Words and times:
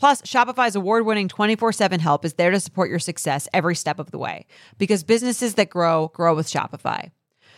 Plus, 0.00 0.22
Shopify's 0.22 0.76
award 0.76 1.04
winning 1.04 1.28
24 1.28 1.72
7 1.72 2.00
help 2.00 2.24
is 2.24 2.32
there 2.34 2.50
to 2.50 2.58
support 2.58 2.88
your 2.88 2.98
success 2.98 3.46
every 3.52 3.76
step 3.76 3.98
of 3.98 4.10
the 4.10 4.18
way 4.18 4.46
because 4.78 5.04
businesses 5.04 5.54
that 5.54 5.68
grow, 5.68 6.08
grow 6.14 6.34
with 6.34 6.48
Shopify. 6.48 7.10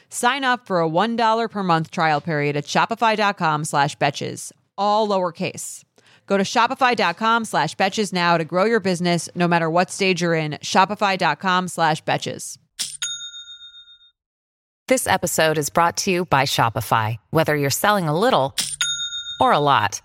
Sign 0.08 0.42
up 0.42 0.66
for 0.66 0.82
a 0.82 0.88
$1 0.88 1.50
per 1.50 1.62
month 1.62 1.92
trial 1.92 2.20
period 2.20 2.56
at 2.56 2.64
shopify.com 2.64 3.64
slash 3.64 3.96
betches, 3.96 4.50
all 4.76 5.08
lowercase. 5.08 5.84
Go 6.26 6.36
to 6.36 6.42
shopify.com 6.42 7.44
slash 7.44 7.76
betches 7.76 8.12
now 8.12 8.36
to 8.36 8.44
grow 8.44 8.64
your 8.64 8.80
business 8.80 9.28
no 9.36 9.46
matter 9.46 9.70
what 9.70 9.92
stage 9.92 10.20
you're 10.20 10.34
in. 10.34 10.52
Shopify.com 10.62 11.68
slash 11.68 12.02
betches. 12.02 12.58
This 14.88 15.06
episode 15.06 15.58
is 15.58 15.70
brought 15.70 15.96
to 15.98 16.10
you 16.10 16.24
by 16.24 16.42
Shopify. 16.42 17.18
Whether 17.30 17.54
you're 17.56 17.70
selling 17.70 18.08
a 18.08 18.18
little 18.18 18.56
or 19.40 19.52
a 19.52 19.60
lot, 19.60 20.00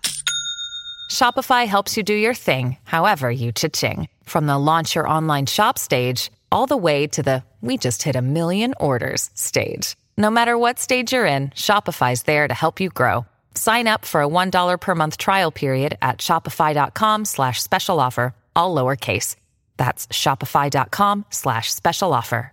Shopify 1.08 1.66
helps 1.66 1.96
you 1.96 2.02
do 2.02 2.14
your 2.14 2.34
thing, 2.34 2.76
however 2.84 3.30
you 3.30 3.50
cha-ching. 3.50 4.08
From 4.24 4.46
the 4.46 4.58
launch 4.58 4.94
your 4.94 5.08
online 5.08 5.46
shop 5.46 5.78
stage, 5.78 6.30
all 6.52 6.66
the 6.66 6.76
way 6.76 7.06
to 7.08 7.22
the 7.22 7.42
we 7.60 7.76
just 7.76 8.02
hit 8.04 8.14
a 8.14 8.22
million 8.22 8.74
orders 8.78 9.30
stage. 9.34 9.96
No 10.16 10.30
matter 10.30 10.56
what 10.56 10.78
stage 10.78 11.12
you're 11.12 11.26
in, 11.26 11.48
Shopify's 11.50 12.22
there 12.22 12.46
to 12.46 12.54
help 12.54 12.80
you 12.80 12.88
grow. 12.88 13.26
Sign 13.54 13.88
up 13.88 14.04
for 14.04 14.22
a 14.22 14.28
$1 14.28 14.80
per 14.80 14.94
month 14.94 15.16
trial 15.18 15.50
period 15.50 15.98
at 16.00 16.18
shopify.com 16.18 17.24
slash 17.24 17.60
special 17.60 17.98
offer, 17.98 18.34
all 18.54 18.74
lowercase. 18.74 19.34
That's 19.76 20.06
shopify.com 20.08 21.24
slash 21.30 21.74
special 21.74 22.12
offer. 22.12 22.52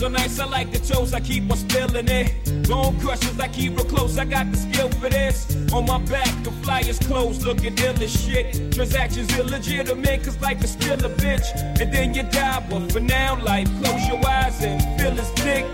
So 0.00 0.08
nice, 0.08 0.38
I 0.40 0.46
like 0.46 0.72
the 0.72 0.78
toes. 0.78 1.12
I 1.12 1.20
keep 1.20 1.50
on 1.50 1.58
spilling 1.58 2.08
it. 2.08 2.32
Bone 2.66 2.98
crushers, 3.00 3.38
I 3.38 3.48
keep 3.48 3.76
real 3.76 3.84
close. 3.84 4.16
I 4.16 4.24
got 4.24 4.50
the 4.50 4.56
skill 4.56 4.88
for 4.88 5.10
this. 5.10 5.54
On 5.74 5.84
my 5.84 5.98
back, 5.98 6.42
the 6.42 6.50
flyers 6.62 6.98
closed, 7.00 7.42
looking 7.42 7.76
ill 7.76 8.02
as 8.02 8.24
shit. 8.24 8.72
Transactions 8.72 9.36
illegitimate, 9.38 10.24
cause 10.24 10.40
life 10.40 10.64
is 10.64 10.70
still 10.70 11.04
a 11.04 11.10
bitch. 11.10 11.44
And 11.80 11.92
then 11.92 12.14
you 12.14 12.22
die, 12.22 12.64
but 12.70 12.90
for 12.92 13.00
now, 13.00 13.42
life, 13.42 13.68
close 13.82 14.06
your 14.08 14.26
eyes 14.26 14.62
and 14.62 14.80
feel 14.98 15.10
his 15.10 15.30
dick. 15.32 15.66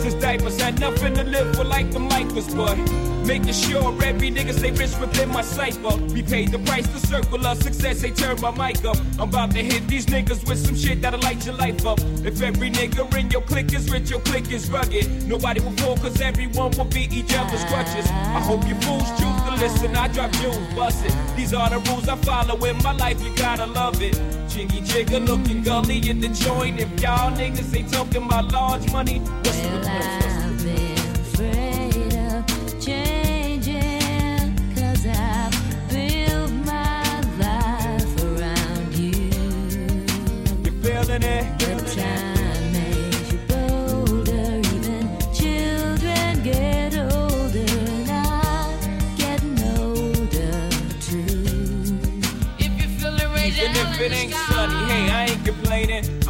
Since 0.00 0.14
diapers 0.14 0.60
had 0.60 0.80
nothing 0.80 1.14
to 1.14 1.22
live 1.22 1.54
for 1.54 1.62
like 1.62 1.92
the 1.92 2.00
Micahs, 2.00 2.56
but 2.56 2.76
making 3.26 3.52
sure 3.52 3.94
every 4.02 4.30
nigga 4.30 4.52
stay 4.52 4.72
rich 4.72 4.96
within 4.98 5.28
my 5.28 5.42
cipher. 5.42 5.96
We 6.14 6.22
paid 6.22 6.50
the 6.50 6.58
price, 6.60 6.86
the 6.88 7.06
circle 7.06 7.46
of 7.46 7.62
success, 7.62 8.00
they 8.00 8.10
turn 8.10 8.40
my 8.40 8.50
mic 8.50 8.84
up. 8.84 8.96
I'm 9.18 9.28
about 9.28 9.52
to 9.52 9.62
hit 9.62 9.86
these 9.86 10.06
niggas 10.06 10.48
with 10.48 10.58
some 10.58 10.74
shit 10.74 11.00
that'll 11.02 11.20
light 11.20 11.44
your 11.46 11.54
life 11.54 11.86
up. 11.86 12.00
If 12.24 12.42
every 12.42 12.70
nigga 12.70 13.06
in 13.16 13.30
your 13.30 13.42
clique 13.50 13.72
is 13.74 13.90
rich, 13.90 14.10
your 14.10 14.20
clique 14.20 14.50
is 14.52 14.70
rugged. 14.70 15.06
Nobody 15.26 15.60
will 15.60 15.72
fall, 15.72 15.96
cause 15.96 16.20
everyone 16.20 16.70
will 16.78 16.84
be 16.84 17.08
each 17.10 17.34
other's 17.34 17.64
crutches. 17.64 18.06
I 18.38 18.40
hope 18.40 18.66
you 18.68 18.76
fools 18.76 19.08
choose 19.18 19.40
to 19.46 19.52
listen, 19.58 19.96
I 19.96 20.08
drop 20.08 20.30
jewels, 20.32 20.74
bust 20.74 21.04
it. 21.04 21.14
These 21.36 21.52
are 21.52 21.68
the 21.68 21.78
rules 21.90 22.08
I 22.08 22.16
follow 22.16 22.56
in 22.64 22.76
my 22.78 22.92
life, 22.92 23.20
you 23.22 23.34
gotta 23.36 23.66
love 23.66 24.00
it. 24.00 24.14
Jiggy 24.48 24.80
jigger 24.82 25.20
looking 25.20 25.62
gully 25.62 25.98
in 26.08 26.20
the 26.20 26.28
joint. 26.28 26.80
If 26.80 26.90
y'all 27.00 27.32
niggas 27.32 27.76
ain't 27.76 27.92
talking 27.92 28.24
about 28.24 28.52
large 28.52 28.90
money, 28.92 29.18
what's 29.18 29.60
Well, 29.62 29.80
the 29.80 29.90
I've 29.90 30.64
been 30.64 30.96
afraid 31.20 32.00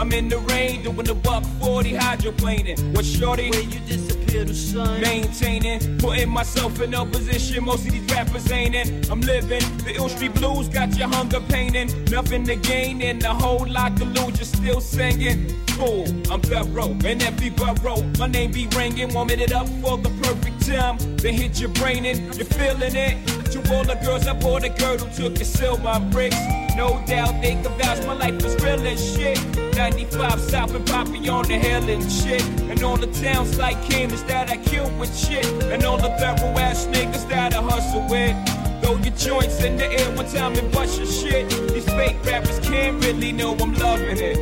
I'm 0.00 0.10
in 0.12 0.30
the 0.30 0.38
rain 0.38 0.82
doing 0.82 1.04
the 1.04 1.14
buck 1.14 1.44
40 1.60 1.92
hydroplaning. 1.92 2.96
What 2.96 3.04
shorty? 3.04 3.50
Where 3.50 3.60
you 3.60 3.80
disappear 3.80 4.46
to 4.46 4.54
sun? 4.54 4.98
Maintaining, 5.02 5.98
putting 5.98 6.30
myself 6.30 6.80
in 6.80 6.94
a 6.94 7.04
position 7.04 7.66
most 7.66 7.84
of 7.84 7.92
these 7.92 8.10
rappers 8.10 8.50
ain't 8.50 8.74
in. 8.74 9.04
I'm 9.10 9.20
living 9.20 9.60
the 9.84 9.92
ill 9.96 10.08
street 10.08 10.32
blues, 10.32 10.70
got 10.70 10.96
your 10.96 11.08
hunger 11.08 11.40
painting. 11.50 11.88
Nothing 12.04 12.46
to 12.46 12.56
gain 12.56 13.02
and 13.02 13.22
a 13.24 13.34
whole 13.34 13.66
lot 13.68 13.94
to 13.98 14.06
lose, 14.06 14.38
you're 14.38 14.46
still 14.46 14.80
singing. 14.80 15.54
Fool, 15.76 16.06
I'm 16.32 16.40
thorough, 16.40 16.96
and 17.04 17.22
every 17.22 17.50
borough, 17.50 18.02
my 18.18 18.26
name 18.26 18.52
be 18.52 18.68
ringing. 18.68 19.12
Warming 19.12 19.40
it 19.40 19.52
up 19.52 19.68
for 19.82 19.98
the 19.98 20.08
perfect 20.22 20.66
time. 20.66 20.96
Then 21.18 21.34
hit 21.34 21.60
your 21.60 21.70
brain 21.70 22.06
and 22.06 22.34
you're 22.36 22.46
feeling 22.46 22.96
it. 22.96 23.26
To 23.52 23.58
all 23.74 23.84
the 23.84 23.96
girls 23.96 24.26
I 24.26 24.32
bought 24.32 24.64
a 24.64 24.70
girdle, 24.70 25.10
took 25.10 25.36
and 25.36 25.46
sealed 25.46 25.82
my 25.82 25.98
bricks. 25.98 26.40
No 26.74 27.04
doubt 27.06 27.42
they 27.42 27.52
can 27.52 27.64
vouch 27.76 28.02
my 28.06 28.14
life 28.14 28.42
was 28.42 28.54
real 28.64 28.80
as 28.86 29.14
shit. 29.14 29.59
95 29.74 30.40
South 30.40 30.74
and 30.74 30.86
Poppy 30.86 31.28
on 31.28 31.44
the 31.46 31.58
hill 31.58 31.88
and 31.88 32.10
shit. 32.10 32.42
And 32.70 32.82
all 32.82 32.96
the 32.96 33.06
towns 33.22 33.58
like 33.58 33.82
Cambridge 33.84 34.22
that 34.22 34.50
I 34.50 34.56
kill 34.56 34.90
with 34.98 35.14
shit. 35.16 35.46
And 35.64 35.84
all 35.84 35.96
the 35.96 36.10
thorough 36.18 36.58
ass 36.58 36.86
niggas 36.86 37.28
that 37.28 37.54
I 37.54 37.62
hustle 37.62 38.06
with. 38.08 38.36
Throw 38.82 38.96
your 38.96 39.14
joints 39.16 39.62
in 39.62 39.76
the 39.76 39.86
air 39.86 40.10
one 40.16 40.26
time 40.26 40.54
and 40.54 40.70
bust 40.72 40.98
your 40.98 41.06
shit. 41.06 41.48
These 41.72 41.86
fake 41.86 42.16
rappers 42.24 42.58
can't 42.60 43.04
really 43.04 43.32
know 43.32 43.54
I'm 43.54 43.74
loving 43.74 44.18
it. 44.18 44.36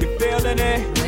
you 0.00 0.18
feeling 0.18 0.58
it? 0.58 0.99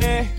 You 0.00 0.37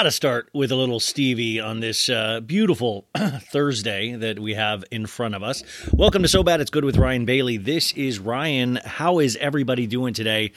got 0.00 0.04
to 0.04 0.10
start 0.10 0.48
with 0.54 0.72
a 0.72 0.76
little 0.76 0.98
Stevie 0.98 1.60
on 1.60 1.80
this 1.80 2.08
uh, 2.08 2.40
beautiful 2.40 3.06
Thursday 3.52 4.12
that 4.12 4.38
we 4.38 4.54
have 4.54 4.82
in 4.90 5.04
front 5.04 5.34
of 5.34 5.42
us. 5.42 5.62
Welcome 5.92 6.22
to 6.22 6.28
So 6.28 6.42
Bad 6.42 6.62
It's 6.62 6.70
Good 6.70 6.86
with 6.86 6.96
Ryan 6.96 7.26
Bailey. 7.26 7.58
This 7.58 7.92
is 7.92 8.18
Ryan. 8.18 8.76
How 8.82 9.18
is 9.18 9.36
everybody 9.36 9.86
doing 9.86 10.14
today? 10.14 10.52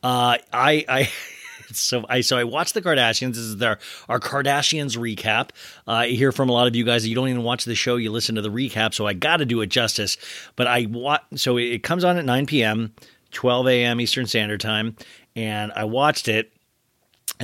Uh, 0.00 0.38
I, 0.52 0.84
I, 0.88 1.10
so 1.72 2.06
I, 2.08 2.20
so 2.20 2.36
I 2.36 2.44
watched 2.44 2.74
the 2.74 2.82
Kardashians. 2.82 3.30
This 3.30 3.38
is 3.38 3.56
their 3.56 3.80
our 4.08 4.20
Kardashians 4.20 4.96
recap. 4.96 5.50
Uh, 5.88 5.92
I 5.92 6.08
hear 6.10 6.30
from 6.30 6.48
a 6.48 6.52
lot 6.52 6.68
of 6.68 6.76
you 6.76 6.84
guys 6.84 7.02
that 7.02 7.08
you 7.08 7.16
don't 7.16 7.28
even 7.28 7.42
watch 7.42 7.64
the 7.64 7.74
show; 7.74 7.96
you 7.96 8.12
listen 8.12 8.36
to 8.36 8.42
the 8.42 8.48
recap. 8.48 8.94
So 8.94 9.08
I 9.08 9.12
got 9.12 9.38
to 9.38 9.44
do 9.44 9.60
it 9.62 9.70
justice. 9.70 10.16
But 10.54 10.68
I 10.68 10.86
watch. 10.86 11.22
So 11.34 11.56
it 11.56 11.82
comes 11.82 12.04
on 12.04 12.16
at 12.16 12.24
9 12.24 12.46
p.m., 12.46 12.94
12 13.32 13.66
a.m. 13.66 14.00
Eastern 14.00 14.26
Standard 14.26 14.60
Time, 14.60 14.94
and 15.34 15.72
I 15.74 15.82
watched 15.82 16.28
it 16.28 16.53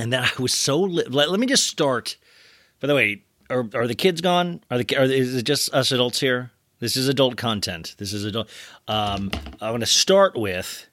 and 0.01 0.11
then 0.11 0.23
I 0.23 0.41
was 0.41 0.53
so 0.53 0.81
li- 0.81 1.05
let, 1.07 1.29
let 1.29 1.39
me 1.39 1.45
just 1.45 1.67
start. 1.67 2.17
By 2.79 2.87
the 2.87 2.95
way, 2.95 3.21
are 3.51 3.69
are 3.75 3.87
the 3.87 3.95
kids 3.95 4.19
gone? 4.19 4.61
Are 4.71 4.79
the 4.79 4.97
are, 4.97 5.03
is 5.03 5.35
it 5.35 5.43
just 5.43 5.71
us 5.73 5.91
adults 5.91 6.19
here? 6.19 6.51
This 6.79 6.97
is 6.97 7.07
adult 7.07 7.37
content. 7.37 7.93
This 7.99 8.11
is 8.11 8.25
adult. 8.25 8.49
Um, 8.87 9.29
I 9.61 9.69
want 9.69 9.81
to 9.81 9.87
start 9.87 10.35
with, 10.35 10.87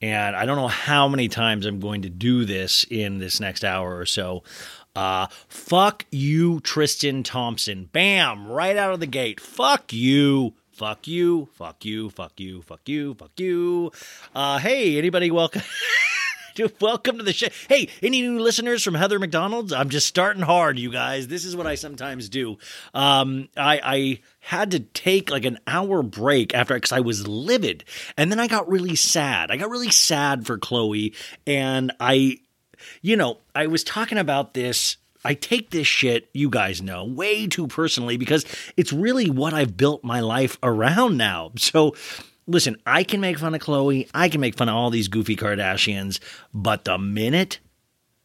and 0.00 0.36
I 0.36 0.46
don't 0.46 0.56
know 0.56 0.68
how 0.68 1.08
many 1.08 1.26
times 1.28 1.66
I'm 1.66 1.80
going 1.80 2.02
to 2.02 2.08
do 2.08 2.44
this 2.44 2.86
in 2.88 3.18
this 3.18 3.40
next 3.40 3.64
hour 3.64 3.98
or 3.98 4.06
so. 4.06 4.44
Uh, 4.94 5.26
fuck 5.48 6.06
you, 6.12 6.60
Tristan 6.60 7.24
Thompson. 7.24 7.90
Bam, 7.90 8.46
right 8.46 8.76
out 8.76 8.94
of 8.94 9.00
the 9.00 9.06
gate. 9.06 9.40
Fuck 9.40 9.92
you. 9.92 10.54
Fuck 10.70 11.08
you. 11.08 11.48
Fuck 11.54 11.84
you. 11.84 12.10
Fuck 12.10 12.38
you. 12.38 12.62
Fuck 12.62 12.88
you. 12.88 13.14
Fuck 13.14 13.40
you. 13.40 13.90
Uh, 14.32 14.58
hey, 14.58 14.96
anybody 14.96 15.32
welcome? 15.32 15.62
Welcome 16.80 17.18
to 17.18 17.24
the 17.24 17.32
show. 17.32 17.48
Hey, 17.68 17.88
any 18.02 18.22
new 18.22 18.38
listeners 18.38 18.84
from 18.84 18.94
Heather 18.94 19.18
McDonald's? 19.18 19.72
I'm 19.72 19.88
just 19.88 20.06
starting 20.06 20.42
hard, 20.42 20.78
you 20.78 20.90
guys. 20.90 21.26
This 21.26 21.44
is 21.44 21.56
what 21.56 21.66
I 21.66 21.74
sometimes 21.74 22.28
do. 22.28 22.58
Um, 22.92 23.48
I, 23.56 23.80
I 23.82 24.20
had 24.38 24.70
to 24.72 24.80
take 24.80 25.30
like 25.30 25.44
an 25.44 25.58
hour 25.66 26.02
break 26.02 26.54
after 26.54 26.74
because 26.74 26.92
I 26.92 27.00
was 27.00 27.26
livid, 27.26 27.84
and 28.16 28.30
then 28.30 28.38
I 28.38 28.46
got 28.46 28.68
really 28.68 28.94
sad. 28.94 29.50
I 29.50 29.56
got 29.56 29.70
really 29.70 29.90
sad 29.90 30.46
for 30.46 30.56
Khloe, 30.56 31.14
and 31.46 31.92
I, 31.98 32.38
you 33.02 33.16
know, 33.16 33.38
I 33.54 33.66
was 33.66 33.82
talking 33.82 34.18
about 34.18 34.54
this. 34.54 34.96
I 35.24 35.34
take 35.34 35.70
this 35.70 35.86
shit, 35.86 36.28
you 36.34 36.50
guys 36.50 36.82
know, 36.82 37.04
way 37.04 37.46
too 37.46 37.66
personally 37.66 38.16
because 38.18 38.44
it's 38.76 38.92
really 38.92 39.30
what 39.30 39.54
I've 39.54 39.76
built 39.76 40.04
my 40.04 40.20
life 40.20 40.58
around 40.62 41.16
now. 41.16 41.52
So 41.56 41.94
listen, 42.46 42.76
I 42.86 43.04
can 43.04 43.20
make 43.20 43.38
fun 43.38 43.54
of 43.54 43.60
Khloe, 43.60 44.08
I 44.14 44.28
can 44.28 44.40
make 44.40 44.56
fun 44.56 44.68
of 44.68 44.74
all 44.74 44.90
these 44.90 45.08
goofy 45.08 45.36
Kardashians, 45.36 46.20
but 46.52 46.84
the 46.84 46.98
minute 46.98 47.58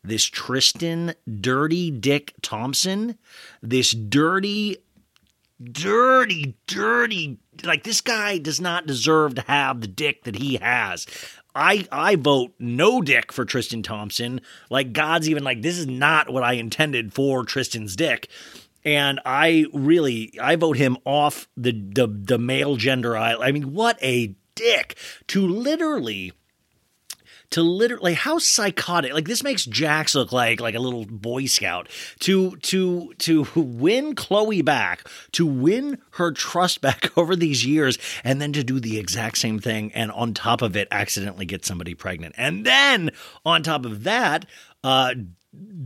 this 0.03 0.25
Tristan 0.25 1.13
Dirty 1.39 1.91
Dick 1.91 2.33
Thompson, 2.41 3.17
this 3.61 3.91
dirty, 3.91 4.77
dirty, 5.61 6.55
dirty, 6.67 7.37
like 7.63 7.83
this 7.83 8.01
guy 8.01 8.37
does 8.37 8.61
not 8.61 8.85
deserve 8.87 9.35
to 9.35 9.41
have 9.41 9.81
the 9.81 9.87
dick 9.87 10.23
that 10.23 10.37
he 10.37 10.55
has. 10.57 11.05
I 11.55 11.87
I 11.91 12.15
vote 12.15 12.53
no 12.59 13.01
dick 13.01 13.31
for 13.31 13.43
Tristan 13.43 13.83
Thompson. 13.83 14.41
Like 14.69 14.93
God's 14.93 15.29
even 15.29 15.43
like 15.43 15.61
this 15.61 15.77
is 15.77 15.87
not 15.87 16.29
what 16.29 16.43
I 16.43 16.53
intended 16.53 17.13
for 17.13 17.43
Tristan's 17.43 17.95
dick 17.95 18.29
and 18.83 19.19
I 19.25 19.65
really 19.73 20.33
I 20.41 20.55
vote 20.55 20.77
him 20.77 20.97
off 21.05 21.47
the 21.57 21.71
the 21.71 22.07
the 22.07 22.37
male 22.37 22.75
gender 22.75 23.15
aisle. 23.17 23.41
I 23.41 23.51
mean, 23.51 23.73
what 23.73 23.97
a 24.01 24.35
dick 24.55 24.97
to 25.27 25.47
literally 25.47 26.33
to 27.51 27.63
literally 27.63 28.13
how 28.13 28.37
psychotic 28.37 29.13
like 29.13 29.27
this 29.27 29.43
makes 29.43 29.65
Jax 29.65 30.15
look 30.15 30.31
like 30.31 30.59
like 30.59 30.75
a 30.75 30.79
little 30.79 31.05
boy 31.05 31.45
scout 31.45 31.89
to 32.19 32.55
to 32.57 33.13
to 33.19 33.47
win 33.55 34.15
Khloe 34.15 34.63
back 34.63 35.07
to 35.33 35.45
win 35.45 35.97
her 36.11 36.31
trust 36.31 36.81
back 36.81 37.17
over 37.17 37.35
these 37.35 37.65
years 37.65 37.97
and 38.23 38.41
then 38.41 38.53
to 38.53 38.63
do 38.63 38.79
the 38.79 38.99
exact 38.99 39.37
same 39.37 39.59
thing 39.59 39.91
and 39.93 40.11
on 40.11 40.33
top 40.33 40.61
of 40.61 40.75
it 40.75 40.87
accidentally 40.91 41.45
get 41.45 41.65
somebody 41.65 41.93
pregnant 41.93 42.35
and 42.37 42.65
then 42.65 43.11
on 43.45 43.63
top 43.63 43.85
of 43.85 44.03
that 44.03 44.45
uh 44.83 45.13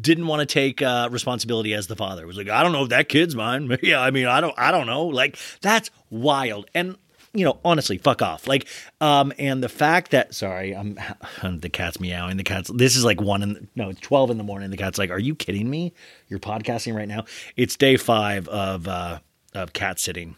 didn't 0.01 0.27
want 0.27 0.41
to 0.41 0.45
take 0.45 0.81
uh, 0.81 1.07
responsibility 1.11 1.73
as 1.73 1.87
the 1.87 1.95
father. 1.95 2.27
Was 2.27 2.37
like, 2.37 2.49
I 2.49 2.63
don't 2.63 2.73
know 2.73 2.83
if 2.83 2.89
that 2.89 3.09
kid's 3.09 3.35
mine. 3.35 3.77
yeah, 3.83 4.01
I 4.01 4.11
mean, 4.11 4.25
I 4.25 4.41
don't, 4.41 4.53
I 4.57 4.71
don't 4.71 4.87
know. 4.87 5.05
Like 5.05 5.37
that's 5.61 5.89
wild. 6.09 6.69
And 6.73 6.97
you 7.33 7.43
know, 7.43 7.59
honestly, 7.65 7.97
fuck 7.97 8.21
off. 8.21 8.47
Like, 8.47 8.67
um, 9.01 9.33
and 9.39 9.63
the 9.63 9.69
fact 9.69 10.11
that 10.11 10.35
sorry, 10.35 10.75
I'm 10.75 10.97
the 11.59 11.69
cat's 11.69 11.99
meowing. 11.99 12.37
The 12.37 12.43
cat's 12.43 12.69
this 12.71 12.95
is 12.95 13.03
like 13.03 13.21
one 13.21 13.41
in 13.41 13.53
the, 13.53 13.67
no, 13.75 13.89
it's 13.89 14.01
twelve 14.01 14.29
in 14.29 14.37
the 14.37 14.43
morning. 14.43 14.69
The 14.69 14.77
cat's 14.77 14.97
like, 14.97 15.09
are 15.09 15.19
you 15.19 15.35
kidding 15.35 15.69
me? 15.69 15.93
You're 16.27 16.39
podcasting 16.39 16.95
right 16.95 17.07
now. 17.07 17.25
It's 17.55 17.75
day 17.75 17.97
five 17.97 18.47
of 18.49 18.87
uh, 18.87 19.19
of 19.53 19.73
cat 19.73 19.99
sitting. 19.99 20.35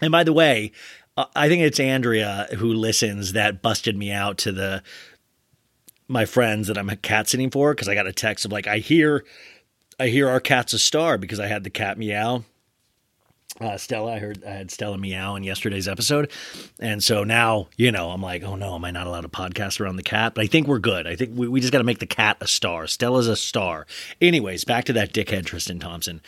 And 0.00 0.12
by 0.12 0.24
the 0.24 0.32
way, 0.32 0.72
uh, 1.16 1.26
I 1.34 1.48
think 1.48 1.62
it's 1.62 1.80
Andrea 1.80 2.48
who 2.58 2.72
listens 2.72 3.32
that 3.32 3.62
busted 3.62 3.96
me 3.96 4.10
out 4.10 4.38
to 4.38 4.52
the 4.52 4.82
my 6.08 6.24
friends 6.24 6.68
that 6.68 6.78
I'm 6.78 6.88
a 6.88 6.96
cat 6.96 7.28
sitting 7.28 7.50
for 7.50 7.74
because 7.74 7.88
I 7.88 7.94
got 7.94 8.06
a 8.06 8.12
text 8.12 8.44
of 8.44 8.52
like 8.52 8.66
I 8.66 8.78
hear 8.78 9.24
I 9.98 10.08
hear 10.08 10.28
our 10.28 10.40
cat's 10.40 10.72
a 10.72 10.78
star 10.78 11.18
because 11.18 11.40
I 11.40 11.46
had 11.46 11.64
the 11.64 11.70
cat 11.70 11.98
meow. 11.98 12.44
Uh, 13.58 13.78
Stella, 13.78 14.12
I 14.12 14.18
heard 14.18 14.44
I 14.44 14.50
had 14.50 14.70
Stella 14.70 14.98
meow 14.98 15.34
in 15.34 15.42
yesterday's 15.42 15.88
episode, 15.88 16.30
and 16.78 17.02
so 17.02 17.24
now 17.24 17.68
you 17.76 17.90
know 17.90 18.10
I'm 18.10 18.20
like, 18.20 18.42
oh 18.42 18.54
no, 18.54 18.74
am 18.74 18.84
I 18.84 18.90
not 18.90 19.06
allowed 19.06 19.22
to 19.22 19.28
podcast 19.28 19.80
around 19.80 19.96
the 19.96 20.02
cat? 20.02 20.34
But 20.34 20.44
I 20.44 20.46
think 20.46 20.66
we're 20.66 20.78
good. 20.78 21.06
I 21.06 21.16
think 21.16 21.32
we, 21.34 21.48
we 21.48 21.60
just 21.60 21.72
got 21.72 21.78
to 21.78 21.84
make 21.84 22.00
the 22.00 22.06
cat 22.06 22.36
a 22.42 22.46
star. 22.46 22.86
Stella's 22.86 23.28
a 23.28 23.36
star. 23.36 23.86
Anyways, 24.20 24.64
back 24.64 24.84
to 24.86 24.92
that 24.94 25.14
dickhead 25.14 25.46
Tristan 25.46 25.78
Thompson. 25.78 26.20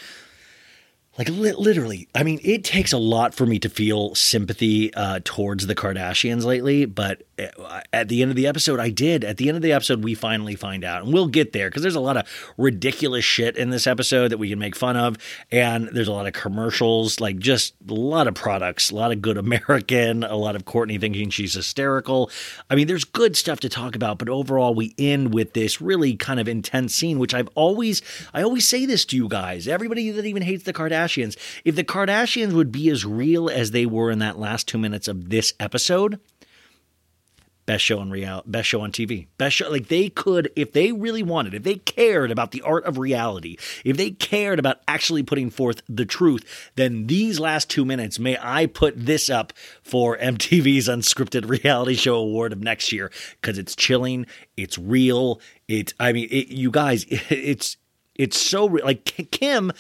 Like 1.19 1.29
li- 1.31 1.53
literally 1.53 2.09
i 2.15 2.23
mean 2.23 2.39
it 2.45 2.63
takes 2.63 2.93
a 2.93 2.99
lot 2.99 3.35
for 3.35 3.45
me 3.45 3.59
to 3.59 3.69
feel 3.69 4.15
sympathy 4.15 4.95
uh, 4.95 5.19
towards 5.25 5.67
the 5.67 5.75
kardashians 5.75 6.45
lately 6.45 6.85
but 6.85 7.25
uh, 7.41 7.81
at 7.93 8.09
the 8.09 8.23
end 8.23 8.31
of 8.31 8.37
the 8.37 8.47
episode 8.47 8.79
i 8.79 8.89
did. 8.89 9.25
At 9.25 9.37
the 9.37 9.49
end 9.49 9.57
of 9.57 9.63
the 9.63 9.73
episode 9.73 10.05
we 10.05 10.15
finally 10.15 10.55
find 10.55 10.85
out 10.85 11.03
and 11.03 11.13
we'll 11.13 11.27
get 11.27 11.53
there 11.53 11.69
because 11.69 11.83
there's 11.83 11.97
a 11.97 12.01
lot 12.01 12.17
of 12.17 12.29
ridiculous 12.57 13.25
shit 13.25 13.57
in 13.57 13.71
this 13.71 13.89
episode 13.89 14.29
that 14.29 14.39
we 14.39 14.49
can 14.49 14.61
make 14.61 14.77
fun 14.77 14.97
of 14.97 15.17
and 15.51 15.89
there's 15.89 16.07
a 16.07 16.13
lot 16.13 16.29
of 16.29 16.35
commercials 16.35 17.19
like 17.19 17.39
just 17.41 17.75
a 17.89 17.95
lot 17.95 18.29
of 18.29 18.35
products 18.35 18.93
a 18.93 18.95
lot 18.95 19.11
of 19.11 19.21
good 19.21 19.37
american 19.37 20.23
a 20.23 20.37
lot 20.37 20.55
of 20.55 20.65
kourtney 20.65 21.01
thinking 21.01 21.31
she's 21.31 21.55
hysterical. 21.55 22.31
I 22.71 22.77
mean 22.77 22.87
there's 22.87 23.05
good 23.05 23.37
stuff 23.37 23.59
to 23.61 23.69
talk 23.69 23.97
about 23.97 24.19
but 24.19 24.29
overall 24.29 24.73
we 24.73 24.95
end 24.97 25.35
with 25.35 25.53
this 25.53 25.81
really 25.81 26.15
kind 26.15 26.39
of 26.39 26.47
intense 26.47 26.95
scene 26.95 27.19
which 27.19 27.35
i've 27.35 27.49
always 27.57 28.03
i 28.33 28.41
always 28.41 28.69
say 28.69 28.87
this 28.87 29.05
to 29.07 29.17
you 29.17 29.27
guys 29.27 29.67
everybody 29.67 30.13
that 30.13 30.25
even 30.25 30.43
hates 30.43 30.63
the 30.63 30.73
kardashians 30.73 31.08
if 31.17 31.75
the 31.77 31.85
kardashians 31.85 32.53
would 32.53 32.73
be 32.73 32.89
as 32.91 33.05
real 33.05 33.49
as 33.49 33.71
they 33.71 33.87
were 33.87 34.11
in 34.11 34.19
that 34.19 34.39
last 34.39 34.69
two 34.69 34.79
minutes 34.79 35.09
of 35.09 35.31
this 35.31 35.55
episode 35.59 36.21
best 37.69 37.85
show 37.85 37.99
on 37.99 38.11
real 38.11 38.43
best 38.47 38.67
show 38.67 38.81
on 38.81 38.91
TV. 38.91 39.27
Best 39.37 39.57
show 39.57 39.69
like 39.69 39.89
they 39.89 40.09
could 40.09 40.51
if 40.57 40.73
they 40.73 40.91
really 40.91 41.23
wanted, 41.23 41.53
if 41.53 41.65
they 41.65 41.75
cared 41.75 42.31
about 42.31 42.51
the 42.51 42.63
art 42.63 42.87
of 42.87 42.97
reality, 42.97 43.59
if 43.85 43.99
they 43.99 44.11
cared 44.11 44.59
about 44.59 44.79
actually 44.89 45.23
putting 45.23 45.51
forth 45.51 45.83
the 45.87 46.07
truth, 46.07 46.71
then 46.77 47.09
these 47.09 47.39
last 47.39 47.69
2 47.69 47.85
minutes 47.85 48.19
may 48.19 48.39
I 48.41 48.65
put 48.65 48.95
this 48.97 49.29
up 49.29 49.53
for 49.83 50.17
MTV's 50.17 50.89
unscripted 50.89 51.47
reality 51.47 51.95
show 51.95 52.17
award 52.17 52.55
of 52.55 52.63
next 52.63 52.91
year 52.91 53.13
cuz 53.43 53.59
it's 53.59 53.77
chilling, 53.77 54.25
it's 54.57 54.79
real, 54.79 55.39
it 55.69 55.93
I 56.01 56.15
mean 56.15 56.29
it, 56.31 56.49
you 56.49 56.71
guys 56.71 57.05
it's 57.11 57.77
it's 58.15 58.41
so 58.41 58.65
like 58.65 59.05
Kim 59.31 59.73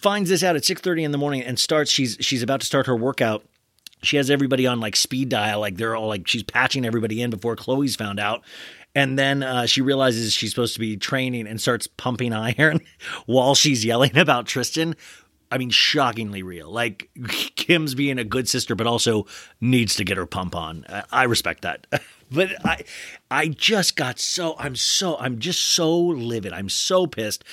finds 0.00 0.30
this 0.30 0.42
out 0.42 0.56
at 0.56 0.62
6:30 0.62 1.04
in 1.04 1.10
the 1.12 1.18
morning 1.18 1.42
and 1.42 1.58
starts 1.58 1.90
she's 1.90 2.16
she's 2.20 2.42
about 2.42 2.60
to 2.60 2.66
start 2.66 2.86
her 2.86 2.96
workout. 2.96 3.44
She 4.02 4.16
has 4.16 4.30
everybody 4.30 4.66
on 4.66 4.80
like 4.80 4.94
speed 4.96 5.28
dial 5.28 5.60
like 5.60 5.76
they're 5.76 5.96
all 5.96 6.08
like 6.08 6.26
she's 6.28 6.42
patching 6.42 6.84
everybody 6.84 7.22
in 7.22 7.30
before 7.30 7.56
khloe's 7.56 7.96
found 7.96 8.20
out. 8.20 8.42
And 8.94 9.18
then 9.18 9.42
uh, 9.42 9.66
she 9.66 9.82
realizes 9.82 10.32
she's 10.32 10.50
supposed 10.50 10.72
to 10.74 10.80
be 10.80 10.96
training 10.96 11.46
and 11.46 11.60
starts 11.60 11.86
pumping 11.86 12.32
iron 12.58 12.80
while 13.26 13.54
she's 13.54 13.84
yelling 13.84 14.16
about 14.16 14.46
tristan. 14.46 14.96
I 15.50 15.58
mean 15.58 15.70
shockingly 15.70 16.42
real. 16.42 16.70
Like 16.70 17.10
kim's 17.56 17.94
being 17.94 18.18
a 18.18 18.24
good 18.24 18.48
sister 18.48 18.74
but 18.74 18.86
also 18.86 19.26
needs 19.60 19.94
to 19.96 20.04
get 20.04 20.16
her 20.16 20.26
pump 20.26 20.56
on. 20.56 20.84
I, 20.88 21.04
I 21.12 21.22
respect 21.24 21.62
that. 21.62 21.86
But 22.28 22.66
i 22.66 22.82
i 23.30 23.46
just 23.46 23.94
got 23.94 24.18
so 24.18 24.56
i'm 24.58 24.74
so 24.74 25.16
i'm 25.18 25.38
just 25.38 25.62
so 25.62 25.96
livid. 25.96 26.52
I'm 26.52 26.68
so 26.68 27.06
pissed 27.06 27.44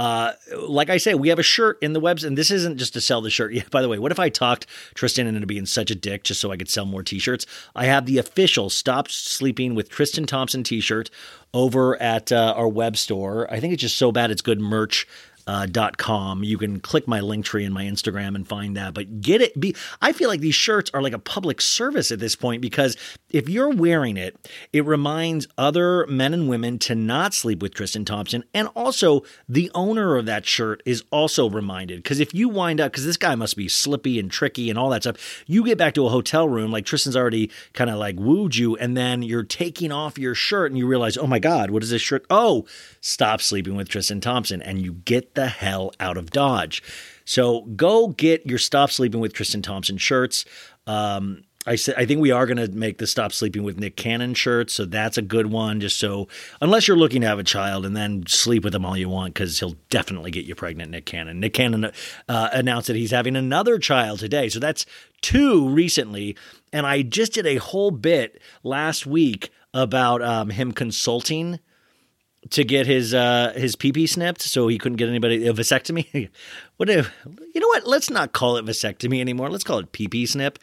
uh, 0.00 0.32
like 0.56 0.88
I 0.88 0.96
say, 0.96 1.12
we 1.12 1.28
have 1.28 1.38
a 1.38 1.42
shirt 1.42 1.76
in 1.82 1.92
the 1.92 2.00
webs, 2.00 2.24
and 2.24 2.38
this 2.38 2.50
isn't 2.50 2.78
just 2.78 2.94
to 2.94 3.02
sell 3.02 3.20
the 3.20 3.28
shirt. 3.28 3.52
Yeah, 3.60 3.64
by 3.70 3.82
the 3.82 3.88
way, 3.88 3.98
what 3.98 4.12
if 4.12 4.18
I 4.18 4.30
talked 4.30 4.66
Tristan 4.94 5.26
into 5.26 5.46
being 5.46 5.66
such 5.66 5.90
a 5.90 5.94
dick 5.94 6.24
just 6.24 6.40
so 6.40 6.50
I 6.50 6.56
could 6.56 6.70
sell 6.70 6.86
more 6.86 7.02
t-shirts? 7.02 7.44
I 7.76 7.84
have 7.84 8.06
the 8.06 8.16
official 8.16 8.70
Stop 8.70 9.10
Sleeping 9.10 9.74
with 9.74 9.90
Tristan 9.90 10.24
Thompson 10.24 10.62
t-shirt 10.62 11.10
over 11.52 12.00
at 12.00 12.32
uh, 12.32 12.54
our 12.56 12.68
web 12.68 12.96
store. 12.96 13.52
I 13.52 13.60
think 13.60 13.74
it's 13.74 13.82
just 13.82 13.98
so 13.98 14.10
bad 14.10 14.30
it's 14.30 14.40
good 14.40 14.60
merch 14.60 15.06
Uh, 15.50 15.66
dot 15.66 15.96
com. 15.96 16.44
You 16.44 16.56
can 16.58 16.78
click 16.78 17.08
my 17.08 17.18
link 17.18 17.44
tree 17.44 17.64
in 17.64 17.72
my 17.72 17.84
Instagram 17.84 18.36
and 18.36 18.46
find 18.46 18.76
that. 18.76 18.94
But 18.94 19.20
get 19.20 19.42
it. 19.42 19.58
Be 19.58 19.74
I 20.00 20.12
feel 20.12 20.28
like 20.28 20.38
these 20.38 20.54
shirts 20.54 20.92
are 20.94 21.02
like 21.02 21.12
a 21.12 21.18
public 21.18 21.60
service 21.60 22.12
at 22.12 22.20
this 22.20 22.36
point 22.36 22.62
because 22.62 22.96
if 23.30 23.48
you're 23.48 23.70
wearing 23.70 24.16
it, 24.16 24.36
it 24.72 24.84
reminds 24.86 25.48
other 25.58 26.06
men 26.06 26.34
and 26.34 26.48
women 26.48 26.78
to 26.86 26.94
not 26.94 27.34
sleep 27.34 27.62
with 27.62 27.74
Tristan 27.74 28.04
Thompson. 28.04 28.44
And 28.54 28.68
also, 28.76 29.24
the 29.48 29.72
owner 29.74 30.16
of 30.16 30.24
that 30.26 30.46
shirt 30.46 30.84
is 30.86 31.02
also 31.10 31.50
reminded 31.50 32.04
because 32.04 32.20
if 32.20 32.32
you 32.32 32.48
wind 32.48 32.80
up, 32.80 32.92
because 32.92 33.04
this 33.04 33.16
guy 33.16 33.34
must 33.34 33.56
be 33.56 33.66
slippy 33.66 34.20
and 34.20 34.30
tricky 34.30 34.70
and 34.70 34.78
all 34.78 34.90
that 34.90 35.02
stuff, 35.02 35.42
you 35.48 35.64
get 35.64 35.78
back 35.78 35.94
to 35.94 36.06
a 36.06 36.10
hotel 36.10 36.48
room 36.48 36.70
like 36.70 36.86
Tristan's 36.86 37.16
already 37.16 37.50
kind 37.72 37.90
of 37.90 37.98
like 37.98 38.14
wooed 38.20 38.54
you, 38.54 38.76
and 38.76 38.96
then 38.96 39.22
you're 39.22 39.42
taking 39.42 39.90
off 39.90 40.16
your 40.16 40.36
shirt 40.36 40.70
and 40.70 40.78
you 40.78 40.86
realize, 40.86 41.16
oh 41.16 41.26
my 41.26 41.40
God, 41.40 41.72
what 41.72 41.82
is 41.82 41.90
this 41.90 42.02
shirt? 42.02 42.24
Oh, 42.30 42.66
stop 43.00 43.40
sleeping 43.40 43.74
with 43.74 43.88
Tristan 43.88 44.20
Thompson. 44.20 44.62
And 44.62 44.80
you 44.80 44.92
get 44.92 45.34
the 45.40 45.48
hell 45.48 45.92
out 45.98 46.18
of 46.18 46.30
Dodge. 46.30 46.82
So 47.24 47.62
go 47.62 48.08
get 48.08 48.46
your 48.46 48.58
Stop 48.58 48.90
Sleeping 48.90 49.20
with 49.20 49.32
Tristan 49.32 49.62
Thompson 49.62 49.96
shirts. 49.96 50.44
Um, 50.86 51.44
I 51.66 51.76
said 51.76 51.94
I 51.96 52.04
think 52.04 52.20
we 52.20 52.30
are 52.30 52.46
going 52.46 52.56
to 52.58 52.68
make 52.68 52.98
the 52.98 53.06
Stop 53.06 53.32
Sleeping 53.32 53.62
with 53.62 53.78
Nick 53.78 53.96
Cannon 53.96 54.34
shirt, 54.34 54.70
so 54.70 54.84
that's 54.84 55.16
a 55.16 55.22
good 55.22 55.46
one. 55.46 55.80
Just 55.80 55.98
so 55.98 56.28
unless 56.60 56.86
you're 56.88 56.96
looking 56.96 57.22
to 57.22 57.26
have 57.26 57.38
a 57.38 57.44
child 57.44 57.86
and 57.86 57.96
then 57.96 58.24
sleep 58.26 58.64
with 58.64 58.74
him 58.74 58.84
all 58.84 58.96
you 58.96 59.08
want, 59.08 59.32
because 59.32 59.58
he'll 59.58 59.76
definitely 59.88 60.30
get 60.30 60.44
you 60.44 60.54
pregnant. 60.54 60.90
Nick 60.90 61.06
Cannon. 61.06 61.40
Nick 61.40 61.54
Cannon 61.54 61.90
uh, 62.28 62.48
announced 62.52 62.88
that 62.88 62.96
he's 62.96 63.10
having 63.10 63.36
another 63.36 63.78
child 63.78 64.18
today, 64.18 64.48
so 64.48 64.58
that's 64.58 64.84
two 65.22 65.68
recently. 65.68 66.36
And 66.72 66.86
I 66.86 67.02
just 67.02 67.32
did 67.32 67.46
a 67.46 67.56
whole 67.56 67.90
bit 67.90 68.40
last 68.62 69.06
week 69.06 69.50
about 69.72 70.22
um, 70.22 70.50
him 70.50 70.72
consulting 70.72 71.60
to 72.48 72.64
get 72.64 72.86
his 72.86 73.12
uh 73.12 73.52
his 73.54 73.76
pee 73.76 74.06
snipped 74.06 74.40
so 74.40 74.66
he 74.66 74.78
couldn't 74.78 74.96
get 74.96 75.08
anybody 75.08 75.46
a 75.46 75.52
vasectomy. 75.52 76.30
what 76.78 76.88
if 76.88 77.12
you 77.54 77.60
know 77.60 77.68
what? 77.68 77.86
Let's 77.86 78.10
not 78.10 78.32
call 78.32 78.56
it 78.56 78.64
vasectomy 78.64 79.20
anymore. 79.20 79.50
Let's 79.50 79.64
call 79.64 79.78
it 79.78 79.92
pee 79.92 80.26
snip. 80.26 80.58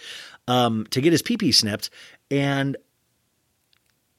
Um, 0.47 0.87
to 0.91 1.01
get 1.01 1.11
his 1.11 1.21
pee 1.21 1.51
snipped, 1.51 1.89
and 2.31 2.77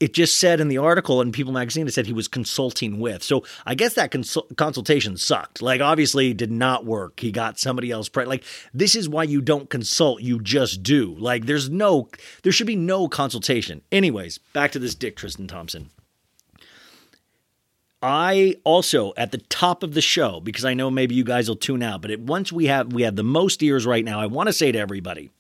it 0.00 0.14
just 0.14 0.38
said 0.38 0.60
in 0.60 0.68
the 0.68 0.78
article 0.78 1.20
in 1.20 1.32
People 1.32 1.52
Magazine 1.52 1.86
it 1.88 1.94
said 1.94 2.06
he 2.06 2.12
was 2.12 2.28
consulting 2.28 3.00
with. 3.00 3.22
So 3.22 3.44
I 3.66 3.74
guess 3.74 3.94
that 3.94 4.10
consul- 4.10 4.46
consultation 4.56 5.16
sucked. 5.16 5.60
Like 5.60 5.80
obviously 5.80 6.32
did 6.34 6.52
not 6.52 6.84
work. 6.84 7.20
He 7.20 7.32
got 7.32 7.58
somebody 7.58 7.90
else. 7.90 8.10
Like 8.14 8.44
this 8.72 8.94
is 8.94 9.08
why 9.08 9.24
you 9.24 9.40
don't 9.40 9.68
consult. 9.68 10.22
You 10.22 10.40
just 10.40 10.82
do. 10.82 11.16
Like 11.18 11.46
there's 11.46 11.68
no 11.68 12.08
there 12.42 12.52
should 12.52 12.66
be 12.66 12.76
no 12.76 13.08
consultation. 13.08 13.82
Anyways, 13.90 14.38
back 14.52 14.72
to 14.72 14.78
this 14.78 14.94
Dick 14.94 15.16
Tristan 15.16 15.48
Thompson. 15.48 15.90
I 18.02 18.56
also 18.64 19.12
at 19.16 19.32
the 19.32 19.38
top 19.38 19.82
of 19.82 19.94
the 19.94 20.00
show 20.00 20.40
because 20.40 20.64
I 20.64 20.74
know 20.74 20.90
maybe 20.90 21.14
you 21.14 21.24
guys 21.24 21.48
will 21.48 21.56
tune 21.56 21.82
out, 21.82 22.00
but 22.00 22.10
it, 22.10 22.20
once 22.20 22.52
we 22.52 22.66
have 22.66 22.92
we 22.92 23.02
have 23.02 23.16
the 23.16 23.24
most 23.24 23.62
ears 23.62 23.86
right 23.86 24.04
now, 24.04 24.20
I 24.20 24.26
want 24.26 24.48
to 24.48 24.52
say 24.52 24.70
to 24.70 24.78
everybody, 24.78 25.30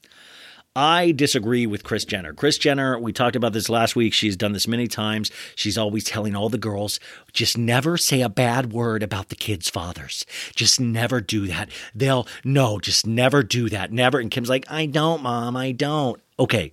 I 0.74 1.12
disagree 1.12 1.66
with 1.66 1.82
Kris 1.84 2.04
Jenner. 2.04 2.32
Kris 2.32 2.58
Jenner, 2.58 2.98
we 2.98 3.12
talked 3.12 3.36
about 3.36 3.52
this 3.52 3.68
last 3.68 3.96
week. 3.96 4.12
She's 4.12 4.36
done 4.36 4.52
this 4.52 4.68
many 4.68 4.86
times. 4.86 5.30
She's 5.54 5.78
always 5.78 6.04
telling 6.04 6.36
all 6.36 6.48
the 6.48 6.58
girls, 6.58 7.00
just 7.32 7.58
never 7.58 7.96
say 7.96 8.22
a 8.22 8.28
bad 8.28 8.72
word 8.72 9.02
about 9.02 9.28
the 9.28 9.36
kids' 9.36 9.70
fathers. 9.70 10.24
Just 10.54 10.80
never 10.80 11.20
do 11.20 11.46
that. 11.48 11.70
They'll 11.94 12.28
no, 12.44 12.78
just 12.78 13.06
never 13.06 13.42
do 13.42 13.68
that. 13.70 13.92
Never. 13.92 14.18
And 14.20 14.30
Kim's 14.30 14.48
like, 14.48 14.70
I 14.70 14.86
don't, 14.86 15.22
mom, 15.22 15.56
I 15.56 15.72
don't. 15.72 16.20
Okay. 16.38 16.70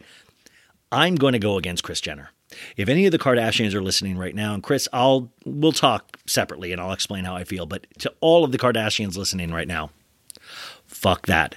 I'm 0.91 1.15
going 1.15 1.33
to 1.33 1.39
go 1.39 1.57
against 1.57 1.83
Kris 1.83 1.99
Jenner. 1.99 2.29
If 2.77 2.89
any 2.89 3.05
of 3.05 3.11
the 3.11 3.19
Kardashians 3.19 3.73
are 3.73 3.81
listening 3.81 4.17
right 4.17 4.35
now, 4.35 4.53
and 4.53 4.63
Kris, 4.63 4.87
I'll 4.93 5.31
we'll 5.45 5.71
talk 5.71 6.17
separately 6.25 6.71
and 6.71 6.81
I'll 6.81 6.93
explain 6.93 7.25
how 7.25 7.35
I 7.35 7.43
feel. 7.43 7.65
But 7.65 7.87
to 7.99 8.13
all 8.21 8.43
of 8.43 8.51
the 8.51 8.57
Kardashians 8.57 9.17
listening 9.17 9.51
right 9.51 9.67
now, 9.67 9.91
fuck 10.85 11.27
that. 11.27 11.55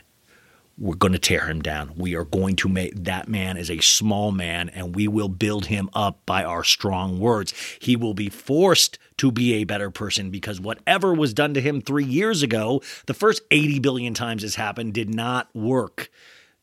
We're 0.80 0.94
going 0.94 1.12
to 1.12 1.18
tear 1.18 1.46
him 1.46 1.60
down. 1.60 1.94
We 1.96 2.14
are 2.14 2.24
going 2.24 2.54
to 2.56 2.68
make 2.68 2.94
that 3.02 3.26
man 3.26 3.56
is 3.56 3.68
a 3.68 3.80
small 3.80 4.30
man 4.30 4.68
and 4.68 4.94
we 4.94 5.08
will 5.08 5.28
build 5.28 5.66
him 5.66 5.90
up 5.92 6.24
by 6.24 6.44
our 6.44 6.62
strong 6.62 7.18
words. 7.18 7.52
He 7.80 7.96
will 7.96 8.14
be 8.14 8.28
forced 8.28 8.96
to 9.16 9.32
be 9.32 9.54
a 9.54 9.64
better 9.64 9.90
person 9.90 10.30
because 10.30 10.60
whatever 10.60 11.12
was 11.12 11.34
done 11.34 11.52
to 11.54 11.60
him 11.60 11.80
three 11.80 12.04
years 12.04 12.44
ago, 12.44 12.80
the 13.06 13.14
first 13.14 13.42
80 13.50 13.80
billion 13.80 14.14
times 14.14 14.42
this 14.42 14.54
happened, 14.54 14.94
did 14.94 15.12
not 15.12 15.52
work. 15.52 16.10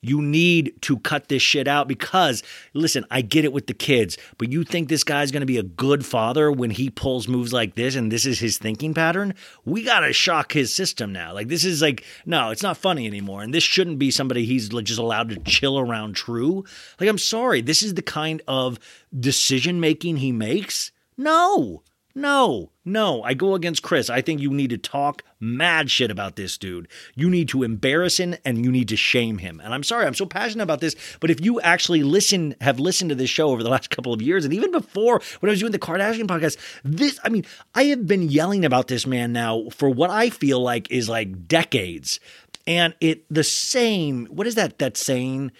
You 0.07 0.21
need 0.21 0.81
to 0.83 0.99
cut 0.99 1.27
this 1.27 1.41
shit 1.41 1.67
out 1.67 1.87
because, 1.87 2.43
listen, 2.73 3.05
I 3.09 3.21
get 3.21 3.45
it 3.45 3.53
with 3.53 3.67
the 3.67 3.73
kids, 3.73 4.17
but 4.37 4.51
you 4.51 4.63
think 4.63 4.87
this 4.87 5.03
guy's 5.03 5.31
going 5.31 5.41
to 5.41 5.47
be 5.47 5.57
a 5.57 5.63
good 5.63 6.05
father 6.05 6.51
when 6.51 6.69
he 6.69 6.89
pulls 6.89 7.27
moves 7.27 7.51
like 7.51 7.75
this 7.75 7.95
and 7.95 8.11
this 8.11 8.25
is 8.25 8.39
his 8.39 8.57
thinking 8.57 8.93
pattern? 8.93 9.33
We 9.65 9.83
got 9.83 10.01
to 10.01 10.13
shock 10.13 10.51
his 10.51 10.73
system 10.73 11.11
now. 11.11 11.33
Like, 11.33 11.47
this 11.47 11.65
is 11.65 11.81
like, 11.81 12.03
no, 12.25 12.51
it's 12.51 12.63
not 12.63 12.77
funny 12.77 13.07
anymore. 13.07 13.41
And 13.41 13.53
this 13.53 13.63
shouldn't 13.63 13.99
be 13.99 14.11
somebody 14.11 14.45
he's 14.45 14.69
just 14.69 14.99
allowed 14.99 15.29
to 15.29 15.39
chill 15.39 15.79
around 15.79 16.15
true. 16.15 16.63
Like, 16.99 17.09
I'm 17.09 17.17
sorry, 17.17 17.61
this 17.61 17.81
is 17.81 17.95
the 17.95 18.01
kind 18.01 18.41
of 18.47 18.79
decision 19.17 19.79
making 19.79 20.17
he 20.17 20.31
makes? 20.31 20.91
No. 21.17 21.81
No, 22.17 22.71
no, 22.85 23.21
I 23.23 23.33
go 23.33 23.55
against 23.55 23.83
Kris. 23.83 24.09
I 24.09 24.21
think 24.21 24.39
you 24.39 24.49
need 24.51 24.69
to 24.69 24.77
talk 24.77 25.21
mad 25.41 25.91
shit 25.91 26.09
about 26.09 26.37
this 26.37 26.57
dude. 26.57 26.87
You 27.13 27.29
need 27.29 27.49
to 27.49 27.63
embarrass 27.63 28.17
him 28.17 28.35
and 28.45 28.63
you 28.63 28.71
need 28.71 28.87
to 28.87 28.95
shame 28.95 29.39
him. 29.39 29.59
And 29.61 29.73
I'm 29.73 29.83
sorry, 29.83 30.05
I'm 30.05 30.13
so 30.13 30.25
passionate 30.25 30.63
about 30.63 30.79
this, 30.79 30.95
but 31.19 31.29
if 31.29 31.43
you 31.43 31.59
actually 31.59 32.03
listen, 32.03 32.55
have 32.61 32.79
listened 32.79 33.09
to 33.09 33.15
this 33.15 33.29
show 33.29 33.49
over 33.49 33.63
the 33.63 33.69
last 33.75 33.89
couple 33.89 34.13
of 34.13 34.21
years, 34.21 34.45
and 34.45 34.53
even 34.53 34.71
before 34.71 35.21
when 35.41 35.49
I 35.49 35.51
was 35.51 35.59
doing 35.59 35.73
the 35.73 35.79
Kardashian 35.79 36.23
podcast, 36.23 36.57
this, 36.85 37.19
I 37.21 37.27
mean, 37.27 37.45
I 37.73 37.83
have 37.85 38.07
been 38.07 38.23
yelling 38.23 38.63
about 38.63 38.87
this 38.87 39.05
man 39.05 39.33
now 39.33 39.67
for 39.71 39.89
what 39.89 40.09
I 40.09 40.29
feel 40.29 40.61
like 40.61 40.89
is 40.89 41.09
like 41.09 41.49
decades. 41.49 42.21
And 42.65 42.95
it, 43.01 43.25
the 43.29 43.43
same, 43.43 44.27
what 44.27 44.47
is 44.47 44.55
that, 44.55 44.79
that 44.79 44.95
saying? 44.95 45.51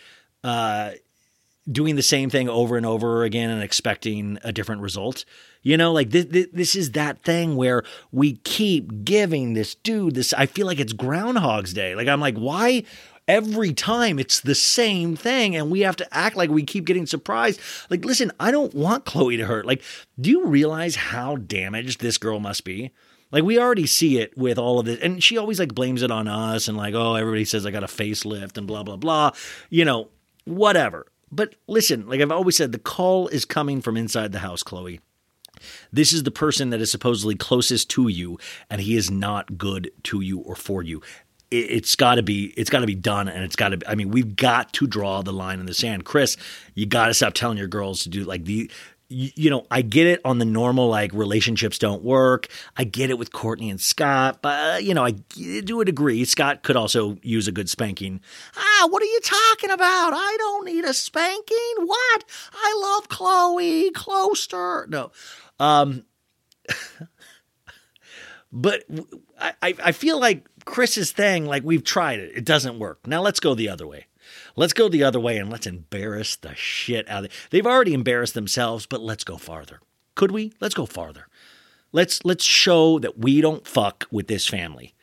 Uh, 0.42 0.92
doing 1.70 1.96
the 1.96 2.04
same 2.04 2.30
thing 2.30 2.48
over 2.48 2.78
and 2.78 2.86
over 2.86 3.24
again 3.24 3.50
and 3.50 3.64
expecting 3.64 4.38
a 4.44 4.52
different 4.52 4.82
result. 4.82 5.26
You 5.66 5.78
know, 5.78 5.92
like 5.92 6.12
this, 6.12 6.26
this, 6.26 6.48
this 6.54 6.76
is 6.76 6.92
that 6.92 7.24
thing 7.24 7.56
where 7.56 7.84
we 8.12 8.34
keep 8.44 9.04
giving 9.04 9.56
this 9.56 9.74
dude 9.74 10.14
this. 10.14 10.32
I 10.32 10.46
feel 10.46 10.68
like 10.68 10.80
it's 10.80 10.94
Groundhog's 10.94 11.74
Day. 11.74 11.96
Like, 11.96 12.08
I'm 12.08 12.22
like, 12.22 12.38
why? 12.38 12.84
Every 13.28 13.74
time 13.74 14.20
it's 14.20 14.42
the 14.42 14.54
same 14.54 15.16
thing, 15.16 15.56
and 15.56 15.72
we 15.72 15.80
have 15.80 15.96
to 15.96 16.14
act 16.16 16.36
like 16.36 16.52
we 16.52 16.62
keep 16.62 16.86
getting 16.86 17.08
surprised. 17.08 17.60
Like, 17.90 18.06
listen, 18.06 18.32
I 18.40 18.52
don't 18.52 18.76
want 18.76 19.06
Khloe 19.06 19.38
to 19.38 19.48
hurt. 19.48 19.66
Like, 19.66 19.82
do 20.22 20.30
you 20.30 20.46
realize 20.46 20.96
how 20.96 21.38
damaged 21.38 22.00
this 22.00 22.20
girl 22.20 22.40
must 22.40 22.64
be? 22.64 22.92
Like 23.32 23.44
we 23.44 23.58
already 23.58 23.88
see 23.88 24.20
it 24.20 24.38
with 24.38 24.60
all 24.60 24.80
of 24.80 24.86
this, 24.86 25.00
and 25.02 25.24
she 25.24 25.36
always 25.36 25.60
like 25.60 25.74
blames 25.74 26.04
it 26.04 26.12
on 26.12 26.28
us, 26.28 26.68
and 26.68 26.78
like, 26.78 26.94
oh, 26.94 27.16
everybody 27.16 27.44
says 27.44 27.66
I 27.66 27.72
got 27.72 27.84
a 27.84 27.88
facelift 27.88 28.56
and 28.60 28.68
blah 28.68 28.84
blah 28.84 28.98
blah. 28.98 29.32
You 29.72 29.84
know, 29.84 30.10
whatever. 30.46 31.08
But 31.32 31.56
listen, 31.68 32.08
like 32.08 32.22
I've 32.22 32.32
always 32.32 32.56
said, 32.56 32.72
the 32.72 32.78
call 32.78 33.28
is 33.30 33.46
coming 33.46 33.82
from 33.82 33.98
inside 33.98 34.32
the 34.32 34.40
house, 34.40 34.62
Khloe. 34.62 35.00
This 35.92 36.14
is 36.14 36.24
the 36.24 36.32
person 36.32 36.70
that 36.72 36.82
is 36.82 36.92
supposedly 36.92 37.36
closest 37.36 37.90
to 37.92 38.08
you, 38.08 38.38
and 38.70 38.82
he 38.82 38.96
is 38.96 39.12
not 39.12 39.58
good 39.58 39.92
to 40.04 40.22
you 40.22 40.40
or 40.40 40.56
for 40.56 40.84
you. 40.84 41.02
It, 41.52 41.72
it's 41.72 41.96
got 41.96 42.16
to 42.16 42.24
be. 42.24 42.54
It's 42.58 42.70
got 42.70 42.80
to 42.80 42.88
be 42.88 42.96
done, 42.96 43.28
and 43.28 43.44
it's 43.44 43.56
got 43.56 43.70
to. 43.70 43.80
I 43.90 43.96
mean, 43.96 44.10
we've 44.10 44.36
got 44.36 44.74
to 44.74 44.88
draw 44.88 45.22
the 45.22 45.34
line 45.34 45.60
in 45.60 45.66
the 45.66 45.74
sand, 45.74 46.06
Kris. 46.06 46.38
You 46.74 46.86
got 46.86 47.08
to 47.08 47.14
stop 47.14 47.34
telling 47.34 47.58
your 47.58 47.68
girls 47.68 48.04
to 48.04 48.10
do 48.10 48.24
like 48.24 48.46
the. 48.46 48.70
You, 49.08 49.30
you 49.36 49.50
know, 49.52 49.68
I 49.70 49.84
get 49.84 50.08
it 50.08 50.20
on 50.26 50.40
the 50.40 50.46
normal 50.46 50.90
like 50.90 51.14
relationships 51.14 51.78
don't 51.78 52.02
work. 52.04 52.48
I 52.76 52.86
get 52.86 53.12
it 53.12 53.20
with 53.20 53.32
Kourtney 53.32 53.70
and 53.70 53.80
Scott, 53.80 54.40
but 54.42 54.76
uh, 54.76 54.78
you 54.80 54.96
know, 54.96 55.06
I 55.06 55.12
do 55.12 55.80
a 55.80 55.86
degree. 55.86 56.26
Scott 56.26 56.64
could 56.64 56.76
also 56.76 57.20
use 57.22 57.48
a 57.48 57.52
good 57.52 57.70
spanking. 57.70 58.20
Ah, 58.58 58.88
what 58.90 59.04
are 59.04 59.06
you 59.06 59.20
talking 59.22 59.70
about? 59.70 60.14
I 60.16 60.36
don't 60.40 60.66
need 60.66 60.86
a 60.86 60.94
spanking. 60.96 61.76
What? 61.86 62.24
I 62.52 62.76
love 62.82 63.08
Khloe. 63.10 63.92
Closter. 63.92 64.88
No. 64.90 65.12
Um, 65.60 66.06
but 68.52 68.84
I, 69.40 69.54
I 69.62 69.92
feel 69.92 70.20
like 70.20 70.48
Kris's 70.66 71.12
thing, 71.12 71.46
like 71.46 71.64
we've 71.64 71.84
tried 71.84 72.20
it, 72.20 72.38
it 72.38 72.46
doesn't 72.46 72.80
work. 72.80 73.06
Now 73.08 73.22
let's 73.22 73.40
go 73.40 73.56
the 73.56 73.70
other 73.70 73.88
way. 73.88 74.08
Let's 74.56 74.74
go 74.74 74.90
the 74.90 75.04
other 75.04 75.20
way 75.20 75.38
and 75.38 75.50
let's 75.50 75.68
embarrass 75.68 76.36
the 76.36 76.56
shit 76.56 77.10
out 77.10 77.20
of 77.20 77.26
it. 77.26 77.32
They've 77.50 77.66
already 77.66 77.94
embarrassed 77.94 78.34
themselves, 78.34 78.86
but 78.86 79.02
let's 79.02 79.24
go 79.24 79.38
farther. 79.38 79.82
Could 80.16 80.32
we? 80.32 80.54
Let's 80.60 80.74
go 80.74 80.86
farther. 80.86 81.28
Let's 81.92 82.26
let's 82.26 82.44
show 82.44 83.00
that 83.00 83.18
we 83.18 83.42
don't 83.42 83.68
fuck 83.68 84.08
with 84.12 84.28
this 84.28 84.48
family. 84.48 84.94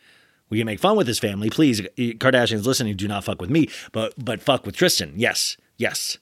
We 0.48 0.58
can 0.58 0.66
make 0.66 0.80
fun 0.80 0.96
with 0.96 1.06
this 1.06 1.18
family, 1.18 1.48
please. 1.48 1.80
Kardashians 1.96 2.66
listening, 2.66 2.96
do 2.96 3.08
not 3.08 3.24
fuck 3.24 3.40
with 3.40 3.50
me, 3.50 3.68
but 3.92 4.12
but 4.22 4.42
fuck 4.42 4.66
with 4.66 4.76
Tristan. 4.76 5.14
Yes, 5.16 5.56
yes. 5.78 6.18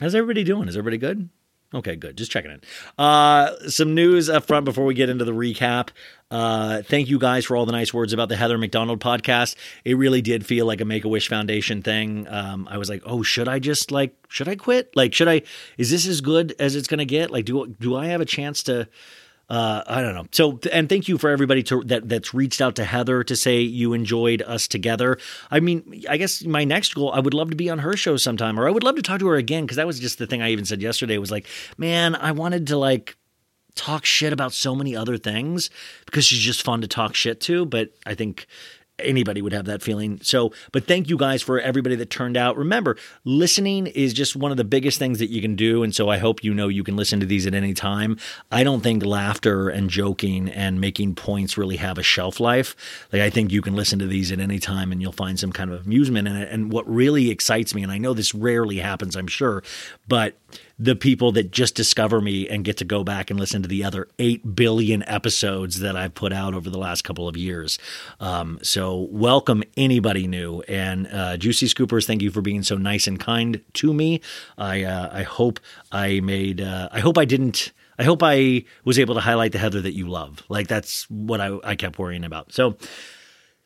How's 0.00 0.14
everybody 0.14 0.44
doing? 0.44 0.68
Is 0.68 0.76
everybody 0.76 0.98
good? 0.98 1.30
Okay, 1.74 1.96
good. 1.96 2.16
Just 2.16 2.30
checking 2.30 2.52
in. 2.52 2.60
Uh, 2.96 3.50
some 3.68 3.94
news 3.94 4.30
up 4.30 4.46
front 4.46 4.64
before 4.64 4.84
we 4.84 4.94
get 4.94 5.08
into 5.08 5.24
the 5.24 5.32
recap. 5.32 5.88
Uh, 6.30 6.82
thank 6.82 7.08
you 7.08 7.18
guys 7.18 7.44
for 7.44 7.56
all 7.56 7.66
the 7.66 7.72
nice 7.72 7.92
words 7.92 8.12
about 8.12 8.28
the 8.28 8.36
Heather 8.36 8.56
McDonald 8.56 9.00
podcast. 9.00 9.56
It 9.84 9.96
really 9.96 10.22
did 10.22 10.46
feel 10.46 10.66
like 10.66 10.80
a 10.80 10.84
Make 10.84 11.04
a 11.04 11.08
Wish 11.08 11.28
Foundation 11.28 11.82
thing. 11.82 12.28
Um, 12.28 12.68
I 12.70 12.78
was 12.78 12.88
like, 12.88 13.02
oh, 13.04 13.22
should 13.22 13.48
I 13.48 13.58
just 13.58 13.90
like, 13.90 14.14
should 14.28 14.48
I 14.48 14.54
quit? 14.54 14.94
Like, 14.94 15.12
should 15.12 15.28
I? 15.28 15.42
Is 15.76 15.90
this 15.90 16.06
as 16.06 16.20
good 16.20 16.54
as 16.60 16.76
it's 16.76 16.86
going 16.88 16.98
to 16.98 17.04
get? 17.04 17.30
Like, 17.30 17.44
do 17.44 17.66
do 17.80 17.96
I 17.96 18.06
have 18.06 18.20
a 18.20 18.26
chance 18.26 18.62
to? 18.64 18.88
Uh, 19.48 19.82
I 19.86 20.00
don't 20.00 20.14
know. 20.14 20.26
So, 20.32 20.58
and 20.72 20.88
thank 20.88 21.06
you 21.06 21.18
for 21.18 21.30
everybody 21.30 21.62
to, 21.64 21.82
that 21.84 22.08
that's 22.08 22.32
reached 22.32 22.60
out 22.60 22.76
to 22.76 22.84
Heather 22.84 23.22
to 23.24 23.36
say 23.36 23.60
you 23.60 23.92
enjoyed 23.92 24.42
us 24.42 24.66
together. 24.66 25.18
I 25.50 25.60
mean, 25.60 26.02
I 26.08 26.16
guess 26.16 26.44
my 26.44 26.64
next 26.64 26.94
goal, 26.94 27.12
I 27.12 27.20
would 27.20 27.34
love 27.34 27.50
to 27.50 27.56
be 27.56 27.68
on 27.68 27.80
her 27.80 27.96
show 27.96 28.16
sometime, 28.16 28.58
or 28.58 28.66
I 28.66 28.70
would 28.70 28.82
love 28.82 28.96
to 28.96 29.02
talk 29.02 29.20
to 29.20 29.28
her 29.28 29.36
again 29.36 29.64
because 29.64 29.76
that 29.76 29.86
was 29.86 30.00
just 30.00 30.18
the 30.18 30.26
thing 30.26 30.40
I 30.40 30.50
even 30.50 30.64
said 30.64 30.80
yesterday. 30.80 31.18
Was 31.18 31.30
like, 31.30 31.46
man, 31.76 32.14
I 32.14 32.32
wanted 32.32 32.66
to 32.68 32.78
like 32.78 33.16
talk 33.74 34.04
shit 34.04 34.32
about 34.32 34.52
so 34.52 34.74
many 34.74 34.96
other 34.96 35.18
things 35.18 35.68
because 36.06 36.24
she's 36.24 36.40
just 36.40 36.62
fun 36.62 36.80
to 36.80 36.88
talk 36.88 37.14
shit 37.14 37.40
to. 37.42 37.66
But 37.66 37.90
I 38.06 38.14
think 38.14 38.46
anybody 38.98 39.42
would 39.42 39.52
have 39.52 39.64
that 39.64 39.82
feeling. 39.82 40.20
So, 40.22 40.52
but 40.72 40.86
thank 40.86 41.08
you 41.08 41.16
guys 41.16 41.42
for 41.42 41.60
everybody 41.60 41.96
that 41.96 42.10
turned 42.10 42.36
out. 42.36 42.56
Remember, 42.56 42.96
listening 43.24 43.86
is 43.88 44.12
just 44.12 44.36
one 44.36 44.50
of 44.50 44.56
the 44.56 44.64
biggest 44.64 44.98
things 44.98 45.18
that 45.18 45.30
you 45.30 45.42
can 45.42 45.56
do. 45.56 45.82
And 45.82 45.94
so 45.94 46.08
I 46.08 46.18
hope 46.18 46.44
you 46.44 46.54
know 46.54 46.68
you 46.68 46.84
can 46.84 46.96
listen 46.96 47.20
to 47.20 47.26
these 47.26 47.46
at 47.46 47.54
any 47.54 47.74
time. 47.74 48.18
I 48.52 48.62
don't 48.62 48.82
think 48.82 49.04
laughter 49.04 49.68
and 49.68 49.90
joking 49.90 50.48
and 50.48 50.80
making 50.80 51.16
points 51.16 51.58
really 51.58 51.76
have 51.76 51.98
a 51.98 52.02
shelf 52.02 52.38
life. 52.38 52.76
Like, 53.12 53.22
I 53.22 53.30
think 53.30 53.50
you 53.50 53.62
can 53.62 53.74
listen 53.74 53.98
to 53.98 54.06
these 54.06 54.30
at 54.30 54.40
any 54.40 54.58
time 54.58 54.92
and 54.92 55.02
you'll 55.02 55.12
find 55.12 55.38
some 55.38 55.52
kind 55.52 55.72
of 55.72 55.84
amusement 55.84 56.28
in 56.28 56.36
it. 56.36 56.50
And 56.50 56.72
what 56.72 56.88
really 56.88 57.30
excites 57.30 57.74
me, 57.74 57.82
and 57.82 57.90
I 57.90 57.98
know 57.98 58.14
this 58.14 58.34
rarely 58.34 58.78
happens, 58.78 59.16
I'm 59.16 59.26
sure, 59.26 59.62
but 60.06 60.34
the 60.78 60.96
people 60.96 61.32
that 61.32 61.50
just 61.50 61.74
discover 61.74 62.20
me 62.20 62.48
and 62.48 62.64
get 62.64 62.76
to 62.78 62.84
go 62.84 63.04
back 63.04 63.30
and 63.30 63.38
listen 63.38 63.62
to 63.62 63.68
the 63.68 63.84
other 63.84 64.08
8 64.18 64.56
billion 64.56 65.02
episodes 65.04 65.80
that 65.80 65.96
I've 65.96 66.14
put 66.14 66.32
out 66.32 66.54
over 66.54 66.68
the 66.68 66.78
last 66.78 67.02
couple 67.02 67.28
of 67.28 67.36
years. 67.36 67.78
Um, 68.18 68.58
so, 68.62 69.08
welcome 69.10 69.62
anybody 69.76 70.26
new. 70.26 70.62
And 70.62 71.06
uh, 71.06 71.36
Juicy 71.36 71.66
Scoopers, 71.66 72.06
thank 72.06 72.22
you 72.22 72.30
for 72.30 72.40
being 72.40 72.62
so 72.62 72.76
nice 72.76 73.06
and 73.06 73.20
kind 73.20 73.62
to 73.74 73.94
me. 73.94 74.20
I, 74.58 74.82
uh, 74.82 75.10
I 75.12 75.22
hope 75.22 75.60
I 75.92 76.20
made, 76.20 76.60
uh, 76.60 76.88
I 76.90 77.00
hope 77.00 77.18
I 77.18 77.24
didn't. 77.24 77.72
I 77.96 78.02
hope 78.02 78.24
I 78.24 78.64
was 78.84 78.98
able 78.98 79.14
to 79.14 79.20
highlight 79.20 79.52
the 79.52 79.58
Heather 79.58 79.80
that 79.80 79.94
you 79.94 80.08
love. 80.08 80.42
Like 80.48 80.66
that's 80.66 81.08
what 81.08 81.40
I, 81.40 81.56
I 81.62 81.76
kept 81.76 81.96
worrying 81.96 82.24
about. 82.24 82.52
So 82.52 82.76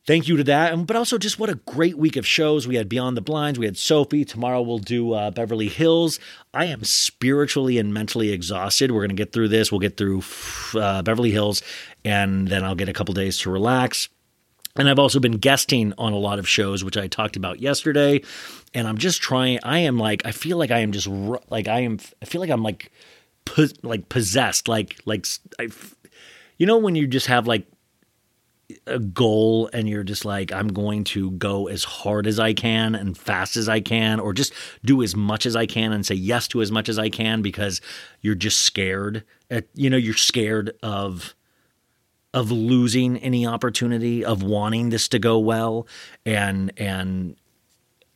thank 0.08 0.26
you 0.26 0.38
to 0.38 0.44
that. 0.44 0.86
But 0.86 0.96
also, 0.96 1.18
just 1.18 1.38
what 1.38 1.50
a 1.50 1.56
great 1.66 1.98
week 1.98 2.16
of 2.16 2.26
shows. 2.26 2.66
We 2.66 2.76
had 2.76 2.88
Beyond 2.88 3.16
the 3.16 3.20
Blinds, 3.20 3.58
we 3.58 3.66
had 3.66 3.76
Sophie. 3.76 4.24
Tomorrow 4.24 4.62
we'll 4.62 4.78
do 4.78 5.12
uh, 5.12 5.30
Beverly 5.30 5.68
Hills. 5.68 6.18
I 6.54 6.64
am 6.64 6.82
spiritually 6.82 7.78
and 7.78 7.92
mentally 7.92 8.32
exhausted. 8.32 8.90
We're 8.90 9.02
going 9.02 9.10
to 9.10 9.14
get 9.14 9.32
through 9.32 9.48
this. 9.48 9.70
We'll 9.70 9.80
get 9.80 9.98
through 9.98 10.22
uh, 10.74 11.02
Beverly 11.02 11.30
Hills, 11.30 11.62
and 12.04 12.48
then 12.48 12.64
I'll 12.64 12.74
get 12.74 12.88
a 12.88 12.92
couple 12.94 13.12
days 13.12 13.38
to 13.40 13.50
relax. 13.50 14.08
And 14.76 14.88
I've 14.88 14.98
also 14.98 15.20
been 15.20 15.38
guesting 15.38 15.92
on 15.98 16.12
a 16.12 16.18
lot 16.18 16.38
of 16.38 16.48
shows, 16.48 16.82
which 16.82 16.96
I 16.96 17.06
talked 17.08 17.36
about 17.36 17.60
yesterday. 17.60 18.22
And 18.72 18.88
I'm 18.88 18.96
just 18.96 19.20
trying. 19.20 19.58
I 19.62 19.80
am 19.80 19.98
like, 19.98 20.24
I 20.24 20.30
feel 20.30 20.56
like 20.56 20.70
I 20.70 20.78
am 20.78 20.92
just 20.92 21.06
like 21.50 21.68
I 21.68 21.80
am. 21.80 21.98
I 22.22 22.24
feel 22.24 22.40
like 22.40 22.50
I'm 22.50 22.62
like, 22.62 22.90
like 23.82 24.08
possessed. 24.08 24.68
Like 24.68 24.96
like 25.04 25.26
I, 25.58 25.68
you 26.56 26.66
know 26.66 26.78
when 26.78 26.94
you 26.94 27.06
just 27.06 27.26
have 27.26 27.46
like 27.46 27.66
a 28.86 28.98
goal 28.98 29.70
and 29.72 29.88
you're 29.88 30.04
just 30.04 30.26
like 30.26 30.52
i'm 30.52 30.68
going 30.68 31.02
to 31.02 31.30
go 31.32 31.68
as 31.68 31.84
hard 31.84 32.26
as 32.26 32.38
i 32.38 32.52
can 32.52 32.94
and 32.94 33.16
fast 33.16 33.56
as 33.56 33.66
i 33.66 33.80
can 33.80 34.20
or 34.20 34.34
just 34.34 34.52
do 34.84 35.02
as 35.02 35.16
much 35.16 35.46
as 35.46 35.56
i 35.56 35.64
can 35.64 35.90
and 35.90 36.04
say 36.04 36.14
yes 36.14 36.46
to 36.46 36.60
as 36.60 36.70
much 36.70 36.88
as 36.88 36.98
i 36.98 37.08
can 37.08 37.40
because 37.40 37.80
you're 38.20 38.34
just 38.34 38.58
scared 38.58 39.24
at, 39.50 39.66
you 39.74 39.88
know 39.88 39.96
you're 39.96 40.12
scared 40.12 40.76
of 40.82 41.34
of 42.34 42.50
losing 42.50 43.16
any 43.18 43.46
opportunity 43.46 44.24
of 44.24 44.42
wanting 44.42 44.90
this 44.90 45.08
to 45.08 45.18
go 45.18 45.38
well. 45.38 45.86
And 46.24 46.72
and 46.76 47.36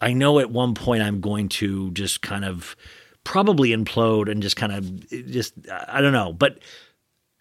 i 0.01 0.13
know 0.13 0.39
at 0.39 0.51
one 0.51 0.75
point 0.75 1.03
i'm 1.03 1.21
going 1.21 1.49
to 1.49 1.91
just 1.93 2.23
kind 2.23 2.45
of 2.45 2.77
probably 3.25 3.71
implode 3.71 4.31
and 4.31 4.43
just 4.43 4.57
kind 4.57 4.73
of 4.73 5.11
just 5.31 5.55
i 5.71 6.01
don't 6.01 6.13
know. 6.13 6.33
But 6.33 6.59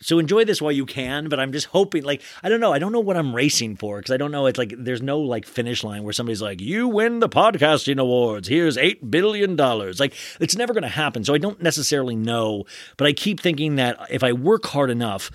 so 0.02 0.20
enjoy 0.20 0.46
this 0.46 0.62
while 0.62 0.72
you 0.72 0.86
can, 0.86 1.30
but 1.30 1.40
I'm 1.40 1.52
just 1.52 1.68
hoping, 1.68 2.04
like, 2.04 2.22
I 2.44 2.50
don't 2.50 2.60
know. 2.60 2.74
I 2.74 2.80
don't 2.80 2.92
know 2.92 3.00
what 3.00 3.18
I'm 3.18 3.36
racing 3.36 3.78
for 3.78 3.98
because 3.98 4.12
I 4.12 4.18
don't 4.18 4.32
know. 4.32 4.48
It's 4.48 4.58
like 4.58 4.74
there's 4.78 5.02
no 5.02 5.20
like 5.20 5.46
finish 5.46 5.84
line 5.84 6.04
where 6.04 6.14
somebody's 6.14 6.42
like, 6.42 6.60
you 6.60 6.88
win 6.88 7.20
the 7.20 7.30
podcasting 7.30 8.00
awards. 8.00 8.48
Here's 8.48 8.78
$8 8.78 9.10
billion. 9.10 9.56
Like, 9.56 10.14
it's 10.40 10.56
never 10.56 10.74
going 10.74 10.84
to 10.84 10.90
happen. 10.90 11.24
So 11.24 11.34
I 11.34 11.38
don't 11.38 11.62
necessarily 11.62 12.16
know, 12.16 12.66
but 12.98 13.08
I 13.08 13.14
keep 13.14 13.40
thinking 13.40 13.76
that 13.76 13.98
if 14.10 14.24
I 14.24 14.34
work 14.34 14.66
hard 14.66 14.90
enough, 14.90 15.32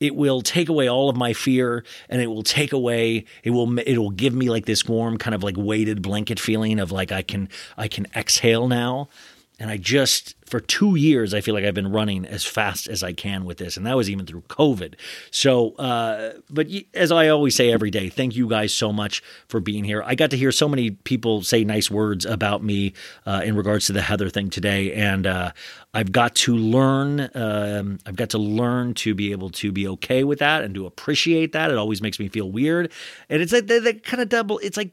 it 0.00 0.14
will 0.16 0.40
take 0.40 0.68
away 0.68 0.88
all 0.88 1.10
of 1.10 1.16
my 1.16 1.32
fear 1.32 1.84
and 2.08 2.22
it 2.22 2.26
will 2.26 2.42
take 2.42 2.72
away 2.72 3.26
it 3.44 3.50
will 3.50 3.78
it 3.80 3.98
will 3.98 4.10
give 4.10 4.34
me 4.34 4.48
like 4.48 4.64
this 4.64 4.86
warm 4.86 5.18
kind 5.18 5.34
of 5.34 5.42
like 5.42 5.56
weighted 5.58 6.00
blanket 6.00 6.40
feeling 6.40 6.80
of 6.80 6.90
like 6.90 7.12
I 7.12 7.20
can 7.20 7.50
I 7.76 7.86
can 7.86 8.06
exhale 8.16 8.66
now 8.66 9.10
and 9.60 9.70
I 9.70 9.76
just, 9.76 10.34
for 10.46 10.58
two 10.58 10.96
years, 10.96 11.34
I 11.34 11.42
feel 11.42 11.54
like 11.54 11.64
I've 11.64 11.74
been 11.74 11.92
running 11.92 12.24
as 12.24 12.46
fast 12.46 12.88
as 12.88 13.02
I 13.02 13.12
can 13.12 13.44
with 13.44 13.58
this. 13.58 13.76
And 13.76 13.84
that 13.86 13.94
was 13.94 14.08
even 14.08 14.24
through 14.24 14.40
COVID. 14.48 14.94
So, 15.30 15.72
uh, 15.72 16.32
but 16.48 16.66
as 16.94 17.12
I 17.12 17.28
always 17.28 17.54
say 17.54 17.70
every 17.70 17.90
day, 17.90 18.08
thank 18.08 18.34
you 18.34 18.48
guys 18.48 18.72
so 18.72 18.90
much 18.90 19.22
for 19.48 19.60
being 19.60 19.84
here. 19.84 20.02
I 20.04 20.14
got 20.14 20.30
to 20.30 20.38
hear 20.38 20.50
so 20.50 20.66
many 20.66 20.92
people 20.92 21.42
say 21.42 21.62
nice 21.62 21.90
words 21.90 22.24
about 22.24 22.64
me 22.64 22.94
uh, 23.26 23.42
in 23.44 23.54
regards 23.54 23.86
to 23.86 23.92
the 23.92 24.00
Heather 24.00 24.30
thing 24.30 24.48
today. 24.48 24.94
And 24.94 25.26
uh, 25.26 25.52
I've 25.92 26.10
got 26.10 26.34
to 26.36 26.56
learn, 26.56 27.28
um, 27.34 27.98
I've 28.06 28.16
got 28.16 28.30
to 28.30 28.38
learn 28.38 28.94
to 28.94 29.14
be 29.14 29.32
able 29.32 29.50
to 29.50 29.70
be 29.72 29.86
okay 29.88 30.24
with 30.24 30.38
that 30.38 30.64
and 30.64 30.74
to 30.74 30.86
appreciate 30.86 31.52
that. 31.52 31.70
It 31.70 31.76
always 31.76 32.00
makes 32.00 32.18
me 32.18 32.28
feel 32.28 32.50
weird. 32.50 32.90
And 33.28 33.42
it's 33.42 33.52
like 33.52 33.66
that, 33.66 34.04
kind 34.04 34.22
of 34.22 34.30
double, 34.30 34.58
it's 34.60 34.78
like, 34.78 34.90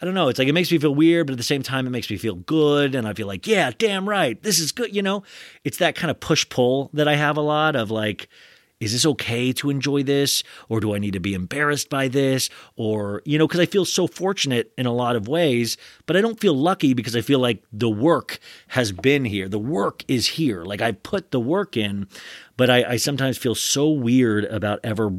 I 0.00 0.04
don't 0.04 0.14
know. 0.14 0.28
It's 0.28 0.38
like 0.38 0.48
it 0.48 0.52
makes 0.52 0.70
me 0.70 0.78
feel 0.78 0.94
weird, 0.94 1.26
but 1.26 1.32
at 1.32 1.38
the 1.38 1.44
same 1.44 1.62
time, 1.62 1.86
it 1.86 1.90
makes 1.90 2.08
me 2.08 2.16
feel 2.16 2.36
good. 2.36 2.94
And 2.94 3.06
I 3.06 3.14
feel 3.14 3.26
like, 3.26 3.46
yeah, 3.46 3.72
damn 3.76 4.08
right. 4.08 4.40
This 4.42 4.60
is 4.60 4.70
good. 4.70 4.94
You 4.94 5.02
know, 5.02 5.24
it's 5.64 5.78
that 5.78 5.96
kind 5.96 6.10
of 6.10 6.20
push 6.20 6.48
pull 6.48 6.90
that 6.92 7.08
I 7.08 7.16
have 7.16 7.36
a 7.36 7.42
lot 7.42 7.74
of 7.74 7.90
like, 7.90 8.28
is 8.80 8.92
this 8.92 9.04
okay 9.04 9.52
to 9.52 9.70
enjoy 9.70 10.02
this 10.02 10.44
or 10.68 10.80
do 10.80 10.94
I 10.94 10.98
need 10.98 11.14
to 11.14 11.20
be 11.20 11.34
embarrassed 11.34 11.90
by 11.90 12.08
this 12.08 12.48
or 12.76 13.22
you 13.24 13.38
know 13.38 13.46
because 13.46 13.60
I 13.60 13.66
feel 13.66 13.84
so 13.84 14.06
fortunate 14.06 14.72
in 14.78 14.86
a 14.86 14.92
lot 14.92 15.16
of 15.16 15.28
ways 15.28 15.76
but 16.06 16.16
I 16.16 16.20
don't 16.20 16.38
feel 16.38 16.54
lucky 16.54 16.94
because 16.94 17.16
I 17.16 17.20
feel 17.20 17.40
like 17.40 17.62
the 17.72 17.90
work 17.90 18.38
has 18.68 18.92
been 18.92 19.24
here 19.24 19.48
the 19.48 19.58
work 19.58 20.04
is 20.06 20.28
here 20.28 20.64
like 20.64 20.80
I 20.80 20.92
put 20.92 21.30
the 21.30 21.40
work 21.40 21.76
in 21.76 22.06
but 22.56 22.70
I, 22.70 22.84
I 22.84 22.96
sometimes 22.96 23.38
feel 23.38 23.54
so 23.54 23.88
weird 23.88 24.44
about 24.44 24.80
ever 24.84 25.12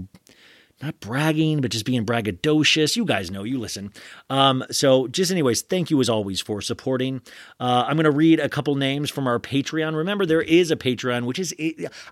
not 0.82 1.00
bragging, 1.02 1.60
but 1.60 1.72
just 1.72 1.86
being 1.86 2.06
braggadocious. 2.06 2.96
You 2.96 3.04
guys 3.04 3.30
know, 3.30 3.44
you 3.44 3.60
listen. 3.60 3.92
Um, 4.30 4.64
so, 4.72 5.08
just 5.08 5.32
anyways, 5.32 5.62
thank 5.62 5.90
you 5.90 6.00
as 6.00 6.08
always 6.10 6.40
for 6.40 6.62
supporting. 6.62 7.22
Uh, 7.60 7.84
I'm 7.86 7.96
going 7.96 8.06
to 8.06 8.12
read 8.12 8.40
a 8.40 8.48
couple 8.48 8.76
names 8.76 9.10
from 9.10 9.28
our 9.28 9.40
Patreon. 9.40 9.96
Remember, 9.96 10.26
there 10.26 10.42
is 10.42 10.72
a 10.72 10.78
Patreon, 10.78 11.26
which 11.26 11.38
is, 11.38 11.54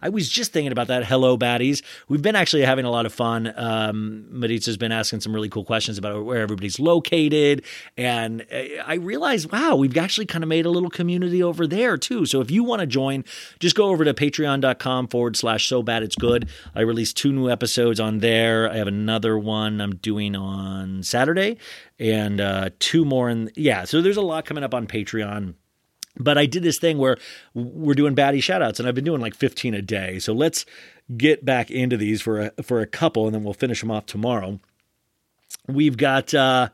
I 0.02 0.10
was 0.10 0.28
just 0.28 0.52
thinking 0.52 0.74
about 0.74 0.88
that. 0.88 1.06
Hello, 1.06 1.38
baddies. 1.38 1.82
We've 2.10 2.22
been 2.22 2.36
actually 2.36 2.64
having 2.64 2.84
a 2.84 2.92
lot 2.92 3.06
of 3.06 3.14
fun. 3.14 3.54
Um, 3.56 4.26
Maritza's 4.32 4.78
been 4.78 4.92
asking 4.92 5.22
some 5.22 5.34
really 5.34 5.50
cool 5.50 5.64
questions 5.64 5.98
about 5.98 6.26
where 6.26 6.42
everybody's 6.42 6.80
located. 6.80 7.64
And 7.96 8.46
I 8.86 8.96
realized, 8.96 9.52
wow, 9.52 9.76
we've 9.76 9.96
actually 9.98 10.26
kind 10.26 10.44
of 10.44 10.50
made 10.50 10.66
a 10.66 10.70
little 10.70 10.90
community 10.90 11.42
over 11.42 11.68
there 11.68 11.98
too. 11.98 12.26
So, 12.26 12.42
if 12.42 12.52
you 12.52 12.64
want 12.64 12.82
to 12.82 12.88
join, 12.88 13.24
just 13.60 13.76
go 13.78 13.86
over 13.86 14.04
to 14.04 14.14
patreon.com 14.14 15.08
forward 15.08 15.38
slash 15.38 15.68
so 15.68 15.82
bad 15.82 16.04
it's 16.04 16.16
good. 16.16 16.50
I 16.76 16.82
released 16.82 17.16
two 17.16 17.32
new 17.32 17.50
episodes 17.50 18.00
on 18.00 18.20
there. 18.20 18.57
I 18.66 18.78
have 18.78 18.88
another 18.88 19.38
one 19.38 19.80
I'm 19.82 19.96
doing 19.96 20.36
on 20.36 21.04
Saturday 21.04 21.58
and 22.00 22.42
uh, 22.42 22.70
two 22.80 23.06
more. 23.06 23.30
And 23.30 23.52
yeah, 23.56 23.84
so 23.86 24.02
there's 24.02 24.18
a 24.18 24.22
lot 24.22 24.46
coming 24.46 24.64
up 24.64 24.74
on 24.74 24.88
Patreon. 24.88 25.54
But 26.20 26.38
I 26.38 26.48
did 26.48 26.64
this 26.64 26.80
thing 26.80 26.98
where 26.98 27.18
we're 27.54 27.94
doing 27.94 28.16
baddie 28.16 28.38
shoutouts, 28.38 28.80
and 28.80 28.88
I've 28.88 28.96
been 28.96 29.04
doing 29.04 29.22
like 29.22 29.36
15 29.36 29.76
a 29.76 29.82
day. 29.82 30.18
So 30.18 30.34
let's 30.34 30.66
get 31.16 31.46
back 31.46 31.70
into 31.70 31.96
these 31.96 32.22
for 32.22 32.52
a, 32.58 32.64
for 32.64 32.82
a 32.82 32.88
couple, 32.88 33.28
and 33.28 33.36
then 33.36 33.44
we'll 33.44 33.54
finish 33.54 33.82
them 33.82 33.92
off 33.92 34.08
tomorrow. 34.08 34.60
We've 35.68 35.98
got 35.98 36.34
uh, 36.34 36.70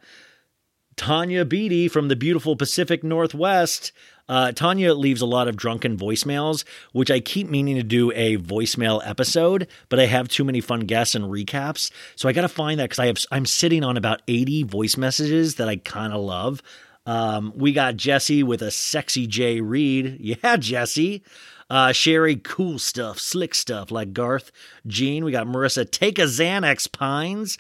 Tanya 0.95 1.45
Beatty 1.45 1.87
from 1.87 2.07
the 2.07 2.15
beautiful 2.15 2.55
Pacific 2.55 3.03
Northwest. 3.03 3.91
Uh, 4.29 4.51
Tanya 4.51 4.93
leaves 4.93 5.21
a 5.21 5.25
lot 5.25 5.47
of 5.47 5.57
drunken 5.57 5.97
voicemails, 5.97 6.63
which 6.93 7.11
I 7.11 7.19
keep 7.19 7.49
meaning 7.49 7.75
to 7.75 7.83
do 7.83 8.11
a 8.13 8.37
voicemail 8.37 9.01
episode, 9.05 9.67
but 9.89 9.99
I 9.99 10.05
have 10.05 10.29
too 10.29 10.43
many 10.43 10.61
fun 10.61 10.81
guests 10.81 11.13
and 11.15 11.25
recaps. 11.25 11.91
So 12.15 12.29
I 12.29 12.33
got 12.33 12.41
to 12.41 12.47
find 12.47 12.79
that 12.79 12.85
because 12.85 12.99
I 12.99 13.07
have 13.07 13.17
I'm 13.31 13.45
sitting 13.45 13.83
on 13.83 13.97
about 13.97 14.21
80 14.27 14.63
voice 14.63 14.97
messages 14.97 15.55
that 15.55 15.67
I 15.67 15.75
kind 15.77 16.13
of 16.13 16.21
love. 16.21 16.61
Um, 17.05 17.51
we 17.55 17.73
got 17.73 17.97
Jesse 17.97 18.43
with 18.43 18.61
a 18.61 18.71
sexy 18.71 19.27
J 19.27 19.61
Reed. 19.61 20.17
Yeah, 20.43 20.55
Jesse. 20.57 21.23
Uh, 21.69 21.91
Sherry, 21.91 22.35
cool 22.35 22.77
stuff, 22.77 23.19
slick 23.19 23.55
stuff 23.55 23.89
like 23.89 24.13
Garth. 24.13 24.51
Gene, 24.85 25.25
we 25.25 25.31
got 25.31 25.47
Marissa, 25.47 25.89
take 25.89 26.19
a 26.19 26.23
Xanax 26.23 26.91
Pines. 26.91 27.57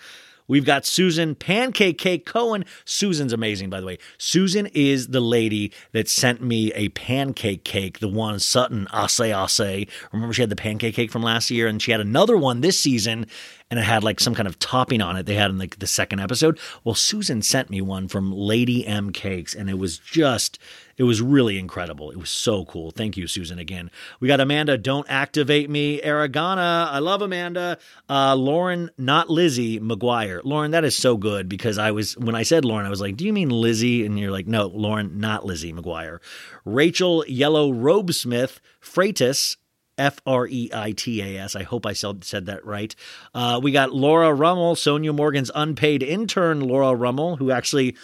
We've 0.47 0.65
got 0.65 0.85
Susan 0.85 1.35
Pancake 1.35 1.97
Cake 1.97 2.25
Cohen. 2.25 2.65
Susan's 2.85 3.33
amazing, 3.33 3.69
by 3.69 3.79
the 3.79 3.85
way. 3.85 3.97
Susan 4.17 4.67
is 4.67 5.07
the 5.07 5.21
lady 5.21 5.71
that 5.91 6.09
sent 6.09 6.41
me 6.41 6.71
a 6.73 6.89
pancake 6.89 7.63
cake, 7.63 7.99
the 7.99 8.07
one 8.07 8.39
Sutton 8.39 8.87
Asse 8.91 9.21
Asse. 9.21 9.85
Remember, 10.11 10.33
she 10.33 10.41
had 10.41 10.49
the 10.49 10.55
pancake 10.55 10.95
cake 10.95 11.11
from 11.11 11.23
last 11.23 11.49
year, 11.49 11.67
and 11.67 11.81
she 11.81 11.91
had 11.91 12.01
another 12.01 12.37
one 12.37 12.61
this 12.61 12.79
season, 12.79 13.25
and 13.71 13.79
it 13.79 13.83
had 13.83 14.03
like 14.03 14.19
some 14.19 14.35
kind 14.35 14.47
of 14.47 14.59
topping 14.59 15.01
on 15.01 15.15
it. 15.15 15.25
They 15.25 15.35
had 15.35 15.49
in 15.49 15.57
like 15.57 15.79
the 15.79 15.87
second 15.87 16.19
episode. 16.19 16.59
Well, 16.83 16.95
Susan 16.95 17.41
sent 17.41 17.69
me 17.69 17.81
one 17.81 18.07
from 18.07 18.31
Lady 18.31 18.85
M 18.85 19.11
Cakes, 19.11 19.55
and 19.55 19.69
it 19.69 19.77
was 19.77 19.97
just, 19.97 20.59
it 20.97 21.03
was 21.03 21.21
really 21.21 21.57
incredible. 21.57 22.11
It 22.11 22.17
was 22.17 22.29
so 22.29 22.65
cool. 22.65 22.91
Thank 22.91 23.17
you, 23.17 23.27
Susan, 23.27 23.59
again. 23.59 23.89
We 24.19 24.27
got 24.27 24.39
Amanda, 24.39 24.77
Don't 24.77 25.05
Activate 25.09 25.69
Me, 25.69 25.99
Aragana. 26.01 26.87
I 26.89 26.99
love 26.99 27.21
Amanda. 27.21 27.77
Uh, 28.09 28.35
Lauren, 28.35 28.91
not 28.97 29.29
Lizzie 29.29 29.79
McGuire. 29.79 30.41
Lauren, 30.43 30.71
that 30.71 30.85
is 30.85 30.95
so 30.95 31.17
good 31.17 31.49
because 31.49 31.77
I 31.77 31.91
was, 31.91 32.17
when 32.17 32.35
I 32.35 32.43
said 32.43 32.65
Lauren, 32.65 32.85
I 32.85 32.89
was 32.89 33.01
like, 33.01 33.17
do 33.17 33.25
you 33.25 33.33
mean 33.33 33.49
Lizzie? 33.49 34.05
And 34.05 34.19
you're 34.19 34.31
like, 34.31 34.47
no, 34.47 34.67
Lauren, 34.67 35.19
not 35.19 35.45
Lizzie 35.45 35.73
McGuire. 35.73 36.19
Rachel 36.65 37.25
Yellow 37.27 37.71
Robesmith, 37.71 38.59
Freitas, 38.81 39.57
F 39.97 40.19
R 40.25 40.47
E 40.47 40.69
I 40.73 40.91
T 40.91 41.21
A 41.21 41.43
S. 41.43 41.55
I 41.55 41.63
hope 41.63 41.85
I 41.85 41.93
said 41.93 42.21
that 42.45 42.65
right. 42.65 42.95
Uh, 43.33 43.59
we 43.61 43.71
got 43.71 43.93
Laura 43.93 44.33
Rummel, 44.33 44.75
Sonja 44.75 45.15
Morgan's 45.15 45.51
unpaid 45.53 46.03
intern, 46.03 46.61
Laura 46.61 46.95
Rummel, 46.95 47.37
who 47.37 47.51
actually, 47.51 47.95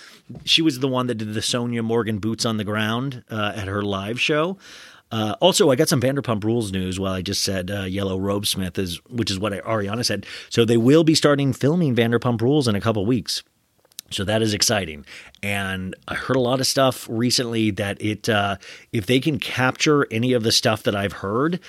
she 0.46 0.62
was 0.62 0.80
the 0.80 0.88
one 0.88 1.08
that 1.08 1.16
did 1.16 1.34
the 1.34 1.42
Sonia 1.42 1.84
Morgan 1.84 2.20
boots 2.20 2.46
on 2.46 2.58
the 2.58 2.64
ground 2.64 3.24
uh, 3.30 3.54
at 3.56 3.68
her 3.68 3.82
live 3.82 4.20
show. 4.20 4.58
Uh, 5.12 5.36
also, 5.42 5.72
I 5.72 5.76
got 5.76 5.90
some 5.90 6.02
Vanderpump 6.02 6.44
Rules 6.44 6.72
news. 6.72 7.00
While 7.00 7.14
I 7.14 7.22
just 7.22 7.42
said 7.42 7.72
uh, 7.72 7.82
Yellow 7.84 8.20
Robesmith 8.20 8.78
is, 8.78 9.04
which 9.10 9.32
is 9.32 9.40
what 9.40 9.54
Ariana 9.54 10.06
said. 10.06 10.26
So 10.50 10.66
they 10.66 10.78
will 10.78 11.04
be 11.04 11.16
starting 11.16 11.52
filming 11.52 11.96
Vanderpump 11.96 12.42
Rules 12.42 12.68
in 12.68 12.76
a 12.76 12.82
couple 12.82 13.06
weeks. 13.06 13.44
So 14.12 14.24
that 14.24 14.42
is 14.42 14.54
exciting. 14.54 15.06
And 15.42 15.96
I 16.08 16.16
heard 16.16 16.36
a 16.36 16.42
lot 16.42 16.60
of 16.60 16.68
stuff 16.68 17.08
recently 17.10 17.72
that 17.72 18.02
it, 18.02 18.28
uh, 18.28 18.58
if 18.92 19.06
they 19.06 19.20
can 19.20 19.40
capture 19.40 20.08
any 20.12 20.34
of 20.34 20.44
the 20.44 20.52
stuff 20.52 20.84
that 20.84 20.96
I've 20.96 21.14
heard, 21.14 21.60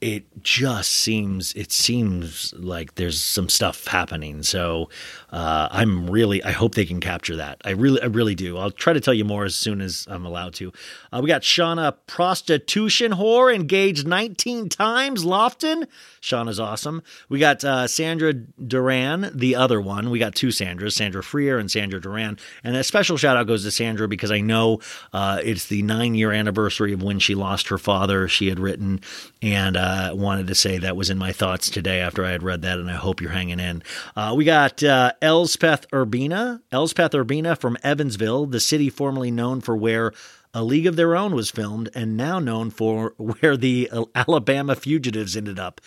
it 0.00 0.24
just 0.42 0.92
seems 0.92 1.52
it 1.54 1.72
seems 1.72 2.54
like 2.56 2.94
there's 2.94 3.20
some 3.20 3.48
stuff 3.48 3.86
happening. 3.88 4.44
So 4.44 4.90
uh, 5.30 5.68
I'm 5.72 6.08
really 6.08 6.42
I 6.42 6.52
hope 6.52 6.74
they 6.74 6.86
can 6.86 7.00
capture 7.00 7.36
that. 7.36 7.60
I 7.64 7.70
really 7.70 8.00
I 8.00 8.06
really 8.06 8.36
do. 8.36 8.58
I'll 8.58 8.70
try 8.70 8.92
to 8.92 9.00
tell 9.00 9.14
you 9.14 9.24
more 9.24 9.44
as 9.44 9.56
soon 9.56 9.80
as 9.80 10.06
I'm 10.08 10.24
allowed 10.24 10.54
to. 10.54 10.72
Uh, 11.12 11.20
we 11.22 11.28
got 11.28 11.42
Shauna 11.42 11.96
prostitution 12.06 13.12
whore 13.12 13.52
engaged 13.52 14.06
19 14.06 14.68
times. 14.68 15.24
Lofton. 15.24 15.86
Shauna's 16.20 16.60
awesome. 16.60 17.02
We 17.28 17.38
got 17.38 17.64
uh, 17.64 17.86
Sandra 17.86 18.34
Duran, 18.34 19.30
the 19.34 19.56
other 19.56 19.80
one. 19.80 20.10
We 20.10 20.18
got 20.18 20.34
two 20.34 20.48
Sandras, 20.48 20.92
Sandra 20.92 21.22
Freer 21.22 21.58
and 21.58 21.70
Sandra 21.70 22.00
Duran. 22.00 22.38
And 22.62 22.76
a 22.76 22.84
special 22.84 23.16
shout 23.16 23.36
out 23.36 23.46
goes 23.46 23.64
to 23.64 23.70
Sandra 23.70 24.06
because 24.08 24.30
I 24.30 24.40
know 24.40 24.80
uh, 25.12 25.40
it's 25.42 25.66
the 25.66 25.82
nine 25.82 26.14
year 26.14 26.32
anniversary 26.32 26.92
of 26.92 27.02
when 27.02 27.18
she 27.18 27.34
lost 27.34 27.68
her 27.68 27.78
father. 27.78 28.28
She 28.28 28.48
had 28.48 28.60
written 28.60 29.00
and 29.42 29.76
uh, 29.88 30.14
wanted 30.14 30.46
to 30.48 30.54
say 30.54 30.76
that 30.76 30.96
was 30.96 31.08
in 31.08 31.16
my 31.16 31.32
thoughts 31.32 31.70
today 31.70 32.00
after 32.00 32.22
I 32.22 32.30
had 32.30 32.42
read 32.42 32.60
that, 32.62 32.78
and 32.78 32.90
I 32.90 32.94
hope 32.94 33.22
you're 33.22 33.30
hanging 33.30 33.58
in. 33.58 33.82
Uh, 34.14 34.34
we 34.36 34.44
got 34.44 34.82
uh, 34.82 35.12
Elspeth 35.22 35.88
Urbina, 35.90 36.60
Elspeth 36.70 37.12
Urbina 37.12 37.56
from 37.56 37.78
Evansville, 37.82 38.44
the 38.44 38.60
city 38.60 38.90
formerly 38.90 39.30
known 39.30 39.62
for 39.62 39.76
where 39.76 40.12
a 40.52 40.62
League 40.62 40.86
of 40.86 40.96
Their 40.96 41.16
Own 41.16 41.34
was 41.34 41.50
filmed, 41.50 41.88
and 41.94 42.18
now 42.18 42.38
known 42.38 42.68
for 42.68 43.14
where 43.16 43.56
the 43.56 43.90
Alabama 44.14 44.76
fugitives 44.76 45.36
ended 45.36 45.58
up. 45.58 45.80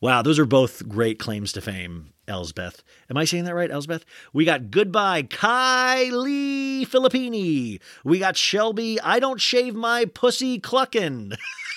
Wow, 0.00 0.20
those 0.20 0.38
are 0.38 0.46
both 0.46 0.86
great 0.86 1.18
claims 1.18 1.50
to 1.52 1.62
fame, 1.62 2.12
Elsbeth. 2.28 2.82
Am 3.08 3.16
I 3.16 3.24
saying 3.24 3.44
that 3.44 3.54
right, 3.54 3.70
Elsbeth? 3.70 4.04
We 4.34 4.44
got 4.44 4.70
Goodbye 4.70 5.22
Kylie 5.22 6.86
Filippini. 6.86 7.80
We 8.04 8.18
got 8.18 8.36
Shelby 8.36 9.00
I 9.00 9.18
Don't 9.20 9.40
Shave 9.40 9.74
My 9.74 10.04
Pussy 10.04 10.60
Cluckin'. 10.60 11.34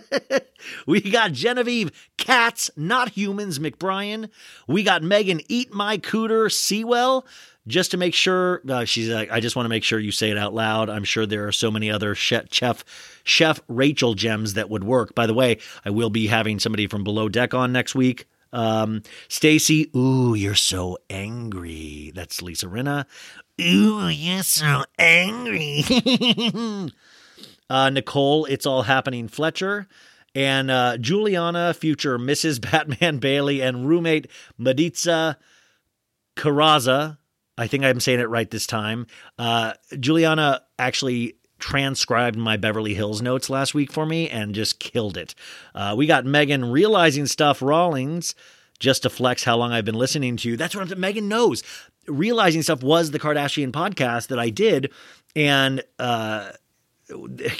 we 0.86 1.00
got 1.00 1.32
Genevieve 1.32 1.90
Cats, 2.16 2.70
Not 2.76 3.10
Humans 3.10 3.58
McBrien. 3.58 4.28
We 4.66 4.82
got 4.82 5.02
Megan 5.02 5.40
Eat 5.48 5.72
My 5.72 5.98
Cooter 5.98 6.50
Sewell. 6.50 7.26
Just 7.68 7.92
to 7.92 7.96
make 7.96 8.12
sure, 8.12 8.60
uh, 8.68 8.84
she's 8.84 9.08
like, 9.08 9.30
I 9.30 9.38
just 9.38 9.54
want 9.54 9.66
to 9.66 9.70
make 9.70 9.84
sure 9.84 10.00
you 10.00 10.10
say 10.10 10.30
it 10.30 10.38
out 10.38 10.52
loud. 10.52 10.90
I'm 10.90 11.04
sure 11.04 11.26
there 11.26 11.46
are 11.46 11.52
so 11.52 11.70
many 11.70 11.92
other 11.92 12.16
chef, 12.16 12.46
chef, 12.50 12.84
chef 13.22 13.60
Rachel 13.68 14.14
gems 14.14 14.54
that 14.54 14.68
would 14.68 14.82
work. 14.82 15.14
By 15.14 15.26
the 15.26 15.34
way, 15.34 15.58
I 15.84 15.90
will 15.90 16.10
be 16.10 16.26
having 16.26 16.58
somebody 16.58 16.88
from 16.88 17.04
Below 17.04 17.28
Deck 17.28 17.54
on 17.54 17.70
next 17.70 17.94
week. 17.94 18.26
Um, 18.52 19.02
Stacy, 19.28 19.90
ooh, 19.96 20.34
you're 20.34 20.54
so 20.56 20.98
angry. 21.08 22.10
That's 22.14 22.42
Lisa 22.42 22.66
Rinna. 22.66 23.06
Ooh, 23.60 24.08
you're 24.08 24.42
so 24.42 24.84
angry. 24.98 25.84
uh, 27.72 27.88
Nicole, 27.88 28.44
it's 28.44 28.66
all 28.66 28.82
happening. 28.82 29.28
Fletcher 29.28 29.88
and 30.34 30.70
uh, 30.70 30.98
Juliana, 30.98 31.72
future 31.72 32.18
Mrs. 32.18 32.60
Batman 32.70 33.16
Bailey, 33.16 33.62
and 33.62 33.88
roommate 33.88 34.30
Mediza 34.60 35.36
Carraza. 36.36 37.16
I 37.56 37.66
think 37.66 37.82
I'm 37.82 37.98
saying 38.00 38.20
it 38.20 38.28
right 38.28 38.50
this 38.50 38.66
time. 38.66 39.06
Uh, 39.38 39.72
Juliana 39.98 40.60
actually 40.78 41.36
transcribed 41.58 42.36
my 42.36 42.58
Beverly 42.58 42.92
Hills 42.92 43.22
notes 43.22 43.48
last 43.48 43.72
week 43.72 43.90
for 43.90 44.04
me 44.04 44.28
and 44.28 44.54
just 44.54 44.78
killed 44.78 45.16
it. 45.16 45.34
Uh, 45.74 45.94
we 45.96 46.06
got 46.06 46.26
Megan 46.26 46.70
realizing 46.70 47.24
stuff 47.24 47.62
Rawlings 47.62 48.34
just 48.80 49.04
to 49.04 49.10
flex 49.10 49.44
how 49.44 49.56
long 49.56 49.72
I've 49.72 49.84
been 49.86 49.94
listening 49.94 50.36
to 50.38 50.48
you. 50.50 50.58
That's 50.58 50.74
what 50.74 50.92
I'm 50.92 51.00
Megan 51.00 51.28
knows. 51.28 51.62
Realizing 52.06 52.60
stuff 52.60 52.82
was 52.82 53.12
the 53.12 53.18
Kardashian 53.18 53.70
podcast 53.72 54.26
that 54.26 54.38
I 54.38 54.50
did. 54.50 54.92
And 55.34 55.82
uh, 55.98 56.50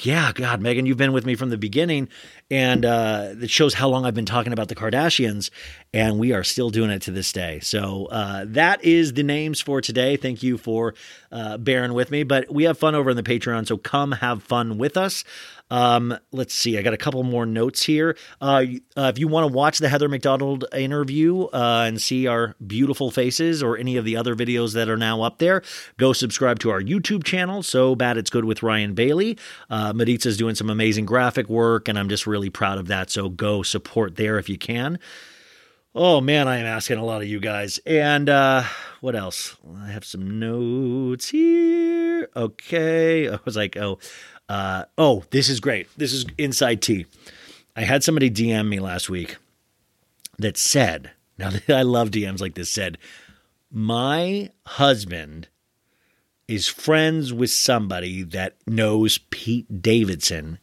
yeah, 0.03 0.33
God, 0.35 0.61
Megan, 0.61 0.87
you've 0.87 0.97
been 0.97 1.13
with 1.13 1.27
me 1.27 1.35
from 1.35 1.51
the 1.51 1.59
beginning, 1.59 2.09
and 2.51 2.85
uh, 2.85 3.35
it 3.41 3.51
shows 3.51 3.75
how 3.75 3.89
long 3.89 4.05
I've 4.05 4.15
been 4.15 4.27
talking 4.27 4.53
about 4.53 4.69
the 4.69 4.75
Kardashians, 4.75 5.51
and 5.93 6.19
we 6.19 6.33
are 6.33 6.45
still 6.45 6.71
doing 6.71 6.91
it 6.91 7.03
to 7.03 7.11
this 7.11 7.33
day. 7.33 7.61
So 7.61 8.07
uh, 8.07 8.45
that 8.49 8.85
is 8.85 9.15
the 9.15 9.23
names 9.23 9.61
for 9.61 9.81
today. 9.81 10.17
Thank 10.17 10.43
you 10.43 10.59
for 10.59 10.95
uh, 11.31 11.59
bearing 11.59 11.95
with 11.95 12.11
me, 12.11 12.23
but 12.23 12.53
we 12.53 12.65
have 12.65 12.79
fun 12.79 12.95
over 12.95 13.11
on 13.11 13.17
the 13.17 13.23
Patreon, 13.23 13.67
so 13.67 13.77
come 13.77 14.13
have 14.13 14.43
fun 14.43 14.79
with 14.79 14.97
us. 14.97 15.25
Um, 15.73 16.15
let's 16.33 16.53
see. 16.53 16.77
I 16.77 16.83
got 16.83 16.93
a 16.93 16.99
couple 16.99 17.23
more 17.23 17.47
notes 17.47 17.83
here. 17.83 18.15
Uh, 18.43 18.65
uh, 18.95 19.11
if 19.13 19.19
you 19.19 19.27
want 19.27 19.49
to 19.49 19.53
watch 19.57 19.79
the 19.79 19.89
Heather 19.89 20.07
McDonald 20.07 20.67
interview 20.77 21.45
uh, 21.45 21.85
and 21.87 22.01
see 22.01 22.27
our 22.27 22.55
beautiful 22.67 23.11
faces 23.11 23.63
or 23.63 23.79
any 23.79 23.97
of 23.97 24.05
the 24.05 24.15
other 24.15 24.37
videos 24.37 24.75
that 24.75 24.91
are 24.91 24.99
now 24.99 25.23
up 25.23 25.39
there, 25.39 25.63
go 25.97 26.13
subscribe 26.13 26.59
to 26.59 26.71
our 26.71 26.83
YouTube 26.83 27.25
channel. 27.25 27.63
So 27.63 27.95
bad 27.95 28.19
it's 28.19 28.29
good 28.29 28.45
with 28.45 28.63
Ryan 28.63 28.93
Bailey. 28.93 29.39
Uh, 29.71 29.95
Maritza's 29.95 30.37
doing 30.37 30.55
some 30.55 30.69
amazing 30.69 31.07
graphic 31.07 31.49
work, 31.49 31.89
and 31.89 31.99
I'm 31.99 32.11
just 32.11 32.27
really 32.27 32.51
proud 32.51 32.77
of 32.77 32.89
that. 32.89 33.09
So 33.09 33.31
go 33.31 33.63
support 33.63 34.17
there 34.17 34.39
if 34.39 34.51
you 34.51 34.59
can. 34.59 34.99
Oh 35.95 36.21
man, 36.21 36.49
I 36.49 36.59
am 36.59 36.67
asking 36.67 36.99
a 36.99 37.05
lot 37.05 37.23
of 37.23 37.29
you 37.29 37.41
guys. 37.41 37.81
And 37.87 38.29
uh, 38.29 38.65
what 39.01 39.17
else? 39.17 39.57
I 39.79 39.89
have 39.89 40.05
some 40.05 40.39
notes 40.39 41.31
here. 41.31 42.29
Okay. 42.37 43.31
I 43.31 43.39
was 43.47 43.57
like, 43.57 43.77
oh, 43.79 43.99
uh, 44.53 44.85
oh, 44.99 45.25
this 45.31 45.49
is 45.49 45.61
great. 45.61 45.89
This 45.97 46.13
is 46.13 46.27
inside 46.37 46.83
tea. 46.83 47.07
I 47.75 47.85
had 47.85 48.05
somebody 48.05 48.31
DM 48.31 48.69
me 48.69 48.81
last 48.81 49.09
week 49.09 49.39
that 50.39 50.59
said, 50.59 51.13
now 51.39 51.53
I 51.71 51.81
love 51.81 52.11
DMs 52.11 52.43
like 52.43 52.55
this, 52.55 52.69
said, 52.69 52.99
my 53.71 54.51
husband 54.67 55.49
is 56.47 56.69
friends 56.69 57.33
with 57.33 57.51
somebody 57.51 58.23
that 58.25 58.57
knows 58.67 59.17
Pete 59.31 59.81
Davidson 59.81 60.59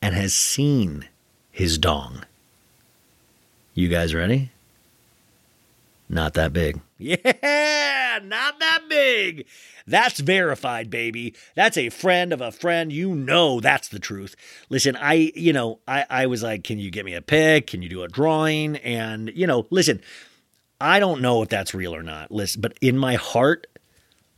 and 0.00 0.14
has 0.14 0.32
seen 0.34 1.06
his 1.50 1.76
dong. 1.76 2.24
You 3.74 3.88
guys 3.88 4.14
ready? 4.14 4.52
Not 6.08 6.34
that 6.34 6.52
big. 6.52 6.80
Yeah, 6.96 8.18
not 8.24 8.58
that 8.58 8.84
big. 8.88 9.46
That's 9.86 10.20
verified, 10.20 10.90
baby. 10.90 11.34
That's 11.54 11.76
a 11.76 11.90
friend 11.90 12.32
of 12.32 12.40
a 12.40 12.50
friend. 12.50 12.92
You 12.92 13.14
know 13.14 13.60
that's 13.60 13.88
the 13.88 13.98
truth. 13.98 14.34
Listen, 14.68 14.96
I, 14.96 15.32
you 15.34 15.52
know, 15.52 15.80
I, 15.86 16.06
I 16.08 16.26
was 16.26 16.42
like, 16.42 16.64
can 16.64 16.78
you 16.78 16.90
get 16.90 17.04
me 17.04 17.14
a 17.14 17.22
pic? 17.22 17.68
Can 17.68 17.82
you 17.82 17.88
do 17.88 18.02
a 18.02 18.08
drawing? 18.08 18.76
And, 18.78 19.30
you 19.34 19.46
know, 19.46 19.66
listen, 19.70 20.00
I 20.80 20.98
don't 20.98 21.20
know 21.20 21.42
if 21.42 21.50
that's 21.50 21.74
real 21.74 21.94
or 21.94 22.02
not. 22.02 22.30
Listen, 22.30 22.60
but 22.62 22.76
in 22.80 22.98
my 22.98 23.14
heart, 23.14 23.66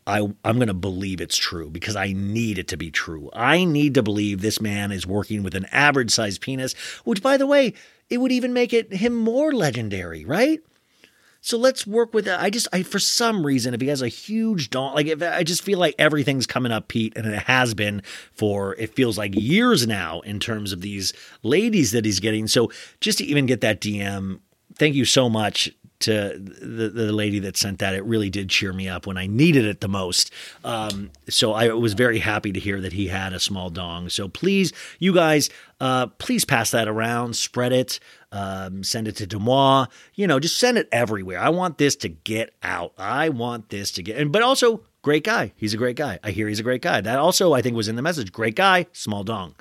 I, 0.06 0.20
I'm 0.44 0.56
going 0.56 0.68
to 0.68 0.74
believe 0.74 1.20
it's 1.20 1.36
true 1.36 1.70
because 1.70 1.96
I 1.96 2.12
need 2.12 2.58
it 2.58 2.68
to 2.68 2.76
be 2.76 2.90
true. 2.90 3.30
I 3.32 3.64
need 3.64 3.94
to 3.94 4.02
believe 4.02 4.40
this 4.40 4.60
man 4.60 4.90
is 4.92 5.06
working 5.06 5.42
with 5.42 5.54
an 5.54 5.66
average 5.72 6.10
sized 6.10 6.40
penis, 6.40 6.74
which, 7.04 7.22
by 7.22 7.36
the 7.36 7.46
way, 7.46 7.74
it 8.08 8.18
would 8.18 8.32
even 8.32 8.52
make 8.52 8.72
it 8.72 8.92
him 8.92 9.14
more 9.14 9.52
legendary, 9.52 10.24
right? 10.24 10.60
So 11.40 11.56
let's 11.56 11.86
work 11.86 12.12
with 12.12 12.28
it. 12.28 12.38
I 12.38 12.50
just, 12.50 12.68
I 12.72 12.82
for 12.82 12.98
some 12.98 13.44
reason, 13.46 13.72
if 13.72 13.80
he 13.80 13.88
has 13.88 14.02
a 14.02 14.08
huge 14.08 14.70
dong, 14.70 14.94
like 14.94 15.06
if 15.06 15.22
I 15.22 15.42
just 15.42 15.62
feel 15.62 15.78
like 15.78 15.94
everything's 15.98 16.46
coming 16.46 16.72
up, 16.72 16.88
Pete, 16.88 17.14
and 17.16 17.26
it 17.26 17.44
has 17.44 17.74
been 17.74 18.02
for 18.32 18.74
it 18.76 18.94
feels 18.94 19.16
like 19.16 19.34
years 19.34 19.86
now 19.86 20.20
in 20.20 20.38
terms 20.38 20.72
of 20.72 20.80
these 20.80 21.12
ladies 21.42 21.92
that 21.92 22.04
he's 22.04 22.20
getting. 22.20 22.46
So 22.46 22.70
just 23.00 23.18
to 23.18 23.24
even 23.24 23.46
get 23.46 23.62
that 23.62 23.80
DM, 23.80 24.40
thank 24.74 24.94
you 24.94 25.04
so 25.04 25.28
much 25.28 25.70
to 26.00 26.38
the, 26.38 26.88
the 26.88 27.12
lady 27.12 27.38
that 27.40 27.56
sent 27.56 27.78
that. 27.78 27.94
It 27.94 28.04
really 28.04 28.30
did 28.30 28.48
cheer 28.48 28.72
me 28.72 28.88
up 28.88 29.06
when 29.06 29.16
I 29.16 29.26
needed 29.26 29.64
it 29.64 29.80
the 29.80 29.88
most. 29.88 30.30
Um, 30.64 31.10
so 31.28 31.52
I 31.52 31.68
was 31.68 31.94
very 31.94 32.18
happy 32.18 32.52
to 32.52 32.60
hear 32.60 32.80
that 32.80 32.92
he 32.92 33.08
had 33.08 33.32
a 33.32 33.40
small 33.40 33.70
dong. 33.70 34.08
So 34.08 34.28
please, 34.28 34.72
you 34.98 35.14
guys, 35.14 35.50
uh, 35.80 36.08
please 36.08 36.44
pass 36.44 36.70
that 36.72 36.88
around, 36.88 37.36
spread 37.36 37.72
it, 37.72 38.00
um, 38.32 38.82
send 38.82 39.08
it 39.08 39.16
to 39.16 39.26
DeuxMoi. 39.26 39.88
You 40.14 40.26
know, 40.26 40.40
just 40.40 40.58
send 40.58 40.78
it 40.78 40.88
everywhere. 40.90 41.38
I 41.38 41.50
want 41.50 41.78
this 41.78 41.96
to 41.96 42.08
get 42.08 42.54
out. 42.62 42.92
I 42.98 43.28
want 43.28 43.68
this 43.68 43.90
to 43.92 44.02
get, 44.02 44.16
and 44.16 44.32
but 44.32 44.42
also 44.42 44.82
great 45.02 45.24
guy. 45.24 45.52
He's 45.56 45.74
a 45.74 45.78
great 45.78 45.96
guy. 45.96 46.18
I 46.22 46.30
hear 46.30 46.48
he's 46.48 46.60
a 46.60 46.64
great 46.64 46.82
guy. 46.82 47.00
That 47.00 47.18
also 47.18 47.52
I 47.52 47.62
think 47.62 47.76
was 47.76 47.88
in 47.88 47.96
the 47.96 48.02
message. 48.02 48.32
Great 48.32 48.56
guy, 48.56 48.86
small 48.92 49.24
dong. 49.24 49.54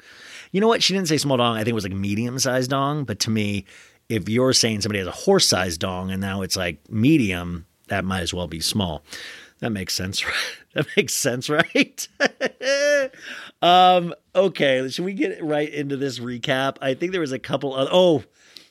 You 0.52 0.62
know 0.62 0.68
what? 0.68 0.82
She 0.82 0.94
didn't 0.94 1.08
say 1.08 1.18
small 1.18 1.38
dong. 1.38 1.56
I 1.56 1.60
think 1.60 1.70
it 1.70 1.74
was 1.74 1.84
like 1.84 1.94
medium 1.94 2.40
sized 2.40 2.72
dong. 2.72 3.04
But 3.04 3.20
to 3.20 3.30
me, 3.30 3.66
if 4.10 4.28
you're 4.28 4.54
saying 4.54 4.82
somebody 4.82 5.00
has 5.00 5.08
a 5.08 5.12
horse 5.12 5.48
sized 5.48 5.80
dong 5.80 6.12
and 6.12 6.20
now 6.20 6.42
it's 6.42 6.58
like 6.58 6.90
medium, 6.90 7.66
that 7.88 8.04
might 8.04 8.22
as 8.22 8.34
well 8.34 8.48
be 8.48 8.60
small. 8.60 9.04
That 9.60 9.70
makes 9.70 9.94
sense, 9.94 10.26
right? 10.26 10.34
That 10.74 10.88
makes 10.98 11.14
sense, 11.14 11.50
right? 11.50 12.08
um, 13.62 14.14
okay, 14.36 14.88
should 14.90 15.06
we 15.06 15.14
get 15.14 15.44
right 15.44 15.72
into 15.72 15.98
this 15.98 16.20
recap? 16.20 16.78
I 16.82 16.94
think 16.94 17.12
there 17.12 17.22
was 17.22 17.32
a 17.32 17.40
couple 17.40 17.76
of 17.76 17.88
oh, 17.92 18.24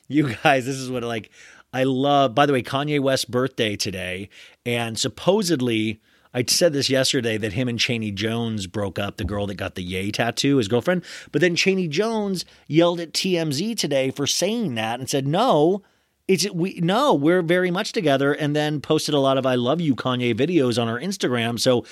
you 0.07 0.35
guys, 0.43 0.65
this 0.65 0.77
is 0.77 0.91
what 0.91 1.03
like 1.03 1.29
I 1.73 1.83
love. 1.83 2.35
By 2.35 2.45
the 2.45 2.53
way, 2.53 2.63
Kanye 2.63 2.99
West's 2.99 3.25
birthday 3.25 3.75
today, 3.75 4.29
and 4.65 4.97
supposedly 4.97 6.01
I 6.33 6.43
said 6.47 6.73
this 6.73 6.89
yesterday 6.89 7.37
that 7.37 7.53
him 7.53 7.67
and 7.67 7.79
Chaney 7.79 8.11
Jones 8.11 8.67
broke 8.67 8.99
up, 8.99 9.17
the 9.17 9.23
girl 9.23 9.47
that 9.47 9.55
got 9.55 9.75
the 9.75 9.83
yay 9.83 10.11
tattoo, 10.11 10.57
his 10.57 10.67
girlfriend. 10.67 11.03
But 11.31 11.41
then 11.41 11.55
Chaney 11.55 11.87
Jones 11.87 12.45
yelled 12.67 12.99
at 12.99 13.13
TMZ 13.13 13.77
today 13.77 14.11
for 14.11 14.27
saying 14.27 14.75
that 14.75 14.99
and 14.99 15.09
said, 15.09 15.25
no, 15.25 15.81
it's 16.27 16.47
we 16.51 16.79
no, 16.83 17.15
we're 17.15 17.41
very 17.41 17.71
much 17.71 17.91
together, 17.91 18.33
and 18.33 18.55
then 18.55 18.81
posted 18.81 19.15
a 19.15 19.19
lot 19.19 19.39
of 19.39 19.47
I 19.47 19.55
love 19.55 19.81
you 19.81 19.95
Kanye 19.95 20.35
videos 20.35 20.79
on 20.79 20.87
her 20.87 20.99
Instagram. 20.99 21.59
So 21.59 21.85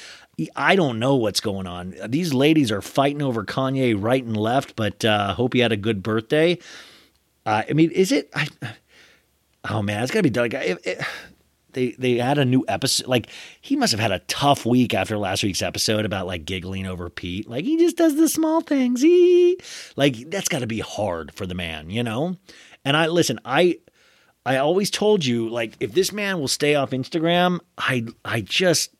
I 0.55 0.75
don't 0.75 0.99
know 0.99 1.15
what's 1.15 1.39
going 1.39 1.65
on. 1.65 1.95
These 2.07 2.35
ladies 2.35 2.71
are 2.71 2.83
fighting 2.83 3.23
over 3.23 3.43
Kanye 3.43 3.95
right 3.97 4.23
and 4.23 4.37
left, 4.37 4.75
but 4.75 5.03
uh 5.03 5.33
hope 5.33 5.53
he 5.53 5.59
had 5.61 5.71
a 5.71 5.77
good 5.77 6.03
birthday. 6.03 6.59
Uh, 7.47 7.63
I 7.67 7.73
mean, 7.73 7.89
is 7.89 8.11
it 8.11 8.29
I 8.35 8.47
Oh 9.69 9.81
man, 9.81 10.03
it's 10.03 10.11
gotta 10.11 10.21
be 10.23 10.29
done. 10.29 10.51
They 11.77 11.91
they 11.91 12.17
had 12.17 12.39
a 12.39 12.45
new 12.45 12.65
episode. 12.67 13.07
Like 13.07 13.27
he 13.61 13.75
must 13.75 13.91
have 13.91 13.99
had 13.99 14.11
a 14.11 14.19
tough 14.19 14.65
week 14.65 14.95
after 14.95 15.15
last 15.15 15.43
week's 15.43 15.61
episode 15.61 16.05
about 16.05 16.25
like 16.25 16.43
giggling 16.43 16.87
over 16.87 17.07
Pete. 17.09 17.47
Like 17.47 17.65
he 17.65 17.77
just 17.77 17.97
does 17.97 18.15
the 18.15 18.27
small 18.27 18.61
things. 18.61 19.01
He 19.01 19.59
like 19.95 20.29
that's 20.31 20.49
got 20.49 20.59
to 20.59 20.67
be 20.67 20.79
hard 20.79 21.33
for 21.35 21.45
the 21.45 21.53
man, 21.53 21.91
you 21.91 22.03
know. 22.03 22.35
And 22.83 22.97
I 22.97 23.07
listen. 23.07 23.39
I 23.45 23.77
I 24.43 24.57
always 24.57 24.89
told 24.89 25.23
you 25.23 25.49
like 25.49 25.75
if 25.79 25.93
this 25.93 26.11
man 26.11 26.39
will 26.39 26.47
stay 26.47 26.73
off 26.73 26.91
Instagram, 26.91 27.59
I 27.77 28.05
I 28.25 28.41
just. 28.41 28.91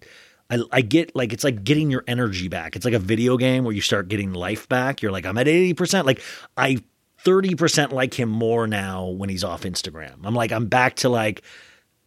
I, 0.50 0.60
I 0.72 0.80
get 0.80 1.14
like 1.14 1.34
it's 1.34 1.44
like 1.44 1.66
getting 1.66 1.92
your 1.92 2.06
energy 2.08 2.48
back. 2.48 2.78
It's 2.78 2.86
like 2.86 2.94
a 2.94 3.00
video 3.00 3.36
game 3.36 3.66
where 3.66 3.74
you 3.74 3.82
start 3.82 4.08
getting 4.08 4.32
life 4.32 4.70
back. 4.70 5.02
You're 5.02 5.12
like, 5.12 5.26
I'm 5.26 5.38
at 5.38 5.46
80%. 5.46 6.06
Like 6.06 6.22
I 6.56 6.78
30% 7.26 7.92
like 7.92 8.14
him 8.14 8.30
more 8.30 8.66
now 8.66 9.08
when 9.08 9.28
he's 9.28 9.44
off 9.44 9.64
Instagram. 9.64 10.20
I'm 10.24 10.34
like, 10.34 10.54
I'm 10.54 10.68
back 10.68 10.96
to 10.98 11.10
like 11.10 11.44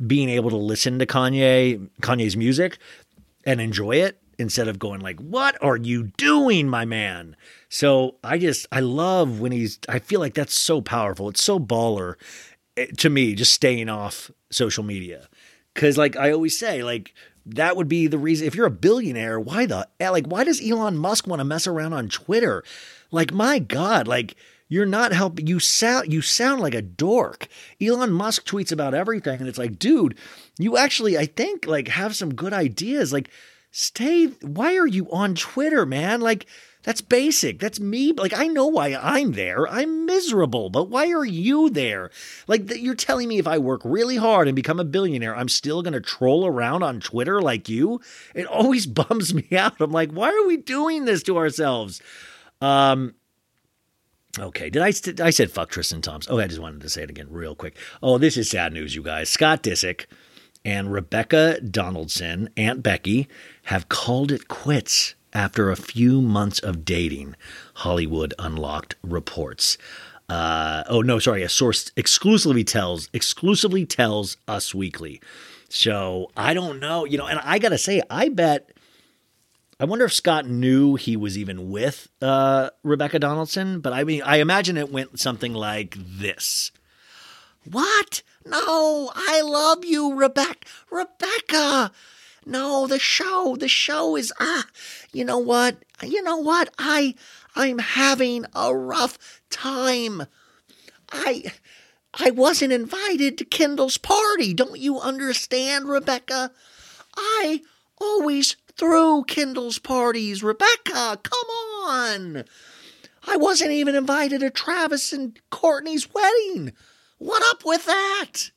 being 0.07 0.29
able 0.29 0.51
to 0.51 0.57
listen 0.57 0.99
to 0.99 1.07
Kanye, 1.07 1.89
Kanye's 2.01 2.37
music 2.37 2.79
and 3.45 3.61
enjoy 3.61 3.97
it 3.97 4.21
instead 4.39 4.69
of 4.69 4.79
going 4.79 5.01
like, 5.01 5.21
what 5.21 5.63
are 5.63 5.77
you 5.77 6.05
doing, 6.17 6.69
my 6.69 6.85
man? 6.85 7.37
So 7.69 8.17
I 8.25 8.39
just, 8.39 8.67
I 8.73 8.81
love 8.81 9.41
when 9.41 9.53
he's, 9.53 9.79
I 9.89 9.99
feel 9.99 10.21
like 10.21 10.35
that's 10.35 10.59
so 10.59 10.81
powerful. 10.81 11.29
It's 11.29 11.43
so 11.43 11.59
baller 11.59 12.15
eh, 12.77 12.87
to 12.99 13.11
me, 13.11 13.35
just 13.35 13.53
staying 13.53 13.89
off 13.89 14.31
social 14.51 14.83
media. 14.83 15.29
Cause 15.75 15.97
like 15.99 16.17
I 16.17 16.33
always 16.33 16.59
say, 16.59 16.83
like, 16.83 17.15
that 17.47 17.77
would 17.77 17.89
be 17.89 18.07
the 18.07 18.19
reason 18.19 18.47
if 18.47 18.55
you're 18.55 18.67
a 18.67 18.71
billionaire, 18.71 19.41
why 19.41 19.67
the 19.67 19.89
like 19.99 20.27
why 20.27 20.45
does 20.45 20.61
Elon 20.61 20.97
Musk 20.97 21.27
want 21.27 21.41
to 21.41 21.45
mess 21.45 21.67
around 21.67 21.93
on 21.93 22.09
Twitter? 22.09 22.63
Like 23.11 23.33
my 23.33 23.59
god, 23.59 24.07
like 24.07 24.37
you're 24.70 24.87
not 24.87 25.12
helping 25.12 25.46
you 25.46 25.61
sound 25.61 26.11
you 26.11 26.22
sound 26.22 26.62
like 26.62 26.74
a 26.74 26.80
dork. 26.80 27.48
Elon 27.83 28.12
Musk 28.12 28.46
tweets 28.46 28.72
about 28.72 28.94
everything 28.94 29.40
and 29.40 29.48
it's 29.48 29.59
like, 29.59 29.78
dude, 29.78 30.16
you 30.59 30.78
actually 30.78 31.18
I 31.18 31.26
think 31.26 31.66
like 31.66 31.88
have 31.88 32.16
some 32.16 32.35
good 32.35 32.54
ideas. 32.54 33.12
Like 33.12 33.28
stay 33.72 34.26
why 34.26 34.76
are 34.76 34.87
you 34.87 35.11
on 35.11 35.35
Twitter, 35.35 35.85
man? 35.85 36.20
Like 36.22 36.46
that's 36.83 37.02
basic. 37.02 37.59
That's 37.59 37.78
me. 37.78 38.12
Like 38.12 38.33
I 38.33 38.46
know 38.46 38.68
why 38.68 38.94
I'm 38.94 39.33
there. 39.33 39.68
I'm 39.68 40.06
miserable, 40.06 40.70
but 40.70 40.88
why 40.88 41.12
are 41.12 41.24
you 41.24 41.68
there? 41.68 42.11
Like 42.46 42.72
you're 42.76 42.94
telling 42.94 43.28
me 43.28 43.38
if 43.38 43.48
I 43.48 43.59
work 43.59 43.83
really 43.85 44.16
hard 44.16 44.48
and 44.48 44.54
become 44.54 44.80
a 44.80 44.85
billionaire, 44.85 45.37
I'm 45.37 45.48
still 45.48 45.83
going 45.83 45.92
to 45.94 46.00
troll 46.00 46.46
around 46.46 46.83
on 46.83 47.00
Twitter 47.00 47.42
like 47.42 47.68
you? 47.68 48.00
It 48.35 48.46
always 48.46 48.87
bums 48.87 49.35
me 49.35 49.48
out. 49.52 49.80
I'm 49.80 49.90
like, 49.90 50.12
why 50.12 50.30
are 50.30 50.46
we 50.46 50.56
doing 50.56 51.04
this 51.04 51.22
to 51.24 51.37
ourselves? 51.37 52.00
Um 52.62 53.14
Okay, 54.38 54.71
did 54.71 54.83
I 54.83 54.90
st- 54.90 55.21
I 55.21 55.31
said 55.31 55.51
fuck 55.51 55.71
Tristan 55.71 56.03
Thompson? 56.03 56.33
Oh, 56.33 56.38
I 56.38 56.47
just 56.47 56.61
wanted 56.61 56.81
to 56.83 56.88
say 56.90 57.03
it 57.03 57.11
again 57.11 57.27
real 57.31 57.55
quick. 57.55 57.77
Oh, 58.03 58.16
this 58.16 58.37
is 58.37 58.49
sad 58.51 58.73
news, 58.73 58.95
you 58.95 59.03
guys. 59.03 59.29
Scott 59.29 59.62
Disick 59.62 60.07
and 60.64 60.93
Rebecca 60.93 61.61
Donaldson, 61.61 62.49
Aunt 62.57 62.83
Becky, 62.83 63.29
have 63.64 63.88
called 63.88 64.31
it 64.31 64.47
quits 64.47 65.14
after 65.33 65.71
a 65.71 65.77
few 65.77 66.21
months 66.21 66.61
of 66.61 66.85
dating. 66.85 67.35
Hollywood 67.75 68.35
Unlocked 68.38 68.95
reports. 69.03 69.79
Uh, 70.29 70.85
oh 70.88 71.03
no, 71.03 71.19
sorry, 71.19 71.43
a 71.43 71.49
source 71.49 71.90
exclusively 71.97 72.62
tells 72.62 73.09
exclusively 73.12 73.85
tells 73.85 74.37
Us 74.47 74.73
Weekly. 74.73 75.21
So 75.69 76.31
I 76.37 76.55
don't 76.55 76.79
know, 76.79 77.05
you 77.05 77.19
know, 77.19 77.27
and 77.27 77.40
I 77.43 77.59
gotta 77.59 77.79
say, 77.79 78.01
I 78.09 78.29
bet 78.29 78.71
I 79.81 79.87
wonder 79.87 80.05
if 80.05 80.12
Scott 80.12 80.47
knew 80.47 80.97
he 80.97 81.16
was 81.16 81.38
even 81.38 81.71
with 81.71 82.09
uh, 82.21 82.69
Rebecca 82.83 83.19
Donaldson, 83.19 83.81
but 83.81 83.95
I 83.95 84.05
mean, 84.05 84.21
I 84.21 84.37
imagine 84.37 84.77
it 84.77 84.93
went 84.93 85.19
something 85.19 85.55
like 85.55 85.97
this. 85.99 86.71
What? 87.64 88.23
No, 88.45 89.11
I 89.14 89.40
love 89.40 89.87
you, 89.87 90.14
Rebecca. 90.14 90.69
Rebecca. 90.90 91.93
No, 92.45 92.87
the 92.87 92.99
show, 92.99 93.57
the 93.59 93.69
show 93.69 94.16
is 94.16 94.35
ah. 94.38 94.66
You 95.14 95.25
know 95.25 95.38
what? 95.38 95.77
You 96.03 96.23
know 96.23 96.37
what? 96.37 96.69
I 96.79 97.14
I'm 97.57 97.79
having 97.79 98.45
a 98.55 98.77
rough 98.77 99.40
time. 99.49 100.25
I 101.11 101.53
I 102.12 102.33
wasn't 102.33 102.75
invited 102.75 103.38
to 103.38 103.47
Kendall's 103.47 103.97
party. 103.97 104.53
Don't 104.53 104.79
you 104.79 105.01
understand, 105.01 105.88
Rebecca? 105.88 106.51
I 107.16 107.62
always 107.99 108.57
threw 108.81 109.23
Kendall's 109.25 109.79
parties, 109.79 110.43
Rebecca. 110.43 111.21
Come 111.23 111.49
on. 111.85 112.45
I 113.29 113.37
wasn't 113.37 113.73
even 113.73 113.95
invited 113.95 114.40
to 114.40 114.49
Travis 114.49 115.12
and 115.12 115.38
Kourtney's 115.53 116.09
wedding. 116.14 116.73
What 117.19 117.43
up 117.51 117.62
with 117.62 117.85
that? 117.85 118.53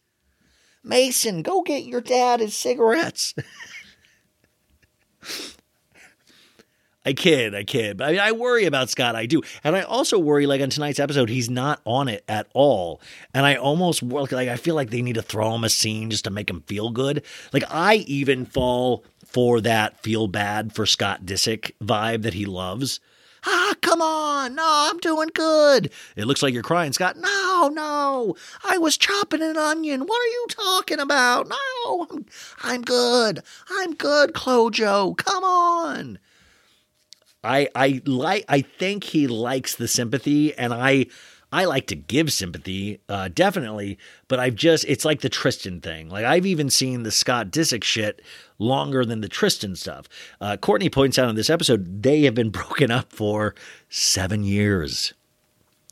Mason, 0.82 1.42
go 1.42 1.62
get 1.62 1.84
your 1.84 2.00
dad 2.00 2.40
his 2.40 2.56
cigarettes. 2.56 3.36
I 7.06 7.12
kid, 7.12 7.54
I 7.54 7.66
kid. 7.66 8.02
I, 8.02 8.12
mean, 8.12 8.22
I 8.22 8.32
worry 8.32 8.64
about 8.64 8.90
Scott. 8.90 9.18
I 9.18 9.26
do, 9.26 9.42
and 9.62 9.76
I 9.76 9.82
also 9.82 10.18
worry, 10.18 10.48
like 10.48 10.62
on 10.62 10.70
tonight's 10.70 11.02
episode, 11.02 11.30
he's 11.30 11.50
not 11.50 11.82
on 11.84 12.08
it 12.08 12.24
at 12.30 12.48
all. 12.54 13.02
And 13.34 13.46
I 13.46 13.56
almost 13.56 14.04
like 14.04 14.32
I 14.32 14.56
feel 14.56 14.76
like 14.76 14.90
they 14.90 15.02
need 15.02 15.16
to 15.16 15.22
throw 15.22 15.54
him 15.54 15.66
a 15.66 15.70
scene 15.70 16.10
just 16.10 16.24
to 16.24 16.30
make 16.30 16.50
him 16.50 16.62
feel 16.62 16.92
good. 16.92 17.24
Like 17.52 17.66
I 17.70 17.96
even 17.96 18.46
fall 18.46 19.04
for 19.34 19.60
that 19.62 20.02
feel 20.02 20.28
bad 20.28 20.74
for 20.74 20.86
Scott 20.86 21.26
Disick 21.26 21.72
vibe 21.82 22.22
that 22.22 22.36
he 22.36 22.46
loves. 22.46 23.00
Ah, 23.46 23.74
come 23.82 24.02
on. 24.02 24.56
No, 24.56 24.88
I'm 24.90 25.00
doing 25.00 25.30
good. 25.34 25.92
It 26.16 26.26
looks 26.26 26.42
like 26.42 26.54
you're 26.54 26.64
crying, 26.64 26.94
Scott. 26.94 27.18
No, 27.18 27.70
no. 27.74 28.36
I 28.64 28.78
was 28.78 28.96
chopping 28.96 29.42
an 29.42 29.58
onion. 29.58 30.02
What 30.02 30.22
are 30.22 30.32
you 30.32 30.46
talking 30.50 31.00
about? 31.00 31.50
No, 31.50 32.08
I'm, 32.10 32.26
I'm 32.62 32.82
good. 32.84 33.42
I'm 33.70 33.96
good, 33.96 34.34
Clojo. 34.34 35.18
Come 35.18 35.44
on. 35.44 36.20
I 37.44 37.68
I 37.76 38.02
like 38.06 38.46
I 38.48 38.62
think 38.62 39.04
he 39.04 39.28
likes 39.28 39.76
the 39.76 39.88
sympathy 39.88 40.58
and 40.58 40.74
I 40.74 41.08
I 41.54 41.66
like 41.66 41.86
to 41.88 41.96
give 41.96 42.34
sympathy, 42.34 43.00
uh, 43.08 43.30
definitely, 43.32 44.00
but 44.28 44.40
I've 44.40 44.56
just, 44.56 44.86
it's 44.86 45.06
like 45.06 45.22
the 45.22 45.30
Tristan 45.30 45.82
thing. 45.82 46.10
Like, 46.10 46.26
I've 46.26 46.48
even 46.48 46.72
seen 46.72 47.04
the 47.04 47.12
Scott 47.12 47.52
Disick 47.52 47.84
shit 47.84 48.24
longer 48.58 49.06
than 49.06 49.22
the 49.22 49.30
Tristan 49.30 49.76
stuff. 49.76 50.10
Uh, 50.42 50.58
Kourtney 50.60 50.92
points 50.92 51.20
out 51.20 51.30
in 51.30 51.36
this 51.36 51.52
episode, 51.52 52.02
they 52.02 52.24
have 52.24 52.34
been 52.34 52.50
broken 52.52 52.90
up 52.90 53.14
for 53.14 53.54
seven 53.88 54.44
years. 54.44 55.14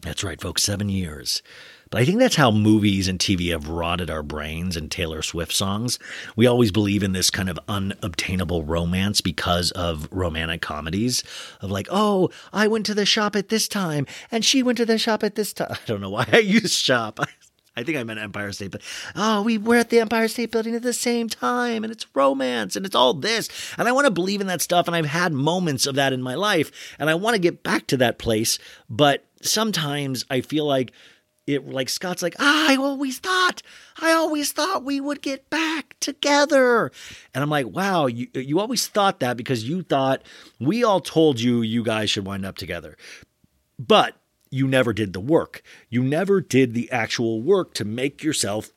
That's 0.02 0.24
right, 0.24 0.42
folks, 0.42 0.64
seven 0.64 0.90
years. 0.90 1.44
But 1.92 2.02
I 2.02 2.06
think 2.06 2.20
that's 2.20 2.38
how 2.38 2.52
movies 2.52 3.10
and 3.10 3.20
TV 3.20 3.52
have 3.52 3.68
rotted 3.68 4.10
our 4.10 4.24
brains 4.24 4.78
and 4.78 4.90
Taylor 4.90 5.22
Swift 5.22 5.52
songs. 5.52 6.00
We 6.38 6.48
always 6.48 6.72
believe 6.72 7.04
in 7.04 7.12
this 7.12 7.30
kind 7.30 7.50
of 7.50 7.60
unobtainable 7.68 8.64
romance 8.64 9.20
because 9.20 9.72
of 9.72 10.08
romantic 10.10 10.62
comedies 10.62 11.22
of 11.60 11.70
like, 11.70 11.90
oh, 11.92 12.30
I 12.54 12.70
went 12.70 12.86
to 12.86 12.94
the 12.94 13.06
shop 13.06 13.36
at 13.36 13.50
this 13.50 13.68
time 13.68 14.08
and 14.32 14.46
she 14.46 14.64
went 14.64 14.78
to 14.78 14.86
the 14.86 14.98
shop 14.98 15.22
at 15.22 15.36
this 15.36 15.52
time. 15.52 15.68
I 15.84 15.86
don't 15.86 16.00
know 16.00 16.10
why 16.10 16.28
I 16.32 16.40
use 16.40 16.74
shop. 16.74 17.20
I 17.76 17.84
think 17.84 17.98
I 17.98 18.04
meant 18.04 18.20
Empire 18.20 18.52
State, 18.52 18.72
but 18.72 18.82
oh, 19.16 19.42
we 19.42 19.58
were 19.58 19.78
at 19.78 19.90
the 19.90 20.00
Empire 20.00 20.28
State 20.28 20.52
Building 20.52 20.76
at 20.76 20.84
the 20.84 20.92
same 20.92 21.30
time, 21.30 21.86
and 21.86 21.92
it's 21.92 22.06
romance, 22.14 22.76
and 22.76 22.86
it's 22.86 22.96
all 22.96 23.14
this, 23.14 23.48
and 23.78 23.88
I 23.88 23.94
want 23.94 24.06
to 24.06 24.12
believe 24.12 24.42
in 24.42 24.48
that 24.48 24.62
stuff, 24.62 24.88
and 24.88 24.96
I've 24.96 25.06
had 25.06 25.32
moments 25.32 25.88
of 25.88 25.96
that 25.96 26.12
in 26.12 26.22
my 26.22 26.36
life, 26.36 26.70
and 27.00 27.10
I 27.10 27.16
want 27.16 27.36
to 27.36 27.42
get 27.42 27.64
back 27.64 27.88
to 27.88 27.98
that 27.98 28.20
place, 28.20 28.60
but 28.90 29.24
sometimes 29.42 30.26
I 30.30 30.42
feel 30.42 30.66
like 30.66 30.92
it 31.52 31.68
like 31.68 31.90
Scott's 31.90 32.22
like, 32.22 32.36
I 32.40 32.78
always 32.78 33.20
thought, 33.20 33.62
I 34.02 34.12
always 34.14 34.52
thought 34.52 34.84
we 34.84 35.00
would 35.00 35.22
get 35.22 35.50
back 35.50 35.96
together. 36.00 36.92
And 37.34 37.44
I'm 37.44 37.50
like, 37.50 37.68
wow, 37.68 38.08
you 38.08 38.28
you 38.34 38.60
always 38.60 38.88
thought 38.88 39.20
that 39.20 39.38
because 39.38 39.68
you 39.68 39.84
thought 39.84 40.24
we 40.60 40.84
all 40.84 41.00
told 41.00 41.40
you 41.40 41.62
you 41.62 41.84
guys 41.84 42.10
should 42.10 42.26
wind 42.26 42.46
up 42.46 42.58
together. 42.58 42.98
But 43.78 44.16
you 44.50 44.68
never 44.68 44.94
did 44.94 45.14
the 45.14 45.20
work. 45.20 45.64
You 45.90 46.04
never 46.04 46.42
did 46.42 46.74
the 46.74 46.92
actual 46.92 47.42
work 47.42 47.74
to 47.76 47.86
make 47.86 48.24
yourself 48.24 48.72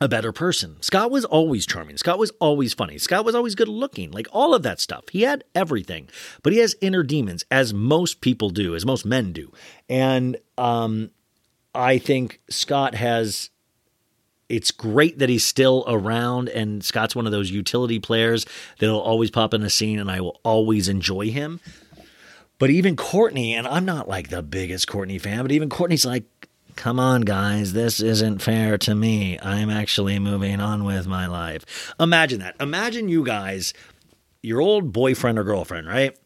a 0.00 0.08
better 0.08 0.32
person. 0.32 0.80
Scott 0.80 1.10
was 1.10 1.24
always 1.24 1.66
charming. 1.66 1.96
Scott 1.96 2.18
was 2.18 2.30
always 2.40 2.72
funny. 2.72 2.98
Scott 2.98 3.24
was 3.24 3.34
always 3.34 3.54
good 3.54 3.68
looking. 3.68 4.10
Like 4.10 4.28
all 4.32 4.54
of 4.54 4.62
that 4.62 4.80
stuff. 4.80 5.08
He 5.10 5.22
had 5.22 5.44
everything. 5.54 6.08
But 6.42 6.52
he 6.52 6.60
has 6.60 6.76
inner 6.80 7.02
demons 7.02 7.44
as 7.50 7.74
most 7.74 8.20
people 8.20 8.50
do, 8.50 8.74
as 8.74 8.86
most 8.86 9.04
men 9.04 9.32
do. 9.32 9.52
And 9.88 10.36
um 10.56 11.10
I 11.74 11.98
think 11.98 12.40
Scott 12.48 12.94
has 12.94 13.50
it's 14.48 14.70
great 14.70 15.18
that 15.18 15.28
he's 15.28 15.46
still 15.46 15.84
around 15.86 16.48
and 16.48 16.82
Scott's 16.82 17.14
one 17.14 17.26
of 17.26 17.32
those 17.32 17.50
utility 17.50 17.98
players 17.98 18.46
that'll 18.78 19.00
always 19.00 19.30
pop 19.30 19.52
in 19.52 19.62
a 19.62 19.70
scene 19.70 19.98
and 19.98 20.10
I 20.10 20.20
will 20.20 20.40
always 20.42 20.88
enjoy 20.88 21.30
him. 21.30 21.60
But 22.58 22.70
even 22.70 22.96
Kourtney, 22.96 23.52
and 23.52 23.66
I'm 23.66 23.84
not 23.84 24.08
like 24.08 24.30
the 24.30 24.42
biggest 24.42 24.88
Kourtney 24.88 25.20
fan, 25.20 25.42
but 25.42 25.52
even 25.52 25.68
Kourtney's 25.68 26.06
like, 26.06 26.24
come 26.76 26.98
on, 26.98 27.22
guys, 27.22 27.72
this 27.72 28.00
isn't 28.00 28.40
fair 28.40 28.78
to 28.78 28.94
me. 28.94 29.38
I'm 29.40 29.70
actually 29.70 30.18
moving 30.18 30.60
on 30.60 30.84
with 30.84 31.06
my 31.06 31.26
life. 31.26 31.94
Imagine 32.00 32.40
that. 32.40 32.56
Imagine 32.58 33.08
you 33.08 33.24
guys, 33.24 33.74
your 34.42 34.60
old 34.60 34.92
boyfriend 34.92 35.38
or 35.38 35.44
girlfriend, 35.44 35.86
right? 35.86 36.16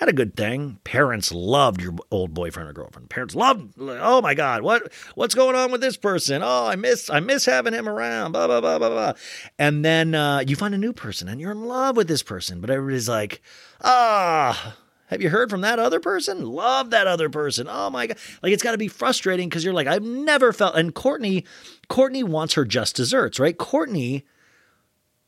Had 0.00 0.08
a 0.08 0.12
good 0.12 0.36
thing. 0.36 0.78
Parents 0.82 1.30
loved 1.30 1.80
your 1.80 1.94
old 2.10 2.34
boyfriend 2.34 2.68
or 2.68 2.72
girlfriend. 2.72 3.10
Parents 3.10 3.34
loved. 3.36 3.74
Oh 3.78 4.20
my 4.20 4.34
God, 4.34 4.62
what 4.62 4.92
what's 5.14 5.36
going 5.36 5.54
on 5.54 5.70
with 5.70 5.80
this 5.80 5.96
person? 5.96 6.42
Oh, 6.42 6.66
I 6.66 6.74
miss 6.74 7.08
I 7.08 7.20
miss 7.20 7.44
having 7.44 7.72
him 7.72 7.88
around. 7.88 8.32
Blah 8.32 8.48
blah 8.48 8.60
blah 8.60 8.78
blah 8.78 8.88
blah. 8.88 9.12
And 9.56 9.84
then 9.84 10.16
uh, 10.16 10.42
you 10.46 10.56
find 10.56 10.74
a 10.74 10.78
new 10.78 10.92
person 10.92 11.28
and 11.28 11.40
you're 11.40 11.52
in 11.52 11.64
love 11.66 11.96
with 11.96 12.08
this 12.08 12.24
person, 12.24 12.60
but 12.60 12.70
everybody's 12.70 13.08
like, 13.08 13.40
ah. 13.82 14.76
Have 15.08 15.20
you 15.22 15.28
heard 15.28 15.50
from 15.50 15.60
that 15.60 15.78
other 15.78 16.00
person? 16.00 16.44
Love 16.44 16.90
that 16.90 17.06
other 17.06 17.28
person. 17.28 17.68
Oh 17.70 17.88
my 17.90 18.08
god. 18.08 18.16
Like 18.42 18.52
it's 18.52 18.62
got 18.64 18.72
to 18.72 18.78
be 18.78 18.88
frustrating 18.88 19.48
cuz 19.48 19.62
you're 19.62 19.74
like 19.74 19.86
I've 19.86 20.02
never 20.02 20.52
felt 20.52 20.74
and 20.74 20.92
Kourtney 20.94 21.44
Kourtney 21.88 22.24
wants 22.24 22.54
her 22.54 22.64
just 22.64 22.96
desserts, 22.96 23.38
right? 23.38 23.56
Kourtney 23.56 24.24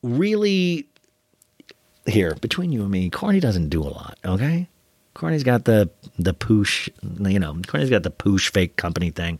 really 0.03 0.89
here 2.07 2.35
between 2.35 2.71
you 2.71 2.81
and 2.81 2.91
me, 2.91 3.09
Kourtney 3.09 3.41
doesn't 3.41 3.69
do 3.69 3.81
a 3.83 3.89
lot, 3.89 4.17
okay? 4.25 4.67
Kourtney's 5.15 5.43
got 5.43 5.65
the 5.65 5.89
the 6.17 6.33
poosh, 6.33 6.89
you 7.27 7.39
know, 7.39 7.53
Kourtney's 7.53 7.89
got 7.89 8.03
the 8.03 8.11
poosh 8.11 8.49
fake 8.49 8.75
company 8.75 9.11
thing. 9.11 9.39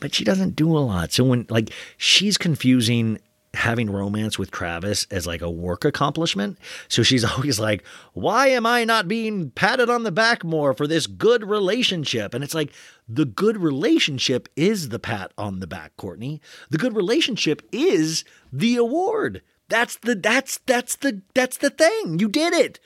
But 0.00 0.14
she 0.14 0.24
doesn't 0.24 0.54
do 0.54 0.76
a 0.76 0.78
lot. 0.78 1.12
So 1.12 1.24
when 1.24 1.46
like 1.48 1.70
she's 1.96 2.38
confusing 2.38 3.18
having 3.54 3.90
romance 3.90 4.38
with 4.38 4.50
Travis 4.50 5.06
as 5.10 5.26
like 5.26 5.40
a 5.40 5.50
work 5.50 5.84
accomplishment. 5.84 6.58
So 6.88 7.02
she's 7.02 7.24
always 7.32 7.58
like, 7.58 7.84
why 8.12 8.48
am 8.48 8.66
I 8.66 8.84
not 8.84 9.08
being 9.08 9.50
patted 9.50 9.90
on 9.90 10.02
the 10.02 10.12
back 10.12 10.44
more 10.44 10.74
for 10.74 10.86
this 10.86 11.06
good 11.06 11.44
relationship? 11.48 12.34
And 12.34 12.44
it's 12.44 12.54
like, 12.54 12.72
the 13.08 13.24
good 13.24 13.56
relationship 13.56 14.48
is 14.54 14.90
the 14.90 14.98
pat 14.98 15.32
on 15.38 15.60
the 15.60 15.66
back, 15.66 15.96
Kourtney. 15.96 16.40
The 16.70 16.78
good 16.78 16.94
relationship 16.94 17.62
is 17.72 18.24
the 18.52 18.76
award. 18.76 19.42
That's 19.68 19.96
the 19.96 20.14
that's 20.14 20.58
that's 20.66 20.96
the 20.96 21.22
that's 21.34 21.58
the 21.58 21.70
thing. 21.70 22.18
You 22.18 22.28
did 22.28 22.54
it. 22.54 22.80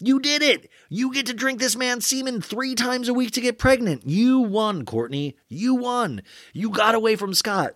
You 0.00 0.20
did 0.20 0.42
it. 0.42 0.70
You 0.88 1.12
get 1.12 1.26
to 1.26 1.34
drink 1.34 1.58
this 1.58 1.74
man's 1.74 2.06
semen 2.06 2.40
three 2.40 2.76
times 2.76 3.08
a 3.08 3.14
week 3.14 3.32
to 3.32 3.40
get 3.40 3.58
pregnant. 3.58 4.06
You 4.06 4.38
won, 4.38 4.84
Kourtney. 4.84 5.34
You 5.48 5.74
won. 5.74 6.22
You 6.52 6.70
got 6.70 6.94
away 6.94 7.16
from 7.16 7.34
Scott. 7.34 7.72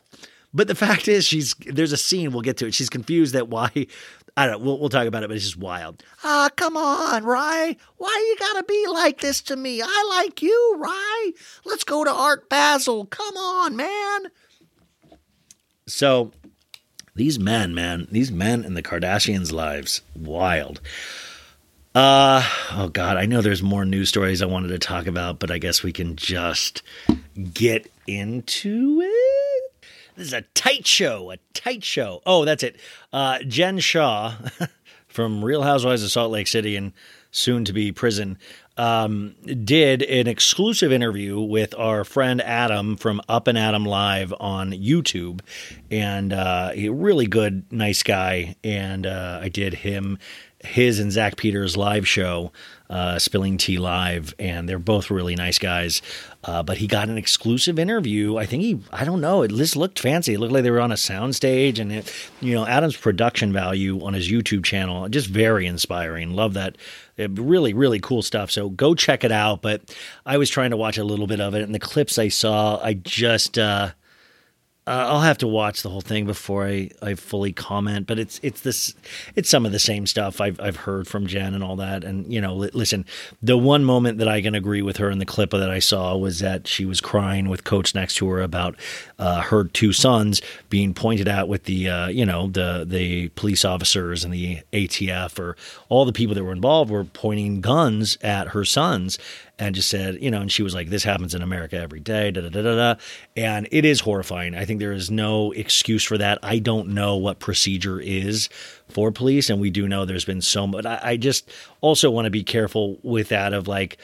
But 0.55 0.69
the 0.69 0.75
fact 0.77 1.09
is, 1.09 1.25
she's 1.25 1.55
there's 1.67 1.93
a 1.93 1.97
scene 1.97 2.33
we'll 2.33 2.43
get 2.43 2.59
to 2.59 2.67
it. 2.67 2.75
She's 2.75 2.91
confused 2.91 3.35
that 3.35 3.49
why. 3.49 3.71
I 4.37 4.47
don't. 4.47 4.63
We'll, 4.63 4.79
we'll 4.79 4.89
talk 4.89 5.07
about 5.07 5.25
it, 5.25 5.29
but 5.29 5.37
it's 5.37 5.45
just 5.45 5.59
wild. 5.59 6.03
Ah, 6.25 6.49
come 6.57 6.77
on, 6.77 7.25
Rye. 7.25 7.77
Why 7.99 8.27
you 8.29 8.37
gotta 8.39 8.65
be 8.65 8.87
like 8.89 9.21
this 9.21 9.43
to 9.43 9.57
me? 9.57 9.83
I 9.83 10.23
like 10.23 10.41
you, 10.41 10.77
Rye. 10.79 11.33
Let's 11.67 11.85
go 11.85 12.03
to 12.03 12.11
Art 12.11 12.49
Basel. 12.49 13.05
Come 13.07 13.37
on, 13.37 13.77
man. 13.77 14.31
So 15.87 16.31
these 17.15 17.39
men, 17.39 17.75
man, 17.75 18.09
these 18.11 18.31
men 18.31 18.65
in 18.65 18.75
the 18.75 18.83
Kardashians' 18.83 19.53
lives, 19.53 20.03
wild. 20.17 20.81
Uh 21.95 22.43
oh 22.73 22.89
god, 22.89 23.19
I 23.19 23.27
know 23.27 23.43
there's 23.43 23.63
more 23.63 23.85
news 23.85 24.09
stories 24.09 24.41
I 24.41 24.47
wanted 24.47 24.69
to 24.69 24.79
talk 24.79 25.07
about, 25.07 25.39
but 25.39 25.51
I 25.51 25.59
guess 25.59 25.83
we 25.83 25.93
can 25.93 26.17
just 26.17 26.83
get 27.53 27.91
into 28.07 29.03
it. 29.03 29.87
This 30.17 30.29
is 30.29 30.33
a 30.33 30.43
tight 30.55 30.87
show, 30.87 31.31
a 31.31 31.37
tight 31.53 31.85
show. 31.85 32.23
Oh, 32.25 32.47
that's 32.47 32.63
it. 32.63 32.77
Uh, 33.13 33.41
Jen 33.47 33.79
Shah 33.79 34.37
from 35.09 35.45
Real 35.45 35.63
Housewives 35.63 36.03
of 36.03 36.11
Salt 36.11 36.33
Lake 36.33 36.47
City 36.47 36.77
and 36.77 36.93
soon 37.31 37.65
to 37.67 37.73
be 37.75 37.93
prison 37.93 38.39
um, 38.77 39.35
did 39.65 40.03
an 40.03 40.27
exclusive 40.27 40.93
interview 40.93 41.41
with 41.41 41.75
our 41.77 42.05
friend 42.05 42.41
Adam 42.41 42.97
from 42.97 43.21
Up 43.29 43.47
and 43.47 43.59
Adam 43.59 43.85
Live 43.85 44.33
on 44.41 44.73
YouTube, 44.73 45.41
and 45.91 46.33
uh, 46.33 46.71
a 46.75 46.89
really 46.89 47.27
good, 47.27 47.71
nice 47.71 48.03
guy. 48.03 48.57
And 48.65 49.07
uh, 49.07 49.41
I 49.43 49.49
did 49.49 49.75
him 49.75 50.19
his 50.65 51.01
and 51.01 51.11
Zach 51.11 51.37
Peters 51.37 51.77
live 51.77 52.07
show, 52.07 52.53
uh, 52.93 53.19
Spilling 53.19 53.57
Tea 53.57 53.79
Live, 53.79 54.35
and 54.39 54.69
they're 54.69 54.79
both 54.79 55.11
really 55.11 55.35
nice 55.35 55.59
guys. 55.59 56.03
Uh, 56.45 56.63
but 56.63 56.77
he 56.77 56.87
got 56.87 57.09
an 57.09 57.17
exclusive 57.17 57.79
interview. 57.79 58.37
I 58.37 58.47
think 58.47 58.63
he, 58.63 58.81
I 58.93 59.05
don't 59.05 59.21
know, 59.21 59.43
it 59.43 59.49
just 59.53 59.77
looked 59.77 59.99
fancy. 59.99 60.35
It 60.35 60.41
looked 60.41 60.53
like 60.53 60.63
they 60.63 60.71
were 60.71 60.81
on 60.81 60.93
a 60.93 60.97
soundstage, 60.97 61.79
and 61.79 61.91
it, 61.91 62.13
you 62.41 62.55
know, 62.55 62.67
Adam's 62.67 62.97
production 62.97 63.53
value 63.53 64.05
on 64.05 64.13
his 64.13 64.31
YouTube 64.31 64.65
channel 64.65 65.09
just 65.09 65.29
very 65.29 65.67
inspiring. 65.67 66.35
Love 66.35 66.55
that. 66.55 66.77
Uh, 67.19 67.29
Really, 67.31 67.73
really 67.73 68.01
cool 68.01 68.23
stuff. 68.23 68.51
So 68.51 68.69
go 68.69 68.95
check 68.95 69.25
it 69.25 69.33
out. 69.33 69.63
But 69.63 69.95
I 70.27 70.37
was 70.37 70.51
trying 70.51 70.71
to 70.71 70.77
watch 70.77 70.99
a 70.99 71.05
little 71.05 71.27
bit 71.27 71.41
of 71.41 71.55
it, 71.55 71.63
and 71.63 71.75
the 71.75 71.79
clips 71.79 72.19
I 72.19 72.29
saw, 72.29 72.79
I 72.83 72.95
just. 72.95 73.59
Uh, 73.59 73.93
uh, 74.85 75.07
I'll 75.11 75.21
have 75.21 75.39
to 75.39 75.47
watch 75.47 75.83
the 75.83 75.91
whole 75.91 76.01
thing 76.01 76.27
before 76.27 76.67
I, 76.67 76.91
I 77.01 77.15
fully 77.15 77.53
comment, 77.53 78.09
but 78.09 78.19
it's 78.19 78.41
it's 78.43 78.63
this 78.63 78.95
it's 79.37 79.49
some 79.49 79.65
of 79.65 79.71
the 79.71 79.79
same 79.79 80.07
stuff 80.07 80.41
I've 80.41 80.59
I've 80.59 80.75
heard 80.75 81.07
from 81.07 81.29
Jen 81.29 81.55
and 81.55 81.63
all 81.63 81.77
that. 81.77 82.03
And 82.03 82.33
you 82.33 82.41
know, 82.41 82.57
li- 82.57 82.71
listen, 82.73 83.07
the 83.41 83.57
one 83.57 83.85
moment 83.85 84.19
that 84.19 84.27
I 84.27 84.43
can 84.43 84.57
agree 84.57 84.83
with 84.83 84.97
her 84.97 85.09
in 85.09 85.21
the 85.21 85.25
clip 85.25 85.51
that 85.51 85.71
I 85.71 85.79
saw 85.79 86.17
was 86.17 86.41
that 86.41 86.67
she 86.67 86.85
was 86.85 87.01
crying 87.01 87.49
with 87.49 87.63
Coach 87.63 87.95
next 87.95 88.17
to 88.17 88.29
her 88.31 88.41
about 88.41 88.75
uh, 89.21 89.43
her 89.43 89.65
two 89.65 89.93
sons 89.93 90.43
being 90.69 90.95
pointed 90.95 91.29
out 91.29 91.47
with 91.47 91.63
the 91.65 91.89
uh, 91.89 92.09
you 92.09 92.27
know 92.27 92.49
the 92.49 92.85
the 92.85 93.29
police 93.31 93.65
officers 93.65 94.25
and 94.25 94.35
the 94.35 94.63
ATF 94.73 95.39
or 95.39 95.57
all 95.91 96.05
the 96.05 96.13
people 96.13 96.35
that 96.35 96.43
were 96.43 96.51
involved 96.51 96.91
were 96.91 97.05
pointing 97.05 97.61
guns 97.61 98.19
at 98.21 98.49
her 98.49 98.65
sons 98.65 99.17
and 99.59 99.75
just 99.75 99.89
said, 99.89 100.21
you 100.21 100.31
know, 100.31 100.41
and 100.41 100.51
she 100.51 100.63
was 100.63 100.75
like, 100.75 100.89
this 100.89 101.05
happens 101.05 101.35
in 101.35 101.43
America 101.43 101.77
every 101.77 102.01
day, 102.01 102.31
da 102.31 102.41
da 102.41 102.49
da 102.49 102.63
da 102.63 102.75
da. 102.75 103.01
And 103.37 103.69
it 103.71 103.85
is 103.85 104.01
horrifying. 104.01 104.55
I 104.55 104.65
think 104.65 104.81
there 104.81 104.93
is 104.93 105.11
no 105.11 105.53
excuse 105.53 106.03
for 106.03 106.19
that. 106.19 106.39
I 106.43 106.59
don't 106.59 106.89
know 106.89 107.17
what 107.17 107.39
procedure 107.39 108.01
is 108.01 108.49
for 108.89 109.13
police, 109.13 109.51
and 109.51 109.61
we 109.61 109.71
do 109.71 109.87
know 109.87 110.05
there's 110.05 110.25
been 110.25 110.43
so 110.43 110.67
much. 110.67 110.87
I, 110.87 111.01
I 111.03 111.17
just 111.17 111.51
also 111.81 112.11
want 112.11 112.25
to 112.27 112.31
be 112.31 112.43
careful 112.43 112.99
with 113.03 113.29
that 113.29 113.53
of 113.53 113.69
like, 113.69 113.99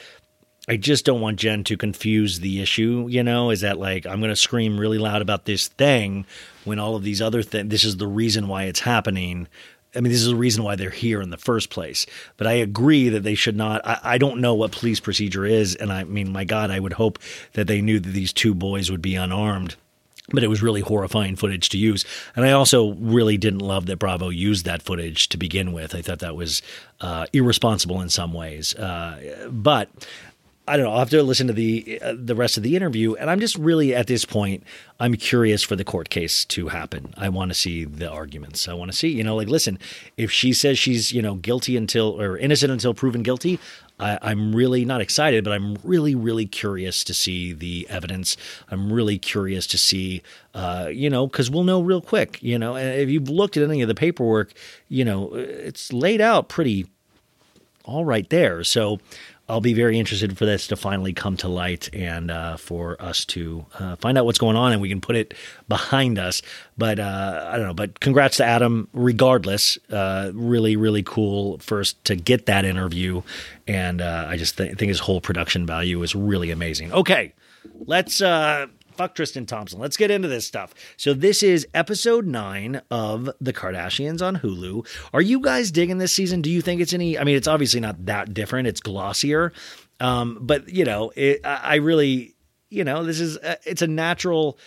I 0.67 0.77
just 0.77 1.03
don't 1.03 1.19
want 1.19 1.39
Jen 1.39 1.63
to 1.63 1.77
confuse 1.77 2.41
the 2.41 2.61
issue, 2.61 3.07
you 3.09 3.23
know, 3.23 3.49
is 3.49 3.61
that 3.61 3.79
like 3.79 4.05
I'm 4.05 4.19
going 4.19 4.29
to 4.29 4.35
scream 4.35 4.79
really 4.79 4.99
loud 4.99 5.23
about 5.23 5.45
this 5.45 5.67
thing 5.67 6.27
when 6.63 6.77
all 6.77 6.95
of 6.95 7.01
these 7.01 7.23
other 7.23 7.41
things, 7.41 7.69
this 7.69 7.83
is 7.83 7.97
the 7.97 8.07
reason 8.07 8.47
why 8.47 8.65
it's 8.65 8.81
happening. 8.81 9.47
I 9.95 10.01
mean, 10.01 10.11
this 10.11 10.21
is 10.21 10.27
the 10.27 10.35
reason 10.35 10.63
why 10.63 10.75
they're 10.75 10.89
here 10.89 11.21
in 11.21 11.31
the 11.31 11.37
first 11.37 11.69
place. 11.69 12.05
But 12.37 12.47
I 12.47 12.53
agree 12.53 13.09
that 13.09 13.23
they 13.23 13.35
should 13.35 13.55
not. 13.55 13.85
I, 13.85 13.99
I 14.03 14.17
don't 14.17 14.39
know 14.39 14.53
what 14.53 14.71
police 14.71 14.99
procedure 14.99 15.45
is. 15.45 15.75
And 15.75 15.91
I 15.91 16.03
mean, 16.03 16.31
my 16.31 16.43
God, 16.43 16.69
I 16.69 16.79
would 16.79 16.93
hope 16.93 17.17
that 17.53 17.67
they 17.67 17.81
knew 17.81 17.99
that 17.99 18.09
these 18.09 18.31
two 18.31 18.53
boys 18.53 18.91
would 18.91 19.01
be 19.01 19.15
unarmed. 19.15 19.75
But 20.31 20.43
it 20.43 20.47
was 20.47 20.61
really 20.61 20.81
horrifying 20.81 21.35
footage 21.35 21.69
to 21.69 21.77
use. 21.79 22.05
And 22.35 22.45
I 22.45 22.51
also 22.51 22.93
really 22.93 23.35
didn't 23.35 23.61
love 23.61 23.87
that 23.87 23.97
Bravo 23.97 24.29
used 24.29 24.63
that 24.65 24.83
footage 24.83 25.27
to 25.29 25.37
begin 25.37 25.73
with. 25.73 25.95
I 25.95 26.03
thought 26.03 26.19
that 26.19 26.35
was 26.35 26.61
uh, 27.01 27.25
irresponsible 27.33 27.99
in 27.99 28.09
some 28.09 28.31
ways. 28.31 28.75
Uh, 28.75 29.47
but 29.49 29.89
I 30.69 30.77
don't 30.77 30.85
know. 30.85 30.91
I'll 30.91 30.99
have 30.99 31.09
to 31.09 31.23
listen 31.23 31.47
to 31.47 31.53
the 31.53 31.99
uh, 31.99 32.13
the 32.15 32.35
rest 32.35 32.55
of 32.55 32.61
the 32.61 32.75
interview, 32.75 33.15
and 33.15 33.27
I'm 33.27 33.39
just 33.39 33.57
really 33.57 33.95
at 33.95 34.05
this 34.05 34.23
point. 34.23 34.63
I'm 34.99 35.15
curious 35.15 35.63
for 35.63 35.75
the 35.75 35.83
court 35.83 36.11
case 36.11 36.45
to 36.45 36.67
happen. 36.67 37.11
I 37.17 37.27
want 37.29 37.49
to 37.49 37.55
see 37.55 37.85
the 37.85 38.07
arguments. 38.07 38.67
I 38.67 38.73
want 38.73 38.91
to 38.91 38.97
see, 38.97 39.07
you 39.07 39.23
know, 39.23 39.35
like 39.35 39.47
listen, 39.47 39.79
if 40.15 40.31
she 40.31 40.53
says 40.53 40.77
she's 40.77 41.11
you 41.11 41.23
know 41.23 41.35
guilty 41.35 41.75
until 41.75 42.21
or 42.21 42.37
innocent 42.37 42.71
until 42.71 42.93
proven 42.93 43.23
guilty, 43.23 43.59
I, 43.99 44.19
I'm 44.21 44.55
really 44.55 44.85
not 44.85 45.01
excited, 45.01 45.43
but 45.43 45.53
I'm 45.53 45.79
really 45.83 46.13
really 46.13 46.45
curious 46.45 47.03
to 47.05 47.15
see 47.15 47.51
the 47.51 47.87
evidence. 47.89 48.37
I'm 48.69 48.93
really 48.93 49.17
curious 49.17 49.65
to 49.67 49.77
see, 49.79 50.21
uh, 50.53 50.89
you 50.91 51.09
know, 51.09 51.25
because 51.25 51.49
we'll 51.49 51.63
know 51.63 51.81
real 51.81 52.01
quick. 52.01 52.37
You 52.43 52.59
know, 52.59 52.75
and 52.75 53.01
if 53.01 53.09
you've 53.09 53.27
looked 53.27 53.57
at 53.57 53.63
any 53.63 53.81
of 53.81 53.87
the 53.87 53.95
paperwork, 53.95 54.53
you 54.87 55.03
know, 55.03 55.33
it's 55.33 55.91
laid 55.91 56.21
out 56.21 56.47
pretty 56.47 56.85
all 57.85 58.05
right 58.05 58.29
there. 58.29 58.63
So 58.63 58.99
I'll 59.49 59.61
be 59.61 59.73
very 59.73 59.97
interested 59.97 60.37
for 60.37 60.45
this 60.45 60.67
to 60.67 60.75
finally 60.75 61.11
come 61.11 61.35
to 61.37 61.47
light 61.47 61.89
and 61.93 62.29
uh, 62.29 62.57
for 62.57 63.01
us 63.01 63.25
to 63.25 63.65
uh, 63.79 63.95
find 63.95 64.17
out 64.17 64.25
what's 64.25 64.37
going 64.37 64.55
on 64.55 64.71
and 64.71 64.81
we 64.81 64.89
can 64.89 65.01
put 65.01 65.15
it 65.15 65.33
behind 65.67 66.19
us. 66.19 66.41
But 66.77 66.99
uh, 66.99 67.49
I 67.51 67.57
don't 67.57 67.67
know. 67.67 67.73
But 67.73 67.99
congrats 67.99 68.37
to 68.37 68.45
Adam, 68.45 68.87
regardless. 68.93 69.77
Uh, 69.91 70.31
really, 70.33 70.75
really 70.75 71.03
cool 71.03 71.57
first 71.57 72.03
to 72.05 72.15
get 72.15 72.45
that 72.45 72.63
interview. 72.63 73.23
And 73.67 74.01
uh, 74.01 74.27
I 74.29 74.37
just 74.37 74.57
th- 74.57 74.77
think 74.77 74.89
his 74.89 74.99
whole 74.99 75.19
production 75.19 75.65
value 75.65 76.01
is 76.03 76.15
really 76.15 76.51
amazing. 76.51 76.93
Okay, 76.93 77.33
let's 77.85 78.21
uh, 78.21 78.67
fuck 78.99 79.15
Tristan 79.15 79.45
Thompson. 79.45 79.79
Let's 79.79 79.95
get 79.95 80.11
into 80.11 80.27
this 80.27 80.45
stuff. 80.45 80.75
So 80.97 81.13
this 81.13 81.41
is 81.41 81.65
episode 81.73 82.27
nine 82.27 82.81
of 82.91 83.29
The 83.39 83.53
Kardashians 83.53 84.21
on 84.21 84.39
Hulu. 84.39 84.85
Are 85.13 85.21
you 85.21 85.39
guys 85.39 85.71
digging 85.71 85.99
this 85.99 86.11
season? 86.11 86.41
Do 86.41 86.49
you 86.49 86.61
think 86.61 86.81
it's 86.81 86.91
any? 86.91 87.17
I 87.17 87.23
mean, 87.23 87.37
it's 87.37 87.47
obviously 87.47 87.79
not 87.79 88.07
that 88.07 88.33
different. 88.33 88.67
It's 88.67 88.81
glossier, 88.81 89.53
um, 90.01 90.37
but 90.41 90.67
you 90.67 90.83
know, 90.83 91.13
it, 91.15 91.39
I, 91.45 91.59
I 91.63 91.75
really, 91.75 92.35
you 92.69 92.83
know, 92.83 93.05
this 93.05 93.21
is 93.21 93.37
uh, 93.37 93.55
it's 93.63 93.81
a 93.81 93.87
natural. 93.87 94.59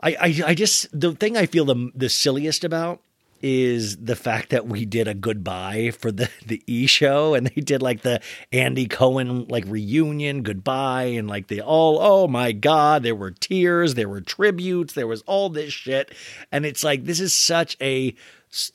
I, 0.00 0.16
I 0.20 0.42
I 0.48 0.54
just 0.54 0.88
the 0.92 1.12
thing 1.12 1.36
I 1.36 1.46
feel 1.46 1.64
the 1.64 1.92
the 1.94 2.08
silliest 2.08 2.64
about 2.64 3.02
is 3.42 3.96
the 3.96 4.16
fact 4.16 4.50
that 4.50 4.66
we 4.66 4.84
did 4.84 5.08
a 5.08 5.14
goodbye 5.14 5.90
for 5.90 6.10
the 6.10 6.28
the 6.46 6.62
E 6.66 6.86
show 6.86 7.34
and 7.34 7.46
they 7.46 7.60
did 7.60 7.82
like 7.82 8.02
the 8.02 8.20
Andy 8.52 8.86
Cohen 8.86 9.46
like 9.48 9.64
reunion 9.66 10.42
goodbye 10.42 11.04
and 11.04 11.28
like 11.28 11.48
they 11.48 11.60
all 11.60 11.98
oh 12.00 12.26
my 12.26 12.52
god 12.52 13.02
there 13.02 13.14
were 13.14 13.30
tears 13.30 13.94
there 13.94 14.08
were 14.08 14.20
tributes 14.20 14.94
there 14.94 15.06
was 15.06 15.22
all 15.22 15.48
this 15.48 15.72
shit 15.72 16.12
and 16.52 16.66
it's 16.66 16.82
like 16.84 17.04
this 17.04 17.20
is 17.20 17.32
such 17.32 17.76
a 17.80 18.14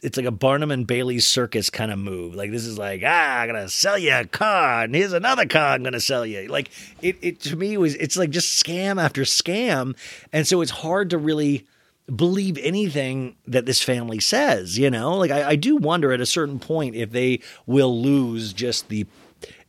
it's 0.01 0.18
like 0.18 0.26
a 0.26 0.32
Barnum 0.32 0.70
and 0.70 0.86
Bailey 0.86 1.20
circus 1.20 1.70
kind 1.72 1.91
of 1.91 1.97
move. 1.97 2.36
Like 2.36 2.51
this 2.51 2.66
is 2.66 2.78
like 2.78 3.01
ah, 3.03 3.39
I'm 3.39 3.47
gonna 3.47 3.70
sell 3.70 3.97
you 3.97 4.14
a 4.14 4.26
car, 4.26 4.84
and 4.84 4.93
here's 4.93 5.14
another 5.14 5.47
car 5.47 5.74
I'm 5.74 5.84
gonna 5.84 5.99
sell 5.99 6.26
you. 6.26 6.47
Like 6.47 6.70
it, 7.01 7.18
it 7.22 7.39
to 7.41 7.55
me 7.55 7.78
was 7.78 7.95
it's 7.95 8.16
like 8.16 8.30
just 8.30 8.64
scam 8.64 9.01
after 9.01 9.24
scam, 9.24 9.97
and 10.32 10.45
so 10.47 10.61
it's 10.61 10.72
hard 10.72 11.09
to 11.09 11.18
really 11.18 11.66
believe 12.14 12.58
anything 12.58 13.36
that 13.47 13.66
this 13.66 13.82
family 13.82 14.20
says. 14.20 14.78
You 14.78 14.89
know, 14.89 15.18
like 15.18 15.32
I, 15.32 15.49
I 15.49 15.56
do 15.56 15.78
wonder 15.78 16.12
at 16.12 16.22
a 16.22 16.26
certain 16.26 16.60
point 16.60 16.95
if 16.95 17.12
they 17.12 17.39
will 17.66 18.01
lose 18.01 18.54
just 18.54 18.89
the, 18.89 19.06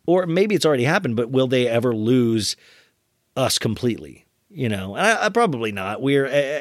or 0.06 0.26
maybe 0.26 0.54
it's 0.54 0.66
already 0.66 0.84
happened, 0.84 1.16
but 1.16 1.30
will 1.30 1.46
they 1.46 1.68
ever 1.68 1.94
lose 1.94 2.56
us 3.36 3.58
completely? 3.58 4.24
You 4.56 4.68
know, 4.68 4.94
I, 4.94 5.26
I 5.26 5.28
probably 5.30 5.72
not. 5.72 6.00
We're 6.00 6.26
uh, 6.26 6.60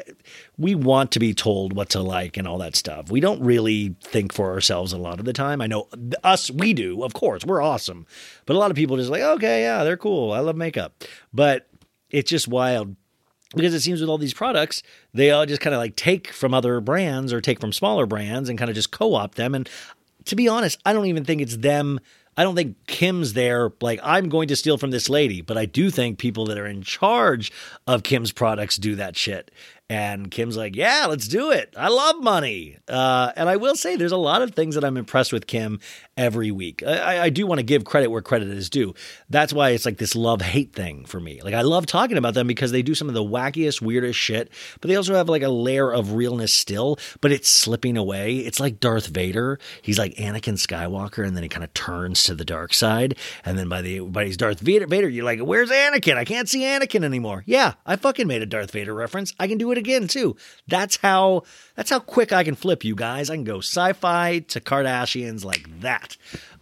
we 0.58 0.74
want 0.74 1.12
to 1.12 1.20
be 1.20 1.32
told 1.32 1.74
what 1.74 1.90
to 1.90 2.00
like 2.00 2.36
and 2.36 2.48
all 2.48 2.58
that 2.58 2.74
stuff. 2.74 3.08
We 3.08 3.20
don't 3.20 3.40
really 3.40 3.94
think 4.02 4.32
for 4.32 4.50
ourselves 4.50 4.92
a 4.92 4.98
lot 4.98 5.20
of 5.20 5.26
the 5.26 5.32
time. 5.32 5.60
I 5.60 5.68
know 5.68 5.88
us, 6.24 6.50
we 6.50 6.74
do, 6.74 7.04
of 7.04 7.14
course. 7.14 7.44
We're 7.44 7.62
awesome, 7.62 8.04
but 8.46 8.56
a 8.56 8.58
lot 8.58 8.72
of 8.72 8.76
people 8.76 8.96
just 8.96 9.10
like, 9.10 9.22
okay, 9.22 9.62
yeah, 9.62 9.84
they're 9.84 9.96
cool. 9.96 10.32
I 10.32 10.40
love 10.40 10.56
makeup, 10.56 11.04
but 11.32 11.68
it's 12.10 12.30
just 12.30 12.48
wild 12.48 12.96
because 13.54 13.74
it 13.74 13.80
seems 13.80 14.00
with 14.00 14.08
all 14.08 14.18
these 14.18 14.34
products, 14.34 14.82
they 15.12 15.30
all 15.30 15.46
just 15.46 15.60
kind 15.60 15.74
of 15.74 15.78
like 15.78 15.96
take 15.96 16.28
from 16.28 16.54
other 16.54 16.80
brands 16.80 17.32
or 17.32 17.40
take 17.40 17.60
from 17.60 17.72
smaller 17.72 18.06
brands 18.06 18.48
and 18.48 18.58
kind 18.58 18.70
of 18.70 18.74
just 18.74 18.90
co-opt 18.90 19.36
them. 19.36 19.54
And 19.54 19.68
to 20.26 20.36
be 20.36 20.48
honest, 20.48 20.80
I 20.84 20.92
don't 20.92 21.06
even 21.06 21.24
think 21.24 21.40
it's 21.40 21.56
them. 21.56 22.00
I 22.36 22.42
don't 22.42 22.56
think 22.56 22.76
Kim's 22.86 23.34
there 23.34 23.70
like 23.80 24.00
I'm 24.02 24.28
going 24.28 24.48
to 24.48 24.56
steal 24.56 24.76
from 24.76 24.90
this 24.90 25.08
lady, 25.08 25.40
but 25.40 25.56
I 25.56 25.66
do 25.66 25.90
think 25.90 26.18
people 26.18 26.46
that 26.46 26.58
are 26.58 26.66
in 26.66 26.82
charge 26.82 27.52
of 27.86 28.02
Kim's 28.02 28.32
products 28.32 28.76
do 28.76 28.96
that 28.96 29.16
shit. 29.16 29.50
And 29.90 30.30
Kim's 30.30 30.56
like, 30.56 30.74
yeah, 30.74 31.06
let's 31.08 31.28
do 31.28 31.50
it. 31.50 31.74
I 31.76 31.88
love 31.88 32.22
money. 32.22 32.78
Uh, 32.88 33.32
and 33.36 33.48
I 33.48 33.56
will 33.56 33.76
say, 33.76 33.96
there's 33.96 34.12
a 34.12 34.16
lot 34.16 34.40
of 34.40 34.54
things 34.54 34.74
that 34.74 34.84
I'm 34.84 34.96
impressed 34.96 35.32
with 35.32 35.46
Kim 35.46 35.78
every 36.16 36.50
week. 36.50 36.82
I, 36.82 37.24
I 37.24 37.30
do 37.30 37.46
want 37.46 37.58
to 37.58 37.64
give 37.64 37.84
credit 37.84 38.08
where 38.10 38.22
credit 38.22 38.48
is 38.48 38.70
due. 38.70 38.94
That's 39.28 39.52
why 39.52 39.70
it's 39.70 39.84
like 39.84 39.98
this 39.98 40.14
love 40.14 40.42
hate 40.42 40.72
thing 40.72 41.04
for 41.04 41.20
me. 41.20 41.40
Like, 41.42 41.54
I 41.54 41.62
love 41.62 41.86
talking 41.86 42.16
about 42.16 42.34
them 42.34 42.46
because 42.46 42.72
they 42.72 42.82
do 42.82 42.94
some 42.94 43.08
of 43.08 43.14
the 43.14 43.24
wackiest, 43.24 43.80
weirdest 43.80 44.18
shit, 44.18 44.50
but 44.80 44.88
they 44.88 44.96
also 44.96 45.14
have 45.14 45.28
like 45.28 45.42
a 45.42 45.48
layer 45.48 45.92
of 45.92 46.12
realness 46.12 46.52
still, 46.52 46.98
but 47.20 47.32
it's 47.32 47.48
slipping 47.48 47.96
away. 47.96 48.38
It's 48.38 48.60
like 48.60 48.80
Darth 48.80 49.08
Vader. 49.08 49.58
He's 49.82 49.98
like 49.98 50.14
Anakin 50.14 50.54
Skywalker, 50.54 51.26
and 51.26 51.36
then 51.36 51.42
he 51.42 51.48
kind 51.48 51.64
of 51.64 51.72
turns 51.74 52.24
to 52.24 52.34
the 52.34 52.44
dark 52.44 52.74
side. 52.74 53.16
And 53.44 53.58
then 53.58 53.68
by 53.68 53.82
the 53.82 54.00
by, 54.00 54.26
he's 54.26 54.36
Darth 54.36 54.60
Vader, 54.60 54.86
Vader, 54.86 55.08
you're 55.08 55.24
like, 55.24 55.40
where's 55.40 55.70
Anakin? 55.70 56.16
I 56.16 56.24
can't 56.24 56.48
see 56.48 56.62
Anakin 56.62 57.04
anymore. 57.04 57.42
Yeah, 57.46 57.74
I 57.86 57.96
fucking 57.96 58.26
made 58.26 58.42
a 58.42 58.46
Darth 58.46 58.70
Vader 58.70 58.94
reference. 58.94 59.34
I 59.38 59.48
can 59.48 59.58
do 59.58 59.72
it 59.72 59.78
again 59.78 60.08
too. 60.08 60.36
That's 60.68 60.96
how 60.96 61.42
that's 61.74 61.90
how 61.90 61.98
quick 61.98 62.32
I 62.32 62.44
can 62.44 62.54
flip 62.54 62.84
you 62.84 62.94
guys. 62.94 63.30
I 63.30 63.34
can 63.34 63.44
go 63.44 63.58
sci-fi 63.58 64.40
to 64.40 64.60
Kardashians 64.60 65.44
like 65.44 65.80
that. 65.80 66.03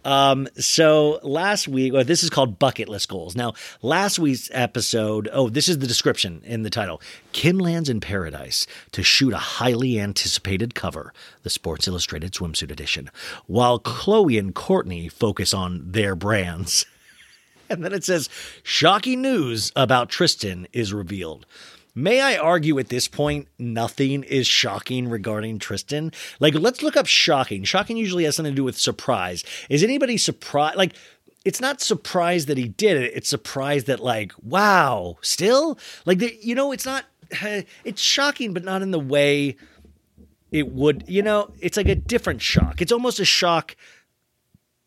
Um, 0.05 0.47
so 0.57 1.19
last 1.23 1.67
week, 1.67 1.93
or 1.93 2.03
this 2.03 2.23
is 2.23 2.29
called 2.29 2.59
bucket 2.59 2.89
list 2.89 3.07
goals. 3.09 3.35
Now, 3.35 3.53
last 3.81 4.19
week's 4.19 4.49
episode, 4.53 5.29
oh, 5.31 5.49
this 5.49 5.69
is 5.69 5.79
the 5.79 5.87
description 5.87 6.41
in 6.43 6.63
the 6.63 6.69
title. 6.69 7.01
Kim 7.31 7.57
lands 7.57 7.89
in 7.89 8.01
paradise 8.01 8.67
to 8.91 9.03
shoot 9.03 9.33
a 9.33 9.37
highly 9.37 9.99
anticipated 9.99 10.75
cover, 10.75 11.13
the 11.43 11.49
Sports 11.49 11.87
Illustrated 11.87 12.33
swimsuit 12.33 12.71
edition, 12.71 13.09
while 13.47 13.79
Khloe 13.79 14.37
and 14.37 14.53
Kourtney 14.53 15.11
focus 15.11 15.53
on 15.53 15.91
their 15.91 16.15
brands. 16.15 16.85
And 17.69 17.83
then 17.83 17.93
it 17.93 18.03
says, 18.03 18.29
shocking 18.61 19.21
news 19.21 19.71
about 19.75 20.09
Tristan 20.09 20.67
is 20.73 20.93
revealed. 20.93 21.47
May 21.95 22.21
I 22.21 22.37
argue 22.37 22.79
at 22.79 22.89
this 22.89 23.07
point, 23.07 23.47
nothing 23.59 24.23
is 24.23 24.47
shocking 24.47 25.07
regarding 25.07 25.59
Tristan? 25.59 26.11
Like, 26.39 26.55
let's 26.55 26.81
look 26.81 26.97
up 26.97 27.05
shocking. 27.05 27.63
Shocking 27.63 27.97
usually 27.97 28.23
has 28.23 28.35
something 28.35 28.53
to 28.53 28.55
do 28.55 28.63
with 28.63 28.77
surprise. 28.77 29.43
Is 29.69 29.83
anybody 29.83 30.17
surprised? 30.17 30.75
Like, 30.75 30.95
it's 31.45 31.61
not 31.61 31.81
surprised 31.81 32.47
that 32.47 32.57
he 32.57 32.67
did 32.67 32.97
it. 32.97 33.11
It's 33.15 33.29
surprised 33.29 33.85
that, 33.87 33.99
like, 33.99 34.31
wow, 34.41 35.17
still? 35.21 35.77
Like, 36.05 36.43
you 36.43 36.55
know, 36.55 36.71
it's 36.71 36.85
not, 36.85 37.05
it's 37.83 38.01
shocking, 38.01 38.53
but 38.53 38.63
not 38.63 38.81
in 38.81 38.89
the 38.89 38.99
way 38.99 39.55
it 40.51 40.71
would, 40.71 41.03
you 41.07 41.21
know, 41.21 41.51
it's 41.59 41.77
like 41.77 41.89
a 41.89 41.95
different 41.95 42.41
shock. 42.41 42.81
It's 42.81 42.91
almost 42.91 43.19
a 43.19 43.25
shock 43.25 43.75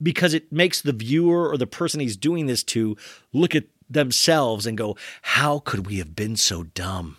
because 0.03 0.35
it 0.35 0.53
makes 0.53 0.83
the 0.83 0.93
viewer 0.93 1.51
or 1.51 1.57
the 1.57 1.67
person 1.67 2.01
he's 2.01 2.17
doing 2.17 2.47
this 2.47 2.63
to 2.63 2.97
look 3.33 3.55
at 3.55 3.65
themselves 3.89 4.67
and 4.67 4.77
go, 4.79 4.97
How 5.23 5.59
could 5.61 5.87
we 5.87 5.99
have 5.99 6.15
been 6.15 6.37
so 6.37 6.65
dumb? 6.65 7.17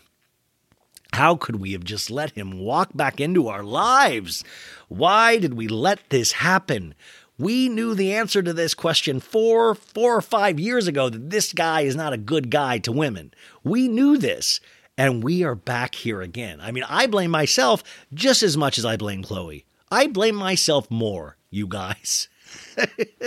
How 1.14 1.36
could 1.36 1.58
we 1.58 1.72
have 1.72 1.84
just 1.84 2.12
let 2.12 2.32
him 2.32 2.60
walk 2.60 2.90
back 2.94 3.20
into 3.20 3.48
our 3.48 3.64
lives? 3.64 4.44
Why 4.88 5.38
did 5.38 5.54
we 5.54 5.68
let 5.68 6.10
this 6.10 6.34
happen? 6.34 6.94
We 7.40 7.70
knew 7.70 7.94
the 7.94 8.14
answer 8.14 8.42
to 8.42 8.52
this 8.52 8.74
question 8.74 9.20
four, 9.20 9.76
four 9.76 10.16
or 10.16 10.22
five 10.22 10.60
years 10.60 10.88
ago 10.88 11.10
that 11.10 11.30
this 11.30 11.54
guy 11.54 11.82
is 11.82 11.96
not 11.96 12.14
a 12.14 12.18
good 12.18 12.50
guy 12.50 12.80
to 12.80 12.92
women. 12.92 13.34
We 13.64 13.88
knew 13.88 14.18
this, 14.18 14.60
and 14.98 15.24
we 15.24 15.44
are 15.44 15.56
back 15.56 15.96
here 15.96 16.22
again. 16.22 16.60
I 16.60 16.72
mean, 16.72 16.84
I 16.90 17.06
blame 17.06 17.32
myself 17.32 17.84
just 18.14 18.42
as 18.42 18.58
much 18.58 18.78
as 18.78 18.86
I 18.86 18.98
blame 18.98 19.24
Khloe. 19.24 19.66
I 19.92 20.08
blame 20.08 20.36
myself 20.36 20.90
more, 20.90 21.38
you 21.50 21.68
guys. 21.68 22.28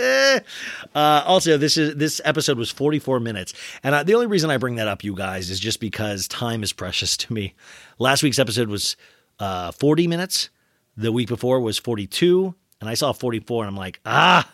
uh, 0.95 1.23
also, 1.25 1.57
this 1.57 1.77
is 1.77 1.95
this 1.95 2.21
episode 2.23 2.57
was 2.57 2.71
44 2.71 3.19
minutes, 3.19 3.53
and 3.83 3.95
uh, 3.95 4.03
the 4.03 4.13
only 4.13 4.27
reason 4.27 4.49
I 4.49 4.57
bring 4.57 4.75
that 4.75 4.87
up, 4.87 5.03
you 5.03 5.15
guys, 5.15 5.49
is 5.49 5.59
just 5.59 5.79
because 5.79 6.27
time 6.27 6.63
is 6.63 6.73
precious 6.73 7.17
to 7.17 7.33
me. 7.33 7.53
Last 7.99 8.23
week's 8.23 8.39
episode 8.39 8.69
was 8.69 8.95
uh, 9.39 9.71
40 9.71 10.07
minutes. 10.07 10.49
The 10.97 11.11
week 11.11 11.27
before 11.27 11.59
was 11.59 11.77
42, 11.77 12.53
and 12.79 12.89
I 12.89 12.93
saw 12.93 13.11
44, 13.11 13.63
and 13.63 13.69
I'm 13.69 13.77
like, 13.77 13.99
ah, 14.05 14.49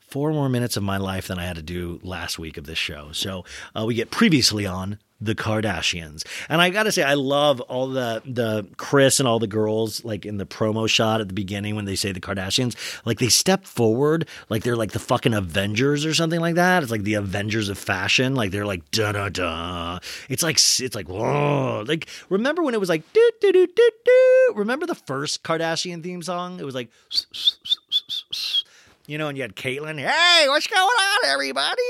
four 0.00 0.32
more 0.32 0.48
minutes 0.48 0.76
of 0.76 0.82
my 0.82 0.96
life 0.96 1.28
than 1.28 1.38
I 1.38 1.44
had 1.44 1.56
to 1.56 1.62
do 1.62 2.00
last 2.02 2.38
week 2.38 2.56
of 2.56 2.66
this 2.66 2.78
show. 2.78 3.10
So 3.12 3.44
uh, 3.74 3.84
we 3.86 3.94
get 3.94 4.10
previously 4.10 4.66
on 4.66 4.98
the 5.20 5.34
Kardashians, 5.34 6.24
and 6.48 6.60
I 6.60 6.70
got 6.70 6.84
to 6.84 6.92
say, 6.92 7.02
I 7.02 7.14
love 7.14 7.60
all 7.62 7.88
the 7.88 8.22
the 8.24 8.66
Kris 8.76 9.20
and 9.20 9.28
all 9.28 9.38
the 9.38 9.46
girls 9.46 10.04
like 10.04 10.24
in 10.26 10.36
the 10.38 10.46
promo 10.46 10.88
shot 10.88 11.20
at 11.20 11.28
the 11.28 11.34
beginning 11.34 11.76
when 11.76 11.84
they 11.84 11.96
say 11.96 12.12
the 12.12 12.20
Kardashians, 12.20 12.76
like 13.04 13.18
they 13.18 13.28
step 13.28 13.64
forward 13.64 14.28
like 14.48 14.62
they're 14.62 14.76
like 14.76 14.92
the 14.92 14.98
fucking 14.98 15.34
Avengers 15.34 16.04
or 16.04 16.14
something 16.14 16.40
like 16.40 16.54
that. 16.54 16.82
It's 16.82 16.92
like 16.92 17.02
the 17.02 17.14
Avengers 17.14 17.68
of 17.68 17.78
fashion, 17.78 18.34
like 18.34 18.50
they're 18.50 18.66
like 18.66 18.90
da 18.90 19.12
da 19.12 19.28
da. 19.28 19.98
It's 20.28 20.42
like 20.42 20.56
it's 20.56 20.94
like 20.94 21.08
whoa, 21.08 21.84
like 21.86 22.08
remember 22.28 22.62
when 22.62 22.74
it 22.74 22.80
was 22.80 22.88
like 22.88 23.10
do 23.12 23.30
do 23.40 23.52
do 23.52 23.66
do 23.66 23.90
do. 24.04 24.52
Remember 24.56 24.86
the 24.86 24.94
first 24.94 25.42
Kardashian 25.42 26.02
theme 26.02 26.22
song? 26.22 26.60
It 26.60 26.64
was 26.64 26.74
like 26.74 26.90
you 29.10 29.18
know, 29.18 29.26
and 29.26 29.36
you 29.36 29.42
had 29.42 29.56
Caitlyn, 29.56 29.98
hey, 29.98 30.44
what's 30.46 30.68
going 30.68 30.80
on, 30.80 31.30
everybody? 31.30 31.82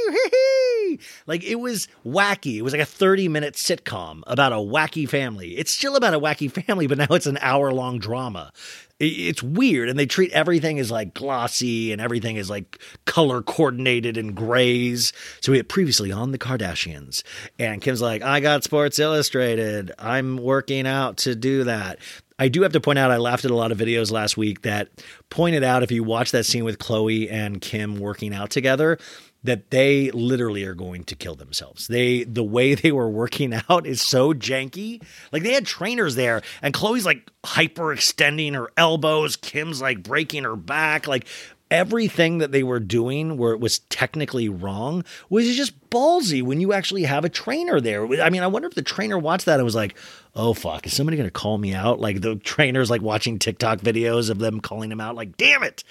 like 1.27 1.45
it 1.45 1.57
was 1.57 1.87
wacky. 2.05 2.57
It 2.57 2.62
was 2.62 2.73
like 2.73 2.81
a 2.81 2.87
30 2.87 3.29
minute 3.29 3.55
sitcom 3.55 4.23
about 4.27 4.53
a 4.53 4.57
wacky 4.57 5.07
family. 5.07 5.51
It's 5.59 5.71
still 5.71 5.97
about 5.97 6.14
a 6.14 6.18
wacky 6.18 6.51
family, 6.66 6.87
but 6.87 6.97
now 6.97 7.09
it's 7.11 7.27
an 7.27 7.37
hour 7.43 7.73
long 7.73 7.99
drama. 7.99 8.53
It's 8.99 9.43
weird, 9.43 9.89
and 9.89 9.99
they 9.99 10.05
treat 10.05 10.31
everything 10.33 10.79
as 10.79 10.91
like 10.91 11.14
glossy 11.14 11.91
and 11.91 12.03
everything 12.03 12.37
is 12.37 12.51
like 12.51 12.79
color 13.07 13.41
coordinated 13.41 14.18
in 14.18 14.35
grays. 14.35 15.14
So 15.41 15.53
we 15.53 15.59
had 15.59 15.71
previously 15.71 16.12
on 16.12 16.33
the 16.33 16.39
Kardashians, 16.39 17.23
and 17.59 17.81
Kim's 17.81 18.03
like, 18.03 18.21
I 18.21 18.41
got 18.41 18.62
Sports 18.62 18.99
Illustrated. 18.99 19.93
I'm 19.99 20.37
working 20.37 20.87
out 20.87 21.16
to 21.18 21.35
do 21.35 21.64
that. 21.64 21.99
I 22.41 22.49
do 22.49 22.62
have 22.62 22.72
to 22.72 22.80
point 22.80 22.99
out, 22.99 23.11
I 23.11 23.18
laughed 23.18 23.45
at 23.45 23.51
a 23.51 23.55
lot 23.55 23.70
of 23.70 23.76
videos 23.76 24.11
last 24.11 24.38
week 24.38 24.62
that 24.62 24.88
pointed 25.28 25.62
out 25.62 25.82
if 25.82 25.93
you 25.93 26.03
watch 26.03 26.30
that 26.30 26.47
scene 26.47 26.64
with 26.64 26.78
Khloe 26.78 27.30
and 27.30 27.61
Kim 27.61 27.99
working 27.99 28.32
out 28.32 28.49
together, 28.49 28.99
that 29.45 29.70
they 29.70 30.11
literally 30.11 30.64
are 30.64 30.74
going 30.74 31.05
to 31.05 31.14
kill 31.14 31.34
themselves. 31.34 31.86
They 31.86 32.24
the 32.24 32.43
way 32.43 32.74
they 32.76 32.93
were 32.93 33.11
working 33.11 33.53
out 33.68 33.86
is 33.86 34.01
so 34.01 34.32
janky. 34.32 35.03
Like 35.32 35.43
they 35.43 35.53
had 35.53 35.66
trainers 35.66 36.14
there, 36.14 36.41
and 36.62 36.72
Khloe's 36.72 37.05
like 37.05 37.30
hyper 37.45 37.93
extending 37.93 38.55
her 38.55 38.70
elbows. 38.74 39.36
Kim's 39.36 39.82
like 39.82 40.03
breaking 40.03 40.45
her 40.45 40.57
back. 40.57 41.07
Like 41.07 41.26
everything 41.71 42.39
that 42.39 42.53
they 42.53 42.62
were 42.62 42.81
doing 42.81 43.37
where 43.37 43.53
it 43.53 43.61
was 43.61 43.79
technically 43.79 44.49
wrong 44.49 45.05
was 45.29 45.57
just 45.57 45.89
ballsy 45.91 46.43
when 46.43 46.61
you 46.61 46.73
actually 46.73 47.05
have 47.05 47.25
a 47.25 47.29
trainer 47.29 47.81
there. 47.81 48.05
I 48.21 48.31
mean, 48.31 48.43
I 48.43 48.47
wonder 48.49 48.68
if 48.68 48.75
the 48.75 48.83
trainer 48.83 49.18
watched 49.18 49.47
that 49.47 49.55
and 49.55 49.64
was 49.64 49.75
like, 49.75 49.97
oh 50.35 50.53
fuck, 50.55 50.87
is 50.87 50.95
somebody 50.95 51.16
gonna 51.16 51.31
call 51.31 51.59
me 51.59 51.75
out? 51.75 52.01
Like 52.01 52.21
the 52.21 52.37
trainer's 52.37 52.91
like 52.91 53.03
watching 53.03 53.39
TikTok 53.39 53.81
videos 53.81 54.31
of 54.31 54.39
them 54.39 54.61
calling 54.61 54.91
him 54.91 55.01
out, 55.01 55.14
like, 55.14 55.37
damn 55.37 55.62
it. 55.62 55.85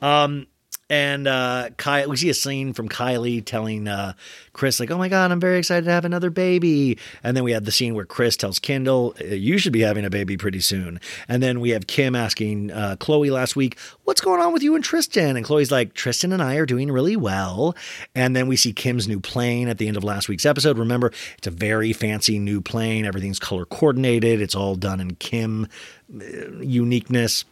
Um 0.00 0.46
and 0.88 1.26
uh 1.26 1.70
Ky- 1.78 2.06
we 2.06 2.16
see 2.16 2.30
a 2.30 2.34
scene 2.34 2.72
from 2.72 2.88
Kylie 2.88 3.44
telling 3.44 3.88
uh 3.88 4.12
Kris 4.52 4.78
like, 4.80 4.90
"Oh 4.90 4.98
my 4.98 5.08
god, 5.08 5.32
I'm 5.32 5.40
very 5.40 5.58
excited 5.58 5.84
to 5.86 5.90
have 5.90 6.04
another 6.04 6.30
baby." 6.30 6.98
And 7.22 7.36
then 7.36 7.44
we 7.44 7.52
have 7.52 7.64
the 7.64 7.72
scene 7.72 7.94
where 7.94 8.04
Kris 8.04 8.36
tells 8.36 8.58
Kendall, 8.58 9.14
"Uh, 9.20 9.34
"You 9.34 9.58
should 9.58 9.72
be 9.72 9.80
having 9.80 10.04
a 10.04 10.10
baby 10.10 10.36
pretty 10.36 10.60
soon." 10.60 11.00
And 11.28 11.42
then 11.42 11.60
we 11.60 11.70
have 11.70 11.86
Kim 11.86 12.14
asking 12.14 12.70
uh 12.70 12.96
Khloe 12.98 13.30
last 13.30 13.56
week, 13.56 13.78
"What's 14.04 14.20
going 14.20 14.40
on 14.40 14.52
with 14.52 14.62
you 14.62 14.74
and 14.74 14.84
Tristan?" 14.84 15.36
And 15.36 15.44
Khloe's 15.44 15.70
like, 15.70 15.94
"Tristan 15.94 16.32
and 16.32 16.42
I 16.42 16.56
are 16.56 16.66
doing 16.66 16.90
really 16.90 17.16
well." 17.16 17.74
And 18.14 18.36
then 18.36 18.46
we 18.46 18.56
see 18.56 18.72
Kim's 18.72 19.08
new 19.08 19.20
plane 19.20 19.68
at 19.68 19.78
the 19.78 19.88
end 19.88 19.96
of 19.96 20.04
last 20.04 20.28
week's 20.28 20.46
episode. 20.46 20.78
Remember, 20.78 21.12
it's 21.36 21.46
a 21.46 21.50
very 21.50 21.92
fancy 21.92 22.38
new 22.38 22.60
plane. 22.60 23.04
Everything's 23.04 23.38
color 23.38 23.64
coordinated. 23.64 24.40
It's 24.40 24.54
all 24.54 24.76
done 24.76 25.00
in 25.00 25.16
Kim 25.16 25.66
uh, 26.14 26.60
uniqueness. 26.60 27.44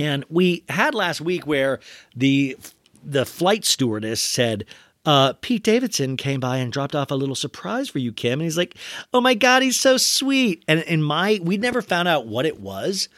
And 0.00 0.24
we 0.30 0.64
had 0.70 0.94
last 0.94 1.20
week 1.20 1.46
where 1.46 1.78
the 2.16 2.56
the 3.04 3.26
flight 3.26 3.64
stewardess 3.64 4.22
said, 4.22 4.64
uh, 5.04 5.34
Pete 5.40 5.62
Davidson 5.62 6.16
came 6.16 6.40
by 6.40 6.56
and 6.56 6.72
dropped 6.72 6.94
off 6.94 7.10
a 7.10 7.14
little 7.14 7.34
surprise 7.34 7.88
for 7.90 7.98
you, 7.98 8.10
Kim. 8.12 8.34
And 8.34 8.42
he's 8.42 8.56
like, 8.56 8.76
Oh 9.12 9.20
my 9.20 9.34
God, 9.34 9.62
he's 9.62 9.78
so 9.78 9.98
sweet. 9.98 10.64
And 10.66 10.80
in 10.80 11.02
my, 11.02 11.38
we 11.42 11.58
never 11.58 11.82
found 11.82 12.08
out 12.08 12.26
what 12.26 12.46
it 12.46 12.60
was. 12.60 13.08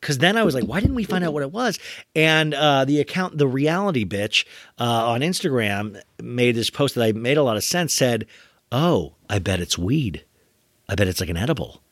Cause 0.00 0.18
then 0.18 0.36
I 0.36 0.44
was 0.44 0.54
like, 0.54 0.62
why 0.62 0.78
didn't 0.78 0.94
we 0.94 1.02
find 1.02 1.24
out 1.24 1.32
what 1.32 1.42
it 1.42 1.50
was? 1.50 1.76
And 2.14 2.54
uh, 2.54 2.84
the 2.84 3.00
account, 3.00 3.36
the 3.36 3.48
reality 3.48 4.04
bitch 4.04 4.46
uh, 4.78 5.08
on 5.10 5.22
Instagram 5.22 6.00
made 6.22 6.54
this 6.54 6.70
post 6.70 6.94
that 6.94 7.02
I 7.02 7.10
made 7.10 7.36
a 7.36 7.42
lot 7.42 7.56
of 7.56 7.64
sense. 7.64 7.94
Said, 7.94 8.24
"Oh, 8.70 9.14
I 9.28 9.40
bet 9.40 9.58
it's 9.58 9.76
weed. 9.76 10.24
I 10.88 10.94
bet 10.94 11.08
it's 11.08 11.18
like 11.18 11.30
an 11.30 11.36
edible." 11.36 11.82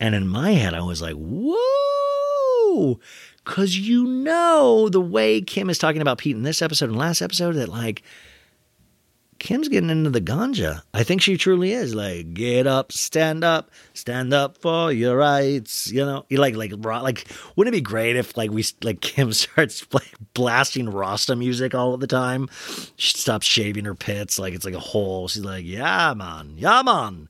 And 0.00 0.14
in 0.14 0.26
my 0.26 0.52
head, 0.52 0.72
I 0.72 0.80
was 0.80 1.02
like, 1.02 1.14
whoa. 1.14 2.98
Because 3.44 3.76
you 3.76 4.04
know 4.04 4.88
the 4.88 5.00
way 5.00 5.40
Kim 5.40 5.70
is 5.70 5.78
talking 5.78 6.02
about 6.02 6.18
Pete 6.18 6.36
in 6.36 6.42
this 6.42 6.62
episode 6.62 6.90
and 6.90 6.98
last 6.98 7.22
episode, 7.22 7.52
that 7.52 7.68
like 7.68 8.02
Kim's 9.40 9.70
getting 9.70 9.88
into 9.88 10.10
the 10.10 10.20
ganja. 10.20 10.82
I 10.92 11.02
think 11.02 11.22
she 11.22 11.38
truly 11.38 11.72
is. 11.72 11.94
Like, 11.94 12.34
get 12.34 12.66
up, 12.66 12.92
stand 12.92 13.42
up, 13.42 13.70
stand 13.94 14.34
up 14.34 14.58
for 14.58 14.92
your 14.92 15.16
rights. 15.16 15.90
You 15.90 16.04
know, 16.04 16.26
you 16.28 16.36
like, 16.36 16.54
like, 16.54 16.72
like, 16.72 17.26
wouldn't 17.56 17.74
it 17.74 17.78
be 17.78 17.80
great 17.80 18.16
if 18.16 18.36
like 18.36 18.50
we 18.50 18.64
like 18.82 19.00
Kim 19.00 19.32
starts 19.32 19.86
like 19.92 20.14
blasting 20.34 20.90
Rasta 20.90 21.34
music 21.34 21.74
all 21.74 21.96
the 21.96 22.06
time? 22.06 22.48
She 22.96 23.16
stops 23.16 23.46
shaving 23.46 23.86
her 23.86 23.94
pits, 23.94 24.38
like 24.38 24.52
it's 24.52 24.66
like 24.66 24.74
a 24.74 24.78
hole. 24.78 25.26
She's 25.26 25.44
like, 25.44 25.64
yeah, 25.64 26.12
man, 26.14 26.52
yeah, 26.56 26.82
man. 26.82 27.28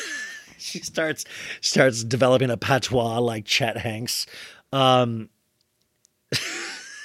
she 0.58 0.78
starts 0.78 1.26
starts 1.60 2.02
developing 2.02 2.50
a 2.50 2.56
patois 2.56 3.18
like 3.18 3.44
Chet 3.44 3.76
Hanks. 3.76 4.24
Um, 4.72 5.28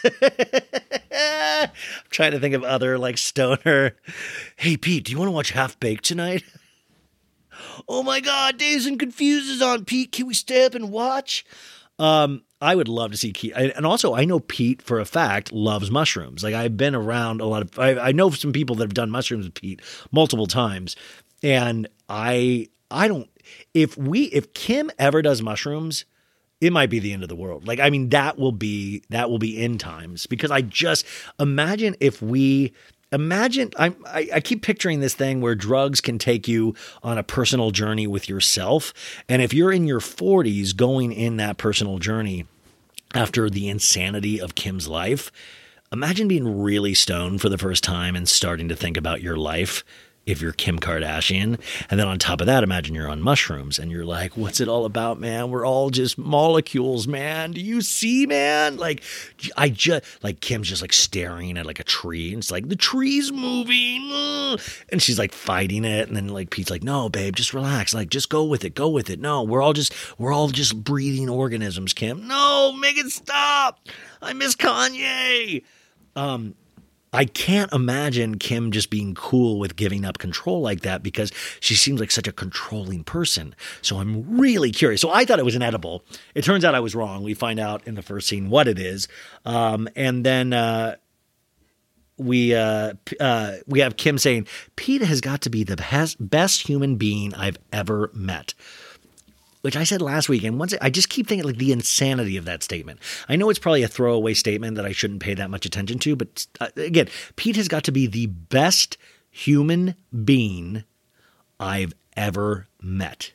I'm 0.04 1.70
trying 2.10 2.32
to 2.32 2.40
think 2.40 2.56
of 2.56 2.64
other 2.64 2.98
like 2.98 3.18
stoner. 3.18 3.96
Hey 4.56 4.78
Pete, 4.78 5.06
do 5.06 5.12
you 5.12 5.18
want 5.18 5.28
to 5.28 5.34
watch 5.34 5.52
Half 5.52 5.80
Baked 5.80 6.06
tonight? 6.06 6.44
oh 7.88 8.04
my 8.04 8.20
God, 8.20 8.58
Days 8.58 8.86
and 8.86 9.00
Confuses 9.00 9.62
on 9.62 9.86
Pete. 9.86 10.12
Can 10.12 10.28
we 10.28 10.34
stay 10.34 10.66
up 10.66 10.76
and 10.76 10.92
watch? 10.92 11.46
Um, 12.00 12.44
I 12.62 12.76
would 12.76 12.88
love 12.88 13.12
to 13.12 13.18
see 13.18 13.34
Pete, 13.34 13.54
and 13.56 13.86
also 13.86 14.14
I 14.14 14.26
know 14.26 14.40
Pete 14.40 14.82
for 14.82 15.00
a 15.00 15.06
fact 15.06 15.52
loves 15.52 15.92
mushrooms. 15.92 16.44
Like 16.44 16.54
I've 16.54 16.78
been 16.78 16.96
around 16.96 17.42
a 17.42 17.46
lot 17.46 17.64
of, 17.64 17.80
I, 17.80 17.98
I 17.98 18.12
know 18.12 18.30
some 18.30 18.54
people 18.54 18.76
that 18.78 18.84
have 18.84 18.94
done 18.94 19.10
mushrooms 19.10 19.46
with 19.46 19.56
Pete 19.56 19.82
multiple 20.12 20.48
times, 20.48 20.96
and 21.44 21.88
I, 22.10 22.70
I 22.92 23.08
don't. 23.08 23.30
If 23.74 23.98
we, 23.98 24.24
if 24.26 24.54
Kim 24.54 24.92
ever 25.00 25.22
does 25.22 25.42
mushrooms, 25.42 26.06
it 26.60 26.74
might 26.74 26.90
be 26.90 27.00
the 27.00 27.14
end 27.14 27.24
of 27.24 27.30
the 27.30 27.36
world. 27.36 27.68
Like, 27.68 27.80
I 27.80 27.90
mean, 27.90 28.10
that 28.10 28.38
will 28.38 28.52
be 28.52 29.04
that 29.10 29.30
will 29.30 29.40
be 29.40 29.58
end 29.58 29.80
times. 29.80 30.26
Because 30.26 30.52
I 30.52 30.62
just 30.62 31.06
imagine 31.40 31.96
if 32.00 32.22
we 32.22 32.74
imagine 33.12 33.72
I, 33.78 33.96
I 34.06 34.30
I 34.36 34.40
keep 34.40 34.64
picturing 34.64 35.00
this 35.00 35.14
thing 35.14 35.42
where 35.42 35.56
drugs 35.56 36.02
can 36.02 36.18
take 36.18 36.48
you 36.48 36.74
on 37.04 37.18
a 37.18 37.24
personal 37.24 37.72
journey 37.72 38.08
with 38.08 38.28
yourself, 38.28 38.94
and 39.30 39.42
if 39.42 39.54
you're 39.54 39.72
in 39.72 39.88
your 39.88 40.00
40s 40.00 40.76
going 40.76 41.12
in 41.12 41.38
that 41.38 41.58
personal 41.58 42.00
journey 42.00 42.46
after 43.14 43.50
the 43.50 43.70
insanity 43.70 44.42
of 44.42 44.56
Kim's 44.56 44.88
life, 44.88 45.32
imagine 45.92 46.28
being 46.28 46.62
really 46.62 46.94
stoned 46.94 47.40
for 47.40 47.50
the 47.50 47.58
first 47.58 47.84
time 47.84 48.16
and 48.16 48.28
starting 48.28 48.68
to 48.68 48.76
think 48.76 48.98
about 48.98 49.22
your 49.22 49.38
life 49.38 49.84
if 50.28 50.42
you're 50.42 50.52
Kim 50.52 50.78
Kardashian. 50.78 51.60
And 51.90 52.00
then 52.00 52.08
on 52.08 52.20
top 52.20 52.42
of 52.42 52.48
that, 52.48 52.64
imagine 52.64 52.94
you're 52.94 53.10
on 53.10 53.22
mushrooms 53.22 53.80
and 53.80 53.90
you're 53.90 54.06
like, 54.06 54.36
what's 54.36 54.60
it 54.60 54.68
all 54.68 54.86
about, 54.86 55.20
man? 55.20 55.50
We're 55.50 55.66
all 55.66 55.90
just 55.90 56.18
molecules, 56.18 57.08
man. 57.08 57.54
Do 57.54 57.62
you 57.62 57.82
see, 57.82 58.28
man? 58.28 58.78
Like, 58.78 59.02
I 59.56 59.70
just, 59.70 60.04
like, 60.22 60.42
Kim's 60.42 60.68
just 60.68 60.82
like 60.82 60.94
staring 60.94 61.58
at 61.58 61.66
like 61.66 61.80
a 61.80 61.84
tree 61.84 62.34
and 62.34 62.40
it's 62.40 62.52
like, 62.52 62.68
the 62.68 62.76
tree's 62.76 63.32
moving. 63.32 64.12
uh," 64.12 64.58
And 64.90 65.02
she's 65.02 65.18
like 65.18 65.32
fighting 65.32 65.86
it. 65.86 66.08
And 66.08 66.16
then 66.16 66.28
like 66.28 66.50
Pete's 66.50 66.70
like, 66.70 66.84
no, 66.84 67.08
babe, 67.10 67.36
just 67.36 67.54
relax. 67.54 67.94
Like, 67.94 68.10
just 68.10 68.30
go 68.30 68.44
with 68.44 68.66
it. 68.66 68.76
Go 68.76 68.90
with 68.90 69.10
it. 69.10 69.22
No, 69.22 69.44
we're 69.44 69.62
all 69.62 69.74
just, 69.74 69.94
we're 70.20 70.34
all 70.34 70.50
just 70.50 70.84
breathing 70.84 71.30
organisms, 71.30 71.94
Kim. 71.94 72.28
No, 72.28 72.74
make 72.74 72.98
it 72.98 73.10
stop. 73.12 73.80
I 74.22 74.34
miss 74.34 74.56
Kanye. 74.56 75.64
I 77.18 77.26
can't 77.26 77.74
imagine 77.74 78.38
Kim 78.38 78.72
just 78.72 78.92
being 78.92 79.16
cool 79.16 79.58
with 79.58 79.76
giving 79.76 80.06
up 80.06 80.20
control 80.20 80.62
like 80.62 80.82
that 80.82 81.02
because 81.02 81.32
she 81.60 81.74
seems 81.74 82.00
like 82.00 82.12
such 82.12 82.28
a 82.28 82.32
controlling 82.32 83.04
person. 83.04 83.56
So 83.82 83.98
I'm 83.98 84.38
really 84.40 84.70
curious. 84.72 85.02
So 85.02 85.10
I 85.10 85.26
thought 85.26 85.40
it 85.40 85.46
was 85.46 85.56
an 85.56 85.64
edible. 85.64 86.04
It 86.36 86.44
turns 86.44 86.64
out 86.64 86.76
I 86.76 86.80
was 86.80 86.94
wrong. 86.94 87.24
We 87.24 87.34
find 87.34 87.60
out 87.60 87.88
in 87.88 87.96
the 87.96 88.04
first 88.04 88.28
scene 88.28 88.52
what 88.52 88.68
it 88.68 88.78
is, 88.78 89.08
um, 89.46 89.90
and 89.96 90.24
then 90.24 90.54
uh, 90.54 90.98
we 92.18 92.54
uh, 92.54 92.94
uh, 93.20 93.54
we 93.66 93.80
have 93.80 93.98
Kim 93.98 94.20
saying 94.20 94.46
Pete 94.76 95.02
has 95.02 95.20
got 95.20 95.42
to 95.42 95.50
be 95.50 95.64
the 95.64 95.76
best, 95.76 96.18
best 96.20 96.68
human 96.68 96.98
being 96.98 97.34
I've 97.34 97.58
ever 97.74 98.12
met 98.14 98.54
which 99.68 99.76
I 99.76 99.84
said 99.84 100.02
last 100.02 100.30
week, 100.30 100.46
and 100.46 100.58
once 100.58 100.74
I 100.80 100.90
just 100.90 101.10
keep 101.10 101.28
thinking 101.28 101.46
like 101.46 101.58
the 101.58 101.74
insanity 101.74 102.38
of 102.38 102.46
that 102.46 102.64
statement. 102.64 103.02
I 103.28 103.36
know 103.36 103.50
it's 103.50 103.60
probably 103.60 103.84
a 103.84 103.90
throwaway 103.90 104.34
statement 104.34 104.78
that 104.78 104.86
I 104.86 104.94
shouldn't 104.94 105.20
pay 105.20 105.34
that 105.34 105.50
much 105.50 105.66
attention 105.66 106.00
to, 106.00 106.16
but 106.16 106.48
uh, 106.62 106.70
again, 106.78 107.10
Pete 107.36 107.58
has 107.58 107.68
got 107.68 107.84
to 107.84 107.92
be 107.92 108.08
the 108.08 108.28
best 108.28 108.96
human 109.30 109.96
being 110.24 110.86
I've 111.60 111.92
ever 112.16 112.68
met. 112.82 113.34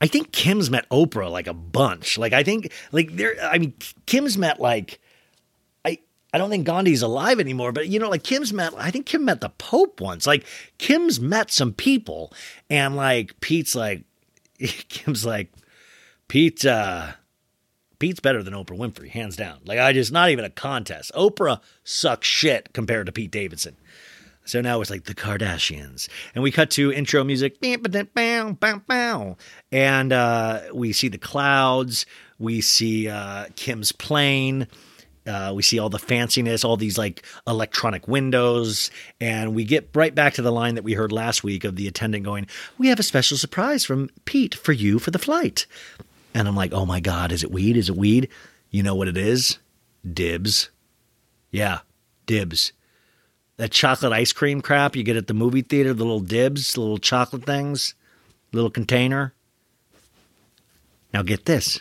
I 0.00 0.08
think 0.08 0.32
Kim's 0.32 0.72
met 0.72 0.88
Oprah 0.88 1.30
like 1.30 1.46
a 1.46 1.54
bunch. 1.54 2.18
Like 2.18 2.32
I 2.32 2.42
think 2.42 2.72
like 2.90 3.14
there 3.14 3.36
I 3.40 3.58
mean 3.58 3.74
Kim's 4.06 4.36
met 4.36 4.58
like 4.58 4.98
I 5.84 6.00
I 6.34 6.38
don't 6.38 6.50
think 6.50 6.66
Gandhi's 6.66 7.02
alive 7.02 7.38
anymore, 7.38 7.70
but 7.70 7.86
you 7.86 8.00
know, 8.00 8.10
like 8.10 8.24
Kim's 8.24 8.52
met 8.52 8.74
I 8.76 8.90
think 8.90 9.06
Kim 9.06 9.24
met 9.24 9.40
the 9.40 9.50
Pope 9.50 10.00
once. 10.00 10.26
Like 10.26 10.44
Kim's 10.78 11.20
met 11.20 11.52
some 11.52 11.72
people 11.72 12.32
and 12.68 12.96
like 12.96 13.38
Pete's 13.38 13.76
like 13.76 14.02
Kim's 14.88 15.24
like 15.24 15.52
Pete 16.28 16.64
uh 16.64 17.12
Pete's 17.98 18.20
better 18.20 18.42
than 18.42 18.54
Oprah 18.54 18.76
Winfrey, 18.76 19.10
hands 19.10 19.36
down. 19.36 19.60
Like 19.64 19.78
I 19.78 19.92
just 19.92 20.10
not 20.10 20.30
even 20.30 20.44
a 20.44 20.50
contest. 20.50 21.12
Oprah 21.14 21.60
sucks 21.84 22.26
shit 22.26 22.72
compared 22.72 23.06
to 23.06 23.12
Pete 23.12 23.30
Davidson. 23.30 23.76
So 24.44 24.60
now 24.60 24.80
it's 24.80 24.90
like 24.90 25.04
the 25.04 25.14
Kardashians. 25.14 26.08
And 26.34 26.42
we 26.42 26.50
cut 26.50 26.70
to 26.72 26.92
intro 26.92 27.22
music. 27.22 27.60
And 29.70 30.12
uh, 30.12 30.62
we 30.74 30.92
see 30.92 31.06
the 31.06 31.18
clouds. 31.18 32.06
We 32.40 32.60
see 32.60 33.08
uh, 33.08 33.46
Kim's 33.54 33.92
plane. 33.92 34.66
Uh, 35.26 35.52
we 35.54 35.62
see 35.62 35.78
all 35.78 35.88
the 35.88 35.98
fanciness, 35.98 36.64
all 36.64 36.76
these 36.76 36.98
like 36.98 37.24
electronic 37.46 38.08
windows. 38.08 38.90
And 39.20 39.54
we 39.54 39.64
get 39.64 39.90
right 39.94 40.14
back 40.14 40.34
to 40.34 40.42
the 40.42 40.52
line 40.52 40.74
that 40.74 40.84
we 40.84 40.94
heard 40.94 41.12
last 41.12 41.44
week 41.44 41.64
of 41.64 41.76
the 41.76 41.88
attendant 41.88 42.24
going, 42.24 42.46
We 42.78 42.88
have 42.88 43.00
a 43.00 43.04
special 43.04 43.36
surprise 43.36 43.84
from 43.84 44.10
Pete 44.24 44.54
for 44.54 44.72
you 44.72 44.98
for 44.98 45.10
the 45.10 45.18
flight. 45.18 45.66
And 46.34 46.48
I'm 46.48 46.56
like, 46.56 46.72
Oh 46.72 46.86
my 46.86 47.00
God, 47.00 47.32
is 47.32 47.44
it 47.44 47.52
weed? 47.52 47.76
Is 47.76 47.88
it 47.88 47.96
weed? 47.96 48.28
You 48.70 48.82
know 48.82 48.94
what 48.94 49.08
it 49.08 49.16
is? 49.16 49.58
Dibs. 50.12 50.70
Yeah, 51.50 51.80
dibs 52.26 52.72
that 53.62 53.70
chocolate 53.70 54.12
ice 54.12 54.32
cream 54.32 54.60
crap 54.60 54.96
you 54.96 55.02
get 55.04 55.16
at 55.16 55.28
the 55.28 55.34
movie 55.34 55.62
theater, 55.62 55.94
the 55.94 56.04
little 56.04 56.18
dibs, 56.18 56.72
the 56.72 56.80
little 56.80 56.98
chocolate 56.98 57.44
things, 57.44 57.94
little 58.52 58.70
container. 58.70 59.34
Now 61.12 61.22
get 61.22 61.44
this. 61.44 61.80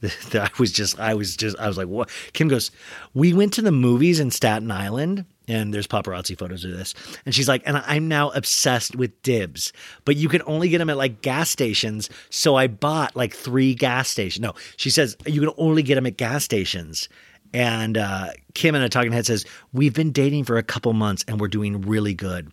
I 0.34 0.50
was 0.58 0.72
just, 0.72 0.98
I 0.98 1.14
was 1.14 1.36
just, 1.36 1.58
I 1.58 1.68
was 1.68 1.76
like, 1.76 1.88
what? 1.88 2.10
Kim 2.32 2.48
goes, 2.48 2.70
we 3.14 3.32
went 3.32 3.52
to 3.54 3.62
the 3.62 3.72
movies 3.72 4.20
in 4.20 4.30
Staten 4.30 4.70
Island, 4.70 5.24
and 5.48 5.72
there's 5.72 5.86
paparazzi 5.86 6.38
photos 6.38 6.64
of 6.64 6.72
this. 6.72 6.94
And 7.24 7.34
she's 7.34 7.48
like, 7.48 7.62
and 7.66 7.78
I'm 7.78 8.06
now 8.06 8.30
obsessed 8.30 8.94
with 8.94 9.20
dibs, 9.22 9.72
but 10.04 10.16
you 10.16 10.28
can 10.28 10.42
only 10.46 10.68
get 10.68 10.78
them 10.78 10.90
at 10.90 10.96
like 10.96 11.22
gas 11.22 11.50
stations. 11.50 12.10
So 12.30 12.56
I 12.56 12.66
bought 12.66 13.16
like 13.16 13.34
three 13.34 13.74
gas 13.74 14.08
stations. 14.08 14.42
No, 14.42 14.54
she 14.76 14.90
says 14.90 15.16
you 15.26 15.40
can 15.40 15.50
only 15.56 15.82
get 15.82 15.94
them 15.96 16.06
at 16.06 16.16
gas 16.16 16.44
stations. 16.44 17.08
And 17.54 17.96
uh, 17.96 18.28
Kim 18.54 18.74
in 18.74 18.82
a 18.82 18.90
talking 18.90 19.10
head 19.10 19.24
says, 19.24 19.46
We've 19.72 19.94
been 19.94 20.12
dating 20.12 20.44
for 20.44 20.58
a 20.58 20.62
couple 20.62 20.92
months 20.92 21.24
and 21.26 21.40
we're 21.40 21.48
doing 21.48 21.80
really 21.80 22.12
good. 22.12 22.52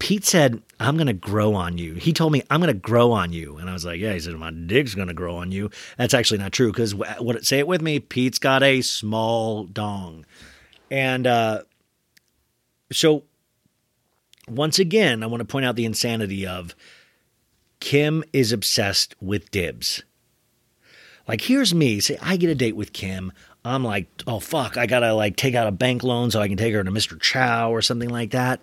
Pete 0.00 0.24
said, 0.24 0.60
I'm 0.80 0.96
going 0.96 1.06
to 1.06 1.12
grow 1.12 1.54
on 1.54 1.78
you. 1.78 1.94
He 1.94 2.12
told 2.12 2.32
me, 2.32 2.42
I'm 2.50 2.60
going 2.60 2.72
to 2.72 2.80
grow 2.80 3.12
on 3.12 3.32
you. 3.32 3.58
And 3.58 3.68
I 3.68 3.74
was 3.74 3.84
like, 3.84 4.00
Yeah, 4.00 4.14
he 4.14 4.18
said, 4.18 4.34
My 4.34 4.50
dick's 4.50 4.94
going 4.94 5.08
to 5.08 5.14
grow 5.14 5.36
on 5.36 5.52
you. 5.52 5.70
That's 5.98 6.14
actually 6.14 6.38
not 6.38 6.52
true 6.52 6.72
because, 6.72 6.94
what 6.94 7.44
say 7.44 7.60
it 7.60 7.68
with 7.68 7.82
me, 7.82 8.00
Pete's 8.00 8.38
got 8.38 8.62
a 8.62 8.80
small 8.80 9.64
dong. 9.64 10.24
And 10.90 11.26
uh, 11.26 11.62
so, 12.90 13.24
once 14.48 14.78
again, 14.78 15.22
I 15.22 15.26
want 15.26 15.42
to 15.42 15.44
point 15.44 15.66
out 15.66 15.76
the 15.76 15.84
insanity 15.84 16.46
of 16.46 16.74
Kim 17.78 18.24
is 18.32 18.50
obsessed 18.50 19.14
with 19.20 19.50
dibs. 19.50 20.02
Like, 21.28 21.42
here's 21.42 21.74
me. 21.74 22.00
Say, 22.00 22.18
I 22.22 22.38
get 22.38 22.50
a 22.50 22.54
date 22.54 22.74
with 22.74 22.94
Kim. 22.94 23.32
I'm 23.66 23.84
like, 23.84 24.08
oh 24.26 24.40
fuck, 24.40 24.78
I 24.78 24.86
gotta 24.86 25.12
like 25.12 25.36
take 25.36 25.54
out 25.54 25.66
a 25.66 25.72
bank 25.72 26.02
loan 26.02 26.30
so 26.30 26.40
I 26.40 26.48
can 26.48 26.56
take 26.56 26.72
her 26.72 26.82
to 26.82 26.90
Mr. 26.90 27.20
Chow 27.20 27.70
or 27.70 27.82
something 27.82 28.08
like 28.08 28.30
that. 28.30 28.60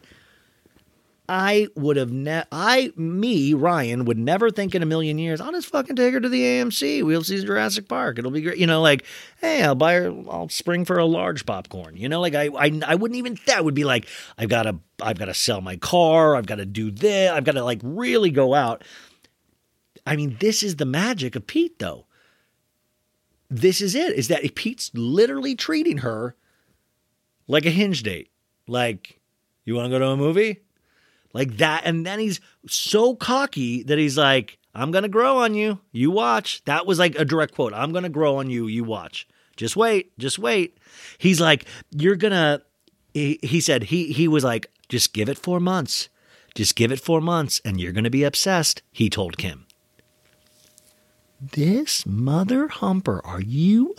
I 1.29 1.67
would 1.75 1.97
have 1.97 2.11
ne 2.11 2.43
I 2.51 2.93
me 2.95 3.53
Ryan 3.53 4.05
would 4.05 4.17
never 4.17 4.49
think 4.49 4.73
in 4.73 4.81
a 4.81 4.85
million 4.85 5.19
years 5.19 5.41
I'll 5.41 5.51
just 5.51 5.67
fucking 5.67 5.95
take 5.95 6.13
her 6.13 6.19
to 6.19 6.29
the 6.29 6.41
AMC. 6.41 7.03
We'll 7.03 7.23
see 7.23 7.43
Jurassic 7.43 7.87
Park. 7.87 8.17
It'll 8.17 8.31
be 8.31 8.41
great. 8.41 8.57
You 8.57 8.67
know, 8.67 8.81
like 8.81 9.05
hey, 9.41 9.63
I'll 9.63 9.75
buy 9.75 9.95
her. 9.95 10.07
I'll 10.29 10.49
spring 10.49 10.85
for 10.85 10.97
a 10.97 11.05
large 11.05 11.45
popcorn. 11.45 11.97
You 11.97 12.09
know, 12.09 12.21
like 12.21 12.35
I 12.35 12.47
I, 12.47 12.79
I 12.85 12.95
wouldn't 12.95 13.17
even 13.17 13.37
that 13.45 13.65
would 13.65 13.75
be 13.75 13.83
like 13.83 14.07
I've 14.37 14.49
got 14.49 14.63
to 14.63 14.79
I've 15.01 15.19
got 15.19 15.25
to 15.25 15.33
sell 15.33 15.61
my 15.61 15.75
car. 15.75 16.35
I've 16.35 16.47
got 16.47 16.55
to 16.55 16.65
do 16.65 16.91
this. 16.91 17.31
I've 17.31 17.43
got 17.43 17.53
to 17.53 17.63
like 17.63 17.81
really 17.83 18.31
go 18.31 18.53
out. 18.53 18.83
I 20.05 20.15
mean, 20.15 20.37
this 20.39 20.63
is 20.63 20.77
the 20.77 20.85
magic 20.85 21.35
of 21.35 21.47
Pete, 21.47 21.79
though 21.79 22.07
this 23.49 23.81
is 23.81 23.95
it 23.95 24.13
is 24.13 24.27
that 24.27 24.55
Pete's 24.55 24.91
literally 24.93 25.55
treating 25.55 25.99
her 25.99 26.35
like 27.47 27.65
a 27.65 27.69
hinge 27.69 28.03
date. 28.03 28.29
Like, 28.67 29.19
you 29.63 29.75
want 29.75 29.85
to 29.85 29.89
go 29.89 29.99
to 29.99 30.07
a 30.07 30.17
movie? 30.17 30.61
Like 31.33 31.57
that. 31.57 31.83
And 31.85 32.05
then 32.05 32.19
he's 32.19 32.39
so 32.67 33.15
cocky 33.15 33.83
that 33.83 33.97
he's 33.97 34.17
like, 34.17 34.57
I'm 34.73 34.91
going 34.91 35.03
to 35.03 35.09
grow 35.09 35.39
on 35.39 35.55
you. 35.55 35.79
You 35.91 36.11
watch. 36.11 36.63
That 36.65 36.85
was 36.85 36.99
like 36.99 37.17
a 37.17 37.25
direct 37.25 37.55
quote. 37.55 37.73
I'm 37.73 37.91
going 37.91 38.03
to 38.03 38.09
grow 38.09 38.37
on 38.37 38.49
you. 38.49 38.67
You 38.67 38.83
watch. 38.83 39.27
Just 39.55 39.75
wait. 39.75 40.17
Just 40.17 40.39
wait. 40.39 40.77
He's 41.17 41.41
like, 41.41 41.65
you're 41.91 42.15
going 42.15 42.31
to, 42.31 42.61
he, 43.13 43.39
he 43.41 43.59
said, 43.59 43.83
he, 43.83 44.13
he 44.13 44.27
was 44.27 44.43
like, 44.43 44.71
just 44.89 45.13
give 45.13 45.29
it 45.29 45.37
four 45.37 45.59
months. 45.59 46.09
Just 46.55 46.75
give 46.75 46.91
it 46.91 46.99
four 46.99 47.21
months 47.21 47.61
and 47.65 47.79
you're 47.79 47.91
going 47.91 48.03
to 48.03 48.09
be 48.09 48.23
obsessed. 48.23 48.81
He 48.91 49.09
told 49.09 49.37
Kim. 49.37 49.65
This 51.39 52.05
mother 52.05 52.67
humper, 52.67 53.21
are 53.23 53.41
you 53.41 53.95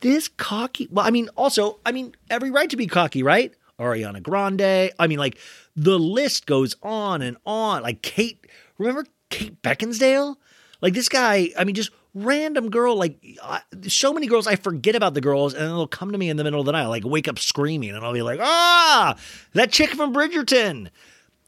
this 0.00 0.28
cocky? 0.28 0.88
Well, 0.90 1.06
I 1.06 1.10
mean, 1.10 1.28
also, 1.34 1.80
I 1.86 1.92
mean, 1.92 2.14
every 2.28 2.50
right 2.50 2.68
to 2.68 2.76
be 2.76 2.86
cocky, 2.86 3.22
right? 3.22 3.54
Ariana 3.78 4.22
Grande. 4.22 4.92
I 4.98 5.06
mean, 5.06 5.18
like 5.18 5.38
the 5.74 5.98
list 5.98 6.46
goes 6.46 6.76
on 6.82 7.22
and 7.22 7.36
on. 7.44 7.82
Like 7.82 8.02
Kate, 8.02 8.46
remember 8.78 9.06
Kate 9.30 9.60
Beckinsale? 9.62 10.36
Like 10.80 10.94
this 10.94 11.08
guy, 11.08 11.50
I 11.58 11.64
mean, 11.64 11.74
just 11.74 11.90
random 12.14 12.70
girl. 12.70 12.96
Like 12.96 13.22
uh, 13.42 13.60
so 13.86 14.12
many 14.12 14.26
girls, 14.26 14.46
I 14.46 14.56
forget 14.56 14.96
about 14.96 15.14
the 15.14 15.20
girls, 15.20 15.54
and 15.54 15.64
they'll 15.64 15.86
come 15.86 16.12
to 16.12 16.18
me 16.18 16.30
in 16.30 16.36
the 16.36 16.44
middle 16.44 16.60
of 16.60 16.66
the 16.66 16.72
night, 16.72 16.86
like 16.86 17.04
wake 17.04 17.28
up 17.28 17.38
screaming, 17.38 17.90
and 17.90 18.04
I'll 18.04 18.12
be 18.12 18.22
like, 18.22 18.40
ah, 18.42 19.16
that 19.52 19.72
chick 19.72 19.90
from 19.90 20.14
Bridgerton. 20.14 20.88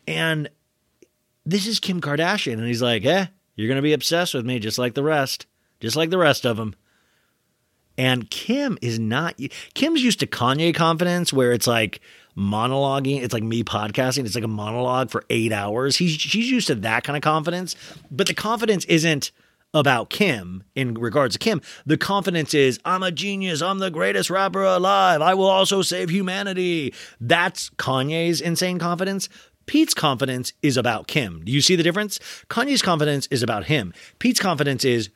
And 0.07 0.49
this 1.45 1.67
is 1.67 1.81
Kim 1.81 2.01
Kardashian, 2.01 2.55
and 2.55 2.67
he's 2.67 2.83
like, 2.83 3.05
eh, 3.05 3.27
you're 3.57 3.69
going 3.69 3.77
to 3.77 3.83
be 3.83 3.93
obsessed 3.93 4.35
with 4.35 4.47
me 4.47 4.59
just 4.59 4.79
like 4.79 4.95
the 4.95 5.03
rest, 5.03 5.47
just 5.81 5.97
like 5.97 6.11
the 6.11 6.19
rest 6.19 6.45
of 6.45 6.57
them. 6.57 6.75
And 7.99 8.31
Kim 8.31 8.79
is 8.81 8.99
not, 8.99 9.35
Kim's 9.75 10.03
used 10.03 10.21
to 10.21 10.27
Kanye 10.27 10.75
confidence 10.75 11.33
where 11.33 11.53
it's 11.53 11.67
like 11.67 12.01
monologuing. 12.37 13.21
It's 13.21 13.35
like 13.35 13.43
me 13.43 13.65
podcasting. 13.65 14.25
It's 14.25 14.37
like 14.37 14.45
a 14.45 14.49
monologue 14.49 15.11
for 15.11 15.25
eight 15.29 15.53
hours. 15.53 15.97
He's, 15.97 16.13
she's 16.13 16.49
used 16.49 16.69
to 16.69 16.77
that 16.77 17.03
kind 17.03 17.17
of 17.17 17.23
confidence, 17.23 17.75
but 18.11 18.29
the 18.29 18.35
confidence 18.35 18.85
isn't 18.85 19.33
about 19.75 20.09
Kim 20.09 20.63
in 20.75 20.95
regards 20.95 21.35
to 21.35 21.39
Kim. 21.39 21.61
The 21.85 21.99
confidence 21.99 22.55
is, 22.55 22.79
I'm 22.85 23.03
a 23.03 23.11
genius. 23.11 23.61
I'm 23.61 23.81
the 23.81 23.91
greatest 23.91 24.31
rapper 24.31 24.63
alive. 24.63 25.21
I 25.21 25.35
will 25.35 25.49
also 25.49 25.83
save 25.83 26.09
humanity. 26.09 26.95
That's 27.21 27.69
Kanye's 27.71 28.41
insane 28.41 28.79
confidence. 28.79 29.29
Pete's 29.67 29.93
confidence 29.93 30.55
is 30.63 30.79
about 30.79 31.09
Kim. 31.09 31.45
Do 31.45 31.53
you 31.53 31.61
see 31.61 31.77
the 31.77 31.83
difference? 31.83 32.19
Kanye's 32.49 32.81
confidence 32.81 33.27
is 33.27 33.43
about 33.43 33.65
him. 33.65 33.93
Pete's 34.19 34.41
confidence 34.41 34.85
is, 34.85 35.11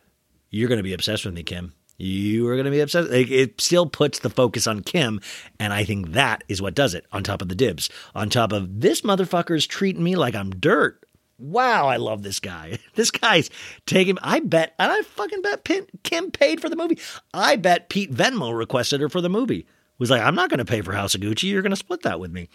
you're 0.51 0.69
going 0.69 0.77
to 0.77 0.83
be 0.83 0.93
obsessed 0.93 1.25
with 1.25 1.33
me, 1.33 1.45
Kim. 1.45 1.73
You 2.03 2.49
are 2.49 2.55
going 2.55 2.65
to 2.65 2.71
be 2.71 2.81
upset. 2.81 3.11
Like, 3.11 3.31
it 3.31 3.61
still 3.61 3.87
puts 3.87 4.19
the 4.19 4.31
focus 4.31 4.67
on 4.67 4.83
Kim, 4.83 5.21
and 5.61 5.73
I 5.73 5.85
think 5.85 6.13
that 6.13 6.43
is 6.49 6.61
what 6.61 6.75
does 6.75 6.95
it. 6.95 7.07
On 7.13 7.23
top 7.23 7.43
of 7.43 7.49
the 7.49 7.55
dibs, 7.55 7.89
on 8.15 8.29
top 8.29 8.53
of 8.53 8.81
this 8.81 9.03
motherfucker's 9.03 9.67
treating 9.67 10.03
me 10.03 10.17
like 10.17 10.35
I'm 10.35 10.51
dirt. 10.51 11.07
Wow, 11.39 11.87
I 11.87 11.97
love 11.97 12.23
this 12.23 12.41
guy. 12.41 12.79
This 12.95 13.11
guy's 13.11 13.49
taking. 13.87 14.19
I 14.23 14.41
bet, 14.41 14.75
and 14.79 14.93
I 14.93 15.01
fucking 15.03 15.41
bet 15.41 15.65
Pin, 15.65 15.87
Kim 16.03 16.31
paid 16.31 16.61
for 16.61 16.69
the 16.69 16.77
movie. 16.77 16.99
I 17.33 17.57
bet 17.57 17.89
Pete 17.89 18.13
Venmo 18.13 18.57
requested 18.57 19.01
her 19.01 19.09
for 19.09 19.23
the 19.23 19.31
movie. 19.31 19.67
Was 19.99 20.11
like, 20.11 20.21
I'm 20.21 20.35
not 20.35 20.51
going 20.51 20.59
to 20.59 20.65
pay 20.65 20.83
for 20.83 20.93
House 20.93 21.15
of 21.15 21.21
Gucci. 21.21 21.45
You're 21.45 21.63
going 21.63 21.71
to 21.71 21.77
split 21.77 22.03
that 22.03 22.21
with 22.21 22.33
me. 22.33 22.49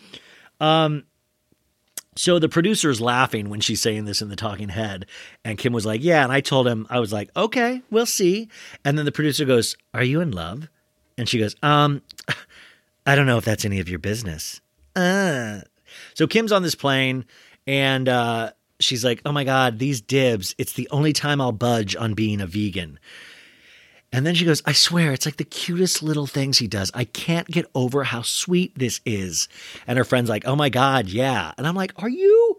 Um, 0.59 1.05
so 2.18 2.39
the 2.39 2.49
producer's 2.49 2.99
laughing 2.99 3.49
when 3.49 3.59
she's 3.59 3.82
saying 3.82 4.05
this 4.05 4.22
in 4.22 4.30
the 4.30 4.36
talking 4.36 4.70
head. 4.70 5.05
And 5.45 5.57
Kim 5.57 5.74
was 5.74 5.86
like, 5.86 6.03
Yeah. 6.03 6.24
And 6.24 6.32
I 6.32 6.41
told 6.41 6.68
him, 6.68 6.88
I 6.89 6.99
was 6.99 7.13
like, 7.13 7.30
Okay, 7.36 7.82
we'll 7.91 8.05
see. 8.05 8.49
And 8.84 8.97
then 8.97 9.05
the 9.05 9.11
producer 9.11 9.45
goes, 9.45 9.78
Are 9.93 10.03
you 10.03 10.22
in 10.22 10.32
love? 10.32 10.68
And 11.18 11.30
she 11.30 11.39
goes, 11.39 11.55
Um, 11.61 12.01
I 13.05 13.15
don't 13.15 13.28
know 13.28 13.38
if 13.38 13.45
that's 13.45 13.65
any 13.65 13.80
of 13.80 13.88
your 13.88 13.99
business. 13.99 14.61
Uh. 14.95 15.61
So 16.13 16.28
Kim's 16.28 16.51
on 16.51 16.63
this 16.63 16.76
plane 16.76 17.26
and 17.65 18.09
uh, 18.09 18.51
she's 18.80 19.05
like, 19.05 19.22
Oh 19.26 19.32
my 19.32 19.43
God, 19.43 19.80
these 19.80 20.01
dibs. 20.01 20.55
It's 20.57 20.74
the 20.74 20.89
only 20.91 21.13
time 21.13 21.39
I'll 21.39 21.51
budge 21.51 21.95
on 21.95 22.13
being 22.13 22.41
a 22.41 22.47
vegan. 22.47 22.99
And 24.11 24.25
then 24.25 24.35
she 24.35 24.45
goes, 24.45 24.63
I 24.65 24.71
swear, 24.71 25.11
it's 25.11 25.25
like 25.25 25.37
the 25.37 25.43
cutest 25.43 26.01
little 26.01 26.27
things 26.27 26.57
he 26.57 26.67
does. 26.67 26.91
I 26.93 27.03
can't 27.03 27.47
get 27.47 27.69
over 27.75 28.05
how 28.05 28.21
sweet 28.21 28.77
this 28.77 29.01
is. 29.05 29.49
And 29.85 29.97
her 29.97 30.05
friend's 30.05 30.29
like, 30.29 30.45
Oh 30.45 30.55
my 30.55 30.69
God, 30.69 31.09
yeah. 31.09 31.51
And 31.57 31.67
I'm 31.67 31.75
like, 31.75 31.91
Are 32.01 32.09
you? 32.09 32.57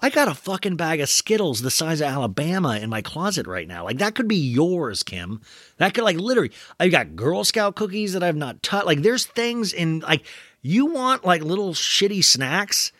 I 0.00 0.10
got 0.10 0.28
a 0.28 0.34
fucking 0.34 0.76
bag 0.76 1.00
of 1.00 1.08
Skittles 1.08 1.60
the 1.60 1.70
size 1.70 2.00
of 2.00 2.06
Alabama 2.06 2.78
in 2.78 2.88
my 2.88 3.02
closet 3.02 3.46
right 3.46 3.66
now. 3.66 3.84
Like, 3.84 3.98
that 3.98 4.14
could 4.14 4.28
be 4.28 4.36
yours, 4.36 5.02
Kim. 5.02 5.40
That 5.78 5.92
could, 5.92 6.04
like, 6.04 6.16
literally, 6.16 6.52
I 6.78 6.88
got 6.88 7.16
Girl 7.16 7.42
Scout 7.42 7.74
cookies 7.74 8.12
that 8.12 8.22
I've 8.22 8.36
not 8.36 8.62
touched. 8.62 8.86
Like, 8.86 9.02
there's 9.02 9.26
things 9.26 9.72
in, 9.72 10.00
like, 10.00 10.24
you 10.62 10.86
want, 10.86 11.24
like, 11.24 11.42
little 11.42 11.72
shitty 11.72 12.24
snacks? 12.24 12.92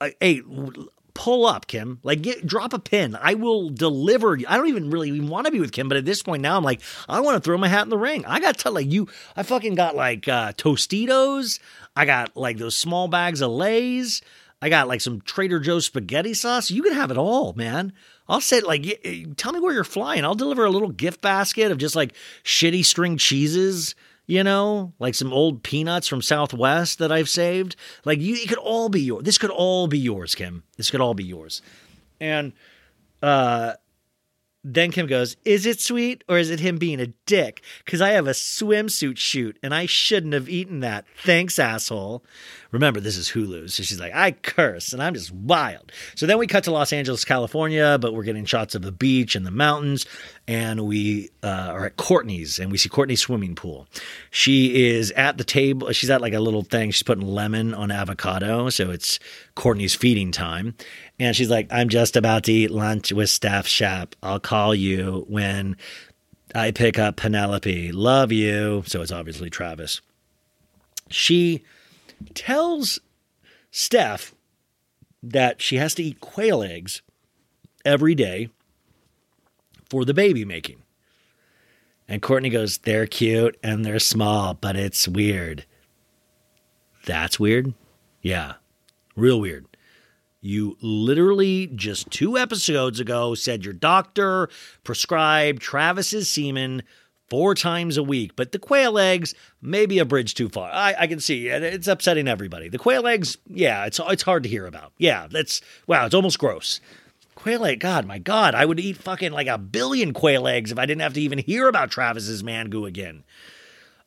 Like, 0.00 0.16
hey, 0.20 0.42
pull 1.20 1.44
up, 1.44 1.66
Kim. 1.66 2.00
Like, 2.02 2.22
get 2.22 2.46
drop 2.46 2.72
a 2.72 2.78
pin. 2.78 3.14
I 3.20 3.34
will 3.34 3.68
deliver. 3.68 4.38
I 4.48 4.56
don't 4.56 4.68
even 4.68 4.90
really 4.90 5.10
even 5.10 5.28
want 5.28 5.44
to 5.44 5.52
be 5.52 5.60
with 5.60 5.70
Kim, 5.70 5.86
but 5.86 5.98
at 5.98 6.06
this 6.06 6.22
point 6.22 6.40
now, 6.40 6.56
I'm 6.56 6.64
like, 6.64 6.80
I 7.10 7.20
want 7.20 7.36
to 7.36 7.46
throw 7.46 7.58
my 7.58 7.68
hat 7.68 7.82
in 7.82 7.90
the 7.90 7.98
ring. 7.98 8.24
I 8.24 8.40
got 8.40 8.56
to 8.60 8.70
like 8.70 8.90
you. 8.90 9.06
I 9.36 9.42
fucking 9.42 9.74
got 9.74 9.94
like 9.94 10.26
uh, 10.28 10.52
Tostitos. 10.52 11.60
I 11.94 12.06
got 12.06 12.38
like 12.38 12.56
those 12.56 12.74
small 12.74 13.06
bags 13.06 13.42
of 13.42 13.50
Lay's. 13.50 14.22
I 14.62 14.70
got 14.70 14.88
like 14.88 15.02
some 15.02 15.20
Trader 15.20 15.60
Joe's 15.60 15.84
spaghetti 15.84 16.32
sauce. 16.32 16.70
You 16.70 16.82
can 16.82 16.94
have 16.94 17.10
it 17.10 17.18
all, 17.18 17.52
man. 17.52 17.92
I'll 18.26 18.40
say 18.40 18.60
like, 18.60 19.34
tell 19.36 19.52
me 19.52 19.60
where 19.60 19.74
you're 19.74 19.84
flying. 19.84 20.24
I'll 20.24 20.34
deliver 20.34 20.64
a 20.64 20.70
little 20.70 20.88
gift 20.88 21.20
basket 21.20 21.70
of 21.70 21.76
just 21.76 21.96
like 21.96 22.14
shitty 22.44 22.82
string 22.82 23.18
cheeses 23.18 23.94
you 24.30 24.44
know, 24.44 24.92
like 25.00 25.16
some 25.16 25.32
old 25.32 25.64
peanuts 25.64 26.06
from 26.06 26.22
Southwest 26.22 27.00
that 27.00 27.10
I've 27.10 27.28
saved. 27.28 27.74
Like 28.04 28.20
you, 28.20 28.36
it 28.36 28.48
could 28.48 28.58
all 28.58 28.88
be 28.88 29.00
yours. 29.00 29.24
This 29.24 29.38
could 29.38 29.50
all 29.50 29.88
be 29.88 29.98
yours, 29.98 30.36
Kim. 30.36 30.62
This 30.76 30.88
could 30.88 31.00
all 31.00 31.14
be 31.14 31.24
yours. 31.24 31.62
And 32.20 32.52
uh, 33.22 33.72
then 34.62 34.90
Kim 34.90 35.06
goes, 35.06 35.36
Is 35.44 35.64
it 35.64 35.80
sweet 35.80 36.22
or 36.28 36.38
is 36.38 36.50
it 36.50 36.60
him 36.60 36.76
being 36.76 37.00
a 37.00 37.06
dick? 37.26 37.62
Because 37.84 38.00
I 38.00 38.10
have 38.10 38.26
a 38.26 38.32
swimsuit 38.32 39.16
shoot 39.16 39.58
and 39.62 39.74
I 39.74 39.86
shouldn't 39.86 40.34
have 40.34 40.48
eaten 40.48 40.80
that. 40.80 41.06
Thanks, 41.24 41.58
asshole. 41.58 42.22
Remember, 42.70 43.00
this 43.00 43.16
is 43.16 43.30
Hulu. 43.30 43.70
So 43.70 43.82
she's 43.82 43.98
like, 43.98 44.14
I 44.14 44.32
curse 44.32 44.92
and 44.92 45.02
I'm 45.02 45.14
just 45.14 45.32
wild. 45.32 45.90
So 46.14 46.26
then 46.26 46.38
we 46.38 46.46
cut 46.46 46.64
to 46.64 46.70
Los 46.70 46.92
Angeles, 46.92 47.24
California, 47.24 47.98
but 47.98 48.14
we're 48.14 48.22
getting 48.22 48.44
shots 48.44 48.74
of 48.74 48.82
the 48.82 48.92
beach 48.92 49.34
and 49.34 49.46
the 49.46 49.50
mountains. 49.50 50.06
And 50.46 50.86
we 50.86 51.30
uh, 51.42 51.70
are 51.72 51.86
at 51.86 51.96
Kourtney's 51.96 52.58
and 52.58 52.70
we 52.70 52.78
see 52.78 52.88
Kourtney's 52.88 53.20
swimming 53.20 53.54
pool. 53.54 53.88
She 54.30 54.88
is 54.88 55.10
at 55.12 55.38
the 55.38 55.44
table. 55.44 55.90
She's 55.92 56.10
at 56.10 56.20
like 56.20 56.34
a 56.34 56.40
little 56.40 56.62
thing. 56.62 56.90
She's 56.90 57.02
putting 57.02 57.26
lemon 57.26 57.72
on 57.74 57.90
avocado. 57.90 58.68
So 58.68 58.90
it's 58.90 59.18
Kourtney's 59.56 59.94
feeding 59.94 60.30
time. 60.32 60.74
And 61.20 61.36
she's 61.36 61.50
like, 61.50 61.68
I'm 61.70 61.90
just 61.90 62.16
about 62.16 62.44
to 62.44 62.52
eat 62.52 62.70
lunch 62.70 63.12
with 63.12 63.28
Steph 63.28 63.66
Shep. 63.66 64.16
I'll 64.22 64.40
call 64.40 64.74
you 64.74 65.26
when 65.28 65.76
I 66.54 66.70
pick 66.70 66.98
up 66.98 67.16
Penelope. 67.16 67.92
Love 67.92 68.32
you. 68.32 68.82
So 68.86 69.02
it's 69.02 69.12
obviously 69.12 69.50
Travis. 69.50 70.00
She 71.10 71.62
tells 72.32 73.00
Steph 73.70 74.34
that 75.22 75.60
she 75.60 75.76
has 75.76 75.94
to 75.96 76.02
eat 76.02 76.20
quail 76.20 76.62
eggs 76.62 77.02
every 77.84 78.14
day 78.14 78.48
for 79.90 80.06
the 80.06 80.14
baby 80.14 80.46
making. 80.46 80.82
And 82.08 82.22
Kourtney 82.22 82.50
goes, 82.50 82.78
They're 82.78 83.06
cute 83.06 83.58
and 83.62 83.84
they're 83.84 83.98
small, 83.98 84.54
but 84.54 84.74
it's 84.74 85.06
weird. 85.06 85.66
That's 87.04 87.38
weird? 87.38 87.74
Yeah, 88.22 88.54
real 89.16 89.38
weird. 89.38 89.66
You 90.40 90.78
literally 90.80 91.66
just 91.68 92.10
two 92.10 92.38
episodes 92.38 92.98
ago 92.98 93.34
said 93.34 93.64
your 93.64 93.74
doctor 93.74 94.48
prescribed 94.84 95.60
Travis's 95.60 96.30
semen 96.30 96.82
four 97.28 97.54
times 97.54 97.96
a 97.96 98.02
week, 98.02 98.34
but 98.36 98.52
the 98.52 98.58
quail 98.58 98.98
eggs 98.98 99.34
maybe 99.60 99.98
a 99.98 100.04
bridge 100.04 100.34
too 100.34 100.48
far. 100.48 100.70
I, 100.70 100.94
I 100.98 101.06
can 101.06 101.20
see 101.20 101.48
it. 101.48 101.62
It's 101.62 101.86
upsetting 101.86 102.26
everybody. 102.26 102.68
The 102.68 102.78
quail 102.78 103.06
eggs, 103.06 103.36
yeah, 103.46 103.84
it's 103.84 104.00
it's 104.02 104.22
hard 104.22 104.42
to 104.42 104.48
hear 104.48 104.66
about. 104.66 104.92
Yeah, 104.98 105.28
that's 105.30 105.60
wow, 105.86 106.06
it's 106.06 106.14
almost 106.14 106.38
gross. 106.38 106.80
Quail 107.34 107.64
egg, 107.64 107.80
God, 107.80 108.06
my 108.06 108.18
God, 108.18 108.54
I 108.54 108.64
would 108.64 108.80
eat 108.80 108.96
fucking 108.96 109.32
like 109.32 109.46
a 109.46 109.56
billion 109.58 110.12
quail 110.12 110.48
eggs 110.48 110.72
if 110.72 110.78
I 110.78 110.86
didn't 110.86 111.02
have 111.02 111.14
to 111.14 111.20
even 111.22 111.38
hear 111.38 111.68
about 111.68 111.90
Travis's 111.90 112.42
man 112.42 112.68
goo 112.68 112.86
again. 112.86 113.24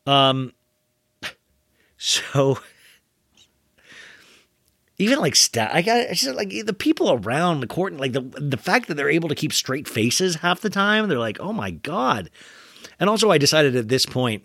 Um, 0.05 0.53
so 1.97 2.57
even 4.97 5.19
like 5.19 5.35
stat, 5.35 5.71
I 5.73 5.81
got 5.81 5.97
it's 5.97 6.21
just 6.21 6.35
like 6.35 6.53
the 6.65 6.73
people 6.73 7.11
around 7.11 7.59
the 7.59 7.67
court, 7.67 7.93
and 7.93 7.99
like 7.99 8.13
the 8.13 8.21
the 8.21 8.57
fact 8.57 8.87
that 8.87 8.95
they're 8.95 9.09
able 9.09 9.29
to 9.29 9.35
keep 9.35 9.53
straight 9.53 9.87
faces 9.87 10.35
half 10.35 10.61
the 10.61 10.69
time, 10.69 11.07
they're 11.07 11.17
like, 11.19 11.39
oh 11.39 11.53
my 11.53 11.71
god. 11.71 12.29
And 12.99 13.09
also, 13.09 13.31
I 13.31 13.37
decided 13.37 13.75
at 13.75 13.87
this 13.87 14.05
point, 14.05 14.43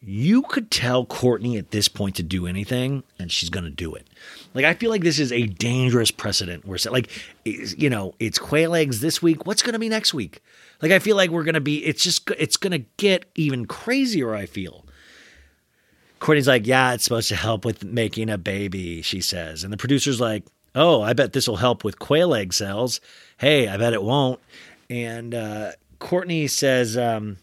you 0.00 0.42
could 0.42 0.70
tell 0.70 1.06
Kourtney 1.06 1.58
at 1.58 1.70
this 1.70 1.88
point 1.88 2.16
to 2.16 2.22
do 2.22 2.46
anything, 2.46 3.02
and 3.18 3.32
she's 3.32 3.50
to 3.64 3.70
do 3.70 3.94
it. 3.94 4.06
Like 4.54 4.64
I 4.64 4.74
feel 4.74 4.90
like 4.90 5.02
this 5.02 5.18
is 5.18 5.32
a 5.32 5.46
dangerous 5.46 6.10
precedent. 6.10 6.66
We're 6.66 6.78
Where 6.78 6.92
like, 6.92 7.10
you 7.44 7.90
know, 7.90 8.14
it's 8.20 8.38
quail 8.38 8.74
eggs 8.74 9.00
this 9.00 9.22
week. 9.22 9.46
What's 9.46 9.62
to 9.72 9.78
be 9.78 9.88
next 9.88 10.12
week? 10.14 10.42
Like 10.82 10.92
I 10.92 10.98
feel 10.98 11.16
like 11.16 11.30
we're 11.30 11.44
to 11.54 11.60
be. 11.60 11.84
It's 11.84 12.02
just 12.02 12.30
it's 12.38 12.56
to 12.72 12.84
get 12.98 13.24
even 13.34 13.66
crazier. 13.66 14.34
I 14.34 14.46
feel. 14.46 14.85
Kourtney's 16.20 16.48
like, 16.48 16.66
yeah, 16.66 16.94
it's 16.94 17.04
supposed 17.04 17.28
to 17.28 17.36
help 17.36 17.64
with 17.64 17.84
making 17.84 18.30
a 18.30 18.38
baby, 18.38 19.02
she 19.02 19.20
says. 19.20 19.64
And 19.64 19.72
the 19.72 19.76
producer's 19.76 20.20
like, 20.20 20.44
oh, 20.74 21.02
I 21.02 21.12
bet 21.12 21.32
this 21.32 21.48
will 21.48 21.56
help 21.56 21.84
with 21.84 21.98
quail 21.98 22.34
egg 22.34 22.52
cells. 22.52 23.00
Hey, 23.38 23.68
I 23.68 23.76
bet 23.76 23.92
it 23.92 24.02
won't. 24.02 24.40
And 24.88 25.34
uh, 25.34 25.72
Kourtney 26.00 26.48
says, 26.48 26.96
um, 26.96 27.36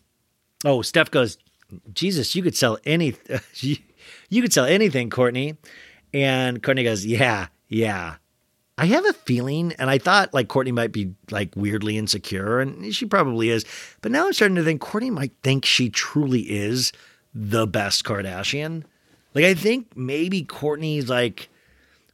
oh, 0.66 0.82
Steph 0.82 1.12
goes, 1.12 1.38
Jesus, 1.94 2.36
you 2.36 2.44
could 2.44 2.56
sell 2.56 2.78
any, 2.86 3.16
you, 3.56 3.78
you 4.30 4.42
could 4.42 4.54
sell 4.54 4.66
anything, 4.66 5.10
Kourtney. 5.10 5.58
And 6.14 6.62
Kourtney 6.62 6.84
goes, 6.84 7.06
yeah, 7.06 7.48
yeah. 7.68 8.16
I 8.78 8.88
have 8.88 9.06
a 9.06 9.14
feeling, 9.14 9.74
and 9.78 9.90
I 9.90 10.00
thought 10.00 10.34
like 10.34 10.48
Kourtney 10.48 10.72
might 10.72 10.92
be 10.92 11.14
like 11.30 11.54
weirdly 11.56 11.96
insecure, 11.96 12.60
and 12.60 12.94
she 12.94 13.06
probably 13.06 13.50
is. 13.50 13.66
But 14.02 14.12
now 14.12 14.26
I'm 14.26 14.34
starting 14.34 14.56
to 14.56 14.64
think 14.64 14.82
Kourtney 14.82 15.12
might 15.12 15.32
think 15.44 15.64
she 15.64 15.92
truly 15.92 16.42
is 16.42 16.92
the 17.34 17.68
best 17.68 18.04
Kardashian. 18.04 18.84
Like 19.34 19.46
I 19.46 19.54
think 19.54 19.96
maybe 19.96 20.44
Kourtney's 20.44 21.10
like, 21.10 21.50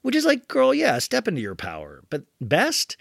which 0.01 0.15
is 0.15 0.24
like, 0.24 0.47
girl, 0.47 0.74
yeah, 0.74 0.97
step 0.99 1.28
into 1.28 1.41
your 1.41 1.55
power. 1.55 2.01
But 2.09 2.24
best, 2.39 2.95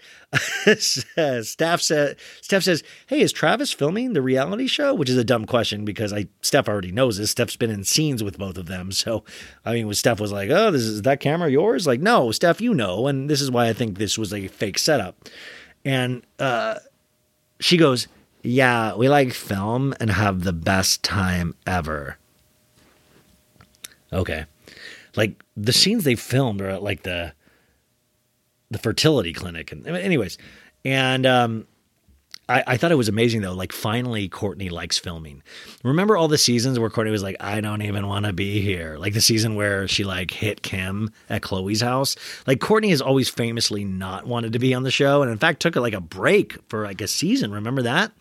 Steph 0.75 1.81
said. 1.81 2.17
Steph 2.41 2.63
says, 2.63 2.83
"Hey, 3.07 3.21
is 3.21 3.31
Travis 3.31 3.71
filming 3.71 4.11
the 4.11 4.21
reality 4.21 4.67
show?" 4.67 4.93
Which 4.93 5.09
is 5.09 5.15
a 5.15 5.23
dumb 5.23 5.45
question 5.45 5.85
because 5.85 6.11
I 6.11 6.27
Steph 6.41 6.67
already 6.67 6.91
knows 6.91 7.17
this. 7.17 7.31
Steph's 7.31 7.55
been 7.55 7.69
in 7.71 7.85
scenes 7.85 8.21
with 8.21 8.37
both 8.37 8.57
of 8.57 8.65
them, 8.65 8.91
so 8.93 9.23
I 9.65 9.73
mean, 9.73 9.87
when 9.87 9.95
Steph 9.95 10.19
was 10.19 10.33
like, 10.33 10.49
"Oh, 10.49 10.71
this 10.71 10.81
is 10.81 11.03
that 11.03 11.21
camera 11.21 11.49
yours?" 11.49 11.87
Like, 11.87 12.01
no, 12.01 12.31
Steph, 12.31 12.59
you 12.59 12.73
know, 12.73 13.07
and 13.07 13.29
this 13.29 13.39
is 13.39 13.49
why 13.49 13.69
I 13.69 13.73
think 13.73 13.97
this 13.97 14.17
was 14.17 14.33
a 14.33 14.47
fake 14.47 14.77
setup. 14.77 15.29
And 15.85 16.23
uh, 16.37 16.79
she 17.61 17.77
goes, 17.77 18.09
yeah, 18.41 18.95
we 18.95 19.09
like 19.09 19.33
film 19.33 19.93
and 19.99 20.09
have 20.11 20.43
the 20.43 20.53
best 20.53 21.03
time 21.03 21.55
ever. 21.67 22.17
Okay. 24.13 24.45
Like 25.15 25.43
the 25.57 25.73
scenes 25.73 26.03
they 26.03 26.15
filmed 26.15 26.61
are 26.61 26.69
at 26.69 26.83
like 26.83 27.03
the 27.03 27.33
the 28.71 28.77
fertility 28.77 29.33
clinic 29.33 29.71
and 29.71 29.85
anyways. 29.87 30.37
And 30.85 31.25
um 31.25 31.67
I, 32.49 32.63
I 32.65 32.77
thought 32.77 32.91
it 32.91 32.95
was 32.95 33.07
amazing 33.07 33.41
though. 33.41 33.53
Like 33.53 33.71
finally 33.71 34.27
Kourtney 34.27 34.71
likes 34.71 34.97
filming. 34.97 35.43
Remember 35.83 36.17
all 36.17 36.27
the 36.27 36.37
seasons 36.37 36.79
where 36.79 36.89
Kourtney 36.89 37.11
was 37.11 37.23
like, 37.23 37.37
I 37.39 37.61
don't 37.61 37.83
even 37.83 38.07
want 38.07 38.25
to 38.25 38.33
be 38.33 38.59
here. 38.59 38.97
Like 38.97 39.13
the 39.13 39.21
season 39.21 39.55
where 39.55 39.87
she 39.87 40.03
like 40.03 40.31
hit 40.31 40.63
Kim 40.63 41.11
at 41.29 41.43
Khloe's 41.43 41.81
house. 41.81 42.15
Like 42.47 42.59
Kourtney 42.59 42.89
has 42.89 43.01
always 43.01 43.29
famously 43.29 43.85
not 43.85 44.25
wanted 44.25 44.53
to 44.53 44.59
be 44.59 44.73
on 44.73 44.83
the 44.83 44.91
show 44.91 45.21
and 45.21 45.31
in 45.31 45.37
fact 45.37 45.61
took 45.61 45.75
like 45.75 45.93
a 45.93 46.01
break 46.01 46.57
for 46.67 46.83
like 46.83 47.01
a 47.01 47.07
season. 47.07 47.51
Remember 47.51 47.83
that? 47.83 48.11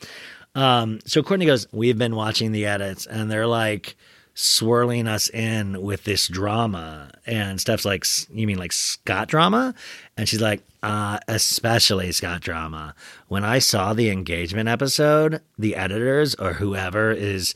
Um, 0.54 0.98
so 1.04 1.22
Kourtney 1.22 1.46
goes, 1.46 1.66
We've 1.72 1.98
been 1.98 2.16
watching 2.16 2.52
the 2.52 2.66
edits, 2.66 3.06
and 3.06 3.30
they're 3.30 3.46
like 3.46 3.96
swirling 4.34 5.06
us 5.06 5.28
in 5.30 5.80
with 5.82 6.04
this 6.04 6.26
drama. 6.26 7.10
And 7.26 7.60
Steph's 7.60 7.84
like, 7.84 8.04
You 8.30 8.46
mean 8.46 8.58
like 8.58 8.72
Scott 8.72 9.28
drama? 9.28 9.74
And 10.16 10.28
she's 10.28 10.40
like, 10.40 10.62
uh, 10.82 11.18
Especially 11.26 12.12
Scott 12.12 12.40
drama. 12.40 12.94
When 13.28 13.44
I 13.44 13.58
saw 13.58 13.92
the 13.92 14.10
engagement 14.10 14.68
episode, 14.68 15.40
the 15.58 15.76
editors 15.76 16.34
or 16.36 16.54
whoever 16.54 17.10
is 17.10 17.54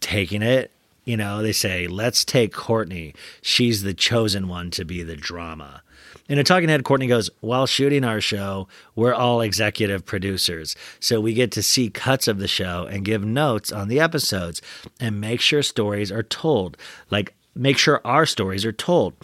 taking 0.00 0.42
it, 0.42 0.70
you 1.04 1.16
know, 1.16 1.42
they 1.42 1.52
say, 1.52 1.86
Let's 1.86 2.24
take 2.24 2.52
Kourtney. 2.52 3.14
She's 3.42 3.82
the 3.82 3.94
chosen 3.94 4.48
one 4.48 4.70
to 4.72 4.84
be 4.84 5.02
the 5.02 5.16
drama. 5.16 5.82
In 6.26 6.38
a 6.38 6.44
talking 6.44 6.70
head, 6.70 6.84
Kourtney 6.84 7.08
goes, 7.08 7.28
While 7.40 7.66
shooting 7.66 8.04
our 8.04 8.20
show, 8.20 8.68
we're 8.94 9.14
all 9.14 9.40
executive 9.42 10.06
producers. 10.06 10.74
So 11.00 11.20
we 11.20 11.34
get 11.34 11.52
to 11.52 11.62
see 11.62 11.90
cuts 11.90 12.28
of 12.28 12.38
the 12.38 12.48
show 12.48 12.86
and 12.90 13.04
give 13.04 13.24
notes 13.24 13.70
on 13.70 13.88
the 13.88 14.00
episodes 14.00 14.62
and 14.98 15.20
make 15.20 15.40
sure 15.40 15.62
stories 15.62 16.10
are 16.10 16.22
told. 16.22 16.78
Like, 17.10 17.34
make 17.54 17.78
sure 17.78 18.00
our 18.04 18.26
stories 18.26 18.64
are 18.64 18.72
told. 18.72 19.14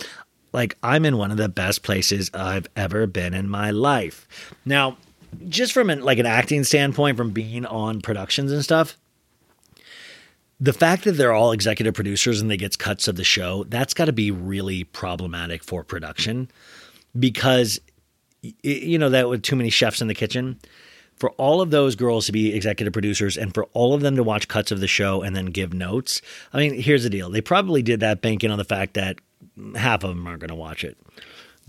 Like, 0.52 0.76
I'm 0.82 1.04
in 1.04 1.16
one 1.16 1.30
of 1.30 1.36
the 1.36 1.48
best 1.48 1.82
places 1.82 2.30
I've 2.34 2.68
ever 2.76 3.06
been 3.06 3.34
in 3.34 3.48
my 3.48 3.70
life. 3.70 4.26
Now, 4.64 4.96
just 5.48 5.72
from 5.72 5.90
an, 5.90 6.02
like 6.02 6.18
an 6.18 6.26
acting 6.26 6.64
standpoint, 6.64 7.16
from 7.16 7.30
being 7.30 7.64
on 7.66 8.00
productions 8.00 8.50
and 8.50 8.64
stuff, 8.64 8.96
the 10.60 10.72
fact 10.72 11.04
that 11.04 11.12
they're 11.12 11.32
all 11.32 11.52
executive 11.52 11.94
producers 11.94 12.40
and 12.40 12.50
they 12.50 12.56
get 12.56 12.78
cuts 12.78 13.08
of 13.08 13.16
the 13.16 13.24
show, 13.24 13.64
that's 13.64 13.94
got 13.94 14.06
to 14.06 14.12
be 14.12 14.30
really 14.30 14.84
problematic 14.84 15.64
for 15.64 15.82
production 15.82 16.50
because 17.18 17.80
you 18.62 18.98
know 18.98 19.10
that 19.10 19.28
with 19.28 19.42
too 19.42 19.56
many 19.56 19.70
chefs 19.70 20.00
in 20.00 20.08
the 20.08 20.14
kitchen 20.14 20.58
for 21.16 21.30
all 21.32 21.60
of 21.60 21.70
those 21.70 21.94
girls 21.94 22.26
to 22.26 22.32
be 22.32 22.54
executive 22.54 22.92
producers 22.92 23.36
and 23.36 23.52
for 23.52 23.64
all 23.74 23.92
of 23.92 24.00
them 24.00 24.16
to 24.16 24.22
watch 24.22 24.48
cuts 24.48 24.70
of 24.70 24.80
the 24.80 24.88
show 24.88 25.20
and 25.22 25.36
then 25.36 25.46
give 25.46 25.74
notes. 25.74 26.22
I 26.52 26.58
mean, 26.58 26.80
here's 26.80 27.02
the 27.02 27.10
deal. 27.10 27.28
They 27.28 27.42
probably 27.42 27.82
did 27.82 28.00
that 28.00 28.22
banking 28.22 28.50
on 28.50 28.56
the 28.56 28.64
fact 28.64 28.94
that 28.94 29.18
half 29.76 30.04
of 30.04 30.10
them 30.10 30.26
aren't 30.26 30.40
going 30.40 30.48
to 30.48 30.54
watch 30.54 30.84
it. 30.84 30.96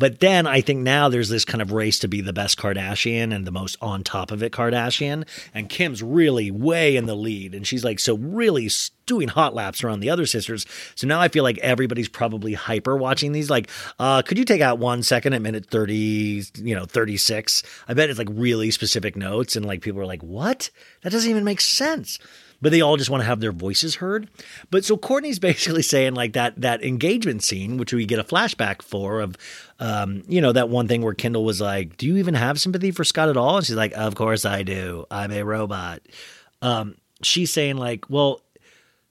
But 0.01 0.19
then 0.19 0.47
I 0.47 0.61
think 0.61 0.79
now 0.79 1.09
there's 1.09 1.29
this 1.29 1.45
kind 1.45 1.61
of 1.61 1.71
race 1.71 1.99
to 1.99 2.07
be 2.07 2.21
the 2.21 2.33
best 2.33 2.57
Kardashian 2.57 3.31
and 3.31 3.45
the 3.45 3.51
most 3.51 3.77
on 3.83 4.03
top 4.03 4.31
of 4.31 4.41
it 4.41 4.51
Kardashian. 4.51 5.27
And 5.53 5.69
Kim's 5.69 6.01
really 6.01 6.49
way 6.49 6.95
in 6.95 7.05
the 7.05 7.13
lead. 7.13 7.53
And 7.53 7.67
she's 7.67 7.83
like, 7.83 7.99
so 7.99 8.15
really 8.15 8.67
doing 9.05 9.27
hot 9.27 9.53
laps 9.53 9.83
around 9.83 9.99
the 9.99 10.09
other 10.09 10.25
sisters. 10.25 10.65
So 10.95 11.05
now 11.05 11.19
I 11.19 11.27
feel 11.27 11.43
like 11.43 11.59
everybody's 11.59 12.09
probably 12.09 12.53
hyper 12.53 12.97
watching 12.97 13.31
these. 13.31 13.51
Like, 13.51 13.69
uh, 13.99 14.23
could 14.23 14.39
you 14.39 14.45
take 14.45 14.61
out 14.61 14.79
one 14.79 15.03
second 15.03 15.33
at 15.33 15.41
minute 15.43 15.67
30, 15.67 16.45
you 16.55 16.73
know, 16.73 16.85
36? 16.85 17.61
I 17.87 17.93
bet 17.93 18.09
it's 18.09 18.17
like 18.17 18.29
really 18.31 18.71
specific 18.71 19.15
notes. 19.15 19.55
And 19.55 19.67
like 19.67 19.81
people 19.81 20.01
are 20.01 20.07
like, 20.07 20.23
what? 20.23 20.71
That 21.03 21.11
doesn't 21.11 21.29
even 21.29 21.43
make 21.43 21.61
sense 21.61 22.17
but 22.61 22.71
they 22.71 22.81
all 22.81 22.97
just 22.97 23.09
want 23.09 23.21
to 23.21 23.27
have 23.27 23.39
their 23.39 23.51
voices 23.51 23.95
heard. 23.95 24.29
But 24.69 24.85
so 24.85 24.95
Kourtney's 24.95 25.39
basically 25.51 25.81
saying 25.81 26.13
like 26.13 26.33
that 26.33 26.61
that 26.61 26.83
engagement 26.83 27.43
scene, 27.43 27.77
which 27.77 27.93
we 27.93 28.05
get 28.05 28.19
a 28.19 28.23
flashback 28.23 28.81
for 28.81 29.19
of, 29.19 29.37
um, 29.79 30.23
you 30.27 30.41
know, 30.41 30.51
that 30.51 30.69
one 30.69 30.87
thing 30.87 31.01
where 31.01 31.13
Kendall 31.13 31.43
was 31.43 31.59
like, 31.59 31.97
"Do 31.97 32.05
you 32.05 32.17
even 32.17 32.35
have 32.35 32.59
sympathy 32.59 32.91
for 32.91 33.03
Scott 33.03 33.29
at 33.29 33.37
all?" 33.37 33.57
And 33.57 33.65
she's 33.65 33.75
like, 33.75 33.93
"Of 33.93 34.15
course 34.15 34.45
I 34.45 34.63
do. 34.63 35.05
I'm 35.09 35.31
a 35.31 35.43
robot." 35.43 36.01
Um, 36.61 36.95
she's 37.23 37.51
saying 37.51 37.77
like, 37.77 38.09
"Well." 38.09 38.41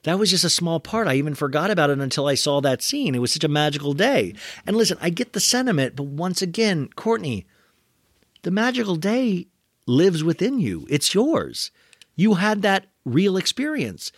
That 0.05 0.19
was 0.19 0.31
just 0.31 0.45
a 0.45 0.49
small 0.49 0.81
part. 0.81 1.09
I 1.09 1.17
even 1.17 1.35
forgot 1.35 1.71
about 1.71 1.91
it 1.91 1.99
until 1.99 2.27
I 2.27 2.35
saw 2.35 2.63
that 2.63 2.81
scene. 2.81 3.15
It 3.15 3.19
was 3.19 3.35
such 3.35 3.45
a 3.45 3.49
magical 3.49 3.93
day. 3.93 4.33
And 4.67 4.75
listen, 4.75 4.97
I 4.99 5.11
get 5.11 5.35
the 5.35 5.41
sentiment, 5.41 5.95
but 5.95 6.07
once 6.07 6.41
again, 6.41 6.89
Kourtney, 6.97 7.45
the 8.41 8.51
magical 8.51 8.97
day 8.97 9.49
lives 9.87 10.25
within 10.25 10.59
you. 10.59 10.87
It's 10.89 11.15
yours. 11.15 11.71
You 12.17 12.35
had 12.35 12.63
that 12.63 12.87
real 13.05 13.37
experience. 13.37 14.13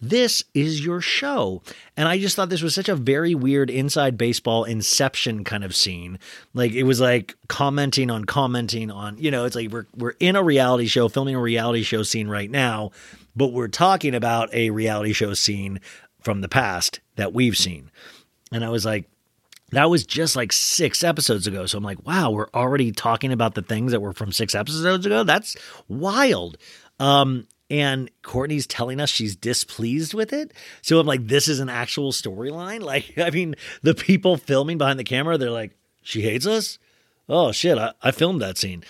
This 0.00 0.44
is 0.52 0.84
your 0.84 1.00
show. 1.00 1.62
And 1.96 2.08
I 2.08 2.18
just 2.18 2.36
thought 2.36 2.50
this 2.50 2.62
was 2.62 2.74
such 2.74 2.88
a 2.88 2.96
very 2.96 3.34
weird 3.34 3.70
inside 3.70 4.18
baseball 4.18 4.64
inception 4.64 5.44
kind 5.44 5.64
of 5.64 5.74
scene. 5.74 6.18
Like 6.52 6.72
it 6.72 6.82
was 6.82 7.00
like 7.00 7.34
commenting 7.48 8.10
on 8.10 8.24
commenting 8.24 8.90
on, 8.90 9.16
you 9.18 9.30
know, 9.30 9.46
it's 9.46 9.56
like 9.56 9.70
we're 9.70 9.86
we're 9.96 10.14
in 10.20 10.36
a 10.36 10.42
reality 10.42 10.86
show, 10.86 11.08
filming 11.08 11.34
a 11.34 11.40
reality 11.40 11.82
show 11.82 12.02
scene 12.02 12.28
right 12.28 12.50
now, 12.50 12.90
but 13.34 13.52
we're 13.52 13.68
talking 13.68 14.14
about 14.14 14.52
a 14.52 14.70
reality 14.70 15.12
show 15.12 15.32
scene 15.32 15.80
from 16.20 16.40
the 16.40 16.48
past 16.48 17.00
that 17.16 17.32
we've 17.32 17.56
seen. 17.56 17.90
And 18.52 18.64
I 18.64 18.68
was 18.68 18.84
like, 18.84 19.08
that 19.70 19.88
was 19.88 20.04
just 20.04 20.36
like 20.36 20.52
six 20.52 21.02
episodes 21.02 21.46
ago. 21.46 21.66
So 21.66 21.78
I'm 21.78 21.84
like, 21.84 22.04
wow, 22.06 22.30
we're 22.30 22.50
already 22.52 22.92
talking 22.92 23.32
about 23.32 23.54
the 23.54 23.62
things 23.62 23.92
that 23.92 24.00
were 24.00 24.12
from 24.12 24.32
six 24.32 24.54
episodes 24.54 25.06
ago. 25.06 25.24
That's 25.24 25.56
wild. 25.88 26.58
Um, 27.00 27.46
and 27.70 28.10
Kourtney's 28.22 28.66
telling 28.66 29.00
us 29.00 29.10
she's 29.10 29.36
displeased 29.36 30.14
with 30.14 30.32
it. 30.32 30.52
So 30.82 30.98
I'm 30.98 31.06
like, 31.06 31.26
this 31.26 31.48
is 31.48 31.60
an 31.60 31.68
actual 31.68 32.12
storyline. 32.12 32.82
Like, 32.84 33.14
I 33.16 33.30
mean, 33.30 33.54
the 33.82 33.94
people 33.94 34.36
filming 34.36 34.78
behind 34.78 34.98
the 34.98 35.04
camera, 35.04 35.38
they're 35.38 35.50
like, 35.50 35.72
she 36.02 36.20
hates 36.20 36.46
us. 36.46 36.78
Oh 37.28 37.50
shit, 37.50 37.78
I, 37.78 37.92
I 38.02 38.10
filmed 38.10 38.42
that 38.42 38.58
scene. 38.58 38.84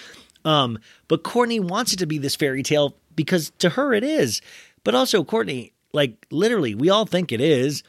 Um, 0.45 0.79
but 1.09 1.22
Kourtney 1.22 1.61
wants 1.61 1.93
it 1.93 1.99
to 2.01 2.07
be 2.07 2.18
this 2.18 2.37
fairy 2.37 2.62
tale 2.62 2.97
because 3.14 3.51
to 3.61 3.70
her 3.70 3.95
it 3.95 4.05
is. 4.05 4.43
But 4.83 4.95
also, 4.95 5.25
Kourtney, 5.25 5.72
like 5.93 6.27
literally, 6.31 6.75
we 6.75 6.91
all 6.91 7.07
think 7.07 7.33
it 7.33 7.41
is. 7.41 7.83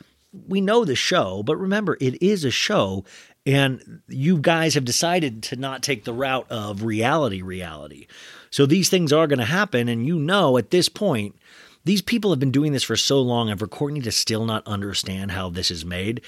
We 0.47 0.61
know 0.61 0.85
the 0.85 0.95
show, 0.95 1.43
but 1.43 1.57
remember, 1.57 1.97
it 1.99 2.21
is 2.21 2.43
a 2.45 2.51
show, 2.51 3.05
and 3.45 4.01
you 4.07 4.37
guys 4.37 4.73
have 4.73 4.85
decided 4.85 5.43
to 5.43 5.55
not 5.55 5.81
take 5.81 6.03
the 6.03 6.13
route 6.13 6.47
of 6.49 6.83
reality, 6.83 7.41
reality. 7.41 8.07
So 8.55 8.65
these 8.65 8.87
things 8.87 9.11
are 9.11 9.27
going 9.27 9.39
to 9.39 9.43
happen, 9.43 9.89
and 9.89 10.07
you 10.07 10.17
know 10.17 10.57
at 10.57 10.71
this 10.71 10.87
point, 10.87 11.35
these 11.83 12.01
people 12.01 12.29
have 12.29 12.39
been 12.39 12.51
doing 12.51 12.71
this 12.71 12.85
for 12.85 12.95
so 12.95 13.19
long, 13.19 13.49
and 13.49 13.59
for 13.59 13.67
Kourtney 13.67 14.01
to 14.05 14.13
still 14.13 14.45
not 14.45 14.65
understand 14.65 15.31
how 15.31 15.49
this 15.49 15.69
is 15.69 15.83
made, 15.83 16.21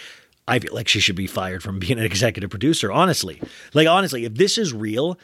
I 0.45 0.59
feel 0.59 0.73
like 0.73 0.89
she 0.89 0.99
should 0.99 1.15
be 1.15 1.25
fired 1.25 1.63
from 1.63 1.79
being 1.79 1.97
an 1.97 2.03
executive 2.03 2.49
producer, 2.49 2.91
honestly. 2.91 3.41
Like, 3.73 3.87
honestly, 3.87 4.25
if 4.25 4.33
this 4.35 4.57
is 4.57 4.73
real, 4.73 5.17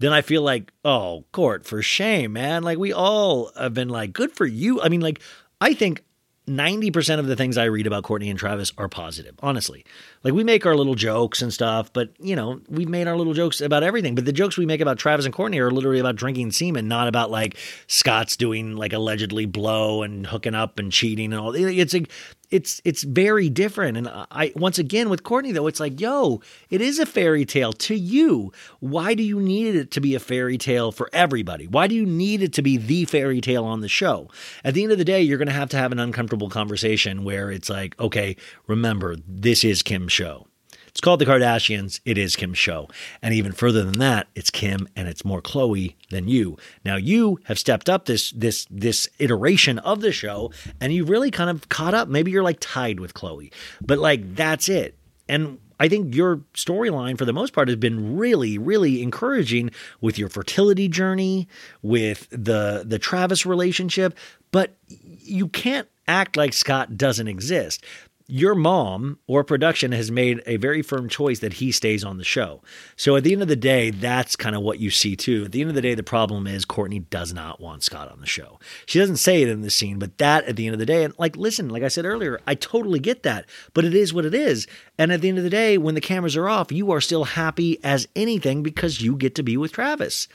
then 0.00 0.12
I 0.12 0.20
feel 0.20 0.42
like, 0.42 0.70
oh, 0.84 1.24
Court, 1.32 1.64
for 1.64 1.80
shame, 1.80 2.34
man. 2.34 2.62
Like, 2.62 2.76
we 2.76 2.92
all 2.92 3.52
have 3.58 3.72
been 3.72 3.88
like, 3.88 4.12
good 4.12 4.30
for 4.30 4.44
you. 4.44 4.82
I 4.82 4.90
mean, 4.90 5.00
like, 5.00 5.22
I 5.62 5.72
think 5.72 6.04
90% 6.50 7.18
of 7.18 7.26
the 7.26 7.36
things 7.36 7.56
I 7.56 7.64
read 7.64 7.86
about 7.86 8.04
Kourtney 8.04 8.28
and 8.28 8.38
Travis 8.38 8.72
are 8.76 8.88
positive, 8.88 9.34
honestly. 9.40 9.84
Like, 10.24 10.34
we 10.34 10.44
make 10.44 10.66
our 10.66 10.74
little 10.74 10.94
jokes 10.94 11.40
and 11.40 11.52
stuff, 11.52 11.92
but, 11.92 12.10
you 12.18 12.34
know, 12.34 12.60
we've 12.68 12.88
made 12.88 13.06
our 13.06 13.16
little 13.16 13.34
jokes 13.34 13.60
about 13.60 13.82
everything. 13.82 14.14
But 14.14 14.24
the 14.24 14.32
jokes 14.32 14.56
we 14.56 14.66
make 14.66 14.80
about 14.80 14.98
Travis 14.98 15.24
and 15.24 15.34
Kourtney 15.34 15.58
are 15.58 15.70
literally 15.70 16.00
about 16.00 16.16
drinking 16.16 16.52
semen, 16.52 16.88
not 16.88 17.08
about 17.08 17.30
like 17.30 17.56
Scott's 17.86 18.36
doing 18.36 18.76
like 18.76 18.92
allegedly 18.92 19.46
blow 19.46 20.02
and 20.02 20.26
hooking 20.26 20.54
up 20.54 20.78
and 20.78 20.90
cheating 20.92 21.32
and 21.32 21.40
all. 21.40 21.54
It's 21.54 21.94
like, 21.94 22.10
it's 22.50 22.80
it's 22.84 23.02
very 23.02 23.48
different. 23.48 23.96
And 23.96 24.08
I 24.08 24.52
once 24.56 24.78
again 24.78 25.08
with 25.08 25.22
Kourtney 25.22 25.52
though, 25.52 25.66
it's 25.66 25.80
like, 25.80 26.00
yo, 26.00 26.40
it 26.68 26.80
is 26.80 26.98
a 26.98 27.06
fairy 27.06 27.44
tale 27.44 27.72
to 27.74 27.94
you. 27.94 28.52
Why 28.80 29.14
do 29.14 29.22
you 29.22 29.40
need 29.40 29.74
it 29.74 29.90
to 29.92 30.00
be 30.00 30.14
a 30.14 30.20
fairy 30.20 30.58
tale 30.58 30.92
for 30.92 31.08
everybody? 31.12 31.66
Why 31.66 31.86
do 31.86 31.94
you 31.94 32.06
need 32.06 32.42
it 32.42 32.52
to 32.54 32.62
be 32.62 32.76
the 32.76 33.04
fairy 33.04 33.40
tale 33.40 33.64
on 33.64 33.80
the 33.80 33.88
show? 33.88 34.28
At 34.64 34.74
the 34.74 34.82
end 34.82 34.92
of 34.92 34.98
the 34.98 35.04
day, 35.04 35.22
you're 35.22 35.38
gonna 35.38 35.52
have 35.52 35.70
to 35.70 35.76
have 35.76 35.92
an 35.92 35.98
uncomfortable 35.98 36.48
conversation 36.48 37.24
where 37.24 37.50
it's 37.50 37.70
like, 37.70 37.98
okay, 38.00 38.36
remember, 38.66 39.16
this 39.26 39.64
is 39.64 39.82
Kim's 39.82 40.12
show. 40.12 40.46
It's 40.90 41.00
called 41.00 41.20
The 41.20 41.26
Kardashians. 41.26 42.00
It 42.04 42.18
is 42.18 42.36
Kim's 42.36 42.58
show. 42.58 42.88
And 43.22 43.32
even 43.32 43.52
further 43.52 43.82
than 43.82 43.98
that, 43.98 44.28
it's 44.34 44.50
Kim 44.50 44.88
and 44.94 45.08
it's 45.08 45.24
more 45.24 45.40
Khloe 45.40 45.94
than 46.10 46.28
you. 46.28 46.56
Now 46.84 46.96
you 46.96 47.38
have 47.44 47.58
stepped 47.58 47.88
up 47.88 48.04
this 48.04 48.30
this 48.32 48.66
this 48.70 49.08
iteration 49.18 49.78
of 49.78 50.00
the 50.00 50.12
show 50.12 50.52
and 50.80 50.92
you 50.92 51.04
really 51.04 51.30
kind 51.30 51.50
of 51.50 51.68
caught 51.68 51.94
up. 51.94 52.08
Maybe 52.08 52.30
you're 52.30 52.42
like 52.42 52.58
tied 52.60 53.00
with 53.00 53.14
Khloe. 53.14 53.52
But 53.80 53.98
like 53.98 54.34
that's 54.34 54.68
it. 54.68 54.96
And 55.28 55.58
I 55.78 55.88
think 55.88 56.14
your 56.14 56.38
storyline 56.54 57.16
for 57.16 57.24
the 57.24 57.32
most 57.32 57.52
part 57.52 57.68
has 57.68 57.76
been 57.76 58.16
really 58.16 58.58
really 58.58 59.02
encouraging 59.02 59.70
with 60.00 60.18
your 60.18 60.28
fertility 60.28 60.88
journey, 60.88 61.48
with 61.82 62.28
the 62.30 62.82
the 62.84 62.98
Travis 62.98 63.46
relationship, 63.46 64.14
but 64.50 64.76
you 64.88 65.48
can't 65.48 65.88
act 66.08 66.36
like 66.36 66.52
Scott 66.52 66.96
doesn't 66.98 67.28
exist 67.28 67.84
your 68.30 68.54
mom 68.54 69.18
or 69.26 69.42
production 69.42 69.92
has 69.92 70.10
made 70.10 70.42
a 70.46 70.56
very 70.56 70.82
firm 70.82 71.08
choice 71.08 71.40
that 71.40 71.54
he 71.54 71.72
stays 71.72 72.04
on 72.04 72.18
the 72.18 72.24
show. 72.24 72.62
So 72.96 73.16
at 73.16 73.24
the 73.24 73.32
end 73.32 73.42
of 73.42 73.48
the 73.48 73.56
day, 73.56 73.90
that's 73.90 74.36
kind 74.36 74.54
of 74.54 74.62
what 74.62 74.78
you 74.78 74.90
see 74.90 75.16
too. 75.16 75.44
At 75.46 75.52
the 75.52 75.60
end 75.60 75.70
of 75.70 75.74
the 75.74 75.82
day, 75.82 75.94
the 75.94 76.02
problem 76.02 76.46
is 76.46 76.64
Kourtney 76.64 77.08
does 77.10 77.32
not 77.32 77.60
want 77.60 77.82
Scott 77.82 78.10
on 78.10 78.20
the 78.20 78.26
show. 78.26 78.60
She 78.86 78.98
doesn't 78.98 79.16
say 79.16 79.42
it 79.42 79.48
in 79.48 79.62
the 79.62 79.70
scene, 79.70 79.98
but 79.98 80.18
that 80.18 80.44
at 80.44 80.56
the 80.56 80.66
end 80.66 80.74
of 80.74 80.78
the 80.78 80.86
day, 80.86 81.04
and 81.04 81.14
like, 81.18 81.36
listen, 81.36 81.68
like 81.68 81.82
I 81.82 81.88
said 81.88 82.04
earlier, 82.04 82.40
I 82.46 82.54
totally 82.54 83.00
get 83.00 83.24
that, 83.24 83.46
but 83.74 83.84
it 83.84 83.94
is 83.94 84.14
what 84.14 84.24
it 84.24 84.34
is. 84.34 84.66
And 84.96 85.12
at 85.12 85.20
the 85.20 85.28
end 85.28 85.38
of 85.38 85.44
the 85.44 85.50
day, 85.50 85.76
when 85.76 85.94
the 85.94 86.00
cameras 86.00 86.36
are 86.36 86.48
off, 86.48 86.70
you 86.70 86.90
are 86.92 87.00
still 87.00 87.24
happy 87.24 87.82
as 87.82 88.06
anything 88.14 88.62
because 88.62 89.00
you 89.00 89.16
get 89.16 89.34
to 89.34 89.42
be 89.42 89.56
with 89.56 89.72
Travis. 89.72 90.28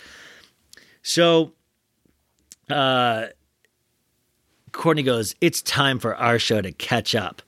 So, 1.01 1.53
uh, 2.69 3.27
Kourtney 4.71 5.05
goes, 5.05 5.35
It's 5.39 5.61
time 5.61 5.99
for 5.99 6.15
our 6.15 6.37
show 6.37 6.61
to 6.61 6.71
catch 6.71 7.15
up. 7.15 7.41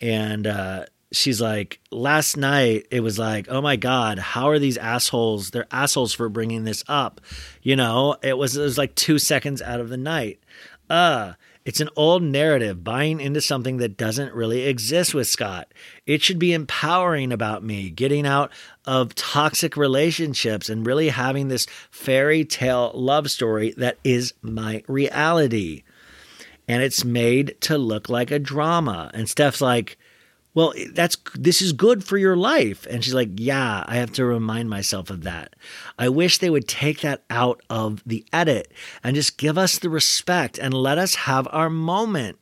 And 0.00 0.46
uh, 0.46 0.86
she's 1.12 1.40
like, 1.40 1.80
last 1.90 2.36
night 2.36 2.86
it 2.90 3.00
was 3.00 3.18
like, 3.18 3.46
oh 3.48 3.60
my 3.60 3.76
god, 3.76 4.18
how 4.18 4.48
are 4.48 4.58
these 4.58 4.78
assholes? 4.78 5.50
They're 5.50 5.66
assholes 5.70 6.12
for 6.12 6.28
bringing 6.28 6.64
this 6.64 6.84
up. 6.88 7.20
You 7.62 7.76
know, 7.76 8.16
it 8.22 8.38
was 8.38 8.56
it 8.56 8.62
was 8.62 8.78
like 8.78 8.94
two 8.94 9.18
seconds 9.18 9.60
out 9.62 9.80
of 9.80 9.88
the 9.88 9.96
night. 9.96 10.40
Uh 10.88 11.34
it's 11.62 11.80
an 11.80 11.90
old 11.94 12.22
narrative 12.22 12.82
buying 12.82 13.20
into 13.20 13.40
something 13.40 13.76
that 13.76 13.98
doesn't 13.98 14.34
really 14.34 14.62
exist 14.62 15.12
with 15.12 15.28
Scott. 15.28 15.72
It 16.06 16.22
should 16.22 16.38
be 16.38 16.54
empowering 16.54 17.32
about 17.32 17.62
me, 17.62 17.90
getting 17.90 18.26
out 18.26 18.50
of 18.86 19.14
toxic 19.14 19.76
relationships 19.76 20.70
and 20.70 20.86
really 20.86 21.10
having 21.10 21.48
this 21.48 21.66
fairy 21.90 22.46
tale 22.46 22.92
love 22.94 23.30
story 23.30 23.74
that 23.76 23.98
is 24.02 24.32
my 24.40 24.82
reality. 24.88 25.82
And 26.70 26.84
it's 26.84 27.04
made 27.04 27.56
to 27.62 27.76
look 27.76 28.08
like 28.08 28.30
a 28.30 28.38
drama. 28.38 29.10
And 29.12 29.28
Steph's 29.28 29.60
like, 29.60 29.98
well, 30.54 30.72
that's 30.92 31.16
this 31.34 31.60
is 31.60 31.72
good 31.72 32.04
for 32.04 32.16
your 32.16 32.36
life. 32.36 32.86
And 32.86 33.02
she's 33.02 33.12
like, 33.12 33.30
yeah, 33.34 33.82
I 33.88 33.96
have 33.96 34.12
to 34.12 34.24
remind 34.24 34.70
myself 34.70 35.10
of 35.10 35.24
that. 35.24 35.56
I 35.98 36.08
wish 36.08 36.38
they 36.38 36.48
would 36.48 36.68
take 36.68 37.00
that 37.00 37.24
out 37.28 37.60
of 37.68 38.04
the 38.06 38.24
edit 38.32 38.70
and 39.02 39.16
just 39.16 39.36
give 39.36 39.58
us 39.58 39.78
the 39.80 39.90
respect 39.90 40.58
and 40.58 40.72
let 40.72 40.96
us 40.96 41.16
have 41.16 41.48
our 41.50 41.68
moment. 41.68 42.38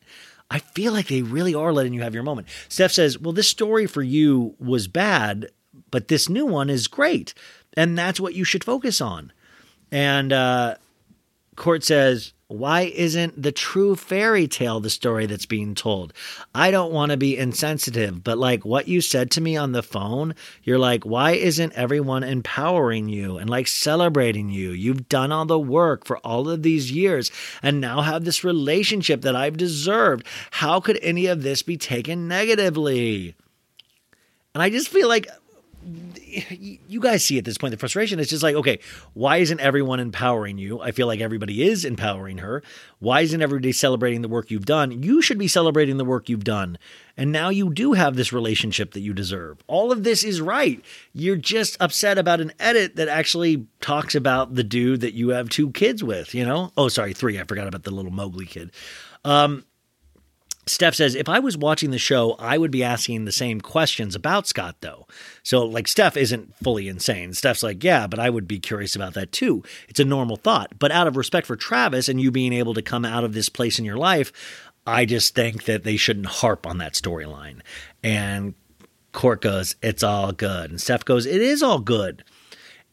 I 0.51 0.59
feel 0.59 0.93
like 0.93 1.09
they 1.09 1.23
really 1.23 1.55
are 1.55 1.73
letting 1.73 1.95
you 1.95 2.03
have 2.03 2.13
your 2.13 2.23
moment. 2.23 2.49
Steph 2.69 2.93
says, 2.93 3.19
well, 3.19 3.33
this 3.33 3.49
story 3.49 3.87
for 3.87 4.03
you 4.03 4.57
was 4.59 4.89
bad, 4.89 5.49
but 5.91 6.09
this 6.09 6.29
new 6.29 6.45
one 6.45 6.69
is 6.69 6.87
great. 6.87 7.33
And 7.79 7.97
that's 7.97 8.21
what 8.21 8.35
you 8.35 8.45
should 8.45 8.63
focus 8.63 9.01
on. 9.01 9.33
And 9.91 10.35
uh, 10.35 10.75
Court 11.57 11.83
says, 11.83 12.35
why 12.49 12.83
isn't 12.83 13.41
the 13.41 13.53
true 13.53 13.95
fairy 13.95 14.49
tale 14.49 14.81
the 14.81 14.89
story 14.89 15.27
that's 15.27 15.45
being 15.45 15.75
told? 15.75 16.15
I 16.55 16.71
don't 16.71 16.93
want 16.93 17.13
to 17.13 17.19
be 17.19 17.37
insensitive, 17.37 18.25
but 18.25 18.39
like 18.39 18.65
what 18.65 18.89
you 18.89 19.03
said 19.03 19.31
to 19.33 19.43
me 19.43 19.55
on 19.55 19.73
the 19.73 19.83
phone, 19.83 20.35
you're 20.63 20.79
like, 20.79 21.05
why 21.05 21.33
isn't 21.33 21.75
everyone 21.75 22.25
empowering 22.25 23.11
you 23.11 23.37
and 23.37 23.51
like 23.51 23.69
celebrating 23.69 24.49
you? 24.49 24.71
You've 24.71 25.11
done 25.11 25.31
all 25.31 25.45
the 25.45 25.59
work 25.59 26.07
for 26.07 26.17
all 26.19 26.49
of 26.49 26.63
these 26.63 26.91
years 26.91 27.31
and 27.63 27.83
now 27.83 28.01
have 28.01 28.25
this 28.25 28.43
relationship 28.43 29.21
that 29.23 29.37
I've 29.37 29.59
deserved. 29.59 30.27
How 30.53 30.81
could 30.81 30.99
any 31.03 31.27
of 31.27 31.43
this 31.43 31.63
be 31.63 31.77
taken 31.77 32.29
negatively? 32.29 33.35
And 34.55 34.63
I 34.63 34.71
just 34.71 34.89
feel 34.89 35.09
like 35.09 35.29
you 35.85 37.01
guys 37.01 37.25
see 37.25 37.39
at 37.39 37.45
this 37.45 37.57
point 37.57 37.71
the 37.71 37.79
frustration. 37.79 38.19
Is 38.19 38.29
just 38.29 38.43
like 38.43 38.55
okay 38.57 38.79
why 39.15 39.39
isn't 39.39 39.61
everyone 39.61 40.01
empowering 40.01 40.59
you? 40.59 40.81
I 40.81 40.93
feel 40.93 41.07
like 41.07 41.21
everybody 41.21 41.63
is 41.63 41.85
empowering 41.85 42.39
her. 42.39 42.63
Why 42.99 43.21
isn't 43.21 43.41
everybody 43.41 43.73
celebrating 43.73 44.23
the 44.23 44.29
work 44.29 44.51
you've 44.51 44.67
done? 44.67 45.03
You 45.03 45.23
should 45.23 45.39
be 45.39 45.49
celebrating 45.49 45.97
the 45.97 46.05
work 46.05 46.29
you've 46.29 46.45
done. 46.45 46.79
And 47.17 47.33
now 47.33 47.49
you 47.49 47.73
do 47.73 47.95
have 47.95 48.17
this 48.17 48.33
relationship 48.33 48.93
that 48.93 49.01
you 49.01 49.13
deserve. 49.13 49.59
All 49.67 49.91
of 49.91 50.05
this 50.05 50.23
is 50.23 50.41
right. 50.41 50.85
You're 51.13 51.37
just 51.37 51.77
upset 51.81 52.19
about 52.19 52.41
an 52.41 52.53
edit 52.59 52.97
that 52.97 53.09
actually 53.09 53.67
talks 53.81 54.15
about 54.15 54.55
the 54.55 54.65
dude 54.65 55.01
that 55.01 55.15
you 55.15 55.31
have 55.31 55.49
two 55.49 55.71
kids 55.71 56.03
with 56.05 56.35
you 56.35 56.45
know? 56.45 56.73
Oh 56.77 56.89
sorry 56.89 57.13
three. 57.13 57.39
I 57.39 57.45
forgot 57.45 57.69
about 57.69 57.85
the 57.85 57.91
little 57.91 58.13
mowgli 58.13 58.47
kid. 58.47 58.73
Um 59.25 59.65
Steph 60.71 60.95
says, 60.95 61.15
if 61.15 61.29
I 61.29 61.39
was 61.39 61.57
watching 61.57 61.91
the 61.91 61.99
show, 61.99 62.33
I 62.39 62.59
would 62.59 62.71
be 62.71 62.85
asking 62.85 63.25
the 63.25 63.33
same 63.33 63.61
questions 63.61 64.15
about 64.15 64.47
Scott, 64.47 64.77
though. 64.81 65.07
So, 65.43 65.65
like, 65.65 65.89
Steph 65.89 66.17
isn't 66.17 66.55
fully 66.63 66.89
insane. 66.89 67.33
Steph's 67.35 67.63
like, 67.63 67.83
yeah, 67.83 68.07
but 68.07 68.19
I 68.19 68.31
would 68.31 68.49
be 68.49 68.59
curious 68.59 68.97
about 68.97 69.15
that 69.15 69.33
too. 69.33 69.63
It's 69.89 70.01
a 70.01 70.05
normal 70.05 70.37
thought. 70.37 70.79
But 70.79 70.93
out 70.93 71.07
of 71.07 71.17
respect 71.17 71.47
for 71.47 71.57
Travis 71.57 72.09
and 72.09 72.21
you 72.21 72.31
being 72.31 72.53
able 72.53 72.75
to 72.75 72.83
come 72.83 73.05
out 73.05 73.25
of 73.25 73.35
this 73.35 73.49
place 73.49 73.79
in 73.79 73.85
your 73.85 73.97
life, 73.97 74.33
I 74.87 75.05
just 75.05 75.35
think 75.35 75.65
that 75.65 75.85
they 75.85 75.97
shouldn't 75.97 76.27
harp 76.27 76.67
on 76.67 76.79
that 76.79 76.95
storyline. 76.95 77.61
And 78.03 78.55
Court 79.13 79.41
goes, 79.41 79.77
it's 79.83 80.03
all 80.03 80.33
good. 80.33 80.71
And 80.71 80.81
Steph 80.81 81.05
goes, 81.05 81.27
it 81.27 81.41
is 81.41 81.63
all 81.63 81.79
good. 81.79 82.25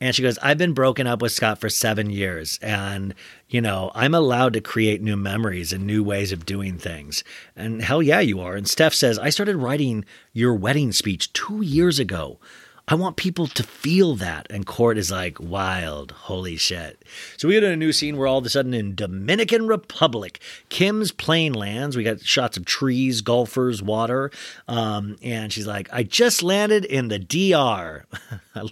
And 0.01 0.13
she 0.13 0.21
goes, 0.21 0.37
I've 0.39 0.57
been 0.57 0.73
broken 0.73 1.07
up 1.07 1.21
with 1.21 1.31
Scott 1.31 1.59
for 1.59 1.69
seven 1.69 2.09
years. 2.09 2.59
And, 2.61 3.15
you 3.47 3.61
know, 3.61 3.91
I'm 3.95 4.13
allowed 4.13 4.53
to 4.53 4.61
create 4.61 5.01
new 5.01 5.15
memories 5.15 5.71
and 5.71 5.87
new 5.87 6.03
ways 6.03 6.31
of 6.31 6.45
doing 6.45 6.77
things. 6.77 7.23
And 7.55 7.81
hell 7.81 8.03
yeah, 8.03 8.19
you 8.19 8.41
are. 8.41 8.55
And 8.55 8.67
Steph 8.67 8.93
says, 8.93 9.17
I 9.17 9.29
started 9.29 9.55
writing 9.55 10.03
your 10.33 10.53
wedding 10.53 10.91
speech 10.91 11.31
two 11.31 11.61
years 11.61 11.97
ago. 11.97 12.39
I 12.87 12.95
want 12.95 13.15
people 13.15 13.47
to 13.47 13.63
feel 13.63 14.15
that. 14.17 14.45
And 14.49 14.67
Kourt 14.67 14.97
is 14.97 15.09
like, 15.09 15.39
wild, 15.39 16.11
holy 16.11 16.55
shit. 16.55 17.01
So 17.37 17.47
we 17.47 17.55
get 17.55 17.63
a 17.63 17.75
new 17.75 17.91
scene. 17.91 18.17
We're 18.17 18.27
all 18.27 18.37
of 18.37 18.45
a 18.45 18.49
sudden 18.49 18.75
in 18.75 18.93
Dominican 18.93 19.65
Republic. 19.65 20.39
Kim's 20.69 21.11
plane 21.11 21.53
lands. 21.53 21.97
We 21.97 22.03
got 22.03 22.21
shots 22.21 22.57
of 22.57 22.65
trees, 22.65 23.21
golfers, 23.21 23.81
water. 23.81 24.29
Um, 24.67 25.15
and 25.23 25.51
she's 25.51 25.65
like, 25.65 25.89
I 25.91 26.03
just 26.03 26.43
landed 26.43 26.85
in 26.85 27.07
the 27.07 27.17
DR. 27.17 28.05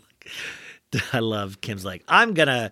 I 1.13 1.19
love 1.19 1.61
Kim's 1.61 1.85
like, 1.85 2.03
I'm 2.07 2.33
gonna. 2.33 2.71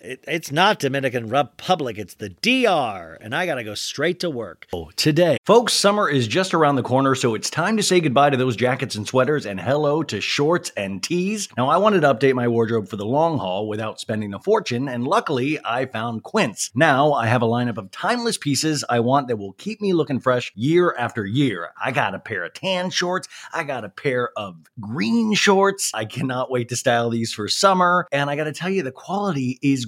It, 0.00 0.22
it's 0.28 0.52
not 0.52 0.78
Dominican 0.78 1.28
Republic, 1.28 1.98
it's 1.98 2.14
the 2.14 2.28
DR, 2.28 3.18
and 3.20 3.34
I 3.34 3.46
gotta 3.46 3.64
go 3.64 3.74
straight 3.74 4.20
to 4.20 4.30
work. 4.30 4.68
Oh, 4.72 4.90
today. 4.94 5.38
Folks, 5.44 5.72
summer 5.72 6.08
is 6.08 6.28
just 6.28 6.54
around 6.54 6.76
the 6.76 6.84
corner, 6.84 7.16
so 7.16 7.34
it's 7.34 7.50
time 7.50 7.76
to 7.76 7.82
say 7.82 7.98
goodbye 8.00 8.30
to 8.30 8.36
those 8.36 8.54
jackets 8.54 8.94
and 8.94 9.08
sweaters 9.08 9.44
and 9.44 9.60
hello 9.60 10.04
to 10.04 10.20
shorts 10.20 10.70
and 10.76 11.02
tees. 11.02 11.48
Now, 11.56 11.68
I 11.68 11.78
wanted 11.78 12.02
to 12.02 12.14
update 12.14 12.34
my 12.34 12.46
wardrobe 12.46 12.88
for 12.88 12.96
the 12.96 13.04
long 13.04 13.38
haul 13.38 13.66
without 13.66 13.98
spending 13.98 14.34
a 14.34 14.38
fortune, 14.38 14.88
and 14.88 15.04
luckily, 15.04 15.58
I 15.64 15.86
found 15.86 16.22
Quince. 16.22 16.70
Now, 16.76 17.12
I 17.12 17.26
have 17.26 17.42
a 17.42 17.46
lineup 17.46 17.78
of 17.78 17.90
timeless 17.90 18.38
pieces 18.38 18.84
I 18.88 19.00
want 19.00 19.26
that 19.28 19.36
will 19.36 19.54
keep 19.54 19.80
me 19.80 19.94
looking 19.94 20.20
fresh 20.20 20.52
year 20.54 20.94
after 20.96 21.26
year. 21.26 21.70
I 21.82 21.90
got 21.90 22.14
a 22.14 22.20
pair 22.20 22.44
of 22.44 22.54
tan 22.54 22.90
shorts, 22.90 23.26
I 23.52 23.64
got 23.64 23.84
a 23.84 23.88
pair 23.88 24.30
of 24.36 24.56
green 24.78 25.34
shorts. 25.34 25.90
I 25.92 26.04
cannot 26.04 26.52
wait 26.52 26.68
to 26.68 26.76
style 26.76 27.10
these 27.10 27.32
for 27.32 27.48
summer, 27.48 28.06
and 28.12 28.30
I 28.30 28.36
gotta 28.36 28.52
tell 28.52 28.70
you, 28.70 28.84
the 28.84 28.92
quality 28.92 29.58
is 29.60 29.87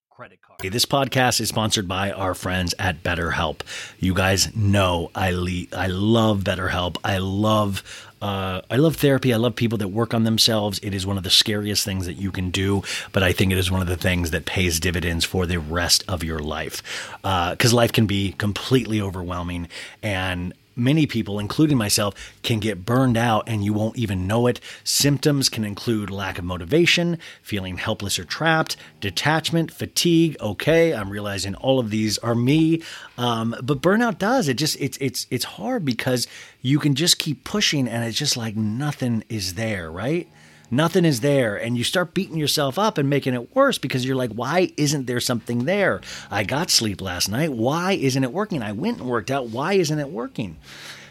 credit 0.11 0.39
card. 0.41 0.59
This 0.73 0.85
podcast 0.85 1.39
is 1.39 1.47
sponsored 1.49 1.87
by 1.87 2.11
our 2.11 2.33
friends 2.35 2.75
at 2.77 3.01
BetterHelp. 3.01 3.61
You 3.97 4.13
guys 4.13 4.53
know 4.55 5.09
I 5.15 5.31
le- 5.31 5.67
I 5.75 5.87
love 5.87 6.41
BetterHelp. 6.41 6.97
I 7.03 7.17
love 7.17 7.81
uh, 8.21 8.61
I 8.69 8.75
love 8.75 8.97
therapy. 8.97 9.33
I 9.33 9.37
love 9.37 9.55
people 9.55 9.77
that 9.79 9.87
work 9.87 10.13
on 10.13 10.25
themselves. 10.25 10.79
It 10.83 10.93
is 10.93 11.07
one 11.07 11.17
of 11.17 11.23
the 11.23 11.29
scariest 11.29 11.83
things 11.85 12.05
that 12.05 12.15
you 12.15 12.29
can 12.29 12.51
do, 12.51 12.83
but 13.13 13.23
I 13.23 13.31
think 13.31 13.51
it 13.51 13.57
is 13.57 13.71
one 13.71 13.81
of 13.81 13.87
the 13.87 13.97
things 13.97 14.31
that 14.31 14.45
pays 14.45 14.79
dividends 14.79 15.25
for 15.25 15.47
the 15.47 15.59
rest 15.59 16.03
of 16.07 16.23
your 16.23 16.39
life. 16.39 16.83
Because 17.23 17.73
life 17.73 17.91
can 17.91 18.05
be 18.05 18.33
completely 18.33 19.01
overwhelming, 19.01 19.69
and 20.03 20.53
many 20.81 21.05
people, 21.05 21.39
including 21.39 21.77
myself, 21.77 22.13
can 22.43 22.59
get 22.59 22.85
burned 22.85 23.17
out 23.17 23.47
and 23.47 23.63
you 23.63 23.71
won't 23.73 23.97
even 23.97 24.27
know 24.27 24.47
it. 24.47 24.59
Symptoms 24.83 25.47
can 25.47 25.63
include 25.63 26.09
lack 26.09 26.37
of 26.37 26.43
motivation, 26.43 27.17
feeling 27.41 27.77
helpless 27.77 28.19
or 28.19 28.25
trapped, 28.25 28.75
detachment, 28.99 29.71
fatigue. 29.71 30.35
Okay, 30.41 30.93
I'm 30.93 31.09
realizing 31.09 31.55
all 31.55 31.79
of 31.79 31.89
these 31.89 32.17
are 32.17 32.35
me, 32.35 32.81
um, 33.17 33.55
but 33.63 33.81
burnout 33.81 34.17
does 34.17 34.47
it. 34.47 34.55
Just 34.55 34.75
it's 34.79 34.97
it's 34.99 35.27
it's 35.29 35.45
hard 35.45 35.85
because 35.85 36.27
you 36.61 36.79
can 36.79 36.95
just 36.95 37.17
keep 37.17 37.43
pushing 37.43 37.87
and 37.87 38.03
it's 38.03 38.17
just 38.17 38.35
like 38.35 38.55
nothing 38.55 39.23
is 39.29 39.53
there, 39.53 39.91
right? 39.91 40.27
Nothing 40.71 41.05
is 41.05 41.19
there. 41.19 41.55
And 41.55 41.77
you 41.77 41.83
start 41.83 42.13
beating 42.13 42.37
yourself 42.37 42.79
up 42.79 42.97
and 42.97 43.09
making 43.09 43.33
it 43.33 43.55
worse 43.55 43.77
because 43.77 44.05
you're 44.05 44.15
like 44.15 44.31
why 44.31 44.71
isn't 44.77 45.05
there 45.05 45.19
something 45.19 45.65
there? 45.65 46.01
I 46.31 46.43
got 46.43 46.69
sleep 46.69 47.01
last 47.01 47.29
night. 47.29 47.51
Why 47.51 47.93
isn't 47.93 48.23
it 48.23 48.31
working? 48.31 48.63
I 48.63 48.71
went 48.71 48.99
and 48.99 49.07
worked 49.07 49.29
out. 49.29 49.49
Why 49.49 49.73
isn't 49.73 49.99
it 49.99 50.09
working 50.09 50.57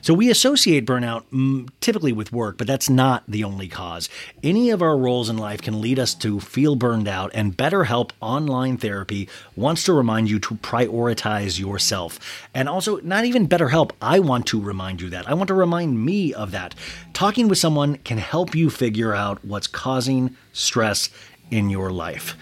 so 0.02 0.14
we 0.14 0.30
associate 0.30 0.86
burnout 0.86 1.24
mm, 1.32 1.68
typically 1.80 2.12
with 2.12 2.32
work, 2.32 2.56
but 2.58 2.66
that's 2.66 2.88
not 2.88 3.22
the 3.28 3.44
only 3.44 3.68
cause. 3.68 4.08
Any 4.42 4.70
of 4.70 4.82
our 4.82 4.96
roles 4.96 5.28
in 5.28 5.36
life 5.36 5.60
can 5.62 5.80
lead 5.80 5.98
us 5.98 6.14
to 6.16 6.40
feel 6.40 6.76
burned 6.76 7.08
out, 7.08 7.30
and 7.34 7.56
BetterHelp 7.56 8.10
Online 8.20 8.76
Therapy 8.76 9.28
wants 9.56 9.84
to 9.84 9.92
remind 9.92 10.30
you 10.30 10.38
to 10.40 10.54
prioritize 10.56 11.58
yourself. 11.58 12.18
And 12.54 12.68
also, 12.68 13.00
not 13.00 13.24
even 13.24 13.48
BetterHelp, 13.48 13.92
I 14.00 14.20
want 14.20 14.46
to 14.46 14.60
remind 14.60 15.00
you 15.00 15.10
that. 15.10 15.28
I 15.28 15.34
want 15.34 15.48
to 15.48 15.54
remind 15.54 16.04
me 16.04 16.32
of 16.32 16.50
that. 16.52 16.74
Talking 17.12 17.48
with 17.48 17.58
someone 17.58 17.96
can 17.98 18.18
help 18.18 18.54
you 18.54 18.70
figure 18.70 19.14
out 19.14 19.44
what's 19.44 19.66
causing 19.66 20.36
stress 20.52 21.10
in 21.50 21.70
your 21.70 21.90
life. 21.90 22.36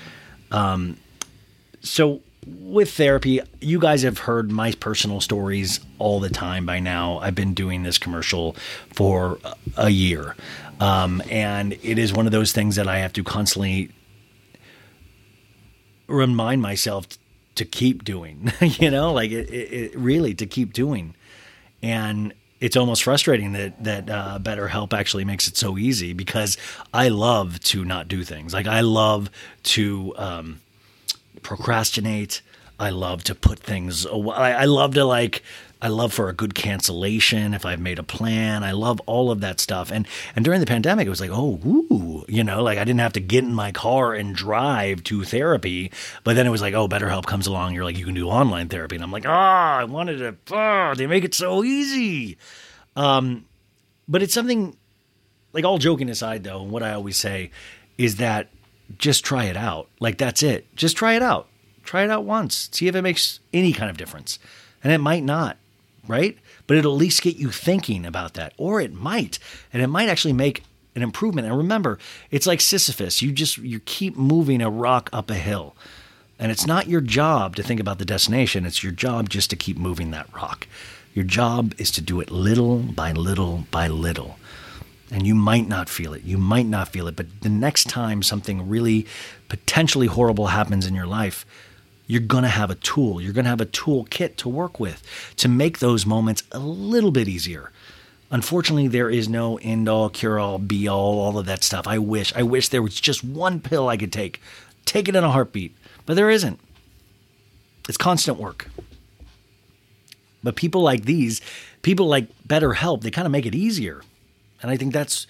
Um, 0.50 0.96
so 1.80 2.20
with 2.60 2.92
therapy, 2.92 3.40
you 3.60 3.78
guys 3.78 4.02
have 4.02 4.18
heard 4.18 4.50
my 4.50 4.72
personal 4.72 5.20
stories 5.20 5.80
all 5.98 6.20
the 6.20 6.30
time 6.30 6.66
by 6.66 6.80
now. 6.80 7.18
I've 7.18 7.34
been 7.34 7.54
doing 7.54 7.82
this 7.82 7.98
commercial 7.98 8.56
for 8.92 9.38
a 9.76 9.90
year. 9.90 10.36
Um, 10.80 11.22
and 11.30 11.72
it 11.82 11.98
is 11.98 12.12
one 12.12 12.26
of 12.26 12.32
those 12.32 12.52
things 12.52 12.76
that 12.76 12.86
I 12.86 12.98
have 12.98 13.12
to 13.14 13.24
constantly 13.24 13.90
remind 16.06 16.62
myself 16.62 17.06
to 17.56 17.64
keep 17.64 18.04
doing, 18.04 18.52
you 18.60 18.90
know, 18.90 19.12
like 19.12 19.30
it, 19.30 19.50
it, 19.50 19.72
it 19.72 19.96
really 19.96 20.34
to 20.34 20.46
keep 20.46 20.72
doing. 20.72 21.14
And 21.82 22.32
it's 22.60 22.76
almost 22.76 23.04
frustrating 23.04 23.52
that 23.52 23.82
that 23.84 24.10
uh, 24.10 24.38
BetterHelp 24.40 24.92
actually 24.92 25.24
makes 25.24 25.46
it 25.46 25.56
so 25.56 25.78
easy 25.78 26.12
because 26.12 26.56
I 26.92 27.08
love 27.08 27.60
to 27.60 27.84
not 27.84 28.08
do 28.08 28.24
things. 28.24 28.52
Like 28.52 28.66
I 28.66 28.80
love 28.80 29.30
to 29.64 30.14
um, 30.16 30.60
procrastinate. 31.48 32.42
I 32.78 32.90
love 32.90 33.24
to 33.24 33.34
put 33.34 33.58
things 33.58 34.04
away. 34.04 34.36
I 34.36 34.66
love 34.66 34.92
to 34.94 35.04
like. 35.04 35.42
I 35.80 35.88
love 35.88 36.12
for 36.12 36.28
a 36.28 36.32
good 36.32 36.56
cancellation 36.56 37.54
if 37.54 37.64
I've 37.64 37.80
made 37.80 38.00
a 38.00 38.02
plan. 38.02 38.64
I 38.64 38.72
love 38.72 39.00
all 39.06 39.30
of 39.30 39.40
that 39.40 39.58
stuff. 39.58 39.90
And 39.90 40.06
and 40.36 40.44
during 40.44 40.60
the 40.60 40.66
pandemic, 40.66 41.06
it 41.06 41.10
was 41.10 41.22
like, 41.22 41.30
oh, 41.32 41.58
ooh, 41.64 42.24
you 42.28 42.44
know, 42.44 42.62
like 42.62 42.76
I 42.76 42.84
didn't 42.84 43.00
have 43.00 43.14
to 43.14 43.20
get 43.20 43.44
in 43.44 43.54
my 43.54 43.72
car 43.72 44.12
and 44.12 44.34
drive 44.34 45.04
to 45.04 45.24
therapy. 45.24 45.90
But 46.22 46.36
then 46.36 46.46
it 46.46 46.50
was 46.50 46.60
like, 46.60 46.74
oh, 46.74 46.86
BetterHelp 46.86 47.24
comes 47.24 47.46
along. 47.46 47.74
You're 47.74 47.84
like, 47.84 47.96
you 47.96 48.04
can 48.04 48.14
do 48.14 48.28
online 48.28 48.68
therapy, 48.68 48.96
and 48.96 49.02
I'm 49.02 49.12
like, 49.12 49.26
ah, 49.26 49.78
I 49.78 49.84
wanted 49.84 50.18
to. 50.18 50.36
Ah, 50.54 50.92
they 50.94 51.06
make 51.06 51.24
it 51.24 51.32
so 51.32 51.64
easy. 51.64 52.36
Um, 52.94 53.46
but 54.06 54.22
it's 54.22 54.34
something 54.34 54.76
like 55.54 55.64
all 55.64 55.78
joking 55.78 56.10
aside, 56.10 56.44
though, 56.44 56.62
what 56.62 56.82
I 56.82 56.92
always 56.92 57.16
say 57.16 57.50
is 57.96 58.16
that 58.16 58.50
just 58.96 59.24
try 59.24 59.44
it 59.44 59.56
out. 59.56 59.88
Like 60.00 60.18
that's 60.18 60.42
it. 60.42 60.74
Just 60.76 60.96
try 60.96 61.14
it 61.14 61.22
out. 61.22 61.48
Try 61.84 62.04
it 62.04 62.10
out 62.10 62.24
once. 62.24 62.68
See 62.72 62.88
if 62.88 62.94
it 62.94 63.02
makes 63.02 63.40
any 63.52 63.72
kind 63.72 63.90
of 63.90 63.96
difference. 63.96 64.38
And 64.82 64.92
it 64.92 64.98
might 64.98 65.24
not, 65.24 65.56
right? 66.06 66.38
But 66.66 66.76
it'll 66.76 66.94
at 66.94 66.98
least 66.98 67.22
get 67.22 67.36
you 67.36 67.50
thinking 67.50 68.04
about 68.04 68.34
that. 68.34 68.52
Or 68.56 68.80
it 68.80 68.92
might. 68.92 69.38
And 69.72 69.82
it 69.82 69.88
might 69.88 70.08
actually 70.08 70.34
make 70.34 70.62
an 70.94 71.02
improvement. 71.02 71.46
And 71.46 71.56
remember, 71.56 71.98
it's 72.30 72.46
like 72.46 72.60
Sisyphus. 72.60 73.22
You 73.22 73.32
just 73.32 73.58
you 73.58 73.80
keep 73.80 74.16
moving 74.16 74.60
a 74.60 74.70
rock 74.70 75.08
up 75.12 75.30
a 75.30 75.34
hill. 75.34 75.74
And 76.38 76.52
it's 76.52 76.66
not 76.66 76.88
your 76.88 77.00
job 77.00 77.56
to 77.56 77.62
think 77.62 77.80
about 77.80 77.98
the 77.98 78.04
destination. 78.04 78.64
It's 78.64 78.82
your 78.82 78.92
job 78.92 79.28
just 79.28 79.50
to 79.50 79.56
keep 79.56 79.76
moving 79.76 80.12
that 80.12 80.32
rock. 80.34 80.68
Your 81.14 81.24
job 81.24 81.74
is 81.78 81.90
to 81.92 82.00
do 82.00 82.20
it 82.20 82.30
little 82.30 82.78
by 82.78 83.12
little 83.12 83.64
by 83.70 83.88
little 83.88 84.38
and 85.10 85.26
you 85.26 85.34
might 85.34 85.68
not 85.68 85.88
feel 85.88 86.12
it. 86.12 86.24
You 86.24 86.38
might 86.38 86.66
not 86.66 86.88
feel 86.88 87.08
it, 87.08 87.16
but 87.16 87.40
the 87.40 87.48
next 87.48 87.88
time 87.88 88.22
something 88.22 88.68
really 88.68 89.06
potentially 89.48 90.06
horrible 90.06 90.48
happens 90.48 90.86
in 90.86 90.94
your 90.94 91.06
life, 91.06 91.46
you're 92.06 92.20
going 92.20 92.42
to 92.42 92.48
have 92.48 92.70
a 92.70 92.74
tool. 92.74 93.20
You're 93.20 93.32
going 93.32 93.44
to 93.44 93.50
have 93.50 93.60
a 93.60 93.66
toolkit 93.66 94.36
to 94.36 94.48
work 94.48 94.80
with 94.80 95.02
to 95.36 95.48
make 95.48 95.78
those 95.78 96.06
moments 96.06 96.42
a 96.52 96.58
little 96.58 97.10
bit 97.10 97.28
easier. 97.28 97.70
Unfortunately, 98.30 98.88
there 98.88 99.08
is 99.08 99.28
no 99.28 99.58
end 99.58 99.88
all, 99.88 100.10
cure 100.10 100.38
all, 100.38 100.58
be 100.58 100.86
all, 100.86 101.18
all 101.18 101.38
of 101.38 101.46
that 101.46 101.62
stuff. 101.62 101.86
I 101.86 101.98
wish. 101.98 102.34
I 102.34 102.42
wish 102.42 102.68
there 102.68 102.82
was 102.82 103.00
just 103.00 103.24
one 103.24 103.60
pill 103.60 103.88
I 103.88 103.96
could 103.96 104.12
take. 104.12 104.40
Take 104.84 105.08
it 105.08 105.16
in 105.16 105.24
a 105.24 105.30
heartbeat. 105.30 105.74
But 106.04 106.14
there 106.14 106.30
isn't. 106.30 106.60
It's 107.88 107.96
constant 107.96 108.38
work. 108.38 108.68
But 110.42 110.56
people 110.56 110.82
like 110.82 111.04
these, 111.04 111.40
people 111.82 112.06
like 112.06 112.28
BetterHelp, 112.46 113.02
they 113.02 113.10
kind 113.10 113.26
of 113.26 113.32
make 113.32 113.46
it 113.46 113.54
easier. 113.54 114.02
And 114.62 114.70
I 114.70 114.76
think 114.76 114.92
that's 114.92 115.26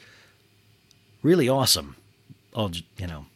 really 1.22 1.48
awesome. 1.48 1.96
I'll, 2.54 2.70
you 2.96 3.06
know. 3.06 3.26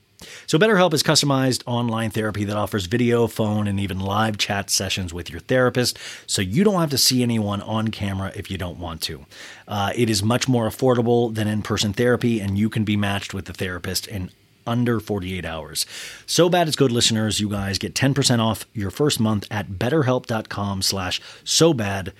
So 0.46 0.58
BetterHelp 0.58 0.92
is 0.94 1.02
customized 1.02 1.62
online 1.66 2.10
therapy 2.10 2.44
that 2.44 2.56
offers 2.56 2.86
video, 2.86 3.26
phone, 3.26 3.66
and 3.66 3.80
even 3.80 3.98
live 3.98 4.38
chat 4.38 4.70
sessions 4.70 5.12
with 5.12 5.30
your 5.30 5.40
therapist, 5.40 5.98
so 6.26 6.42
you 6.42 6.64
don't 6.64 6.80
have 6.80 6.90
to 6.90 6.98
see 6.98 7.22
anyone 7.22 7.60
on 7.62 7.88
camera 7.88 8.32
if 8.34 8.50
you 8.50 8.58
don't 8.58 8.78
want 8.78 9.00
to. 9.02 9.26
Uh, 9.66 9.92
it 9.96 10.08
is 10.08 10.22
much 10.22 10.48
more 10.48 10.68
affordable 10.68 11.34
than 11.34 11.48
in-person 11.48 11.92
therapy, 11.92 12.40
and 12.40 12.58
you 12.58 12.68
can 12.68 12.84
be 12.84 12.96
matched 12.96 13.34
with 13.34 13.46
the 13.46 13.52
therapist 13.52 14.06
in 14.06 14.30
under 14.64 15.00
48 15.00 15.44
hours. 15.44 15.86
So 16.24 16.48
bad 16.48 16.68
it's 16.68 16.76
good 16.76 16.92
listeners, 16.92 17.40
you 17.40 17.48
guys 17.48 17.78
get 17.78 17.94
10% 17.94 18.38
off 18.38 18.64
your 18.72 18.90
first 18.90 19.18
month 19.18 19.46
at 19.50 19.70
betterhelp.com 19.70 20.82
slash 20.82 21.20
so 21.42 21.74
bad 21.74 22.12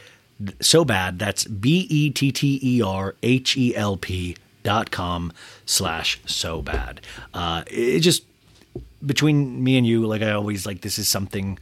so 0.60 0.84
bad. 0.84 1.18
That's 1.18 1.44
B 1.44 1.86
E 1.90 2.10
T 2.10 2.32
T 2.32 2.60
E 2.62 2.82
R 2.82 3.14
H 3.22 3.56
E 3.56 3.74
L 3.74 3.96
P 3.96 4.36
dot 4.62 4.90
com 4.90 5.32
slash 5.66 6.20
so 6.26 6.62
bad. 6.62 7.00
Uh, 7.34 7.64
it 7.66 8.00
just 8.00 8.24
between 9.04 9.62
me 9.62 9.76
and 9.76 9.86
you, 9.86 10.06
like 10.06 10.22
I 10.22 10.32
always 10.32 10.66
like 10.66 10.80
this 10.80 10.98
is 10.98 11.08
something 11.08 11.58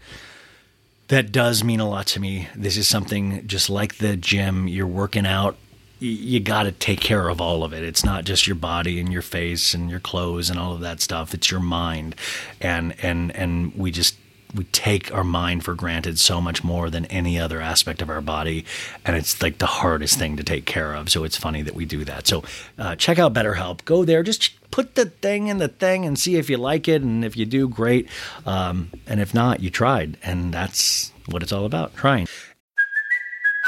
that 1.08 1.32
does 1.32 1.64
mean 1.64 1.80
a 1.80 1.88
lot 1.88 2.06
to 2.08 2.20
me. 2.20 2.48
This 2.54 2.76
is 2.76 2.86
something 2.86 3.46
just 3.46 3.68
like 3.68 3.96
the 3.96 4.16
gym, 4.16 4.68
you're 4.68 4.86
working 4.86 5.26
out. 5.26 5.56
You 5.98 6.40
got 6.40 6.62
to 6.62 6.72
take 6.72 7.00
care 7.00 7.28
of 7.28 7.42
all 7.42 7.62
of 7.62 7.74
it. 7.74 7.82
It's 7.82 8.04
not 8.04 8.24
just 8.24 8.46
your 8.46 8.56
body 8.56 9.00
and 9.00 9.12
your 9.12 9.20
face 9.20 9.74
and 9.74 9.90
your 9.90 10.00
clothes 10.00 10.48
and 10.48 10.58
all 10.58 10.72
of 10.72 10.80
that 10.80 11.00
stuff. 11.02 11.34
It's 11.34 11.50
your 11.50 11.60
mind, 11.60 12.14
and 12.58 12.94
and 13.02 13.34
and 13.36 13.74
we 13.74 13.90
just 13.90 14.16
we 14.54 14.64
take 14.64 15.12
our 15.14 15.24
mind 15.24 15.64
for 15.64 15.74
granted 15.74 16.18
so 16.18 16.40
much 16.40 16.64
more 16.64 16.90
than 16.90 17.04
any 17.06 17.38
other 17.38 17.60
aspect 17.60 18.02
of 18.02 18.10
our 18.10 18.20
body 18.20 18.64
and 19.04 19.16
it's 19.16 19.42
like 19.42 19.58
the 19.58 19.66
hardest 19.66 20.18
thing 20.18 20.36
to 20.36 20.44
take 20.44 20.66
care 20.66 20.94
of 20.94 21.10
so 21.10 21.24
it's 21.24 21.36
funny 21.36 21.62
that 21.62 21.74
we 21.74 21.84
do 21.84 22.04
that. 22.04 22.26
So 22.26 22.42
uh, 22.78 22.96
check 22.96 23.18
out 23.18 23.34
betterhelp. 23.34 23.84
Go 23.84 24.04
there 24.04 24.22
just 24.22 24.52
put 24.70 24.94
the 24.94 25.06
thing 25.06 25.48
in 25.48 25.58
the 25.58 25.68
thing 25.68 26.04
and 26.04 26.18
see 26.18 26.36
if 26.36 26.48
you 26.48 26.56
like 26.56 26.88
it 26.88 27.02
and 27.02 27.24
if 27.24 27.36
you 27.36 27.44
do 27.44 27.68
great. 27.68 28.08
Um, 28.46 28.90
and 29.06 29.20
if 29.20 29.34
not 29.34 29.60
you 29.60 29.70
tried 29.70 30.16
and 30.22 30.52
that's 30.52 31.12
what 31.26 31.42
it's 31.42 31.52
all 31.52 31.64
about 31.64 31.94
trying 31.96 32.26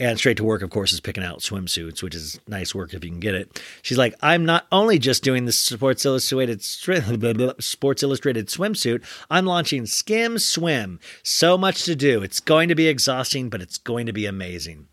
And 0.00 0.18
straight 0.18 0.38
to 0.38 0.44
work, 0.44 0.62
of 0.62 0.70
course, 0.70 0.92
is 0.92 1.00
picking 1.00 1.22
out 1.22 1.40
swimsuits, 1.40 2.02
which 2.02 2.14
is 2.14 2.40
nice 2.48 2.74
work 2.74 2.94
if 2.94 3.04
you 3.04 3.10
can 3.10 3.20
get 3.20 3.34
it. 3.34 3.62
She's 3.82 3.98
like, 3.98 4.14
I'm 4.22 4.46
not 4.46 4.66
only 4.72 4.98
just 4.98 5.22
doing 5.22 5.44
the 5.44 5.52
Sports 5.52 6.06
Illustrated 6.06 6.62
Sports 7.62 8.02
Illustrated 8.02 8.48
swimsuit. 8.48 9.04
I'm 9.30 9.44
launching 9.44 9.84
Skim 9.84 10.38
Swim. 10.38 10.98
So 11.22 11.58
much 11.58 11.84
to 11.84 11.94
do. 11.94 12.22
It's 12.22 12.40
going 12.40 12.70
to 12.70 12.74
be 12.74 12.88
exhausting, 12.88 13.50
but 13.50 13.60
it's 13.60 13.76
going 13.76 14.06
to 14.06 14.12
be 14.14 14.24
amazing. 14.24 14.88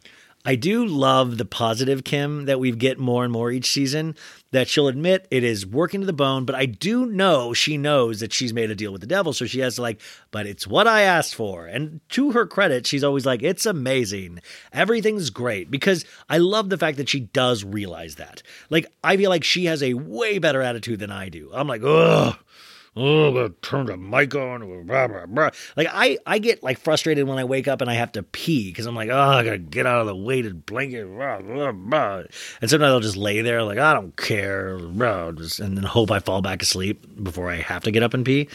I 0.46 0.56
do 0.56 0.86
love 0.86 1.38
the 1.38 1.46
positive 1.46 2.04
Kim 2.04 2.46
that 2.46 2.60
we 2.60 2.72
get 2.72 2.98
more 2.98 3.24
and 3.24 3.32
more 3.32 3.52
each 3.52 3.70
season. 3.70 4.16
That 4.52 4.68
she'll 4.68 4.88
admit 4.88 5.28
it 5.30 5.44
is 5.44 5.66
working 5.66 6.00
to 6.00 6.08
the 6.08 6.14
bone, 6.14 6.46
but 6.46 6.56
I 6.56 6.66
do 6.66 7.06
know 7.06 7.54
she 7.54 7.78
knows 7.78 8.20
that 8.20 8.34
she's 8.34 8.52
made 8.52 8.72
a 8.72 8.76
deal 8.76 8.92
with 8.92 9.02
the 9.02 9.08
devil, 9.08 9.32
so 9.32 9.46
she 9.46 9.60
has 9.60 9.76
to 9.76 9.84
like, 9.84 10.02
but 10.32 10.48
it's 10.48 10.66
what 10.66 10.88
I 10.88 11.02
asked 11.02 11.36
for. 11.36 11.68
And 11.68 12.02
to 12.10 12.32
her 12.32 12.48
credit, 12.48 12.88
she's 12.88 13.04
always 13.04 13.28
like, 13.28 13.44
it's 13.44 13.68
amazing. 13.68 14.40
Everything's 14.74 15.30
great 15.30 15.70
because 15.70 16.04
I 16.30 16.40
love 16.40 16.70
the 16.70 16.80
fact 16.80 16.98
that 16.98 17.10
she 17.10 17.20
does 17.20 17.64
realize 17.64 18.16
that. 18.16 18.42
Like, 18.72 18.88
I 19.04 19.18
feel 19.18 19.30
like 19.30 19.44
she 19.44 19.66
has 19.66 19.84
a 19.84 19.94
way 19.94 20.40
better 20.40 20.64
attitude 20.64 21.00
than 21.00 21.12
I 21.12 21.30
do. 21.30 21.52
I'm 21.54 21.68
like, 21.68 21.84
ugh 21.84 22.36
oh, 23.00 23.46
I'm 23.46 23.54
turn 23.62 23.86
the 23.86 23.98
mic 23.98 24.36
on. 24.36 24.86
Blah, 24.86 25.08
blah, 25.08 25.26
blah. 25.26 25.50
Like 25.76 25.88
I, 25.92 26.18
I 26.26 26.40
get 26.40 26.62
like 26.64 26.80
frustrated 26.80 27.28
when 27.28 27.38
I 27.38 27.44
wake 27.44 27.68
up 27.68 27.82
and 27.82 27.90
I 27.90 27.94
have 27.96 28.12
to 28.14 28.24
pee 28.24 28.70
because 28.70 28.86
I'm 28.86 28.96
like, 28.96 29.10
oh, 29.10 29.18
I 29.18 29.44
gotta 29.44 29.58
get 29.58 29.86
out 29.86 30.02
of 30.02 30.08
the 30.08 30.16
weighted 30.16 30.66
blanket. 30.66 31.06
Blah, 31.06 31.42
blah, 31.42 31.72
blah. 31.72 32.24
And 32.62 32.70
sometimes 32.70 32.92
I'll 32.92 33.00
just 33.00 33.18
lay 33.18 33.42
there 33.42 33.64
like 33.64 33.78
I 33.78 33.94
don't 33.94 34.16
care, 34.16 34.78
blah, 34.78 35.32
just, 35.32 35.60
and 35.60 35.78
then 35.78 35.84
hope 35.84 36.12
I 36.12 36.20
fall 36.20 36.42
back 36.42 36.62
asleep 36.62 37.24
before 37.24 37.50
I 37.50 37.58
have 37.58 37.84
to 37.84 37.92
get 37.92 38.04
up 38.04 38.14
and 38.14 38.26
pee. 38.26 38.50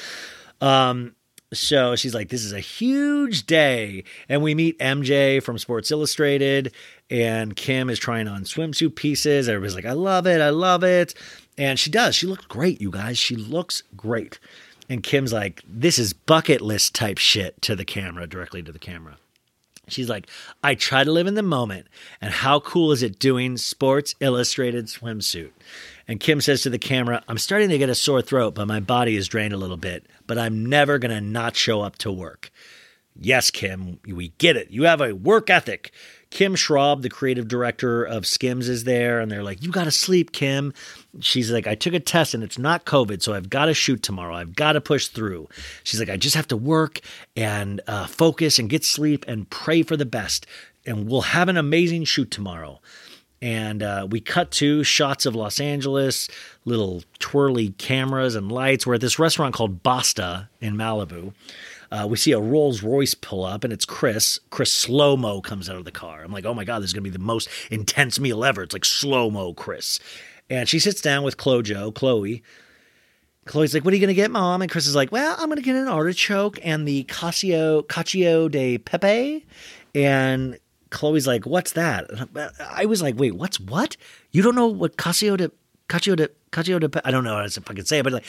Um, 0.61 1.15
so 1.55 1.97
she's 1.97 2.15
like, 2.15 2.29
This 2.29 2.45
is 2.45 2.53
a 2.53 2.61
huge 2.61 3.47
day. 3.47 4.05
And 4.29 4.43
we 4.43 4.55
meet 4.55 4.79
MJ 4.79 5.43
from 5.43 5.59
Sports 5.59 5.91
Illustrated, 5.91 6.73
and 7.11 7.55
Kim 7.55 7.91
is 7.91 7.99
trying 7.99 8.29
on 8.29 8.45
swimsuit 8.45 8.97
pieces. 8.97 9.49
Everybody's 9.49 9.75
like, 9.75 9.87
I 9.87 9.93
love 9.93 10.27
it. 10.27 10.41
I 10.41 10.51
love 10.51 10.85
it. 10.85 11.15
And 11.57 11.79
she 11.79 11.91
does. 11.91 12.15
She 12.15 12.27
looks 12.27 12.47
great, 12.47 12.81
you 12.81 12.91
guys. 12.91 13.19
She 13.19 13.37
looks 13.37 13.83
great. 13.97 14.39
And 14.89 15.03
Kim's 15.03 15.33
like, 15.33 15.63
This 15.67 15.99
is 15.99 16.13
bucket 16.13 16.61
list 16.61 16.95
type 16.95 17.19
shit 17.19 17.61
to 17.63 17.77
the 17.77 17.85
camera, 17.85 18.27
directly 18.27 18.63
to 18.63 18.73
the 18.73 18.79
camera. 18.79 19.17
She's 19.89 20.09
like, 20.09 20.29
I 20.63 20.75
try 20.75 21.05
to 21.05 21.13
live 21.13 21.27
in 21.27 21.35
the 21.35 21.43
moment. 21.43 21.87
And 22.21 22.33
how 22.33 22.61
cool 22.61 22.91
is 22.93 23.03
it 23.03 23.19
doing 23.19 23.57
Sports 23.57 24.15
Illustrated 24.21 24.87
swimsuit? 24.87 25.51
And 26.09 26.21
Kim 26.21 26.41
says 26.41 26.63
to 26.63 26.71
the 26.71 26.79
camera, 26.79 27.23
I'm 27.29 27.39
starting 27.39 27.69
to 27.69 27.79
get 27.79 27.91
a 27.91 27.95
sore 27.95 28.23
throat, 28.23 28.55
but 28.55 28.67
my 28.67 28.81
body 28.81 29.17
is 29.17 29.29
drained 29.29 29.53
a 29.53 29.59
little 29.59 29.77
bit. 29.77 30.07
But 30.27 30.39
I'm 30.39 30.67
never 30.67 30.99
going 30.99 31.15
to 31.15 31.21
not 31.21 31.57
show 31.57 31.83
up 31.83 31.97
to 31.99 32.11
work. 32.11 32.51
Yes, 33.19 33.51
Kim, 33.51 34.01
we 34.07 34.29
get 34.39 34.57
it. 34.57 34.71
You 34.71 34.85
have 34.85 35.01
a 35.01 35.15
work 35.15 35.49
ethic. 35.51 35.93
Kim 36.35 36.57
Schraub, 36.57 37.03
the 37.03 37.09
creative 37.09 37.47
director 37.47 38.03
of 38.03 38.27
Skims, 38.27 38.69
is 38.69 38.83
there, 38.83 39.21
and 39.21 39.31
they're 39.31 39.45
like, 39.45 39.63
You 39.63 39.71
got 39.71 39.85
to 39.85 39.93
sleep, 39.93 40.33
Kim. 40.33 40.75
She's 41.21 41.49
like, 41.49 41.69
I 41.69 41.77
took 41.77 41.95
a 41.95 42.01
test 42.01 42.35
and 42.35 42.43
it's 42.43 42.59
not 42.59 42.85
COVID, 42.85 43.23
so 43.23 43.35
I've 43.35 43.49
got 43.49 43.67
to 43.67 43.75
shoot 43.75 44.03
tomorrow. 44.03 44.35
I've 44.35 44.57
got 44.57 44.73
to 44.73 44.81
push 44.81 45.07
through. 45.07 45.49
She's 45.85 46.01
like, 46.01 46.09
I 46.09 46.17
just 46.17 46.35
have 46.35 46.49
to 46.49 46.57
work 46.57 46.99
and 47.37 47.81
uh, 47.87 48.09
focus 48.09 48.59
and 48.59 48.69
get 48.69 48.85
sleep 48.85 49.25
and 49.29 49.49
pray 49.49 49.85
for 49.85 49.97
the 49.97 50.05
best. 50.05 50.45
And 50.85 51.09
we'll 51.09 51.21
have 51.21 51.49
an 51.49 51.57
amazing 51.57 52.03
shoot 52.03 52.33
tomorrow. 52.33 52.81
And 53.41 53.81
uh, 53.85 54.09
we 54.11 54.21
cut 54.21 54.51
to 54.53 54.83
shots 54.83 55.27
of 55.27 55.37
Los 55.37 55.61
Angeles, 55.61 56.29
little 56.65 57.05
twirly 57.21 57.71
cameras 57.71 58.35
and 58.35 58.51
lights. 58.51 58.89
We're 58.89 58.95
at 58.95 59.01
this 59.01 59.21
restaurant 59.21 59.55
called 59.55 59.85
Basta 59.85 60.49
in 60.61 60.75
Malibu. 60.75 61.33
Uh, 61.95 62.09
we 62.09 62.17
see 62.17 62.33
a 62.33 62.41
Rolls 62.41 62.83
Royce 62.83 63.15
pull 63.15 63.45
up, 63.45 63.63
and 63.63 63.73
it's 63.73 63.85
Kris. 63.85 64.41
Kris 64.51 64.73
slow 64.73 65.17
mo 65.17 65.41
comes 65.41 65.71
out 65.71 65.77
of 65.77 65.85
the 65.85 65.93
car. 65.93 66.25
I'm 66.25 66.33
like, 66.33 66.45
oh 66.45 66.53
my 66.53 66.65
god, 66.65 66.81
this 66.81 66.89
is 66.89 66.93
gonna 66.93 67.03
be 67.03 67.11
the 67.11 67.21
most 67.21 67.49
intense 67.71 68.19
meal 68.19 68.45
ever. 68.45 68.65
It's 68.65 68.73
like 68.73 68.85
slow 68.85 69.31
mo 69.31 69.55
Kris, 69.55 70.01
and 70.51 70.69
she 70.69 70.81
sits 70.81 71.01
down 71.01 71.23
with 71.23 71.37
Clojo, 71.37 71.93
Khloe. 71.93 72.43
Khloe's 73.47 73.75
like, 73.75 73.85
"What 73.85 73.93
are 73.93 73.97
you 73.97 74.01
gonna 74.01 74.13
get, 74.13 74.33
mom?" 74.33 74.61
And 74.61 74.69
Kris 74.69 74.89
is 74.89 74.97
like, 74.97 75.13
"Well, 75.13 75.37
I'm 75.39 75.49
gonna 75.49 75.61
get 75.61 75.77
an 75.77 75.87
artichoke 75.87 76.59
and 76.65 76.89
the 76.89 77.05
cacio 77.05 77.87
cacio 77.87 78.51
de 78.51 78.79
pepe." 78.79 79.47
And 79.95 80.59
Khloe's 80.91 81.29
like, 81.29 81.47
"What's 81.47 81.73
that?" 81.73 82.11
I 82.59 82.87
was 82.87 83.03
like, 83.03 83.17
"Wait, 83.17 83.37
what's 83.37 83.61
what? 83.61 83.97
You 84.33 84.43
don't 84.43 84.57
know 84.57 84.67
what 84.67 84.97
cacio 84.97 85.37
de 85.37 85.53
cacio 85.89 86.17
de 86.17 86.29
cacio 86.51 86.81
de 86.81 86.89
pepe? 86.89 87.07
I 87.07 87.13
don't 87.13 87.23
know 87.23 87.37
how 87.37 87.47
to 87.47 87.61
fucking 87.61 87.85
say 87.85 87.99
it, 87.99 88.03
but 88.03 88.15
like 88.15 88.25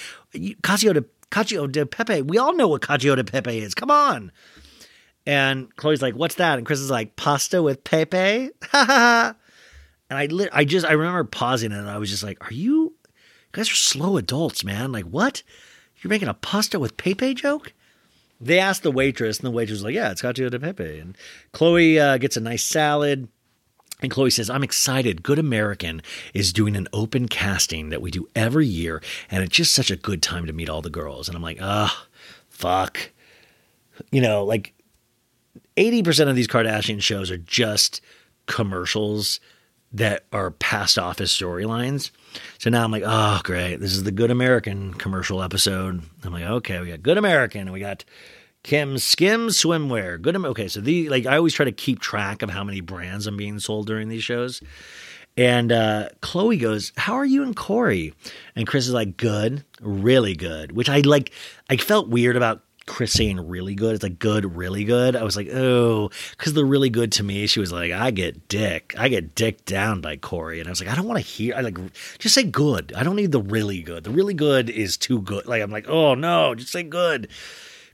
cacio 0.61 0.93
de 0.93 1.01
cacio 1.31 1.71
de 1.71 1.85
pepe. 1.85 2.21
We 2.21 2.37
all 2.37 2.55
know 2.55 2.67
what 2.67 2.81
cacio 2.81 3.15
de 3.15 3.23
pepe 3.23 3.59
is. 3.59 3.73
Come 3.73 3.91
on." 3.91 4.31
And 5.25 5.75
Khloe's 5.75 6.01
like, 6.01 6.15
"What's 6.15 6.35
that?" 6.35 6.57
And 6.57 6.65
Kris 6.65 6.79
is 6.79 6.89
like, 6.91 7.15
"Pasta 7.15 7.61
with 7.61 7.83
pepe." 7.83 8.17
and 8.73 9.35
I, 10.09 10.25
lit 10.27 10.49
I 10.53 10.65
just, 10.65 10.85
I 10.85 10.93
remember 10.93 11.23
pausing 11.23 11.71
and 11.71 11.89
I 11.89 11.97
was 11.97 12.09
just 12.09 12.23
like, 12.23 12.43
"Are 12.43 12.53
you?" 12.53 12.93
You 13.55 13.61
guys 13.61 13.71
are 13.71 13.75
slow 13.75 14.17
adults, 14.17 14.63
man. 14.63 14.91
Like, 14.91 15.05
what? 15.05 15.41
You're 16.01 16.09
making 16.09 16.27
a 16.27 16.33
pasta 16.33 16.77
with 16.79 16.97
pepe 16.97 17.33
joke? 17.33 17.73
They 18.41 18.59
asked 18.59 18.83
the 18.83 18.91
waitress, 18.91 19.39
and 19.39 19.47
the 19.47 19.51
waitress 19.51 19.77
was 19.77 19.83
like, 19.83 19.95
Yeah, 19.95 20.11
it's 20.11 20.21
cacio 20.21 20.51
de 20.51 20.59
pepe. 20.59 20.99
And 20.99 21.17
Khloe 21.53 21.99
uh, 21.99 22.17
gets 22.17 22.37
a 22.37 22.41
nice 22.41 22.63
salad. 22.63 23.27
And 24.01 24.11
Khloe 24.11 24.31
says, 24.31 24.49
I'm 24.49 24.63
excited. 24.63 25.23
Good 25.23 25.39
American 25.39 26.01
is 26.33 26.51
doing 26.51 26.75
an 26.75 26.87
open 26.91 27.27
casting 27.27 27.89
that 27.89 28.01
we 28.01 28.11
do 28.11 28.27
every 28.35 28.67
year. 28.67 29.01
And 29.31 29.43
it's 29.43 29.55
just 29.55 29.73
such 29.73 29.89
a 29.89 29.95
good 29.95 30.21
time 30.21 30.45
to 30.47 30.53
meet 30.53 30.69
all 30.69 30.81
the 30.81 30.89
girls. 30.89 31.27
And 31.27 31.35
I'm 31.35 31.41
like, 31.41 31.59
ah, 31.61 32.05
fuck. 32.49 33.11
You 34.11 34.21
know, 34.21 34.43
like 34.43 34.73
80% 35.77 36.29
of 36.29 36.35
these 36.35 36.47
Kardashian 36.47 37.01
shows 37.01 37.31
are 37.31 37.37
just 37.37 38.01
commercials 38.47 39.39
that 39.93 40.25
are 40.33 40.51
passed 40.51 40.99
off 40.99 41.21
as 41.21 41.31
storylines. 41.31 42.11
So 42.57 42.69
now 42.69 42.83
I'm 42.83 42.91
like, 42.91 43.03
oh, 43.05 43.39
great. 43.43 43.77
This 43.77 43.93
is 43.93 44.03
the 44.03 44.11
Good 44.11 44.29
American 44.29 44.93
commercial 44.93 45.41
episode. 45.41 46.01
I'm 46.23 46.33
like, 46.33 46.43
okay, 46.43 46.81
we 46.81 46.87
got 46.87 47.01
Good 47.01 47.17
American 47.17 47.61
and 47.61 47.71
we 47.71 47.79
got 47.79 48.03
Kim 48.65 48.97
Skim 48.97 49.49
Swimwear. 49.49 50.19
Good. 50.19 50.35
Okay, 50.35 50.67
so 50.67 50.81
the 50.81 51.07
like 51.07 51.27
I 51.27 51.37
always 51.37 51.53
try 51.53 51.65
to 51.65 51.71
keep 51.71 51.99
track 51.99 52.41
of 52.41 52.49
how 52.49 52.63
many 52.63 52.81
brands 52.81 53.27
I'm 53.27 53.37
being 53.37 53.59
sold 53.59 53.85
during 53.85 54.09
these 54.09 54.23
shows. 54.23 54.59
And 55.37 55.71
uh, 55.71 56.09
Khloe 56.23 56.59
goes, 56.59 56.91
"How 56.97 57.13
are 57.13 57.25
you 57.25 57.43
and 57.43 57.55
Corey?" 57.55 58.15
And 58.55 58.65
Kris 58.65 58.87
is 58.87 58.93
like, 58.93 59.17
"Good, 59.17 59.63
really 59.81 60.35
good." 60.35 60.71
Which 60.71 60.89
I 60.89 61.01
like. 61.01 61.31
I 61.69 61.77
felt 61.77 62.09
weird 62.09 62.35
about 62.35 62.63
Kris 62.87 63.13
saying 63.13 63.47
really 63.47 63.75
good. 63.75 63.93
It's 63.93 64.03
like 64.03 64.17
good, 64.17 64.55
really 64.55 64.83
good. 64.83 65.15
I 65.15 65.21
was 65.21 65.37
like, 65.37 65.49
oh, 65.53 66.09
because 66.31 66.53
the 66.53 66.65
really 66.65 66.89
good 66.89 67.11
to 67.13 67.23
me, 67.23 67.45
she 67.45 67.59
was 67.59 67.71
like, 67.71 67.91
I 67.91 68.09
get 68.09 68.47
dick. 68.47 68.95
I 68.97 69.09
get 69.09 69.35
dick 69.35 69.65
down 69.65 70.01
by 70.01 70.17
Corey. 70.17 70.59
And 70.59 70.67
I 70.67 70.71
was 70.71 70.81
like, 70.81 70.89
I 70.89 70.95
don't 70.95 71.07
want 71.07 71.19
to 71.19 71.25
hear, 71.25 71.55
I 71.55 71.61
like, 71.61 71.77
just 72.19 72.35
say 72.35 72.43
good. 72.43 72.93
I 72.95 73.03
don't 73.03 73.15
need 73.15 73.31
the 73.31 73.41
really 73.41 73.81
good. 73.81 74.03
The 74.03 74.11
really 74.11 74.35
good 74.35 74.69
is 74.69 74.97
too 74.97 75.21
good. 75.21 75.47
Like, 75.47 75.63
I'm 75.63 75.71
like, 75.71 75.87
oh 75.87 76.13
no, 76.13 76.53
just 76.53 76.71
say 76.71 76.83
good. 76.83 77.29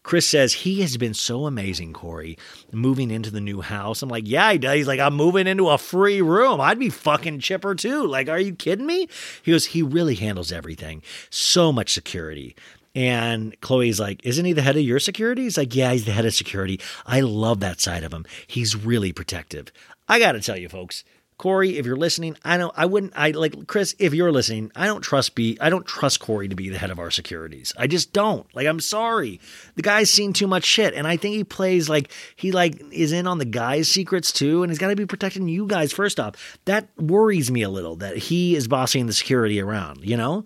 Kris 0.04 0.28
says 0.28 0.54
he 0.54 0.82
has 0.82 0.98
been 0.98 1.14
so 1.14 1.46
amazing, 1.46 1.94
Corey, 1.94 2.38
moving 2.72 3.12
into 3.12 3.30
the 3.30 3.42
new 3.42 3.62
house. 3.62 4.02
I'm 4.02 4.10
like, 4.10 4.28
yeah, 4.28 4.52
he 4.52 4.58
does. 4.58 4.76
He's 4.76 4.88
like, 4.88 5.00
I'm 5.00 5.16
moving 5.16 5.48
into 5.48 5.70
a 5.70 5.78
free 5.78 6.22
room. 6.22 6.60
I'd 6.60 6.80
be 6.80 6.90
fucking 6.90 7.40
chipper 7.40 7.76
too. 7.76 8.08
Like, 8.08 8.28
are 8.28 8.40
you 8.40 8.56
kidding 8.56 8.86
me? 8.86 9.08
He 9.44 9.52
goes, 9.52 9.68
he 9.68 9.84
really 9.84 10.16
handles 10.16 10.52
everything. 10.52 11.04
So 11.30 11.72
much 11.72 11.94
security. 11.94 12.56
And 12.94 13.60
Khloe's 13.62 14.00
like, 14.00 14.26
Isn't 14.26 14.44
he 14.44 14.54
the 14.54 14.62
head 14.62 14.76
of 14.76 14.84
your 14.84 15.00
security? 15.00 15.44
He's 15.44 15.58
like, 15.58 15.74
Yeah, 15.74 15.94
he's 15.94 16.06
the 16.06 16.12
head 16.12 16.26
of 16.26 16.34
security. 16.34 16.80
I 17.06 17.22
love 17.22 17.62
that 17.62 17.80
side 17.80 18.04
of 18.04 18.14
him. 18.14 18.26
He's 18.48 18.76
really 18.76 19.14
protective. 19.14 19.72
I 20.08 20.20
got 20.20 20.34
to 20.34 20.42
tell 20.42 20.58
you, 20.58 20.68
folks, 20.68 21.06
Corey, 21.42 21.80
if 21.80 21.88
you're 21.88 21.96
listening, 21.96 22.38
I 22.46 22.58
don't, 22.58 22.72
I 22.78 22.86
wouldn't, 22.86 23.14
I 23.16 23.32
like 23.32 23.66
Kris, 23.66 23.96
if 23.98 24.14
you're 24.14 24.32
listening, 24.32 24.72
I 24.76 24.86
don't 24.86 25.02
trust 25.02 25.34
be, 25.34 25.58
I 25.60 25.72
don't 25.72 25.88
trust 25.88 26.20
Corey 26.20 26.48
to 26.48 26.56
be 26.56 26.70
the 26.70 26.78
head 26.78 26.92
of 26.92 27.00
our 27.00 27.10
securities. 27.10 27.74
I 27.76 27.88
just 27.88 28.14
don't. 28.14 28.46
Like, 28.54 28.68
I'm 28.68 28.80
sorry. 28.80 29.40
The 29.74 29.82
guy's 29.82 30.12
seen 30.12 30.34
too 30.34 30.46
much 30.46 30.64
shit. 30.66 30.94
And 30.94 31.08
I 31.08 31.18
think 31.18 31.34
he 31.34 31.44
plays 31.44 31.90
like, 31.90 32.12
he 32.36 32.52
like 32.52 32.80
is 32.92 33.12
in 33.12 33.26
on 33.26 33.40
the 33.40 33.46
guy's 33.46 33.90
secrets 33.90 34.32
too. 34.32 34.62
And 34.62 34.72
he's 34.72 34.78
got 34.78 34.90
to 34.90 34.96
be 34.96 35.08
protecting 35.08 35.48
you 35.48 35.66
guys 35.66 35.92
first 35.92 36.20
off. 36.20 36.60
That 36.66 36.90
worries 37.00 37.50
me 37.50 37.64
a 37.64 37.70
little 37.70 37.96
that 37.96 38.18
he 38.18 38.56
is 38.56 38.68
bossing 38.68 39.08
the 39.08 39.14
security 39.14 39.60
around, 39.60 40.06
you 40.06 40.18
know? 40.18 40.46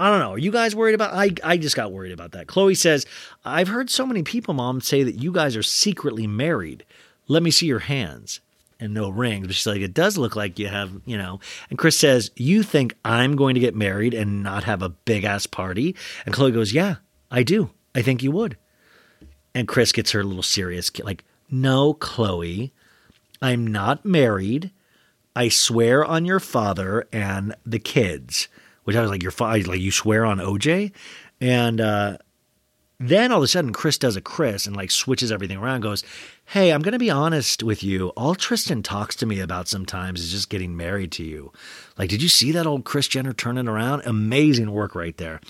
I 0.00 0.10
don't 0.10 0.18
know. 0.18 0.32
Are 0.32 0.38
you 0.38 0.50
guys 0.50 0.74
worried 0.74 0.96
about? 0.96 1.14
I 1.14 1.30
I 1.44 1.58
just 1.58 1.76
got 1.76 1.92
worried 1.92 2.10
about 2.10 2.32
that. 2.32 2.48
Khloe 2.48 2.76
says, 2.76 3.06
"I've 3.44 3.68
heard 3.68 3.88
so 3.88 4.04
many 4.04 4.24
people, 4.24 4.52
mom, 4.52 4.80
say 4.80 5.04
that 5.04 5.22
you 5.22 5.30
guys 5.30 5.56
are 5.56 5.62
secretly 5.62 6.26
married. 6.26 6.84
Let 7.28 7.44
me 7.44 7.52
see 7.52 7.66
your 7.66 7.78
hands." 7.78 8.40
And 8.80 8.92
no 8.92 9.08
rings, 9.08 9.46
but 9.46 9.54
she's 9.54 9.66
like, 9.66 9.80
"It 9.80 9.94
does 9.94 10.18
look 10.18 10.34
like 10.34 10.58
you 10.58 10.68
have, 10.68 10.90
you 11.04 11.16
know." 11.16 11.40
And 11.70 11.78
Kris 11.78 11.98
says, 11.98 12.30
"You 12.36 12.62
think 12.62 12.94
I'm 13.04 13.36
going 13.36 13.54
to 13.54 13.60
get 13.60 13.74
married 13.74 14.14
and 14.14 14.42
not 14.42 14.64
have 14.64 14.82
a 14.82 14.88
big 14.88 15.24
ass 15.24 15.46
party?" 15.46 15.94
And 16.26 16.34
Khloe 16.34 16.52
goes, 16.52 16.72
"Yeah, 16.72 16.96
I 17.30 17.44
do. 17.44 17.70
I 17.94 18.02
think 18.02 18.22
you 18.22 18.32
would." 18.32 18.58
And 19.54 19.68
Kris 19.68 19.92
gets 19.92 20.10
her 20.10 20.20
a 20.20 20.24
little 20.24 20.42
serious, 20.42 20.90
like, 21.02 21.24
"No, 21.50 21.94
Khloe, 21.94 22.72
I'm 23.40 23.66
not 23.66 24.04
married. 24.04 24.72
I 25.36 25.48
swear 25.48 26.04
on 26.04 26.24
your 26.24 26.40
father 26.40 27.06
and 27.12 27.54
the 27.64 27.78
kids." 27.78 28.48
which 28.84 28.96
I 28.96 29.00
was 29.00 29.10
like, 29.10 29.22
"You're 29.22 29.32
fine." 29.32 29.64
Like 29.64 29.80
you 29.80 29.90
swear 29.90 30.24
on 30.24 30.38
OJ, 30.38 30.92
and 31.40 31.80
uh, 31.80 32.18
then 33.00 33.32
all 33.32 33.38
of 33.38 33.44
a 33.44 33.48
sudden, 33.48 33.72
Kris 33.72 33.98
does 33.98 34.16
a 34.16 34.20
Kris 34.20 34.66
and 34.66 34.76
like 34.76 34.90
switches 34.90 35.32
everything 35.32 35.58
around. 35.58 35.80
Goes, 35.80 36.04
hey, 36.46 36.70
I'm 36.70 36.82
gonna 36.82 36.98
be 36.98 37.10
honest 37.10 37.62
with 37.62 37.82
you. 37.82 38.08
All 38.10 38.34
Tristan 38.34 38.82
talks 38.82 39.16
to 39.16 39.26
me 39.26 39.40
about 39.40 39.68
sometimes 39.68 40.20
is 40.20 40.30
just 40.30 40.50
getting 40.50 40.76
married 40.76 41.12
to 41.12 41.24
you. 41.24 41.52
Like, 41.98 42.10
did 42.10 42.22
you 42.22 42.28
see 42.28 42.52
that 42.52 42.66
old 42.66 42.84
Kris 42.84 43.08
Jenner 43.08 43.32
turning 43.32 43.68
around? 43.68 44.02
Amazing 44.04 44.70
work 44.70 44.94
right 44.94 45.16
there. 45.16 45.40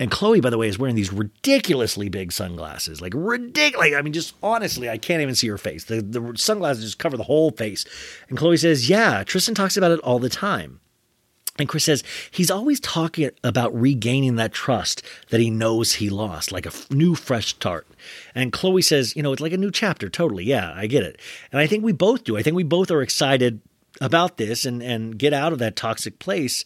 And 0.00 0.10
Khloe, 0.10 0.42
by 0.42 0.50
the 0.50 0.58
way, 0.58 0.66
is 0.66 0.78
wearing 0.78 0.96
these 0.96 1.12
ridiculously 1.12 2.08
big 2.08 2.32
sunglasses. 2.32 3.00
Like 3.00 3.12
ridiculous. 3.14 3.94
I 3.94 4.02
mean, 4.02 4.12
just 4.12 4.34
honestly, 4.42 4.90
I 4.90 4.98
can't 4.98 5.22
even 5.22 5.36
see 5.36 5.48
her 5.48 5.58
face. 5.58 5.84
The 5.84 6.02
the 6.02 6.32
sunglasses 6.36 6.84
just 6.84 6.98
cover 6.98 7.16
the 7.16 7.22
whole 7.22 7.52
face. 7.52 7.84
And 8.28 8.36
Khloe 8.36 8.58
says, 8.58 8.88
"Yeah, 8.88 9.22
Tristan 9.22 9.54
talks 9.54 9.76
about 9.76 9.92
it 9.92 10.00
all 10.00 10.18
the 10.18 10.28
time." 10.28 10.80
And 11.58 11.68
Kris 11.68 11.84
says 11.84 12.02
he's 12.30 12.50
always 12.50 12.80
talking 12.80 13.30
about 13.44 13.78
regaining 13.78 14.36
that 14.36 14.52
trust 14.52 15.02
that 15.30 15.40
he 15.40 15.50
knows 15.50 15.94
he 15.94 16.10
lost, 16.10 16.50
like 16.50 16.66
a 16.66 16.70
f- 16.70 16.90
new 16.90 17.14
fresh 17.14 17.48
start. 17.48 17.86
And 18.34 18.52
Khloe 18.52 18.82
says, 18.82 19.14
you 19.14 19.22
know, 19.22 19.32
it's 19.32 19.42
like 19.42 19.52
a 19.52 19.58
new 19.58 19.70
chapter. 19.70 20.08
Totally. 20.08 20.44
Yeah, 20.44 20.72
I 20.74 20.88
get 20.88 21.04
it. 21.04 21.20
And 21.52 21.60
I 21.60 21.66
think 21.68 21.84
we 21.84 21.92
both 21.92 22.24
do. 22.24 22.36
I 22.36 22.42
think 22.42 22.56
we 22.56 22.64
both 22.64 22.90
are 22.90 23.02
excited 23.02 23.60
about 24.00 24.36
this 24.36 24.64
and, 24.64 24.82
and 24.82 25.16
get 25.16 25.32
out 25.32 25.52
of 25.52 25.60
that 25.60 25.76
toxic 25.76 26.18
place. 26.18 26.64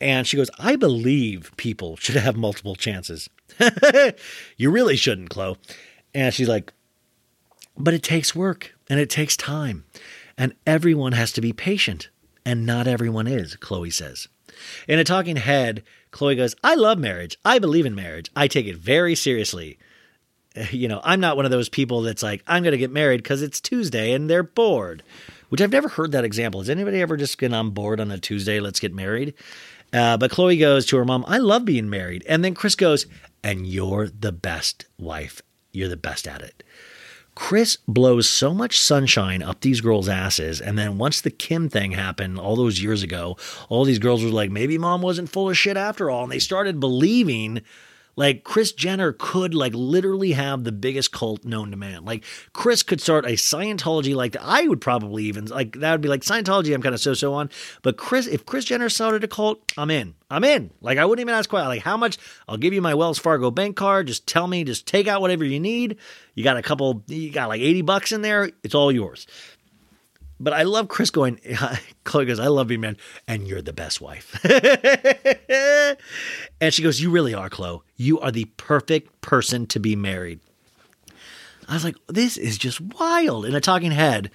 And 0.00 0.26
she 0.26 0.36
goes, 0.36 0.50
I 0.58 0.76
believe 0.76 1.50
people 1.56 1.96
should 1.96 2.14
have 2.16 2.36
multiple 2.36 2.76
chances. 2.76 3.28
you 4.56 4.70
really 4.70 4.96
shouldn't, 4.96 5.30
Khloe. 5.30 5.56
And 6.14 6.32
she's 6.32 6.48
like, 6.48 6.72
but 7.76 7.94
it 7.94 8.02
takes 8.02 8.34
work 8.34 8.74
and 8.88 9.00
it 9.00 9.10
takes 9.10 9.36
time. 9.36 9.84
And 10.38 10.54
everyone 10.66 11.12
has 11.12 11.32
to 11.32 11.40
be 11.40 11.52
patient. 11.52 12.10
And 12.44 12.66
not 12.66 12.86
everyone 12.86 13.26
is, 13.26 13.56
Khloe 13.56 13.92
says. 13.92 14.28
In 14.88 14.98
a 14.98 15.04
talking 15.04 15.36
head, 15.36 15.82
Khloe 16.12 16.36
goes, 16.36 16.54
I 16.62 16.74
love 16.74 16.98
marriage. 16.98 17.38
I 17.44 17.58
believe 17.58 17.86
in 17.86 17.94
marriage. 17.94 18.30
I 18.34 18.48
take 18.48 18.66
it 18.66 18.76
very 18.76 19.14
seriously. 19.14 19.78
You 20.72 20.88
know, 20.88 21.00
I'm 21.04 21.20
not 21.20 21.36
one 21.36 21.44
of 21.44 21.52
those 21.52 21.68
people 21.68 22.02
that's 22.02 22.24
like, 22.24 22.42
I'm 22.44 22.64
going 22.64 22.72
to 22.72 22.78
get 22.78 22.90
married 22.90 23.22
because 23.22 23.40
it's 23.40 23.60
Tuesday 23.60 24.12
and 24.12 24.28
they're 24.28 24.42
bored, 24.42 25.04
which 25.48 25.60
I've 25.60 25.70
never 25.70 25.88
heard 25.88 26.10
that 26.10 26.24
example. 26.24 26.60
Has 26.60 26.68
anybody 26.68 27.00
ever 27.00 27.16
just 27.16 27.38
been 27.38 27.54
on 27.54 27.70
board 27.70 28.00
on 28.00 28.10
a 28.10 28.18
Tuesday? 28.18 28.58
Let's 28.58 28.80
get 28.80 28.92
married. 28.92 29.34
Uh, 29.92 30.16
but 30.16 30.32
Khloe 30.32 30.58
goes 30.58 30.86
to 30.86 30.96
her 30.96 31.04
mom, 31.04 31.24
I 31.28 31.38
love 31.38 31.64
being 31.64 31.88
married. 31.88 32.24
And 32.28 32.44
then 32.44 32.54
Kris 32.54 32.74
goes, 32.74 33.06
and 33.44 33.64
you're 33.64 34.08
the 34.08 34.32
best 34.32 34.86
wife. 34.98 35.40
You're 35.70 35.88
the 35.88 35.96
best 35.96 36.26
at 36.26 36.42
it. 36.42 36.64
Kris 37.40 37.78
blows 37.88 38.28
so 38.28 38.52
much 38.52 38.78
sunshine 38.78 39.42
up 39.42 39.62
these 39.62 39.80
girls' 39.80 40.10
asses. 40.10 40.60
And 40.60 40.78
then 40.78 40.98
once 40.98 41.22
the 41.22 41.30
Kim 41.30 41.70
thing 41.70 41.92
happened 41.92 42.38
all 42.38 42.54
those 42.54 42.82
years 42.82 43.02
ago, 43.02 43.38
all 43.70 43.86
these 43.86 43.98
girls 43.98 44.22
were 44.22 44.30
like, 44.30 44.50
maybe 44.50 44.76
mom 44.76 45.00
wasn't 45.00 45.30
full 45.30 45.48
of 45.48 45.56
shit 45.56 45.78
after 45.78 46.10
all. 46.10 46.22
And 46.22 46.30
they 46.30 46.38
started 46.38 46.78
believing 46.78 47.62
like 48.16 48.44
Kris 48.44 48.72
Jenner 48.72 49.12
could 49.12 49.54
like 49.54 49.72
literally 49.74 50.32
have 50.32 50.64
the 50.64 50.72
biggest 50.72 51.12
cult 51.12 51.44
known 51.44 51.70
to 51.70 51.76
man. 51.76 52.04
Like 52.04 52.24
Kris 52.52 52.82
could 52.82 53.00
start 53.00 53.24
a 53.24 53.30
Scientology 53.30 54.14
like. 54.14 54.36
I 54.40 54.66
would 54.68 54.80
probably 54.80 55.24
even 55.24 55.46
like 55.46 55.78
that 55.80 55.92
would 55.92 56.00
be 56.00 56.08
like 56.08 56.22
Scientology. 56.22 56.74
I'm 56.74 56.82
kind 56.82 56.94
of 56.94 57.00
so 57.00 57.14
so 57.14 57.34
on, 57.34 57.50
but 57.82 57.96
Kris, 57.96 58.26
if 58.26 58.46
Kris 58.46 58.64
Jenner 58.64 58.88
started 58.88 59.24
a 59.24 59.28
cult, 59.28 59.60
I'm 59.76 59.90
in. 59.90 60.14
I'm 60.30 60.44
in. 60.44 60.70
Like 60.80 60.98
I 60.98 61.04
wouldn't 61.04 61.22
even 61.22 61.34
ask 61.34 61.52
why. 61.52 61.66
Like 61.66 61.82
how 61.82 61.96
much? 61.96 62.18
I'll 62.48 62.56
give 62.56 62.72
you 62.72 62.82
my 62.82 62.94
Wells 62.94 63.18
Fargo 63.18 63.50
bank 63.50 63.76
card. 63.76 64.06
Just 64.06 64.26
tell 64.26 64.46
me. 64.46 64.64
Just 64.64 64.86
take 64.86 65.08
out 65.08 65.20
whatever 65.20 65.44
you 65.44 65.60
need. 65.60 65.96
You 66.34 66.44
got 66.44 66.56
a 66.56 66.62
couple. 66.62 67.02
You 67.06 67.30
got 67.30 67.48
like 67.48 67.60
80 67.60 67.82
bucks 67.82 68.12
in 68.12 68.22
there. 68.22 68.50
It's 68.62 68.74
all 68.74 68.92
yours. 68.92 69.26
But 70.40 70.54
I 70.54 70.62
love 70.62 70.88
Kris 70.88 71.10
going, 71.10 71.36
Khloe 72.04 72.26
goes, 72.26 72.40
I 72.40 72.46
love 72.46 72.70
you, 72.70 72.78
man. 72.78 72.96
And 73.28 73.46
you're 73.46 73.60
the 73.60 73.74
best 73.74 74.00
wife. 74.00 74.42
and 76.60 76.72
she 76.72 76.82
goes, 76.82 77.00
You 77.00 77.10
really 77.10 77.34
are, 77.34 77.50
Khloe. 77.50 77.82
You 77.96 78.18
are 78.20 78.32
the 78.32 78.46
perfect 78.56 79.20
person 79.20 79.66
to 79.66 79.78
be 79.78 79.94
married. 79.94 80.40
I 81.68 81.74
was 81.74 81.84
like, 81.84 81.96
This 82.08 82.38
is 82.38 82.56
just 82.56 82.80
wild. 82.80 83.44
In 83.44 83.54
a 83.54 83.60
talking 83.60 83.90
head. 83.90 84.30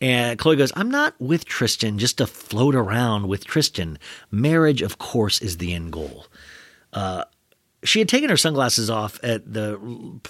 And 0.00 0.38
Khloe 0.38 0.56
goes, 0.56 0.72
I'm 0.76 0.90
not 0.90 1.20
with 1.20 1.44
Tristan 1.44 1.98
just 1.98 2.18
to 2.18 2.26
float 2.26 2.74
around 2.74 3.26
with 3.26 3.44
Tristan. 3.44 3.98
Marriage, 4.30 4.80
of 4.80 4.96
course, 4.98 5.42
is 5.42 5.58
the 5.58 5.74
end 5.74 5.92
goal. 5.92 6.26
Uh, 6.92 7.24
she 7.82 7.98
had 7.98 8.08
taken 8.08 8.28
her 8.28 8.36
sunglasses 8.36 8.90
off 8.90 9.18
at 9.22 9.50
the 9.50 9.78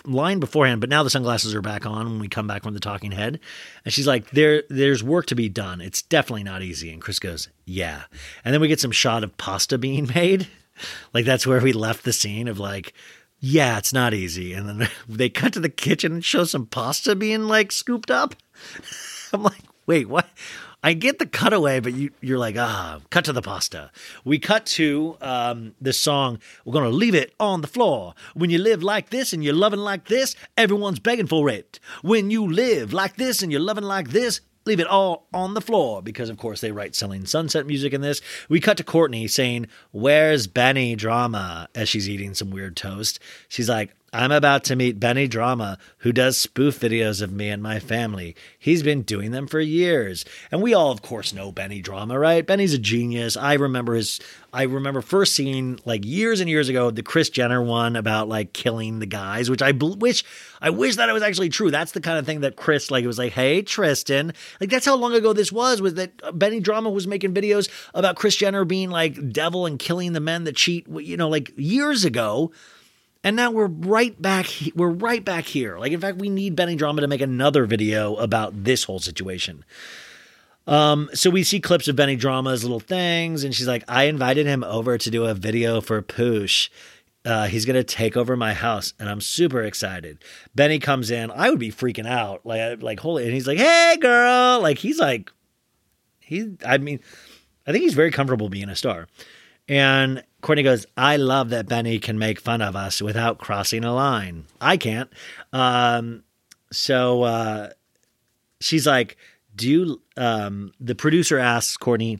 line 0.04 0.38
beforehand, 0.38 0.80
but 0.80 0.90
now 0.90 1.02
the 1.02 1.10
sunglasses 1.10 1.54
are 1.54 1.62
back 1.62 1.84
on 1.84 2.06
when 2.06 2.18
we 2.20 2.28
come 2.28 2.46
back 2.46 2.62
from 2.62 2.74
the 2.74 2.80
talking 2.80 3.10
head. 3.10 3.40
And 3.84 3.92
she's 3.92 4.06
like, 4.06 4.30
"There, 4.30 4.62
there's 4.70 5.02
work 5.02 5.26
to 5.26 5.34
be 5.34 5.48
done. 5.48 5.80
It's 5.80 6.02
definitely 6.02 6.44
not 6.44 6.62
easy." 6.62 6.92
And 6.92 7.02
Kris 7.02 7.18
goes, 7.18 7.48
"Yeah." 7.64 8.02
And 8.44 8.54
then 8.54 8.60
we 8.60 8.68
get 8.68 8.80
some 8.80 8.92
shot 8.92 9.24
of 9.24 9.36
pasta 9.36 9.78
being 9.78 10.06
made, 10.14 10.46
like 11.12 11.24
that's 11.24 11.46
where 11.46 11.60
we 11.60 11.72
left 11.72 12.04
the 12.04 12.12
scene 12.12 12.46
of 12.46 12.60
like, 12.60 12.92
"Yeah, 13.40 13.78
it's 13.78 13.92
not 13.92 14.14
easy." 14.14 14.52
And 14.52 14.68
then 14.68 14.88
they 15.08 15.28
cut 15.28 15.52
to 15.54 15.60
the 15.60 15.68
kitchen 15.68 16.12
and 16.12 16.24
show 16.24 16.44
some 16.44 16.66
pasta 16.66 17.16
being 17.16 17.42
like 17.42 17.72
scooped 17.72 18.10
up. 18.12 18.36
I'm 19.32 19.42
like, 19.42 19.62
"Wait, 19.86 20.08
what?" 20.08 20.28
I 20.82 20.94
get 20.94 21.18
the 21.18 21.26
cutaway, 21.26 21.80
but 21.80 21.92
you, 21.92 22.10
you're 22.20 22.38
like, 22.38 22.56
ah, 22.58 23.00
cut 23.10 23.26
to 23.26 23.32
the 23.32 23.42
pasta. 23.42 23.90
We 24.24 24.38
cut 24.38 24.64
to 24.66 25.16
um, 25.20 25.74
this 25.80 26.00
song. 26.00 26.38
We're 26.64 26.80
to 26.82 26.88
leave 26.88 27.14
it 27.14 27.34
on 27.38 27.60
the 27.60 27.66
floor. 27.66 28.14
When 28.34 28.48
you 28.48 28.58
live 28.58 28.82
like 28.82 29.10
this 29.10 29.32
and 29.32 29.44
you're 29.44 29.54
loving 29.54 29.80
like 29.80 30.08
this, 30.08 30.34
everyone's 30.56 30.98
begging 30.98 31.26
for 31.26 31.50
it. 31.50 31.80
When 32.02 32.30
you 32.30 32.50
live 32.50 32.92
like 32.94 33.16
this 33.16 33.42
and 33.42 33.52
you're 33.52 33.60
loving 33.60 33.84
like 33.84 34.08
this, 34.08 34.40
leave 34.64 34.80
it 34.80 34.86
all 34.86 35.26
on 35.34 35.52
the 35.52 35.60
floor. 35.60 36.02
Because, 36.02 36.30
of 36.30 36.38
course, 36.38 36.62
they 36.62 36.72
write 36.72 36.94
Selling 36.94 37.26
Sunset 37.26 37.66
music 37.66 37.92
in 37.92 38.00
this. 38.00 38.22
We 38.48 38.58
cut 38.58 38.78
to 38.78 38.84
Kourtney 38.84 39.28
saying, 39.28 39.66
Where's 39.90 40.46
Benny 40.46 40.96
Drama? 40.96 41.68
as 41.74 41.90
she's 41.90 42.08
eating 42.08 42.32
some 42.32 42.50
weird 42.50 42.76
toast. 42.76 43.18
She's 43.48 43.68
like, 43.68 43.94
I'm 44.12 44.32
about 44.32 44.64
to 44.64 44.74
meet 44.74 44.98
Benny 44.98 45.28
Drama, 45.28 45.78
who 45.98 46.10
does 46.10 46.36
spoof 46.36 46.80
videos 46.80 47.22
of 47.22 47.30
me 47.30 47.48
and 47.48 47.62
my 47.62 47.78
family. 47.78 48.34
He's 48.58 48.82
been 48.82 49.02
doing 49.02 49.30
them 49.30 49.46
for 49.46 49.60
years. 49.60 50.24
And 50.50 50.60
we 50.60 50.74
all, 50.74 50.90
of 50.90 51.00
course, 51.00 51.32
know 51.32 51.52
Benny 51.52 51.80
Drama, 51.80 52.18
right? 52.18 52.44
Benny's 52.44 52.74
a 52.74 52.78
genius. 52.78 53.36
I 53.36 53.54
remember 53.54 53.94
his, 53.94 54.18
I 54.52 54.64
remember 54.64 55.00
first 55.00 55.34
seeing 55.34 55.78
like 55.84 56.04
years 56.04 56.40
and 56.40 56.50
years 56.50 56.68
ago 56.68 56.90
the 56.90 57.04
Kris 57.04 57.30
Jenner 57.30 57.62
one 57.62 57.94
about 57.94 58.28
like 58.28 58.52
killing 58.52 58.98
the 58.98 59.06
guys, 59.06 59.48
which 59.48 59.62
I 59.62 59.70
wish, 59.70 60.24
I 60.60 60.70
wish 60.70 60.96
that 60.96 61.08
it 61.08 61.12
was 61.12 61.22
actually 61.22 61.50
true. 61.50 61.70
That's 61.70 61.92
the 61.92 62.00
kind 62.00 62.18
of 62.18 62.26
thing 62.26 62.40
that 62.40 62.56
Kris, 62.56 62.90
like, 62.90 63.04
it 63.04 63.06
was 63.06 63.18
like, 63.18 63.32
hey, 63.32 63.62
Tristan. 63.62 64.32
Like, 64.60 64.70
that's 64.70 64.86
how 64.86 64.96
long 64.96 65.14
ago 65.14 65.32
this 65.32 65.52
was, 65.52 65.80
was 65.80 65.94
that 65.94 66.10
uh, 66.24 66.32
Benny 66.32 66.58
Drama 66.58 66.90
was 66.90 67.06
making 67.06 67.32
videos 67.32 67.68
about 67.94 68.16
Kris 68.16 68.34
Jenner 68.34 68.64
being 68.64 68.90
like 68.90 69.32
devil 69.32 69.66
and 69.66 69.78
killing 69.78 70.14
the 70.14 70.20
men 70.20 70.42
that 70.44 70.56
cheat, 70.56 70.88
you 70.88 71.16
know, 71.16 71.28
like 71.28 71.52
years 71.56 72.04
ago. 72.04 72.50
And 73.22 73.36
now 73.36 73.50
we're 73.50 73.66
right 73.66 74.20
back. 74.20 74.46
We're 74.74 74.88
right 74.88 75.24
back 75.24 75.44
here. 75.44 75.78
Like, 75.78 75.92
in 75.92 76.00
fact, 76.00 76.18
we 76.18 76.30
need 76.30 76.56
Benny 76.56 76.74
Drama 76.74 77.02
to 77.02 77.08
make 77.08 77.20
another 77.20 77.66
video 77.66 78.16
about 78.16 78.64
this 78.64 78.84
whole 78.84 78.98
situation. 78.98 79.64
Um, 80.66 81.10
so 81.12 81.30
we 81.30 81.42
see 81.42 81.60
clips 81.60 81.88
of 81.88 81.96
Benny 81.96 82.16
Drama's 82.16 82.62
little 82.62 82.80
things, 82.80 83.44
and 83.44 83.54
she's 83.54 83.66
like, 83.66 83.84
"I 83.88 84.04
invited 84.04 84.46
him 84.46 84.62
over 84.64 84.96
to 84.96 85.10
do 85.10 85.24
a 85.24 85.34
video 85.34 85.80
for 85.80 86.00
Poosh. 86.00 86.68
Uh, 87.24 87.46
he's 87.46 87.66
gonna 87.66 87.84
take 87.84 88.16
over 88.16 88.36
my 88.36 88.54
house, 88.54 88.94
and 88.98 89.08
I'm 89.08 89.20
super 89.20 89.62
excited." 89.62 90.18
Benny 90.54 90.78
comes 90.78 91.10
in. 91.10 91.30
I 91.30 91.50
would 91.50 91.58
be 91.58 91.72
freaking 91.72 92.06
out, 92.06 92.46
like, 92.46 92.82
like 92.82 93.00
holy. 93.00 93.24
And 93.24 93.32
he's 93.32 93.46
like, 93.46 93.58
"Hey, 93.58 93.96
girl!" 94.00 94.60
Like 94.60 94.78
he's 94.78 94.98
like, 94.98 95.30
he. 96.20 96.52
I 96.64 96.78
mean, 96.78 97.00
I 97.66 97.72
think 97.72 97.82
he's 97.82 97.94
very 97.94 98.12
comfortable 98.12 98.48
being 98.48 98.68
a 98.68 98.76
star. 98.76 99.08
And 99.70 100.24
Kourtney 100.42 100.64
goes, 100.64 100.84
I 100.96 101.16
love 101.16 101.50
that 101.50 101.68
Benny 101.68 102.00
can 102.00 102.18
make 102.18 102.40
fun 102.40 102.60
of 102.60 102.74
us 102.74 103.00
without 103.00 103.38
crossing 103.38 103.84
a 103.84 103.94
line. 103.94 104.46
I 104.60 104.76
can't. 104.76 105.08
Um, 105.52 106.24
so 106.72 107.22
uh, 107.22 107.70
she's 108.60 108.84
like, 108.84 109.16
Do 109.54 109.70
you, 109.70 110.02
um, 110.16 110.72
the 110.80 110.96
producer 110.96 111.38
asks 111.38 111.76
Kourtney, 111.76 112.18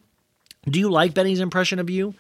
Do 0.64 0.78
you 0.78 0.90
like 0.90 1.12
Benny's 1.12 1.40
impression 1.40 1.81
of 1.81 1.90
you? 1.90 2.14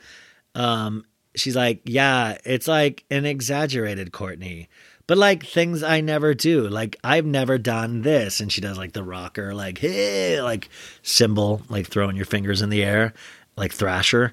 Um, 0.56 1.04
she's 1.36 1.54
like, 1.54 1.82
Yeah, 1.84 2.36
it's 2.44 2.66
like 2.66 3.04
an 3.08 3.24
exaggerated 3.24 4.10
Kourtney. 4.10 4.66
But 5.06 5.16
like 5.16 5.46
things 5.46 5.84
I 5.84 6.00
never 6.00 6.34
do, 6.34 6.68
like 6.68 6.96
I've 7.04 7.26
never 7.26 7.56
done 7.56 8.02
this, 8.02 8.40
and 8.40 8.50
she 8.50 8.60
does 8.60 8.78
like 8.78 8.92
the 8.92 9.04
rocker, 9.04 9.54
like 9.54 9.78
hey, 9.78 10.42
like 10.42 10.68
symbol, 11.02 11.62
like 11.68 11.86
throwing 11.86 12.16
your 12.16 12.26
fingers 12.26 12.62
in 12.62 12.70
the 12.70 12.82
air, 12.82 13.12
like 13.56 13.72
Thrasher 13.72 14.32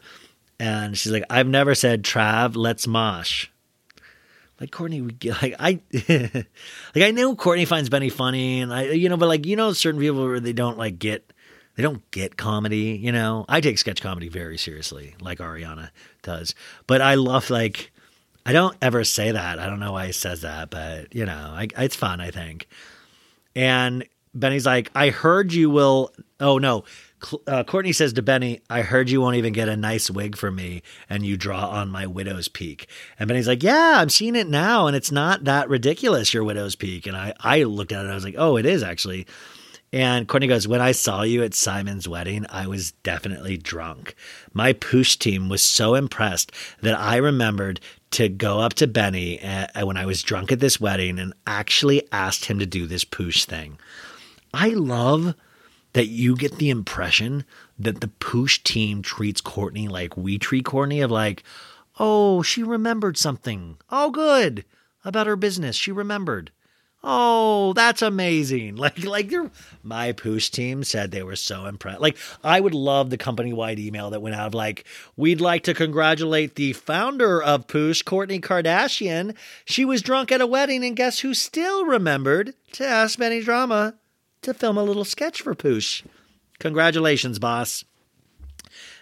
and 0.60 0.98
she's 0.98 1.12
like, 1.12 1.24
"I've 1.30 1.48
never 1.48 1.76
said 1.76 2.04
Trav, 2.04 2.56
let's 2.56 2.88
mosh." 2.88 3.48
Like 4.60 4.72
Kourtney, 4.72 5.18
get 5.20 5.42
like 5.42 5.56
I, 5.60 5.80
like 6.96 7.04
I 7.04 7.12
know 7.12 7.36
Kourtney 7.36 7.68
finds 7.68 7.90
Benny 7.90 8.10
funny, 8.10 8.62
and 8.62 8.74
I, 8.74 8.90
you 8.90 9.08
know, 9.08 9.18
but 9.18 9.28
like 9.28 9.46
you 9.46 9.56
know, 9.56 9.74
certain 9.74 10.02
people 10.02 10.26
where 10.26 10.40
they 10.40 10.54
don't 10.54 10.78
like 10.78 10.98
get, 10.98 11.32
they 11.76 11.84
don't 11.84 12.10
get 12.10 12.38
comedy. 12.38 13.00
You 13.02 13.12
know, 13.12 13.46
I 13.48 13.62
take 13.62 13.78
sketch 13.78 14.02
comedy 14.02 14.30
very 14.30 14.58
seriously, 14.58 15.16
like 15.22 15.38
Ariana 15.40 15.92
does. 16.24 16.56
But 16.88 17.02
I 17.02 17.16
love 17.16 17.52
like, 17.52 17.92
I 18.48 18.54
don't 18.54 18.76
ever 18.82 19.04
say 19.04 19.32
that. 19.32 19.60
I 19.60 19.68
don't 19.68 19.80
know 19.80 19.92
why 19.92 20.08
he 20.08 20.12
says 20.12 20.42
that, 20.42 20.72
but 20.72 21.14
you 21.14 21.26
know, 21.26 21.54
I, 21.56 21.68
it's 21.78 21.96
fun. 21.96 22.20
I 22.20 22.32
think. 22.32 22.68
And 23.56 24.06
Benny's 24.34 24.66
like, 24.66 24.90
I 24.96 25.10
heard 25.10 25.54
you 25.54 25.70
will. 25.70 26.12
Oh 26.40 26.58
no, 26.58 26.84
Uh, 27.48 27.64
Kourtney 27.64 27.96
says 27.96 28.14
to 28.14 28.22
Benny, 28.22 28.62
I 28.70 28.82
heard 28.82 29.10
you 29.10 29.22
won't 29.22 29.38
even 29.38 29.52
get 29.52 29.68
a 29.68 29.76
nice 29.76 30.10
wig 30.10 30.38
for 30.38 30.52
me 30.52 30.84
and 31.10 31.26
you 31.26 31.36
draw 31.36 31.68
on 31.68 31.90
my 31.90 32.06
widow's 32.06 32.48
peak. 32.48 32.88
And 33.20 33.28
Benny's 33.28 33.48
like, 33.48 33.64
Yeah, 33.64 33.96
I'm 33.98 34.10
seeing 34.10 34.36
it 34.36 34.48
now 34.48 34.86
and 34.86 34.96
it's 34.96 35.12
not 35.12 35.46
that 35.46 35.68
ridiculous, 35.68 36.34
your 36.34 36.44
widow's 36.44 36.76
peak. 36.76 37.08
And 37.08 37.18
I, 37.18 37.34
I 37.40 37.64
looked 37.64 37.92
at 37.92 38.00
it, 38.00 38.04
and 38.04 38.12
I 38.12 38.16
was 38.16 38.24
like, 38.24 38.36
Oh, 38.38 38.58
it 38.58 38.66
is 38.66 38.84
actually. 38.84 39.26
And 39.92 40.28
Kourtney 40.28 40.48
goes, 40.48 40.68
When 40.68 40.82
I 40.82 40.92
saw 40.92 41.24
you 41.24 41.44
at 41.44 41.56
Simon's 41.56 42.08
wedding, 42.08 42.46
I 42.50 42.68
was 42.68 42.92
definitely 42.92 43.58
drunk. 43.58 44.14
My 44.54 44.74
poosh 44.74 45.18
team 45.18 45.50
was 45.50 45.64
so 45.64 45.96
impressed 45.96 46.52
that 46.82 47.00
I 47.00 47.16
remembered 47.16 47.80
to 48.12 48.30
go 48.30 48.60
up 48.60 48.74
to 48.76 48.88
Benny 48.88 49.40
when 49.82 49.98
I 49.98 50.06
was 50.06 50.22
drunk 50.22 50.52
at 50.52 50.60
this 50.60 50.80
wedding 50.80 51.18
and 51.20 51.34
actually 51.48 52.08
asked 52.12 52.46
him 52.46 52.60
to 52.60 52.66
do 52.66 52.86
this 52.86 53.04
poosh 53.04 53.46
thing. 53.46 53.80
I 54.54 54.70
love 54.70 55.36
that 55.98 56.10
you 56.10 56.36
get 56.36 56.60
the 56.60 56.70
impression 56.70 57.44
that 57.80 58.02
the 58.02 58.08
poosh 58.08 58.62
team 58.62 59.02
treats 59.02 59.42
Kourtney 59.42 59.90
like 59.90 60.16
we 60.16 60.38
treat 60.38 60.66
Kourtney 60.66 61.04
of 61.04 61.10
like, 61.10 61.42
oh, 61.98 62.44
she 62.44 62.62
remembered 62.62 63.18
something. 63.18 63.78
Oh, 63.90 64.12
good. 64.12 64.64
About 65.04 65.26
her 65.26 65.36
business. 65.36 65.76
She 65.76 65.92
remembered. 65.92 66.52
Oh, 67.04 67.74
that's 67.74 68.04
amazing. 68.04 68.76
Like 68.88 69.04
like 69.06 69.32
your 69.32 69.50
my 69.82 70.14
poosh 70.14 70.52
team 70.52 70.84
said 70.84 71.10
they 71.10 71.24
were 71.24 71.36
so 71.36 71.66
impressed. 71.66 72.00
Like 72.00 72.18
I 72.44 72.60
would 72.60 72.76
love 72.76 73.10
the 73.10 73.18
company 73.18 73.52
wide 73.52 73.80
email 73.80 74.12
that 74.12 74.22
went 74.22 74.36
out 74.36 74.46
of 74.46 74.54
like, 74.54 74.86
we'd 75.16 75.42
like 75.42 75.64
to 75.64 75.74
congratulate 75.74 76.54
the 76.58 76.74
founder 76.74 77.42
of 77.42 77.66
Poosh, 77.66 78.04
Kourtney 78.04 78.40
Kardashian. 78.40 79.36
She 79.66 79.84
was 79.84 80.04
drunk 80.04 80.32
at 80.32 80.42
a 80.42 80.46
wedding 80.46 80.86
and 80.86 80.96
guess 80.96 81.20
who 81.20 81.34
still 81.34 81.86
remembered 81.86 82.54
to 82.74 82.86
ask 82.86 83.18
Benny 83.18 83.42
Drama 83.42 83.96
to 84.42 84.54
film 84.54 84.78
a 84.78 84.84
little 84.84 85.06
sketch 85.06 85.42
for 85.42 85.56
Poosh. 85.56 86.04
Congratulations, 86.60 87.40
boss. 87.40 87.84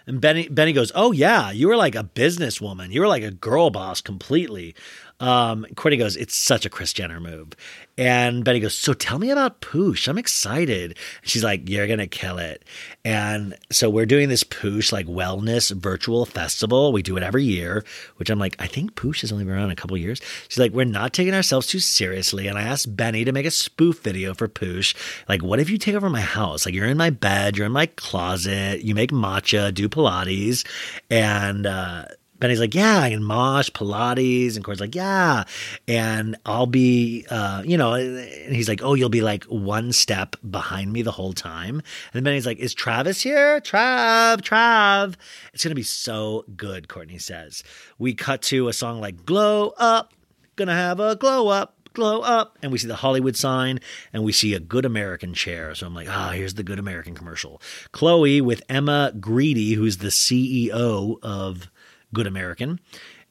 And 0.06 0.20
Benny 0.20 0.48
Benny 0.48 0.72
goes, 0.72 0.92
"Oh 0.94 1.12
yeah, 1.12 1.50
you 1.50 1.68
were 1.68 1.76
like 1.76 1.94
a 1.94 2.04
businesswoman. 2.04 2.92
You 2.92 3.00
were 3.00 3.08
like 3.08 3.24
a 3.24 3.32
girl 3.32 3.70
boss 3.70 4.00
completely." 4.00 4.74
Um, 5.18 5.66
Kourtney 5.74 5.98
goes, 5.98 6.16
"It's 6.16 6.36
such 6.36 6.66
a 6.66 6.70
Kris 6.70 6.92
Jenner 6.92 7.20
move." 7.20 7.52
And 7.98 8.44
Betty 8.44 8.60
goes, 8.60 8.74
"So 8.74 8.92
tell 8.92 9.18
me 9.18 9.30
about 9.30 9.62
Poosh. 9.62 10.08
I'm 10.08 10.18
excited." 10.18 10.98
She's 11.22 11.42
like, 11.42 11.68
"You're 11.68 11.86
gonna 11.86 12.06
kill 12.06 12.38
it." 12.38 12.64
And 13.04 13.56
so 13.72 13.88
we're 13.88 14.04
doing 14.06 14.28
this 14.28 14.44
Poosh 14.44 14.92
like 14.92 15.06
wellness 15.06 15.70
virtual 15.74 16.26
festival. 16.26 16.92
We 16.92 17.02
do 17.02 17.16
it 17.16 17.22
every 17.22 17.44
year, 17.44 17.84
which 18.16 18.28
I'm 18.28 18.38
like, 18.38 18.56
I 18.58 18.66
think 18.66 18.94
Poosh 18.94 19.22
has 19.22 19.32
only 19.32 19.44
been 19.44 19.54
around 19.54 19.70
a 19.70 19.76
couple 19.76 19.96
years. 19.96 20.20
She's 20.48 20.58
like, 20.58 20.72
"We're 20.72 20.84
not 20.84 21.14
taking 21.14 21.34
ourselves 21.34 21.66
too 21.66 21.80
seriously." 21.80 22.46
And 22.46 22.58
I 22.58 22.62
asked 22.62 22.94
Benny 22.94 23.24
to 23.24 23.32
make 23.32 23.46
a 23.46 23.50
spoof 23.50 24.00
video 24.00 24.34
for 24.34 24.48
Poosh. 24.48 24.94
Like, 25.28 25.42
what 25.42 25.60
if 25.60 25.70
you 25.70 25.78
take 25.78 25.94
over 25.94 26.10
my 26.10 26.20
house? 26.20 26.66
Like, 26.66 26.74
you're 26.74 26.86
in 26.86 26.98
my 26.98 27.10
bed, 27.10 27.56
you're 27.56 27.66
in 27.66 27.72
my 27.72 27.86
closet, 27.86 28.82
you 28.82 28.94
make 28.94 29.12
matcha, 29.12 29.72
do 29.72 29.88
Pilates, 29.88 30.66
and 31.10 31.66
uh, 31.66 32.04
Benny's 32.38 32.60
like, 32.60 32.74
yeah, 32.74 33.08
can 33.08 33.22
mosh, 33.22 33.70
Pilates. 33.70 34.56
And 34.56 34.64
Corey's 34.64 34.80
like, 34.80 34.94
yeah. 34.94 35.44
And 35.88 36.36
I'll 36.44 36.66
be, 36.66 37.26
uh, 37.30 37.62
you 37.64 37.78
know, 37.78 37.94
and 37.94 38.54
he's 38.54 38.68
like, 38.68 38.82
oh, 38.82 38.94
you'll 38.94 39.08
be 39.08 39.22
like 39.22 39.44
one 39.44 39.92
step 39.92 40.36
behind 40.48 40.92
me 40.92 41.02
the 41.02 41.12
whole 41.12 41.32
time. 41.32 41.76
And 41.76 41.84
then 42.12 42.24
Benny's 42.24 42.46
like, 42.46 42.58
is 42.58 42.74
Travis 42.74 43.22
here? 43.22 43.60
Trav, 43.60 44.42
Trav. 44.42 45.14
It's 45.52 45.62
to 45.62 45.74
be 45.74 45.82
so 45.82 46.44
good, 46.56 46.88
Kourtney 46.88 47.20
says. 47.20 47.62
We 47.98 48.14
cut 48.14 48.42
to 48.42 48.68
a 48.68 48.72
song 48.72 49.00
like 49.00 49.24
Glow 49.24 49.72
Up, 49.78 50.12
gonna 50.56 50.74
have 50.74 51.00
a 51.00 51.16
glow 51.16 51.48
up. 51.48 51.72
Glow 51.92 52.20
up, 52.20 52.58
and 52.60 52.70
we 52.70 52.76
see 52.76 52.88
the 52.88 52.96
Hollywood 52.96 53.36
sign, 53.36 53.80
and 54.12 54.22
we 54.22 54.30
see 54.30 54.52
a 54.52 54.60
Good 54.60 54.84
American 54.84 55.32
chair. 55.32 55.74
So 55.74 55.86
I'm 55.86 55.94
like, 55.94 56.08
ah, 56.10 56.32
here's 56.32 56.52
the 56.52 56.62
Good 56.62 56.78
American 56.78 57.14
commercial. 57.14 57.62
Khloe 57.94 58.42
with 58.42 58.62
Emma 58.68 59.14
Grede, 59.18 59.74
who's 59.76 59.96
the 59.96 60.08
CEO 60.08 61.16
of 61.22 61.70
Good 62.16 62.26
American. 62.26 62.80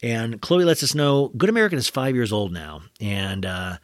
And 0.03 0.39
Khloe 0.39 0.63
lets 0.63 0.83
us 0.83 0.93
know 0.93 1.29
Good 1.29 1.49
American 1.49 1.79
is 1.79 1.89
five 1.89 2.13
years 2.13 2.31
old 2.31 2.53
now. 2.53 2.83
And, 3.01 3.43
uh, 3.43 3.77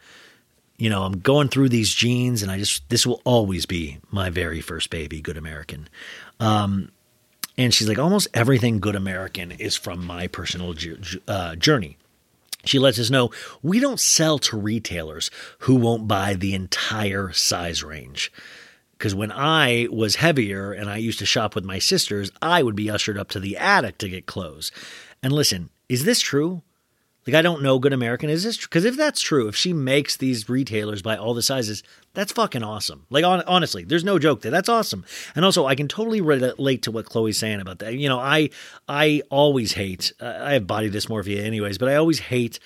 you 0.78 0.88
know, 0.88 1.02
I'm 1.02 1.18
going 1.18 1.48
through 1.48 1.70
these 1.70 1.92
jeans, 1.92 2.40
and 2.40 2.52
I 2.52 2.58
just, 2.58 2.88
this 2.88 3.04
will 3.04 3.20
always 3.24 3.66
be 3.66 3.98
my 4.12 4.30
very 4.30 4.60
first 4.60 4.90
baby, 4.90 5.20
Good 5.20 5.36
American. 5.36 5.88
Um, 6.38 6.92
and 7.58 7.74
she's 7.74 7.88
like, 7.88 7.98
almost 7.98 8.28
everything 8.32 8.78
Good 8.78 8.94
American 8.94 9.50
is 9.50 9.76
from 9.76 10.06
my 10.06 10.28
personal 10.28 10.72
ju- 10.74 11.00
uh, 11.26 11.56
journey. 11.56 11.96
She 12.64 12.78
lets 12.78 13.00
us 13.00 13.10
know 13.10 13.32
we 13.60 13.80
don't 13.80 13.98
sell 13.98 14.38
to 14.38 14.56
retailers 14.56 15.32
who 15.60 15.74
won't 15.74 16.06
buy 16.06 16.34
the 16.34 16.54
entire 16.54 17.32
size 17.32 17.82
range. 17.82 18.30
Because 19.02 19.16
when 19.16 19.32
I 19.32 19.88
was 19.90 20.14
heavier 20.14 20.70
and 20.70 20.88
I 20.88 20.96
used 20.96 21.18
to 21.18 21.26
shop 21.26 21.56
with 21.56 21.64
my 21.64 21.80
sisters, 21.80 22.30
I 22.40 22.62
would 22.62 22.76
be 22.76 22.88
ushered 22.88 23.18
up 23.18 23.30
to 23.30 23.40
the 23.40 23.56
attic 23.56 23.98
to 23.98 24.08
get 24.08 24.26
clothes. 24.26 24.70
And 25.24 25.32
listen, 25.32 25.70
is 25.88 26.04
this 26.04 26.20
true? 26.20 26.62
Like, 27.26 27.34
I 27.34 27.42
don't 27.42 27.64
know 27.64 27.80
Good 27.80 27.92
American. 27.92 28.30
Is 28.30 28.44
this 28.44 28.56
true? 28.56 28.68
Because 28.68 28.84
if 28.84 28.96
that's 28.96 29.20
true, 29.20 29.48
if 29.48 29.56
she 29.56 29.72
makes 29.72 30.16
these 30.16 30.48
retailers 30.48 31.02
buy 31.02 31.16
all 31.16 31.34
the 31.34 31.42
sizes, 31.42 31.82
that's 32.14 32.30
fucking 32.30 32.62
awesome. 32.62 33.06
Like, 33.10 33.24
on, 33.24 33.42
honestly, 33.42 33.82
there's 33.82 34.04
no 34.04 34.20
joke 34.20 34.42
there. 34.42 34.52
That's 34.52 34.68
awesome. 34.68 35.04
And 35.34 35.44
also, 35.44 35.66
I 35.66 35.74
can 35.74 35.88
totally 35.88 36.20
relate 36.20 36.82
to 36.82 36.92
what 36.92 37.06
Khloe's 37.06 37.38
saying 37.38 37.60
about 37.60 37.80
that. 37.80 37.94
You 37.94 38.08
know, 38.08 38.20
I 38.20 38.50
I 38.86 39.22
always 39.30 39.72
hate. 39.72 40.12
Uh, 40.20 40.38
I 40.42 40.52
have 40.52 40.68
body 40.68 40.88
dysmorphia, 40.88 41.42
anyways, 41.42 41.76
but 41.76 41.88
I 41.88 41.96
always 41.96 42.20
hate. 42.20 42.60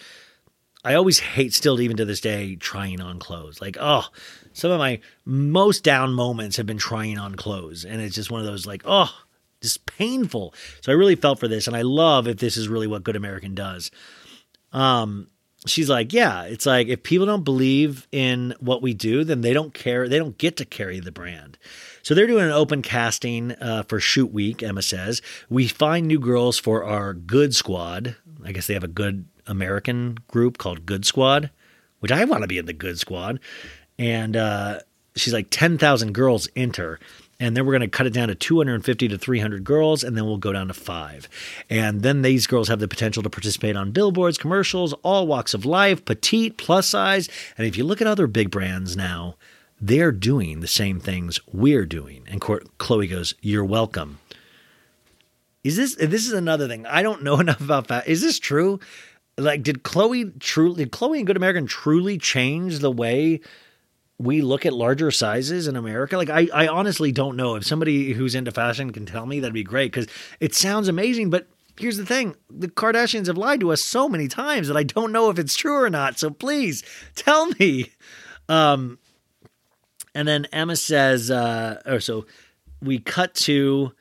I 0.87 0.95
always 0.95 1.19
hate 1.19 1.53
still 1.53 1.81
even 1.81 1.97
to 1.97 2.05
this 2.05 2.21
day 2.21 2.55
trying 2.55 3.01
on 3.01 3.19
clothes. 3.19 3.61
Like, 3.61 3.77
oh, 3.81 4.05
some 4.53 4.71
of 4.71 4.79
my 4.79 5.01
most 5.25 5.83
down 5.83 6.15
moments 6.15 6.59
have 6.59 6.67
been 6.67 6.79
trying 6.79 7.19
on 7.19 7.35
clothes. 7.35 7.85
And 7.85 8.01
it's 8.01 8.15
just 8.15 8.31
one 8.31 8.41
of 8.41 8.47
those 8.47 8.69
like, 8.69 8.83
oh, 8.85 9.13
just 9.61 9.85
painful. 9.87 10.55
So 10.83 10.93
I 10.93 10.95
really 10.95 11.17
felt 11.17 11.41
for 11.41 11.49
this. 11.49 11.67
And 11.67 11.75
I 11.75 11.83
love 11.83 12.29
if 12.29 12.37
this 12.37 12.57
is 12.57 12.69
really 12.69 12.87
what 12.87 13.03
Good 13.03 13.17
American 13.17 13.53
does. 13.53 13.91
Um, 14.73 15.27
she's 15.67 15.91
like, 15.91 16.13
yeah, 16.13 16.45
it's 16.45 16.67
like 16.67 16.87
if 16.87 17.03
people 17.03 17.27
don't 17.27 17.43
believe 17.43 18.07
in 18.13 18.55
what 18.61 18.81
we 18.81 18.95
do, 18.95 19.25
then 19.25 19.41
they 19.41 19.53
don't 19.53 19.75
care. 19.75 20.09
They 20.09 20.19
don't 20.19 20.39
get 20.39 20.57
to 20.59 20.65
carry 20.65 21.01
the 21.01 21.11
brand. 21.11 21.59
So 22.05 22.15
they're 22.15 22.29
doing 22.29 22.45
an 22.45 22.53
open 22.53 22.83
casting 22.83 23.51
uh, 23.61 23.83
for 23.89 23.99
Shoot 23.99 24.33
Week. 24.33 24.63
Emma 24.63 24.83
says 24.83 25.21
we 25.51 25.67
find 25.67 26.07
new 26.07 26.21
girls 26.21 26.61
for 26.61 26.85
our 26.85 27.13
Good 27.13 27.57
Squad. 27.57 28.15
I 28.45 28.53
guess 28.53 28.69
they 28.69 28.75
have 28.75 28.85
a 28.85 28.89
Good 28.89 29.25
American 29.47 30.19
group 30.29 30.59
called 30.59 30.87
Good 30.87 31.05
Squad, 31.05 31.51
which 32.01 32.13
I 32.13 32.25
want 32.25 32.43
to 32.43 32.49
be 32.49 32.59
in 32.59 32.67
the 32.67 32.73
Good 32.73 32.99
Squad. 32.99 33.41
And 33.99 34.37
uh, 34.37 34.81
she's 35.15 35.33
like, 35.33 35.49
ten 35.51 35.79
thousand 35.79 36.13
girls 36.13 36.49
enter 36.57 36.99
and 37.39 37.57
then 37.57 37.67
we're 37.67 37.73
going 37.73 37.83
to 37.83 37.89
cut 37.89 38.07
it 38.07 38.13
down 38.13 38.29
to 38.29 38.35
250 38.35 39.09
to 39.09 39.19
300 39.19 39.65
girls 39.65 40.03
and 40.03 40.17
then 40.17 40.25
we'll 40.25 40.39
go 40.39 40.53
down 40.53 40.69
to 40.69 40.75
five. 40.75 41.29
And 41.69 42.03
then 42.03 42.23
these 42.23 42.47
girls 42.47 42.69
have 42.69 42.81
the 42.81 42.89
potential 42.89 43.23
to 43.23 43.31
participate 43.31 43.77
on 43.77 43.91
billboards 43.91 44.39
commercials 44.39 44.95
all 45.03 45.27
walks 45.27 45.53
of 45.55 45.67
life 45.67 46.05
petite 46.05 46.57
plus 46.57 46.89
size. 46.89 47.29
And 47.59 47.67
if 47.67 47.77
you 47.77 47.85
look 47.85 48.01
at 48.01 48.07
other 48.07 48.27
big 48.27 48.51
brands 48.51 48.97
now 48.97 49.37
they're 49.79 50.13
doing 50.13 50.61
the 50.61 50.67
same 50.67 50.99
things 50.99 51.39
we're 51.53 51.85
doing. 51.85 52.25
And 52.29 52.41
khloe 52.41 53.11
goes 53.11 53.35
you're 53.43 53.65
welcome. 53.65 54.19
Is 55.63 55.77
this 55.77 55.97
this 55.97 56.27
is 56.27 56.33
another 56.33 56.69
thing. 56.69 56.87
I 56.87 57.03
don't 57.03 57.23
know 57.23 57.39
enough 57.41 57.61
about 57.61 57.89
that 57.89 58.09
is 58.09 58.23
this 58.23 58.39
true 58.39 58.81
like 59.39 59.63
did 59.63 59.83
khloe 59.83 60.39
truly 60.41 60.85
did 60.85 60.93
khloe 60.93 61.19
and 61.19 61.27
good 61.27 61.37
american 61.37 61.67
truly 61.67 62.19
change 62.19 62.79
the 62.79 62.91
way 62.91 63.41
we 64.19 64.41
look 64.41 64.65
at 64.65 64.73
larger 64.73 65.11
sizes 65.11 65.69
in 65.69 65.77
America? 65.77 66.17
Like, 66.17 66.31
I, 66.31 66.49
I 66.53 66.69
honestly 66.69 67.13
don't 67.13 67.37
know. 67.37 67.57
If 67.57 67.67
somebody 67.67 68.13
who's 68.13 68.35
into 68.35 68.51
fashion 68.51 68.93
can 68.93 69.07
tell 69.07 69.27
me, 69.27 69.41
that'd 69.41 69.53
be 69.53 69.63
great 69.63 69.93
because 69.93 70.09
it 70.41 70.55
sounds 70.55 70.89
amazing. 70.89 71.31
But 71.31 71.47
here's 71.79 71.99
the 71.99 72.07
thing 72.07 72.35
the 72.51 72.69
Kardashians 72.69 73.27
have 73.27 73.37
lied 73.37 73.61
to 73.61 73.73
us 73.73 73.83
so 73.83 74.09
many 74.09 74.29
times 74.29 74.69
that 74.69 74.77
I 74.77 74.85
don't 74.85 75.13
know 75.13 75.31
if 75.31 75.39
it's 75.39 75.57
true 75.57 75.77
or 75.77 75.91
not. 75.91 76.19
So 76.19 76.31
please 76.31 76.83
tell 77.15 77.47
me. 77.59 77.93
Um, 78.49 78.99
and 80.15 80.27
then 80.27 80.47
Emma 80.47 80.77
says, 80.77 81.31
uh, 81.31 81.83
or 81.85 82.01
so 82.01 82.27
we 82.81 82.99
cut 82.99 83.35
to 83.35 83.93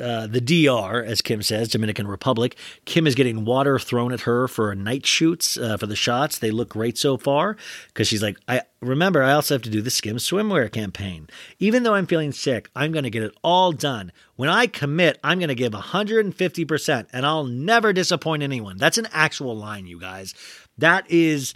uh, 0.00 0.26
the 0.26 0.40
DR, 0.40 1.02
as 1.04 1.20
Kim 1.20 1.42
says, 1.42 1.68
Dominican 1.68 2.06
Republic. 2.06 2.56
Kim 2.84 3.06
is 3.06 3.14
getting 3.14 3.44
water 3.44 3.78
thrown 3.78 4.12
at 4.12 4.22
her 4.22 4.48
for 4.48 4.74
night 4.74 5.04
shoots 5.06 5.56
uh, 5.56 5.76
for 5.76 5.86
the 5.86 5.96
shots. 5.96 6.38
They 6.38 6.50
look 6.50 6.68
great 6.70 6.96
so 6.96 7.16
far 7.16 7.56
because 7.88 8.08
she's 8.08 8.22
like, 8.22 8.38
I 8.48 8.62
remember 8.80 9.22
I 9.22 9.32
also 9.32 9.54
have 9.54 9.62
to 9.62 9.70
do 9.70 9.82
the 9.82 9.90
Skim 9.90 10.16
swimwear 10.16 10.70
campaign. 10.70 11.28
Even 11.58 11.82
though 11.82 11.94
I'm 11.94 12.06
feeling 12.06 12.32
sick, 12.32 12.70
I'm 12.74 12.92
going 12.92 13.04
to 13.04 13.10
get 13.10 13.22
it 13.22 13.34
all 13.42 13.72
done. 13.72 14.12
When 14.36 14.48
I 14.48 14.66
commit, 14.66 15.18
I'm 15.22 15.38
going 15.38 15.48
to 15.48 15.54
give 15.54 15.72
150% 15.72 17.06
and 17.12 17.26
I'll 17.26 17.44
never 17.44 17.92
disappoint 17.92 18.42
anyone. 18.42 18.78
That's 18.78 18.98
an 18.98 19.08
actual 19.12 19.56
line, 19.56 19.86
you 19.86 20.00
guys. 20.00 20.34
That 20.78 21.10
is 21.10 21.54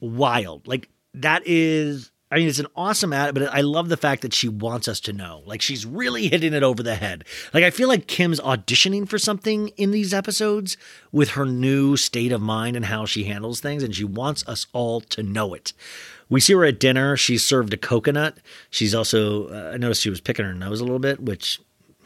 wild. 0.00 0.68
Like, 0.68 0.88
that 1.14 1.42
is 1.46 2.11
I 2.32 2.36
mean, 2.36 2.48
it's 2.48 2.58
an 2.58 2.66
awesome 2.74 3.12
ad, 3.12 3.34
but 3.34 3.52
I 3.52 3.60
love 3.60 3.90
the 3.90 3.96
fact 3.98 4.22
that 4.22 4.32
she 4.32 4.48
wants 4.48 4.88
us 4.88 5.00
to 5.00 5.12
know. 5.12 5.42
Like, 5.44 5.60
she's 5.60 5.84
really 5.84 6.28
hitting 6.28 6.54
it 6.54 6.62
over 6.62 6.82
the 6.82 6.94
head. 6.94 7.26
Like, 7.52 7.62
I 7.62 7.68
feel 7.68 7.88
like 7.88 8.06
Kim's 8.06 8.40
auditioning 8.40 9.06
for 9.06 9.18
something 9.18 9.68
in 9.76 9.90
these 9.90 10.14
episodes 10.14 10.78
with 11.12 11.32
her 11.32 11.44
new 11.44 11.94
state 11.98 12.32
of 12.32 12.40
mind 12.40 12.74
and 12.74 12.86
how 12.86 13.04
she 13.04 13.24
handles 13.24 13.60
things, 13.60 13.82
and 13.82 13.94
she 13.94 14.04
wants 14.04 14.48
us 14.48 14.66
all 14.72 15.02
to 15.02 15.22
know 15.22 15.52
it. 15.52 15.74
We 16.30 16.40
see 16.40 16.54
her 16.54 16.64
at 16.64 16.80
dinner. 16.80 17.18
She's 17.18 17.44
served 17.44 17.74
a 17.74 17.76
coconut. 17.76 18.38
She's 18.70 18.94
also, 18.94 19.48
uh, 19.48 19.72
I 19.74 19.76
noticed 19.76 20.00
she 20.00 20.08
was 20.08 20.22
picking 20.22 20.46
her 20.46 20.54
nose 20.54 20.80
a 20.80 20.84
little 20.84 20.98
bit, 20.98 21.20
which, 21.20 21.60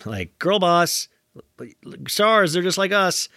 like, 0.04 0.36
girl 0.40 0.58
boss, 0.58 1.06
stars, 2.08 2.52
they're 2.52 2.64
just 2.64 2.78
like 2.78 2.90
us. 2.90 3.28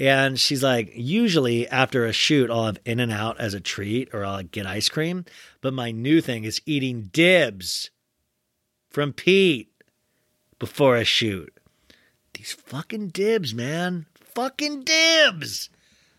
And 0.00 0.40
she's 0.40 0.62
like, 0.62 0.90
usually 0.94 1.68
after 1.68 2.04
a 2.04 2.12
shoot, 2.12 2.50
I'll 2.50 2.66
have 2.66 2.80
In 2.84 2.98
and 2.98 3.12
Out 3.12 3.38
as 3.38 3.54
a 3.54 3.60
treat 3.60 4.12
or 4.12 4.24
I'll 4.24 4.42
get 4.42 4.66
ice 4.66 4.88
cream. 4.88 5.24
But 5.64 5.72
my 5.72 5.92
new 5.92 6.20
thing 6.20 6.44
is 6.44 6.60
eating 6.66 7.08
dibs 7.10 7.88
from 8.90 9.14
Pete 9.14 9.72
before 10.58 10.94
a 10.94 11.06
shoot. 11.06 11.58
These 12.34 12.52
fucking 12.52 13.08
dibs, 13.08 13.54
man. 13.54 14.04
Fucking 14.34 14.82
dibs. 14.82 15.70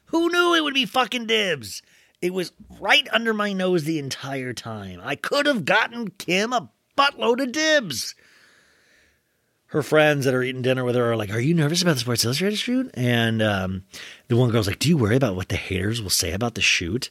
Who 0.05 0.31
knew 0.31 0.55
it 0.55 0.63
would 0.63 0.73
be 0.73 0.87
fucking 0.87 1.27
dibs? 1.27 1.83
It 2.23 2.33
was 2.33 2.53
right 2.79 3.07
under 3.11 3.35
my 3.35 3.53
nose 3.53 3.83
the 3.83 3.99
entire 3.99 4.51
time. 4.51 4.99
I 5.03 5.15
could 5.15 5.45
have 5.45 5.63
gotten 5.63 6.09
Kim 6.09 6.51
a 6.51 6.71
buttload 6.97 7.39
of 7.39 7.51
dibs 7.51 8.15
her 9.67 9.83
friends 9.83 10.23
that 10.23 10.33
are 10.33 10.41
eating 10.41 10.61
dinner 10.61 10.85
with 10.85 10.95
her 10.95 11.11
are 11.11 11.17
like, 11.17 11.31
"Are 11.31 11.39
you 11.39 11.53
nervous 11.53 11.81
about 11.81 11.95
the 11.95 11.99
Sports 11.99 12.23
Illustrated 12.23 12.57
shoot?" 12.57 12.89
And 12.93 13.41
um, 13.41 13.83
the 14.29 14.37
one 14.37 14.49
girl's 14.49 14.67
like, 14.67 14.79
"Do 14.79 14.87
you 14.87 14.95
worry 14.95 15.17
about 15.17 15.35
what 15.35 15.49
the 15.49 15.57
haters 15.57 16.01
will 16.01 16.09
say 16.09 16.31
about 16.31 16.55
the 16.55 16.61
shoot?" 16.61 17.09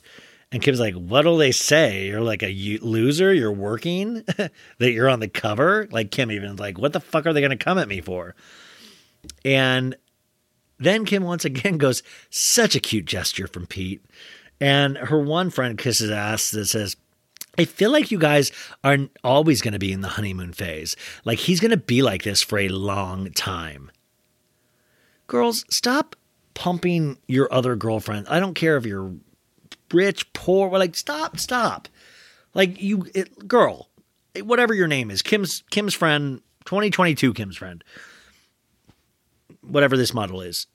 And 0.53 0.63
Kim's 0.63 0.81
like, 0.81 0.95
"What'll 0.95 1.37
they 1.37 1.53
say? 1.53 2.07
You're 2.07 2.21
like 2.21 2.43
a 2.43 2.79
loser. 2.83 3.33
You're 3.33 3.53
working 3.53 4.23
that 4.37 4.93
you're 4.93 5.09
on 5.09 5.21
the 5.21 5.29
cover." 5.29 5.89
Like 5.91 6.11
Kim 6.11 6.31
even 6.31 6.57
like, 6.57 6.79
"What 6.79 6.93
the 6.93 7.01
fuck 7.01 7.27
are 7.27 7.33
they 7.33 7.41
going 7.41 7.51
to 7.51 7.65
come 7.65 7.79
at 7.79 7.89
me 7.89 8.01
for?" 8.01 8.35
And 9.45 9.97
then 10.79 11.05
Kim 11.05 11.25
once 11.25 11.45
again 11.45 11.79
goes, 11.79 12.03
"Such 12.31 12.75
a 12.75 12.81
cute 12.81 13.07
gesture 13.07 13.47
from 13.47 13.67
Pete." 13.67 14.05
And 14.61 14.97
her 14.97 15.19
one 15.19 15.51
friend 15.51 15.77
kisses 15.77 16.11
ass 16.11 16.53
that 16.53 16.67
says, 16.67 16.97
I 17.59 17.65
feel 17.65 17.91
like 17.91 18.11
you 18.11 18.19
guys 18.19 18.51
aren't 18.83 19.17
always 19.23 19.63
going 19.63 19.73
to 19.73 19.79
be 19.79 19.93
in 19.93 20.01
the 20.01 20.09
honeymoon 20.09 20.53
phase. 20.53 20.97
Like 21.25 21.39
he's 21.39 21.61
going 21.61 21.71
to 21.71 21.77
be 21.77 22.03
like 22.03 22.23
this 22.23 22.43
for 22.43 22.59
a 22.59 22.69
long 22.69 23.31
time. 23.33 23.91
Girls, 25.27 25.65
stop 25.71 26.17
pumping 26.55 27.19
your 27.27 27.53
other 27.53 27.77
girlfriend. 27.77 28.27
I 28.29 28.41
don't 28.41 28.55
care 28.55 28.77
if 28.77 28.87
you're 28.87 29.13
rich, 29.93 30.33
poor, 30.33 30.69
We're 30.69 30.79
like 30.79 30.95
stop, 30.95 31.39
stop. 31.39 31.89
Like 32.55 32.81
you 32.81 33.07
it, 33.15 33.49
girl, 33.49 33.89
whatever 34.43 34.75
your 34.75 34.89
name 34.89 35.11
is, 35.11 35.23
Kim's 35.23 35.63
Kim's 35.71 35.95
friend, 35.95 36.41
2022 36.65 37.35
Kim's 37.35 37.57
friend. 37.57 37.83
Whatever 39.61 39.97
this 39.97 40.15
model 40.15 40.41
is. 40.41 40.67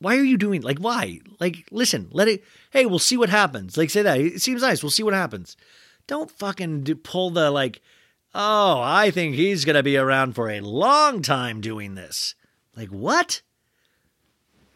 Why 0.00 0.16
are 0.16 0.24
you 0.24 0.38
doing 0.38 0.62
like 0.62 0.78
why? 0.78 1.20
Like 1.40 1.68
listen, 1.70 2.08
let 2.12 2.28
it 2.28 2.44
hey, 2.70 2.86
we'll 2.86 2.98
see 2.98 3.16
what 3.16 3.30
happens. 3.30 3.76
Like 3.76 3.90
say 3.90 4.02
that. 4.02 4.20
It 4.20 4.42
seems 4.42 4.62
nice. 4.62 4.82
We'll 4.82 4.90
see 4.90 5.02
what 5.02 5.14
happens. 5.14 5.56
Don't 6.06 6.30
fucking 6.30 6.84
do, 6.84 6.94
pull 6.94 7.30
the 7.30 7.50
like 7.50 7.80
oh, 8.34 8.80
I 8.82 9.10
think 9.10 9.34
he's 9.34 9.64
to 9.64 9.82
be 9.82 9.96
around 9.96 10.34
for 10.34 10.50
a 10.50 10.60
long 10.60 11.22
time 11.22 11.60
doing 11.60 11.94
this. 11.94 12.34
Like 12.76 12.90
what? 12.90 13.42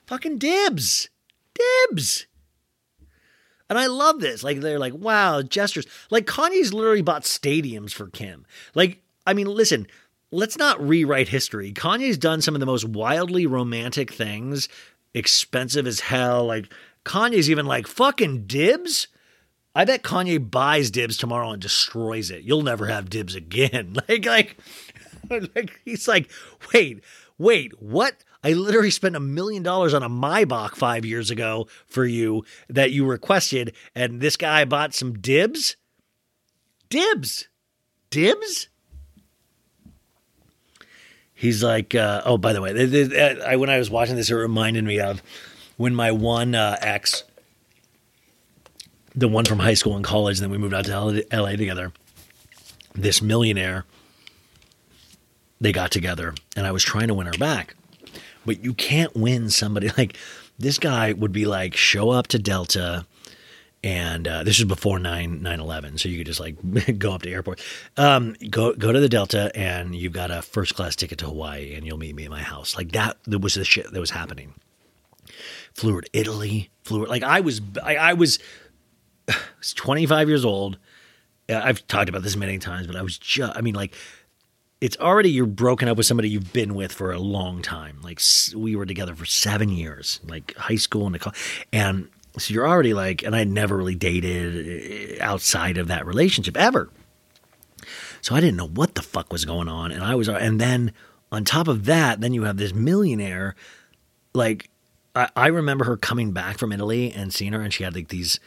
Fucking 0.07 0.39
dibs. 0.39 1.09
Dibs. 1.91 2.27
And 3.73 3.79
I 3.79 3.87
love 3.87 4.21
this. 4.21 4.45
Like 4.45 4.61
they're 4.61 4.79
like, 4.79 4.93
wow, 4.93 5.41
gestures. 5.41 5.87
Like 6.11 6.27
Kanye's 6.27 6.75
literally 6.75 7.01
bought 7.01 7.23
stadiums 7.23 7.95
for 7.95 8.09
Kim. 8.09 8.45
Like, 8.75 9.01
I 9.27 9.33
mean, 9.33 9.47
listen, 9.47 9.87
let's 10.31 10.59
not 10.59 10.87
rewrite 10.87 11.29
history. 11.29 11.73
Kanye's 11.73 12.19
done 12.19 12.43
some 12.43 12.55
of 12.55 12.61
the 12.61 12.67
most 12.67 12.87
wildly 12.87 13.47
romantic 13.47 14.13
things, 14.13 14.69
expensive 15.15 15.87
as 15.87 16.01
hell. 16.01 16.45
Like 16.45 16.71
Kanye's 17.07 17.49
even 17.49 17.65
like, 17.65 17.87
fucking 17.87 18.47
dibs? 18.47 19.09
I 19.75 19.87
bet 19.87 20.03
Kanye 20.03 20.51
buys 20.51 20.91
dibs 20.91 21.17
tomorrow 21.17 21.53
and 21.53 21.63
destroys 21.63 22.31
it. 22.31 22.43
You'll 22.43 22.61
never 22.61 22.89
have 22.89 23.09
dibs 23.09 23.35
again. 23.35 23.97
Like, 24.07 24.27
like, 24.27 24.59
like 25.55 25.81
he's 25.87 26.07
like, 26.07 26.31
wait, 26.75 27.03
wait, 27.39 27.73
what? 27.81 28.23
I 28.45 28.53
literally 28.55 28.91
spent 28.91 29.15
a 29.15 29.21
million 29.21 29.63
dollars 29.63 29.95
on 29.95 30.03
a 30.03 30.09
Maybach 30.09 30.75
five 30.75 31.05
years 31.05 31.31
ago 31.31 31.69
for 31.87 32.05
you 32.05 32.45
that 32.69 32.91
you 32.91 33.05
requested, 33.05 33.75
and 33.95 34.21
this 34.21 34.37
guy 34.37 34.65
bought 34.65 34.95
some 34.95 35.19
dibs. 35.19 35.77
Dibs, 36.89 37.49
dibs. 38.11 38.69
He's 41.35 41.63
like, 41.63 41.95
uh, 41.95 42.23
oh, 42.25 42.37
by 42.37 42.53
the 42.53 42.61
way, 42.61 42.73
th- 42.73 43.41
I, 43.41 43.57
when 43.57 43.71
I 43.71 43.79
was 43.79 43.91
watching 43.91 44.17
this, 44.17 44.31
it 44.31 44.35
reminded 44.35 44.85
me 44.85 45.01
of 45.01 45.23
when 45.77 45.95
my 45.95 46.13
one 46.13 46.55
uh, 46.55 46.77
ex, 46.81 47.25
the 49.15 49.29
one 49.29 49.45
from 49.45 49.59
high 49.59 49.75
school 49.75 49.97
and 49.97 50.05
college, 50.05 50.39
and 50.39 50.45
then 50.45 50.51
we 50.51 50.59
moved 50.59 50.75
out 50.75 50.85
to 50.85 51.27
LA 51.33 51.57
together. 51.57 51.93
This 52.95 53.23
millionaire, 53.23 53.85
they 55.61 55.73
got 55.73 55.91
together, 55.91 56.35
and 56.57 56.67
I 56.67 56.73
was 56.73 56.85
trying 56.85 57.09
to 57.09 57.15
win 57.15 57.27
her 57.27 57.33
back. 57.33 57.75
But 58.45 58.65
you 58.65 58.75
can't 58.75 59.15
win 59.15 59.51
somebody 59.51 59.91
like 59.99 60.17
this 60.59 60.79
guy 60.79 61.13
would 61.13 61.33
be 61.33 61.45
like, 61.45 61.77
show 61.77 62.11
up 62.11 62.29
to 62.29 62.39
Delta. 62.39 63.07
And 63.85 64.29
uh, 64.29 64.45
this 64.45 64.59
was 64.59 64.67
before 64.67 65.01
9 65.01 65.43
9 65.43 65.61
11. 65.61 65.99
So 65.99 66.09
you 66.09 66.19
could 66.19 66.27
just 66.27 66.39
like 66.41 66.57
go 66.99 67.13
up 67.13 67.23
to 67.23 67.31
airport. 67.31 67.61
Um, 67.97 68.37
go 68.49 68.75
go 68.75 68.93
to 68.93 69.01
the 69.01 69.09
Delta 69.09 69.51
and 69.57 69.95
you've 69.95 70.13
got 70.13 70.31
a 70.31 70.43
first 70.43 70.77
class 70.77 70.95
ticket 70.95 71.19
to 71.19 71.27
Hawaii 71.27 71.75
and 71.75 71.85
you'll 71.85 71.99
meet 71.99 72.15
me 72.15 72.25
at 72.25 72.31
my 72.31 72.43
house. 72.43 72.77
Like 72.77 72.93
that, 72.93 73.19
that 73.25 73.41
was 73.41 73.55
the 73.55 73.65
shit 73.65 73.91
that 73.91 74.01
was 74.01 74.11
happening. 74.11 74.55
Flew 75.75 76.01
to 76.01 76.09
Italy, 76.13 76.71
flew 76.85 77.07
like 77.07 77.25
I 77.25 77.41
was 77.41 77.61
I, 77.83 77.97
I 77.97 78.13
was, 78.13 78.39
I 79.29 79.35
was 79.59 79.75
25 79.75 80.29
years 80.29 80.45
old. 80.45 80.79
Uh, 81.49 81.61
I've 81.63 81.87
talked 81.89 82.09
about 82.09 82.23
this 82.23 82.37
many 82.37 82.59
times, 82.59 82.87
but 82.87 82.97
I 82.97 83.03
was 83.03 83.19
just, 83.19 83.57
I 83.57 83.61
mean, 83.61 83.75
like, 83.75 83.95
it's 84.83 84.97
already 84.97 85.31
you're 85.31 85.47
broken 85.47 85.89
up 85.89 85.97
with 85.97 86.07
somebody 86.07 86.29
you've 86.29 86.53
been 86.53 86.75
with 86.75 86.91
for 86.91 87.13
a 87.13 87.19
long 87.21 87.63
time. 87.63 88.01
Like 88.03 88.21
we 88.53 88.75
were 88.75 88.85
together 88.85 89.15
for 89.15 89.25
seven 89.25 89.69
years, 89.69 90.19
like 90.27 90.57
high 90.57 90.75
school 90.75 91.07
and 91.07 91.15
the 91.15 91.21
co- 91.21 91.31
and 91.73 92.09
so 92.37 92.53
you're 92.53 92.67
already 92.67 92.93
like, 92.93 93.23
and 93.23 93.37
I 93.37 93.45
never 93.45 93.77
really 93.77 93.95
dated 93.95 95.21
uh, 95.21 95.25
outside 95.25 95.79
of 95.79 95.87
that 95.87 96.05
relationship 96.05 96.57
ever. 96.57 96.91
So 98.23 98.35
I 98.35 98.41
didn't 98.41 98.57
know 98.57 98.67
what 98.67 98.97
the 98.97 99.03
fuck 99.03 99.33
was 99.33 99.45
going 99.45 99.69
on, 99.69 99.93
and 99.93 100.03
I 100.03 100.17
was, 100.17 100.29
and 100.29 100.61
then 100.61 100.93
on 101.31 101.45
top 101.45 101.69
of 101.69 101.85
that, 101.85 102.21
then 102.21 102.35
you 102.35 102.43
have 102.43 102.57
this 102.57 102.75
millionaire. 102.75 103.55
Like 104.35 104.69
I, 105.15 105.29
I 105.37 105.47
remember 105.47 105.85
her 105.85 105.97
coming 105.97 106.33
back 106.33 106.59
from 106.59 106.73
Italy 106.73 107.13
and 107.13 107.33
seeing 107.33 107.53
her, 107.53 107.61
and 107.61 107.73
she 107.73 107.85
had 107.85 107.95
like 107.95 108.09
these 108.09 108.41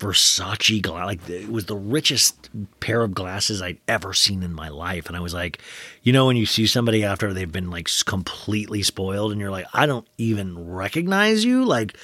Versace 0.00 0.80
glass. 0.80 1.06
Like 1.06 1.28
it 1.28 1.50
was 1.50 1.66
the 1.66 1.76
richest 1.76 2.48
pair 2.80 3.02
of 3.02 3.14
glasses 3.14 3.60
I'd 3.60 3.78
ever 3.86 4.14
seen 4.14 4.42
in 4.42 4.52
my 4.52 4.68
life. 4.68 5.06
And 5.06 5.16
I 5.16 5.20
was 5.20 5.34
like, 5.34 5.60
you 6.02 6.12
know, 6.12 6.26
when 6.26 6.36
you 6.36 6.46
see 6.46 6.66
somebody 6.66 7.04
after 7.04 7.32
they've 7.32 7.50
been 7.50 7.70
like 7.70 7.88
completely 8.06 8.82
spoiled, 8.82 9.30
and 9.30 9.40
you're 9.40 9.50
like, 9.50 9.66
I 9.74 9.86
don't 9.86 10.08
even 10.18 10.70
recognize 10.70 11.44
you, 11.44 11.64
like 11.64 11.96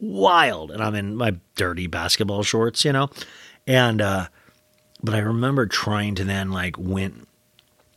wild. 0.00 0.70
And 0.70 0.82
I'm 0.82 0.94
in 0.94 1.16
my 1.16 1.36
dirty 1.54 1.86
basketball 1.86 2.42
shorts, 2.42 2.84
you 2.84 2.92
know, 2.92 3.10
and 3.66 4.00
uh, 4.00 4.26
but 5.02 5.14
I 5.14 5.18
remember 5.18 5.66
trying 5.66 6.14
to 6.16 6.24
then 6.24 6.50
like 6.50 6.78
win. 6.78 7.26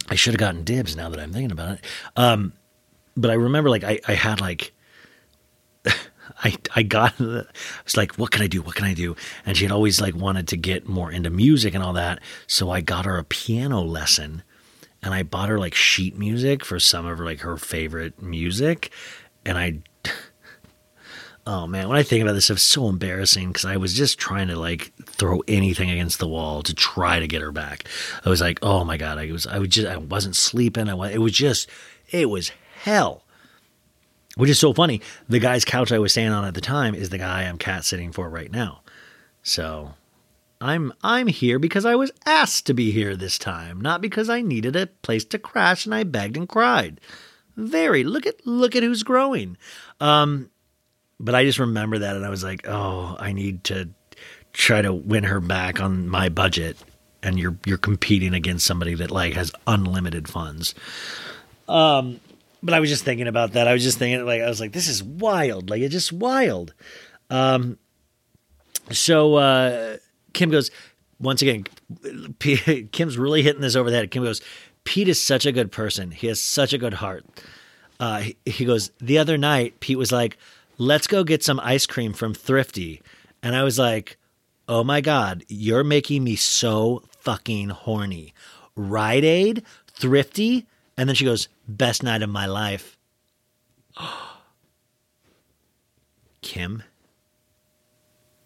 I 0.10 0.16
should 0.16 0.34
have 0.34 0.40
gotten 0.40 0.64
dibs 0.64 0.96
now 0.96 1.10
that 1.10 1.20
I'm 1.20 1.32
thinking 1.32 1.52
about 1.52 1.76
it. 1.76 1.86
Um, 2.16 2.54
but 3.16 3.32
I 3.32 3.36
remember 3.36 3.70
like 3.70 3.86
I, 3.86 4.00
I 4.08 4.14
had 4.14 4.42
like 4.42 4.74
I 6.44 6.56
I 6.76 6.84
got 6.84 7.16
I 7.20 7.44
was 7.84 7.98
like, 7.98 8.16
what 8.16 8.32
can 8.32 8.42
I 8.44 8.48
do? 8.48 8.62
What 8.62 8.76
can 8.76 8.86
I 8.86 8.94
do? 8.94 9.16
And 9.46 9.58
she 9.58 9.66
had 9.66 9.72
always 9.72 10.00
like 10.02 10.16
wanted 10.16 10.48
to 10.50 10.58
get 10.58 10.88
more 10.88 11.12
into 11.12 11.30
music 11.30 11.74
and 11.74 11.84
all 11.84 11.94
that. 11.94 12.20
So 12.48 12.70
I 12.70 12.82
got 12.82 13.06
her 13.06 13.18
a 13.18 13.24
piano 13.24 13.82
lesson 13.82 14.44
and 15.02 15.14
I 15.14 15.24
bought 15.24 15.50
her 15.50 15.60
like 15.60 15.76
sheet 15.76 16.18
music 16.18 16.64
for 16.66 16.80
some 16.80 17.06
of 17.06 17.18
her 17.18 17.26
like 17.26 17.42
her 17.42 17.58
favorite 17.58 18.22
music. 18.22 18.92
And 19.46 19.58
I 19.58 19.80
Oh 21.48 21.66
man, 21.66 21.88
when 21.88 21.98
I 21.98 22.04
think 22.04 22.22
about 22.22 22.34
this, 22.34 22.50
it's 22.50 22.62
so 22.62 22.90
embarrassing 22.90 23.48
because 23.48 23.64
I 23.64 23.78
was 23.78 23.94
just 23.94 24.20
trying 24.20 24.50
to 24.50 24.58
like 24.58 24.92
throw 25.06 25.42
anything 25.48 25.90
against 25.90 26.20
the 26.20 26.28
wall 26.28 26.62
to 26.64 26.76
try 26.76 27.20
to 27.20 27.28
get 27.28 27.42
her 27.42 27.54
back. 27.54 27.86
I 28.26 28.30
was 28.30 28.42
like, 28.42 28.60
oh 28.62 28.84
my 28.84 28.98
god, 28.98 29.18
I 29.18 29.32
was, 29.32 29.48
I 29.48 29.58
was 29.58 29.70
just, 29.70 29.88
I 29.88 29.96
wasn't 29.96 30.36
sleeping. 30.36 30.90
I 30.90 30.94
was, 30.94 31.12
it 31.12 31.20
was 31.20 31.32
just, 31.32 31.70
it 32.12 32.30
was 32.30 32.52
hell. 32.82 33.24
Which 34.38 34.50
is 34.50 34.60
so 34.60 34.72
funny. 34.72 35.02
The 35.28 35.40
guy's 35.40 35.66
couch 35.66 35.92
I 35.92 36.00
was 36.00 36.12
staying 36.12 36.32
on 36.32 36.46
at 36.46 36.54
the 36.54 36.62
time 36.62 36.96
is 36.96 37.10
the 37.10 37.18
guy 37.18 37.44
I'm 37.44 37.58
cat 37.58 37.84
sitting 37.84 38.12
for 38.12 38.30
right 38.30 38.52
now. 38.52 38.82
So 39.42 39.94
I'm 40.62 40.94
I'm 41.04 41.28
here 41.28 41.60
because 41.60 41.86
I 41.86 41.96
was 41.96 42.12
asked 42.26 42.68
to 42.68 42.74
be 42.74 42.92
here 42.92 43.16
this 43.16 43.38
time, 43.38 43.82
not 43.82 44.02
because 44.02 44.30
I 44.30 44.42
needed 44.42 44.76
a 44.76 44.88
place 44.88 45.26
to 45.26 45.40
crash 45.40 45.86
and 45.86 45.94
I 45.94 46.04
begged 46.04 46.38
and 46.38 46.48
cried. 46.48 47.02
Very 47.56 48.04
look 48.04 48.26
at 48.26 48.46
look 48.46 48.76
at 48.76 48.84
who's 48.84 49.04
growing. 49.04 49.58
Um, 50.00 50.52
but 51.20 51.34
I 51.34 51.44
just 51.44 51.60
remember 51.60 52.00
that 52.00 52.16
and 52.16 52.26
I 52.26 52.30
was 52.30 52.44
like, 52.44 52.68
oh, 52.68 53.16
I 53.20 53.34
need 53.34 53.64
to 53.66 53.90
try 54.54 54.82
to 54.82 54.94
win 54.94 55.24
her 55.24 55.40
back 55.40 55.82
on 55.82 56.08
my 56.08 56.30
budget 56.30 56.78
and 57.24 57.40
you're 57.40 57.58
you're 57.66 57.78
competing 57.78 58.34
against 58.34 58.66
somebody 58.66 58.94
that 58.96 59.12
like 59.12 59.34
has 59.34 59.52
unlimited 59.66 60.28
funds. 60.28 60.76
Um 61.68 62.20
but 62.64 62.74
I 62.74 62.80
was 62.80 62.90
just 62.90 63.04
thinking 63.04 63.28
about 63.28 63.54
that. 63.54 63.68
I 63.68 63.74
was 63.74 63.84
just 63.84 63.98
thinking 63.98 64.26
like 64.26 64.42
I 64.42 64.48
was 64.48 64.60
like 64.60 64.72
this 64.72 64.88
is 64.88 65.04
wild. 65.04 65.70
Like 65.70 65.82
it's 65.82 65.94
just 65.94 66.14
wild. 66.14 66.74
Um 67.30 67.78
so 68.92 69.36
uh 69.36 69.98
Kim 70.34 70.50
goes 70.50 70.72
once 71.20 71.42
again 71.42 71.66
P- 72.40 72.84
Kim's 72.92 73.18
really 73.18 73.42
hitting 73.42 73.62
this 73.62 73.76
over 73.76 73.90
the 73.90 73.98
head. 73.98 74.12
Kim 74.12 74.24
goes 74.24 74.42
Pete 74.88 75.10
is 75.10 75.22
such 75.22 75.46
a 75.46 75.52
good 75.52 75.70
person. 75.70 76.12
He 76.12 76.28
has 76.28 76.40
such 76.40 76.72
a 76.72 76.78
good 76.78 76.94
heart. 76.94 77.26
Uh, 78.00 78.20
he, 78.20 78.38
he 78.46 78.64
goes, 78.64 78.90
The 79.02 79.18
other 79.18 79.38
night, 79.38 79.82
Pete 79.82 79.98
was 79.98 80.14
like, 80.14 80.38
Let's 80.78 81.08
go 81.08 81.26
get 81.26 81.44
some 81.44 81.60
ice 81.60 81.86
cream 81.86 82.14
from 82.14 82.34
Thrifty. 82.34 83.02
And 83.44 83.54
I 83.54 83.64
was 83.64 83.78
like, 83.78 84.18
Oh 84.70 84.86
my 84.86 85.02
God, 85.02 85.44
you're 85.50 85.84
making 85.84 86.24
me 86.24 86.38
so 86.38 87.04
fucking 87.20 87.68
horny. 87.68 88.34
Rite 88.78 89.26
Aid, 89.26 89.64
Thrifty. 89.88 90.66
And 90.96 91.10
then 91.10 91.16
she 91.18 91.26
goes, 91.26 91.50
Best 91.68 92.02
night 92.02 92.22
of 92.22 92.30
my 92.30 92.46
life. 92.46 92.98
Kim, 96.42 96.84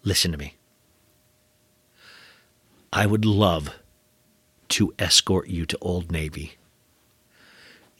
listen 0.03 0.31
to 0.31 0.38
me. 0.38 0.56
I 2.91 3.06
would 3.06 3.26
love 3.26 3.76
to 4.69 4.93
escort 4.98 5.48
you 5.48 5.65
to 5.65 5.77
Old 5.81 6.11
Navy. 6.11 6.53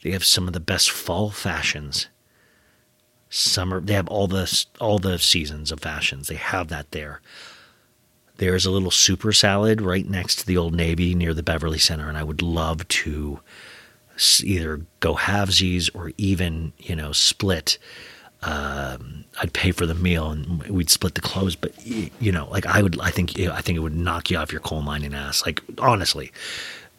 They 0.02 0.10
have 0.10 0.24
some 0.24 0.48
of 0.48 0.52
the 0.52 0.60
best 0.60 0.90
fall 0.90 1.30
fashions. 1.30 2.08
Summer, 3.30 3.80
they 3.80 3.94
have 3.94 4.08
all 4.08 4.26
the 4.26 4.66
all 4.80 4.98
the 4.98 5.18
seasons 5.18 5.70
of 5.70 5.80
fashions. 5.80 6.28
They 6.28 6.34
have 6.34 6.68
that 6.68 6.90
there. 6.90 7.20
There's 8.36 8.66
a 8.66 8.70
little 8.70 8.90
super 8.90 9.32
salad 9.32 9.80
right 9.80 10.08
next 10.08 10.36
to 10.40 10.46
the 10.46 10.56
Old 10.56 10.74
Navy 10.74 11.14
near 11.14 11.32
the 11.32 11.42
Beverly 11.42 11.78
Center, 11.78 12.08
and 12.08 12.18
I 12.18 12.24
would 12.24 12.42
love 12.42 12.86
to 12.88 13.40
either 14.44 14.80
go 15.00 15.14
halvesies 15.14 15.90
or 15.94 16.12
even 16.18 16.72
you 16.78 16.96
know 16.96 17.12
split. 17.12 17.78
Um, 18.44 19.24
I'd 19.40 19.52
pay 19.52 19.70
for 19.70 19.86
the 19.86 19.94
meal 19.94 20.30
and 20.30 20.64
we'd 20.64 20.90
split 20.90 21.14
the 21.14 21.20
clothes, 21.20 21.54
but 21.54 21.72
you 21.86 22.32
know, 22.32 22.48
like 22.50 22.66
I 22.66 22.82
would, 22.82 23.00
I 23.00 23.10
think, 23.10 23.38
I 23.38 23.60
think 23.60 23.76
it 23.76 23.80
would 23.80 23.94
knock 23.94 24.30
you 24.30 24.36
off 24.36 24.50
your 24.50 24.60
coal 24.60 24.82
mining 24.82 25.14
ass. 25.14 25.46
Like 25.46 25.62
honestly, 25.78 26.32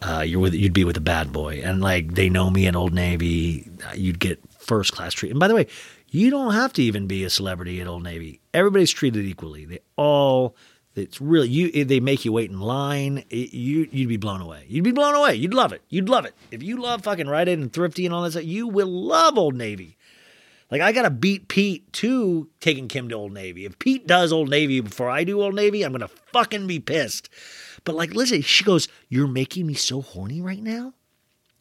uh, 0.02 0.22
you're 0.22 0.40
with, 0.40 0.54
you'd 0.54 0.72
be 0.74 0.86
with 0.86 0.96
a 0.96 1.02
bad 1.02 1.34
boy, 1.34 1.62
and 1.64 1.82
like 1.82 2.14
they 2.16 2.30
know 2.30 2.50
me 2.50 2.66
in 2.66 2.78
Old 2.78 2.94
Navy, 2.94 3.68
you'd 3.94 4.20
get 4.20 4.40
first 4.58 4.94
class 4.94 5.14
treatment. 5.14 5.36
And 5.36 5.40
by 5.42 5.48
the 5.50 5.56
way, 5.56 5.68
you 6.10 6.30
don't 6.30 6.54
have 6.54 6.72
to 6.74 6.84
even 6.84 7.08
be 7.08 7.24
a 7.24 7.30
celebrity 7.30 7.82
at 7.82 7.88
Old 7.88 8.04
Navy. 8.04 8.40
Everybody's 8.54 8.92
treated 8.92 9.26
equally. 9.26 9.66
They 9.66 9.80
all, 9.96 10.56
it's 10.96 11.20
really 11.22 11.50
you. 11.50 11.86
They 11.86 12.00
make 12.00 12.24
you 12.26 12.32
wait 12.32 12.50
in 12.52 12.60
line. 12.60 13.24
It- 13.30 13.54
you 13.54 13.88
you'd 13.92 14.10
be 14.10 14.18
blown 14.18 14.42
away. 14.42 14.66
You'd 14.68 14.84
be 14.84 14.92
blown 14.92 15.16
away. 15.16 15.36
You'd 15.36 15.54
love 15.54 15.74
it. 15.74 15.82
You'd 15.90 16.10
love 16.10 16.26
it 16.26 16.36
if 16.52 16.62
you 16.64 16.78
love 16.82 17.04
fucking 17.04 17.28
Rite 17.28 17.48
Aid 17.50 17.60
and 17.60 17.72
Thrifty 17.74 18.06
and 18.06 18.14
all 18.14 18.22
that 18.24 18.32
stuff. 18.32 18.44
You 18.46 18.68
will 18.68 18.88
love 18.88 19.38
Old 19.38 19.56
Navy. 19.56 19.98
Like 20.72 20.82
I 20.82 20.92
gotta 20.92 21.10
beat 21.10 21.48
Pete 21.48 21.92
to 21.94 22.50
taking 22.60 22.88
Kim 22.88 23.10
to 23.10 23.16
Old 23.16 23.34
Navy. 23.34 23.66
If 23.66 23.78
Pete 23.80 24.08
does 24.08 24.32
Old 24.32 24.50
Navy 24.50 24.80
before 24.82 25.10
I 25.10 25.24
do 25.24 25.42
Old 25.42 25.56
Navy, 25.56 25.84
I'm 25.84 25.92
gonna 25.92 26.08
fucking 26.08 26.68
be 26.68 26.80
pissed. 26.80 27.30
But 27.84 27.96
like, 27.96 28.14
listen, 28.16 28.42
she 28.42 28.64
goes, 28.64 28.88
"You're 29.10 29.28
making 29.28 29.68
me 29.68 29.74
so 29.74 30.02
horny 30.02 30.42
right 30.42 30.64
now," 30.64 30.94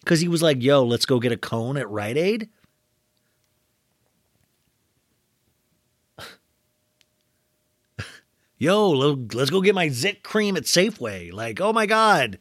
because 0.00 0.20
he 0.20 0.28
was 0.28 0.40
like, 0.42 0.62
"Yo, 0.62 0.84
let's 0.84 1.04
go 1.04 1.18
get 1.20 1.32
a 1.32 1.36
cone 1.36 1.76
at 1.76 1.90
Rite 1.90 2.16
Aid." 2.16 2.48
Yo, 8.62 8.90
let's 8.90 9.50
go 9.50 9.60
get 9.60 9.74
my 9.74 9.88
Zit 9.88 10.22
cream 10.22 10.56
at 10.56 10.62
Safeway. 10.62 11.32
Like, 11.32 11.60
oh 11.60 11.72
my 11.72 11.84
god, 11.84 12.38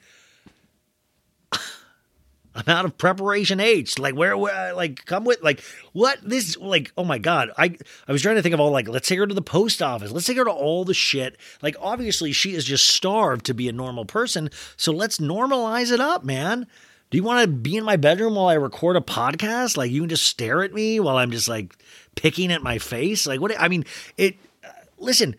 I'm 1.52 2.64
out 2.68 2.86
of 2.86 2.96
preparation 2.96 3.60
H. 3.60 3.98
Like 3.98 4.14
where, 4.14 4.38
where 4.38 4.72
like 4.76 5.04
come 5.06 5.26
with 5.26 5.42
like 5.42 5.64
what 5.94 6.20
this 6.22 6.56
like 6.58 6.92
oh 6.96 7.04
my 7.04 7.18
god. 7.18 7.50
I 7.58 7.76
I 8.08 8.12
was 8.12 8.22
trying 8.22 8.36
to 8.36 8.44
think 8.44 8.54
of 8.54 8.60
all 8.60 8.70
like 8.70 8.88
let's 8.88 9.08
take 9.08 9.18
her 9.18 9.26
to 9.26 9.34
the 9.34 9.42
post 9.42 9.82
office. 9.82 10.12
Let's 10.12 10.28
take 10.28 10.38
her 10.38 10.46
to 10.46 10.52
all 10.52 10.86
the 10.86 10.94
shit. 10.94 11.38
Like 11.64 11.76
obviously 11.82 12.34
she 12.34 12.54
is 12.54 12.66
just 12.66 12.86
starved 12.86 13.48
to 13.48 13.56
be 13.56 13.68
a 13.68 13.72
normal 13.72 14.06
person. 14.06 14.52
So 14.78 14.92
let's 14.92 15.18
normalize 15.18 15.92
it 15.92 16.00
up, 16.00 16.24
man. 16.24 16.68
Do 17.10 17.18
you 17.18 17.24
want 17.24 17.42
to 17.42 17.48
be 17.48 17.78
in 17.78 17.84
my 17.84 17.96
bedroom 17.96 18.36
while 18.36 18.48
I 18.48 18.54
record 18.54 18.96
a 18.96 19.02
podcast? 19.02 19.76
Like 19.76 19.90
you 19.90 20.02
can 20.02 20.10
just 20.10 20.28
stare 20.28 20.62
at 20.62 20.72
me 20.72 21.00
while 21.00 21.18
I'm 21.18 21.32
just 21.32 21.48
like 21.48 21.76
picking 22.16 22.52
at 22.52 22.62
my 22.62 22.78
face? 22.78 23.26
Like 23.26 23.42
what 23.42 23.60
I 23.60 23.68
mean, 23.70 23.86
it 24.18 24.36
uh, 24.64 24.70
listen, 25.00 25.36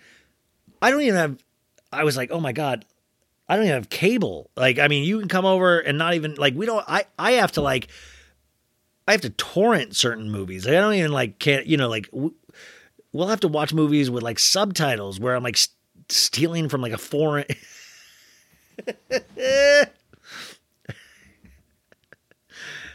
I 0.82 0.90
don't 0.90 1.02
even 1.02 1.14
have 1.14 1.38
I 1.92 2.04
was 2.04 2.16
like, 2.16 2.30
"Oh 2.30 2.40
my 2.40 2.52
god, 2.52 2.84
I 3.48 3.56
don't 3.56 3.66
even 3.66 3.74
have 3.74 3.90
cable. 3.90 4.50
Like, 4.56 4.78
I 4.78 4.88
mean, 4.88 5.04
you 5.04 5.18
can 5.18 5.28
come 5.28 5.44
over 5.44 5.78
and 5.78 5.98
not 5.98 6.14
even 6.14 6.34
like 6.36 6.54
we 6.54 6.64
don't. 6.64 6.84
I 6.88 7.04
I 7.18 7.32
have 7.32 7.52
to 7.52 7.60
like, 7.60 7.88
I 9.06 9.12
have 9.12 9.20
to 9.22 9.30
torrent 9.30 9.94
certain 9.94 10.30
movies. 10.30 10.66
I 10.66 10.72
don't 10.72 10.94
even 10.94 11.12
like 11.12 11.38
can't 11.38 11.66
you 11.66 11.76
know 11.76 11.88
like 11.88 12.08
we'll 13.12 13.28
have 13.28 13.40
to 13.40 13.48
watch 13.48 13.74
movies 13.74 14.10
with 14.10 14.22
like 14.22 14.38
subtitles 14.38 15.20
where 15.20 15.34
I'm 15.34 15.42
like 15.42 15.56
s 15.56 15.68
stealing 16.08 16.68
from 16.68 16.80
like 16.80 16.92
a 16.92 16.98
foreign. 16.98 17.46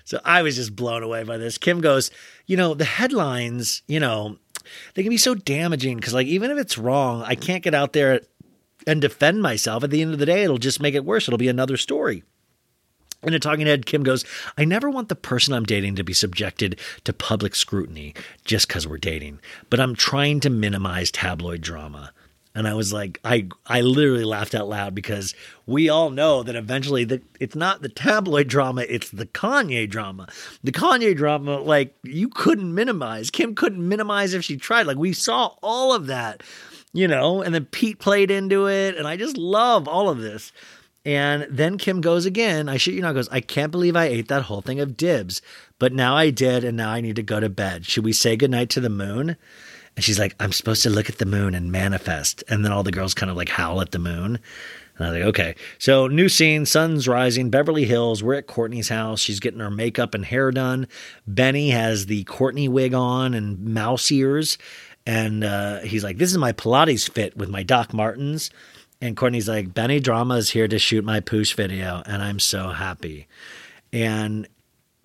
so 0.04 0.20
I 0.26 0.42
was 0.42 0.56
just 0.56 0.76
blown 0.76 1.04
away 1.04 1.24
by 1.24 1.38
this. 1.38 1.60
Kim 1.60 1.82
goes, 1.82 2.10
you 2.48 2.58
know, 2.58 2.74
the 2.74 2.86
headlines, 2.86 3.84
you 3.88 4.00
know, 4.00 4.38
they 4.94 5.04
can 5.04 5.10
be 5.10 5.18
so 5.18 5.36
damaging 5.36 5.98
because 5.98 6.14
like 6.14 6.28
even 6.28 6.52
if 6.52 6.58
it's 6.58 6.78
wrong, 6.78 7.24
I 7.24 7.36
can't 7.36 7.64
get 7.64 7.74
out 7.74 7.94
there 7.94 8.22
and 8.86 9.02
defend 9.02 9.42
myself. 9.42 9.84
At 9.84 9.90
the 9.90 10.02
end 10.02 10.14
of 10.14 10.20
the 10.20 10.26
day, 10.26 10.44
it'll 10.44 10.58
just 10.58 10.82
make 10.82 10.96
it 10.96 11.06
worse. 11.06 11.28
It'll 11.28 11.38
be 11.38 11.50
another 11.50 11.78
story. 11.78 12.24
In 13.24 13.34
a 13.34 13.40
talking 13.40 13.66
head, 13.66 13.88
Kim 13.88 14.04
goes, 14.04 14.24
I 14.58 14.64
never 14.64 14.90
want 14.90 15.10
the 15.10 15.16
person 15.16 15.54
I'm 15.54 15.66
dating 15.66 15.96
to 15.96 16.04
be 16.04 16.14
subjected 16.14 16.80
to 17.04 17.14
public 17.14 17.56
scrutiny 17.56 18.14
just 18.46 18.68
because 18.68 18.88
we're 18.88 19.00
dating, 19.00 19.40
but 19.70 19.80
I'm 19.80 19.96
trying 19.96 20.40
to 20.42 20.52
minimize 20.52 21.10
tabloid 21.10 21.62
drama. 21.62 22.14
And 22.58 22.68
I 22.68 22.74
was 22.74 22.92
like, 22.92 23.20
I 23.24 23.48
I 23.68 23.82
literally 23.82 24.24
laughed 24.24 24.56
out 24.56 24.68
loud 24.68 24.96
because 24.96 25.36
we 25.68 25.90
all 25.90 26.10
know 26.10 26.42
that 26.42 26.56
eventually 26.56 27.04
the, 27.04 27.22
it's 27.40 27.56
not 27.56 27.84
the 27.84 27.88
tabloid 27.88 28.48
drama, 28.48 28.82
it's 28.90 29.12
the 29.12 29.28
Kanye 29.28 29.88
drama. 29.88 30.28
The 30.64 30.72
Kanye 30.72 31.16
drama, 31.16 31.60
like 31.60 31.96
you 32.02 32.30
couldn't 32.30 32.74
minimize. 32.74 33.30
Kim 33.30 33.54
couldn't 33.54 33.88
minimize 33.88 34.34
if 34.34 34.44
she 34.44 34.58
tried. 34.58 34.88
Like 34.88 34.98
we 34.98 35.14
saw 35.14 35.52
all 35.62 35.94
of 35.94 36.08
that, 36.08 36.42
you 36.94 37.08
know, 37.08 37.44
and 37.44 37.54
then 37.54 37.66
Pete 37.66 38.00
played 38.00 38.32
into 38.32 38.68
it. 38.68 38.98
And 38.98 39.08
I 39.08 39.18
just 39.18 39.38
love 39.38 39.88
all 39.88 40.10
of 40.10 40.18
this. 40.18 40.52
And 41.06 41.46
then 41.52 41.78
Kim 41.78 42.02
goes 42.02 42.26
again. 42.26 42.68
I 42.70 42.78
shit 42.78 42.96
you 42.96 43.04
not, 43.04 43.14
goes, 43.14 43.30
I 43.30 43.40
can't 43.40 43.72
believe 43.72 43.96
I 43.96 44.06
ate 44.06 44.30
that 44.30 44.46
whole 44.46 44.62
thing 44.62 44.80
of 44.80 44.98
dibs, 44.98 45.44
but 45.78 45.94
now 45.94 46.16
I 46.16 46.32
did, 46.32 46.64
and 46.64 46.76
now 46.76 46.90
I 46.90 47.02
need 47.02 47.18
to 47.18 47.24
go 47.24 47.40
to 47.40 47.50
bed. 47.50 47.86
Should 47.86 48.04
we 48.04 48.14
say 48.14 48.36
goodnight 48.36 48.72
to 48.72 48.82
the 48.82 48.90
moon? 48.90 49.38
And 49.98 50.04
she's 50.04 50.20
like, 50.20 50.36
I'm 50.40 50.52
supposed 50.52 50.84
to 50.84 50.92
look 50.92 51.10
at 51.10 51.18
the 51.18 51.26
moon 51.26 51.56
and 51.56 51.72
manifest. 51.72 52.44
And 52.48 52.64
then 52.64 52.72
all 52.72 52.84
the 52.84 52.92
girls 52.92 53.16
kind 53.16 53.32
of 53.32 53.36
like 53.36 53.50
howl 53.50 53.82
at 53.82 53.92
the 53.92 53.98
moon. 53.98 54.38
And 54.98 55.08
I 55.08 55.10
was 55.10 55.20
like, 55.20 55.28
okay. 55.30 55.56
So, 55.80 56.06
new 56.06 56.30
scene, 56.30 56.68
sun's 56.68 57.08
rising, 57.08 57.50
Beverly 57.50 57.84
Hills. 57.86 58.22
We're 58.22 58.36
at 58.36 58.46
Kourtney's 58.46 58.90
house. 58.90 59.20
She's 59.20 59.40
getting 59.40 59.60
her 59.60 59.72
makeup 59.72 60.14
and 60.14 60.24
hair 60.24 60.52
done. 60.52 60.88
Benny 61.26 61.72
has 61.72 62.06
the 62.06 62.26
Kourtney 62.26 62.70
wig 62.70 62.94
on 62.94 63.34
and 63.34 63.74
mouse 63.74 64.12
ears. 64.12 64.60
And 65.08 65.44
uh, 65.44 65.80
he's 65.80 66.04
like, 66.04 66.20
this 66.20 66.30
is 66.30 66.38
my 66.38 66.54
Pilates 66.54 67.10
fit 67.10 67.36
with 67.36 67.50
my 67.50 67.64
Doc 67.64 67.92
Martens. 67.92 68.52
And 69.02 69.18
Kourtney's 69.18 69.50
like, 69.50 69.74
Benny 69.74 70.00
Drama 70.00 70.36
is 70.36 70.52
here 70.52 70.68
to 70.68 70.78
shoot 70.78 71.04
my 71.04 71.22
poosh 71.22 71.56
video. 71.56 72.04
And 72.06 72.22
I'm 72.22 72.40
so 72.40 72.70
happy. 72.70 73.28
And 73.92 74.48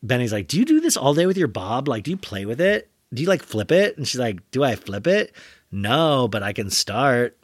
Benny's 0.02 0.34
like, 0.34 0.48
Do 0.48 0.58
you 0.58 0.66
do 0.66 0.80
this 0.80 0.98
all 0.98 1.14
day 1.14 1.24
with 1.24 1.38
your 1.38 1.48
bob? 1.48 1.88
Like, 1.88 2.04
do 2.04 2.10
you 2.10 2.18
play 2.18 2.44
with 2.44 2.60
it? 2.60 2.90
Do 3.12 3.22
you 3.22 3.28
like 3.28 3.42
flip 3.42 3.70
it? 3.72 3.96
And 3.96 4.06
she's 4.06 4.20
like, 4.20 4.50
Do 4.50 4.64
I 4.64 4.74
flip 4.74 5.06
it? 5.06 5.34
No, 5.70 6.28
but 6.28 6.42
I 6.42 6.52
can 6.52 6.70
start. 6.70 7.36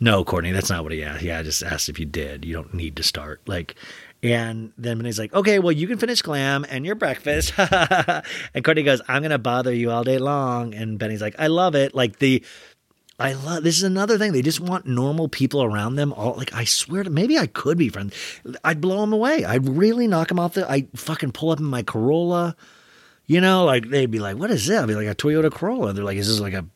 No, 0.00 0.24
Kourtney, 0.24 0.52
that's 0.52 0.70
not 0.70 0.82
what 0.82 0.92
he 0.92 1.02
asked. 1.02 1.22
Yeah, 1.22 1.38
I 1.38 1.42
just 1.42 1.62
asked 1.62 1.88
if 1.88 1.98
you 1.98 2.06
did. 2.06 2.44
You 2.44 2.54
don't 2.54 2.74
need 2.74 2.96
to 2.96 3.02
start. 3.02 3.40
Like, 3.46 3.76
and 4.24 4.72
then 4.78 4.98
Benny's 4.98 5.18
like, 5.18 5.34
okay, 5.34 5.58
well, 5.58 5.72
you 5.72 5.86
can 5.86 5.98
finish 5.98 6.22
glam 6.22 6.64
and 6.68 6.86
your 6.86 6.94
breakfast. 6.94 7.52
and 7.58 8.64
Kourtney 8.64 8.84
goes, 8.84 9.02
I'm 9.06 9.22
going 9.22 9.30
to 9.30 9.38
bother 9.38 9.72
you 9.72 9.90
all 9.90 10.02
day 10.02 10.18
long. 10.18 10.74
And 10.74 10.98
Benny's 10.98 11.20
like, 11.20 11.36
I 11.38 11.48
love 11.48 11.74
it. 11.74 11.94
Like, 11.94 12.18
the, 12.20 12.42
I 13.18 13.34
love, 13.34 13.64
this 13.64 13.76
is 13.76 13.82
another 13.82 14.16
thing. 14.16 14.32
They 14.32 14.42
just 14.42 14.60
want 14.60 14.86
normal 14.86 15.28
people 15.28 15.62
around 15.62 15.96
them. 15.96 16.12
All, 16.14 16.34
like, 16.34 16.54
I 16.54 16.64
swear 16.64 17.02
to, 17.02 17.10
maybe 17.10 17.38
I 17.38 17.46
could 17.46 17.76
be 17.76 17.90
friends. 17.90 18.14
I'd 18.64 18.80
blow 18.80 19.00
them 19.02 19.12
away. 19.12 19.44
I'd 19.44 19.68
really 19.68 20.08
knock 20.08 20.28
them 20.28 20.38
off 20.38 20.54
the, 20.54 20.70
I 20.70 20.86
fucking 20.96 21.32
pull 21.32 21.50
up 21.50 21.60
in 21.60 21.66
my 21.66 21.82
Corolla. 21.82 22.56
You 23.26 23.40
know, 23.40 23.64
like 23.64 23.88
they'd 23.88 24.10
be 24.10 24.18
like, 24.18 24.36
"What 24.36 24.50
is 24.50 24.66
that?" 24.66 24.82
I'd 24.82 24.88
be 24.88 24.94
like, 24.94 25.06
"A 25.06 25.14
Toyota 25.14 25.50
Corolla." 25.50 25.92
They're 25.92 26.04
like, 26.04 26.18
"Is 26.18 26.28
this 26.28 26.40
like 26.40 26.52
a 26.52 26.66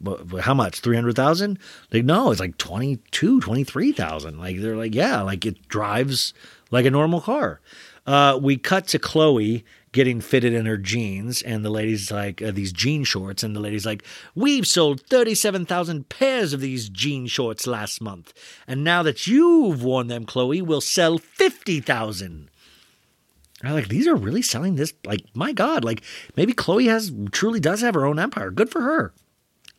how 0.41 0.55
much? 0.55 0.81
Three 0.81 0.97
hundred 0.97 1.15
thousand? 1.15 1.59
Like, 1.93 2.05
no, 2.05 2.31
it's 2.31 2.41
like 2.41 2.57
22, 2.57 3.41
23,000. 3.41 4.39
Like, 4.39 4.61
they're 4.61 4.77
like, 4.77 4.95
"Yeah, 4.95 5.21
like 5.23 5.45
it 5.45 5.69
drives 5.69 6.33
like 6.71 6.87
a 6.87 6.91
normal 6.91 7.21
car." 7.21 7.61
Uh, 8.07 8.39
we 8.41 8.57
cut 8.57 8.87
to 8.89 8.99
Khloe 8.99 9.63
getting 9.93 10.21
fitted 10.21 10.55
in 10.55 10.65
her 10.65 10.79
jeans, 10.79 11.43
and 11.43 11.65
the 11.65 11.71
lady's 11.71 12.11
like, 12.11 12.41
uh, 12.41 12.51
these 12.51 12.73
jean 12.73 13.05
shorts, 13.05 13.43
and 13.43 13.55
the 13.55 13.61
lady's 13.61 13.87
like, 13.87 14.03
We've 14.35 14.67
sold 14.67 15.01
37,000 15.03 16.09
pairs 16.09 16.53
of 16.53 16.61
these 16.61 16.89
jean 16.89 17.27
shorts 17.27 17.67
last 17.67 18.01
month, 18.01 18.33
and 18.67 18.83
now 18.85 19.03
that 19.03 19.27
you've 19.27 19.83
worn 19.83 20.07
them, 20.07 20.25
Khloe, 20.25 20.63
we'll 20.63 20.81
sell 20.81 21.19
50,000. 21.19 22.51
I'm 23.63 23.75
like, 23.75 23.89
these 23.89 24.07
are 24.07 24.15
really 24.15 24.43
selling 24.43 24.77
this. 24.77 24.93
Like, 25.05 25.25
my 25.35 25.53
God, 25.53 25.85
like 25.85 26.03
maybe 26.37 26.53
Khloe 26.53 26.89
has 26.89 27.13
truly 27.33 27.61
does 27.61 27.81
have 27.81 27.95
her 27.95 28.07
own 28.07 28.19
empire. 28.19 28.51
Good 28.51 28.71
for 28.71 28.83
her. 28.83 29.13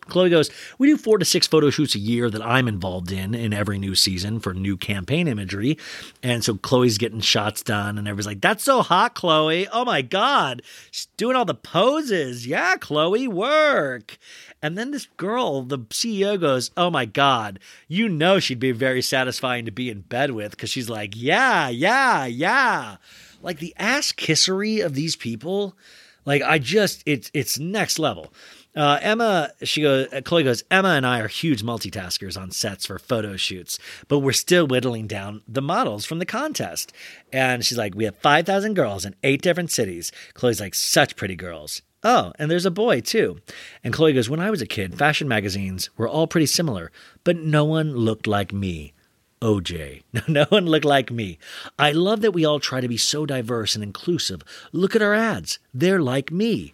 Khloe 0.10 0.30
goes, 0.30 0.50
We 0.78 0.88
do 0.88 0.98
four 0.98 1.18
to 1.18 1.26
six 1.26 1.48
photo 1.48 1.70
shoots 1.70 1.96
a 1.96 2.00
year 2.00 2.30
that 2.30 2.42
I'm 2.42 2.68
involved 2.68 3.12
in 3.12 3.34
in 3.34 3.54
every 3.54 3.78
new 3.78 3.96
season 3.96 4.40
for 4.40 4.54
new 4.54 4.76
campaign 4.76 5.28
imagery. 5.28 5.78
And 6.22 6.44
so 6.44 6.56
Khloe's 6.56 6.98
getting 6.98 7.22
shots 7.22 7.62
done, 7.64 7.98
and 7.98 8.08
everybody's 8.08 8.28
like, 8.28 8.42
That's 8.42 8.64
so 8.64 8.82
hot, 8.82 9.16
Khloe. 9.16 9.68
Oh 9.72 9.86
my 9.86 10.02
God. 10.02 10.62
She's 10.92 11.08
doing 11.16 11.36
all 11.36 11.46
the 11.46 11.54
poses. 11.54 12.46
Yeah, 12.46 12.76
Khloe, 12.76 13.28
work. 13.28 14.18
And 14.62 14.78
then 14.78 14.92
this 14.92 15.06
girl, 15.16 15.62
the 15.62 15.80
CEO, 15.80 16.40
goes, 16.40 16.72
Oh 16.76 16.90
my 16.90 17.06
God, 17.06 17.60
you 17.88 18.10
know 18.10 18.40
she'd 18.40 18.60
be 18.60 18.72
very 18.72 19.02
satisfying 19.02 19.66
to 19.66 19.72
be 19.72 19.90
in 19.90 20.02
bed 20.02 20.32
with 20.32 20.52
because 20.52 20.70
she's 20.70 20.90
like, 20.90 21.14
Yeah, 21.16 21.70
yeah, 21.70 22.26
yeah. 22.26 22.98
Like 23.42 23.60
the 23.60 23.74
ass 23.78 24.12
kissery 24.12 24.80
of 24.80 24.94
these 24.94 25.16
people, 25.16 25.78
like 26.26 26.42
I 26.42 26.60
just, 26.60 27.04
it's, 27.06 27.32
it's 27.34 27.60
next 27.60 28.00
level. 28.00 28.34
Uh, 28.76 29.00
Emma, 29.02 29.52
she 29.64 29.82
goes, 29.82 30.08
Khloe 30.08 30.44
goes, 30.44 30.64
Emma 30.70 30.90
and 30.90 31.06
I 31.06 31.20
are 31.22 31.28
huge 31.28 31.64
multitaskers 31.64 32.40
on 32.40 32.52
sets 32.52 32.86
for 32.86 33.00
photo 33.00 33.36
shoots, 33.36 33.80
but 34.08 34.20
we're 34.20 34.32
still 34.32 34.68
whittling 34.68 35.08
down 35.08 35.42
the 35.48 35.62
models 35.62 36.06
from 36.06 36.20
the 36.20 36.26
contest. 36.26 36.94
And 37.34 37.66
she's 37.66 37.78
like, 37.78 37.96
We 37.96 38.06
have 38.06 38.18
5,000 38.18 38.76
girls 38.76 39.06
in 39.06 39.16
eight 39.24 39.42
different 39.42 39.72
cities. 39.72 40.12
Khloe's 40.36 40.62
like, 40.62 40.76
Such 40.76 41.16
pretty 41.16 41.36
girls. 41.36 41.82
Oh, 42.04 42.32
and 42.40 42.50
there's 42.50 42.66
a 42.66 42.72
boy 42.72 43.02
too. 43.02 43.40
And 43.84 43.94
Khloe 43.94 44.14
goes, 44.14 44.30
When 44.30 44.40
I 44.40 44.52
was 44.52 44.62
a 44.62 44.68
kid, 44.68 44.98
fashion 44.98 45.28
magazines 45.28 45.90
were 45.98 46.08
all 46.08 46.28
pretty 46.28 46.46
similar, 46.46 46.92
but 47.24 47.38
no 47.38 47.66
one 47.66 47.96
looked 47.96 48.28
like 48.28 48.54
me. 48.54 48.94
OJ. 49.42 50.04
No 50.28 50.46
one 50.50 50.66
looked 50.66 50.86
like 50.86 51.12
me. 51.12 51.38
I 51.78 51.92
love 51.92 52.22
that 52.22 52.32
we 52.32 52.46
all 52.46 52.60
try 52.60 52.82
to 52.82 52.88
be 52.88 52.98
so 52.98 53.26
diverse 53.26 53.76
and 53.76 53.84
inclusive. 53.84 54.42
Look 54.72 54.96
at 54.96 55.02
our 55.02 55.14
ads. 55.14 55.60
They're 55.74 56.02
like 56.02 56.32
me. 56.32 56.74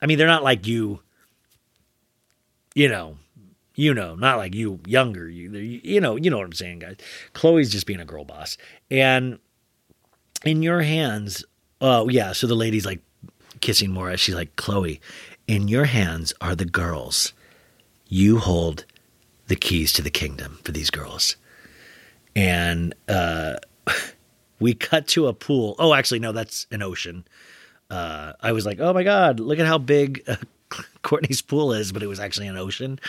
I 0.00 0.06
mean, 0.06 0.16
they're 0.16 0.26
not 0.26 0.44
like 0.44 0.66
you, 0.66 1.00
you 2.74 2.88
know, 2.88 3.16
you 3.74 3.92
know, 3.94 4.14
not 4.14 4.38
like 4.38 4.54
you 4.54 4.80
younger. 4.86 5.28
You, 5.28 5.50
you 5.50 6.00
know, 6.00 6.16
you 6.16 6.30
know 6.30 6.38
what 6.38 6.46
I'm 6.46 6.52
saying, 6.52 6.80
guys. 6.80 6.96
Khloe's 7.34 7.70
just 7.70 7.86
being 7.86 8.00
a 8.00 8.04
girl 8.04 8.24
boss. 8.24 8.56
And 8.90 9.38
in 10.44 10.62
your 10.62 10.80
hands, 10.82 11.44
oh, 11.80 12.08
yeah. 12.08 12.32
So 12.32 12.46
the 12.46 12.54
lady's 12.54 12.86
like 12.86 13.00
kissing 13.60 13.90
Maura. 13.90 14.16
She's 14.16 14.34
like, 14.34 14.56
Khloe, 14.56 15.00
in 15.46 15.68
your 15.68 15.84
hands 15.84 16.32
are 16.40 16.54
the 16.54 16.64
girls. 16.64 17.32
You 18.08 18.38
hold 18.38 18.84
the 19.48 19.56
keys 19.56 19.92
to 19.94 20.02
the 20.02 20.10
kingdom 20.10 20.58
for 20.64 20.72
these 20.72 20.90
girls. 20.90 21.36
And 22.36 22.94
uh, 23.08 23.56
we 24.60 24.74
cut 24.74 25.08
to 25.08 25.26
a 25.26 25.34
pool. 25.34 25.76
Oh, 25.78 25.94
actually, 25.94 26.20
no, 26.20 26.32
that's 26.32 26.66
an 26.70 26.82
ocean. 26.82 27.24
Uh, 27.90 28.34
I 28.40 28.52
was 28.52 28.64
like, 28.64 28.78
oh 28.80 28.92
my 28.92 29.02
God, 29.02 29.40
look 29.40 29.58
at 29.58 29.66
how 29.66 29.78
big 29.78 30.22
uh, 30.28 30.36
Kourtney's 31.02 31.42
pool 31.42 31.72
is, 31.72 31.92
but 31.92 32.02
it 32.02 32.06
was 32.06 32.20
actually 32.20 32.46
an 32.46 32.56
ocean. 32.56 33.00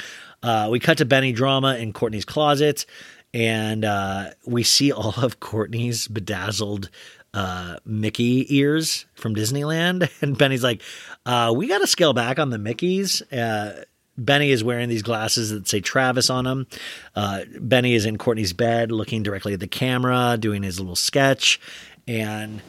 Uh, 0.41 0.69
we 0.72 0.80
cut 0.80 0.98
to 0.98 1.06
Benny 1.06 1.31
drama 1.31 1.76
in 1.76 1.93
Kourtney's 1.93 2.26
closet, 2.26 2.85
and 3.34 3.85
uh, 3.85 4.31
we 4.45 4.64
see 4.64 4.91
all 4.91 5.14
of 5.18 5.39
Kourtney's 5.39 6.07
bedazzled 6.07 6.89
uh, 7.34 7.77
Mickey 7.85 8.53
ears 8.56 9.06
from 9.14 9.35
Disneyland. 9.35 10.10
And 10.22 10.38
Benny's 10.38 10.64
like, 10.64 10.81
uh, 11.26 11.53
we 11.56 11.68
got 11.68 11.80
to 11.80 11.88
scale 11.88 12.14
back 12.14 12.39
on 12.39 12.49
the 12.49 12.57
Mickeys. 12.57 13.22
Uh, 13.31 13.84
Benny 14.17 14.51
is 14.51 14.63
wearing 14.63 14.89
these 14.89 15.01
glasses 15.01 15.49
that 15.49 15.67
say 15.67 15.79
Travis 15.79 16.29
on 16.29 16.45
them. 16.45 16.67
Uh, 17.15 17.41
Benny 17.59 17.93
is 17.93 18.05
in 18.05 18.17
Kourtney's 18.17 18.53
bed, 18.53 18.91
looking 18.91 19.23
directly 19.23 19.53
at 19.53 19.59
the 19.59 19.67
camera, 19.67 20.38
doing 20.39 20.63
his 20.63 20.79
little 20.79 20.95
sketch, 20.95 21.59
and 22.07 22.61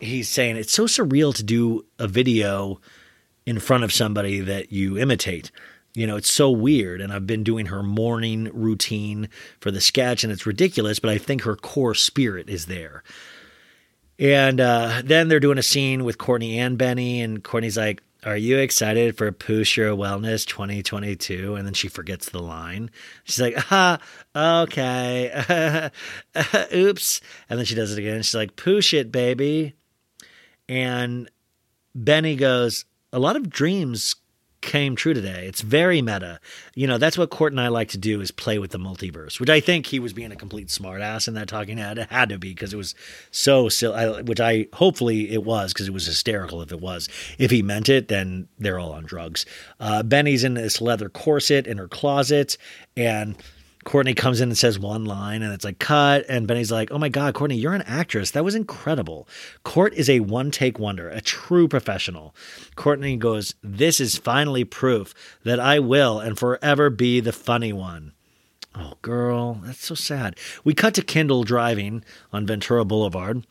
he's 0.00 0.28
saying 0.28 0.56
it's 0.56 0.72
so 0.72 0.84
surreal 0.84 1.34
to 1.34 1.42
do 1.42 1.84
a 1.98 2.06
video 2.06 2.80
in 3.46 3.58
front 3.58 3.84
of 3.84 3.92
somebody 3.92 4.40
that 4.40 4.72
you 4.72 4.98
imitate. 4.98 5.50
You 5.94 6.06
know, 6.06 6.16
it's 6.16 6.32
so 6.32 6.50
weird. 6.50 7.00
And 7.00 7.12
I've 7.12 7.26
been 7.26 7.44
doing 7.44 7.66
her 7.66 7.82
morning 7.82 8.50
routine 8.52 9.28
for 9.60 9.70
the 9.70 9.80
sketch, 9.80 10.24
and 10.24 10.32
it's 10.32 10.46
ridiculous, 10.46 10.98
but 10.98 11.10
I 11.10 11.18
think 11.18 11.42
her 11.42 11.56
core 11.56 11.94
spirit 11.94 12.48
is 12.48 12.66
there. 12.66 13.02
And 14.18 14.60
uh, 14.60 15.02
then 15.04 15.28
they're 15.28 15.40
doing 15.40 15.58
a 15.58 15.62
scene 15.62 16.04
with 16.04 16.18
Kourtney 16.18 16.54
and 16.54 16.78
Benny, 16.78 17.20
and 17.20 17.42
Kourtney's 17.42 17.76
like, 17.76 18.02
Are 18.24 18.38
you 18.38 18.56
excited 18.56 19.18
for 19.18 19.30
Poosh 19.32 19.76
Your 19.76 19.94
Wellness 19.94 20.46
2022? 20.46 21.56
And 21.56 21.66
then 21.66 21.74
she 21.74 21.88
forgets 21.88 22.30
the 22.30 22.40
line. 22.40 22.90
She's 23.24 23.40
like, 23.40 23.54
Ah, 23.70 23.98
okay. 24.34 25.90
Oops. 26.74 27.20
And 27.50 27.58
then 27.58 27.66
she 27.66 27.74
does 27.74 27.92
it 27.92 27.98
again. 27.98 28.22
She's 28.22 28.34
like, 28.34 28.56
Push 28.56 28.94
it, 28.94 29.12
baby. 29.12 29.74
And 30.70 31.30
Benny 31.94 32.34
goes, 32.34 32.86
A 33.12 33.18
lot 33.18 33.36
of 33.36 33.50
dreams 33.50 34.16
came 34.64 34.96
true 34.96 35.14
today. 35.14 35.46
It's 35.46 35.60
very 35.60 36.02
meta. 36.02 36.40
You 36.74 36.86
know, 36.86 36.98
that's 36.98 37.16
what 37.16 37.30
Kourt 37.30 37.48
and 37.48 37.60
I 37.60 37.68
like 37.68 37.88
to 37.90 37.98
do 37.98 38.20
is 38.20 38.30
play 38.30 38.58
with 38.58 38.70
the 38.72 38.78
multiverse, 38.78 39.38
which 39.38 39.50
I 39.50 39.60
think 39.60 39.86
he 39.86 40.00
was 40.00 40.12
being 40.12 40.32
a 40.32 40.36
complete 40.36 40.68
smartass 40.68 41.28
in 41.28 41.34
that 41.34 41.48
talking 41.48 41.78
head. 41.78 41.98
It 41.98 42.10
had 42.10 42.28
to 42.30 42.38
be 42.38 42.50
because 42.50 42.72
it 42.72 42.76
was 42.76 42.94
so 43.30 43.68
silly, 43.68 44.22
which 44.22 44.40
I 44.40 44.66
hopefully 44.72 45.30
it 45.32 45.44
was 45.44 45.72
because 45.72 45.88
it 45.88 45.94
was 45.94 46.06
hysterical 46.06 46.62
if 46.62 46.72
it 46.72 46.80
was. 46.80 47.08
If 47.38 47.50
he 47.50 47.62
meant 47.62 47.88
it, 47.88 48.08
then 48.08 48.48
they're 48.58 48.78
all 48.78 48.92
on 48.92 49.04
drugs. 49.04 49.46
Uh, 49.78 50.02
Benny's 50.02 50.44
in 50.44 50.54
this 50.54 50.80
leather 50.80 51.08
corset 51.08 51.66
in 51.66 51.78
her 51.78 51.88
closet 51.88 52.56
and 52.96 53.36
Kourtney 53.84 54.16
comes 54.16 54.40
in 54.40 54.48
and 54.48 54.58
says 54.58 54.78
one 54.78 55.04
line 55.04 55.42
and 55.42 55.52
it's 55.52 55.64
like 55.64 55.78
cut. 55.78 56.24
And 56.28 56.46
Benny's 56.46 56.72
like, 56.72 56.90
oh 56.90 56.98
my 56.98 57.08
God, 57.08 57.34
Kourtney, 57.34 57.60
you're 57.60 57.74
an 57.74 57.82
actress. 57.82 58.30
That 58.32 58.44
was 58.44 58.54
incredible. 58.54 59.28
Kourt 59.64 59.92
is 59.92 60.10
a 60.10 60.20
one 60.20 60.50
take 60.50 60.78
wonder, 60.78 61.08
a 61.08 61.20
true 61.20 61.68
professional. 61.68 62.34
Kourtney 62.76 63.18
goes, 63.18 63.54
this 63.62 64.00
is 64.00 64.16
finally 64.16 64.64
proof 64.64 65.14
that 65.44 65.60
I 65.60 65.78
will 65.78 66.18
and 66.18 66.38
forever 66.38 66.90
be 66.90 67.20
the 67.20 67.32
funny 67.32 67.72
one. 67.72 68.12
Oh, 68.74 68.94
girl, 69.02 69.60
that's 69.62 69.84
so 69.84 69.94
sad. 69.94 70.36
We 70.64 70.74
cut 70.74 70.94
to 70.94 71.02
Kendall 71.02 71.44
driving 71.44 72.04
on 72.32 72.46
Ventura 72.46 72.84
Boulevard. 72.84 73.46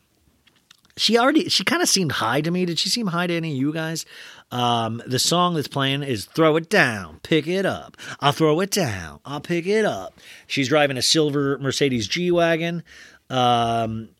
She 0.96 1.18
already, 1.18 1.48
she 1.48 1.64
kind 1.64 1.82
of 1.82 1.88
seemed 1.88 2.12
high 2.12 2.40
to 2.42 2.50
me. 2.50 2.66
Did 2.66 2.78
she 2.78 2.88
seem 2.88 3.08
high 3.08 3.26
to 3.26 3.34
any 3.34 3.52
of 3.52 3.58
you 3.58 3.72
guys? 3.72 4.04
Um, 4.50 5.02
the 5.06 5.18
song 5.18 5.54
that's 5.54 5.68
playing 5.68 6.02
is 6.02 6.26
Throw 6.26 6.56
It 6.56 6.70
Down, 6.70 7.20
Pick 7.22 7.46
It 7.46 7.66
Up. 7.66 7.96
I'll 8.20 8.32
throw 8.32 8.60
it 8.60 8.70
down, 8.70 9.20
I'll 9.24 9.40
pick 9.40 9.66
it 9.66 9.84
up. 9.84 10.20
She's 10.46 10.68
driving 10.68 10.96
a 10.96 11.02
silver 11.02 11.58
Mercedes 11.58 12.06
G 12.06 12.30
Wagon. 12.30 12.84
Um, 13.30 14.10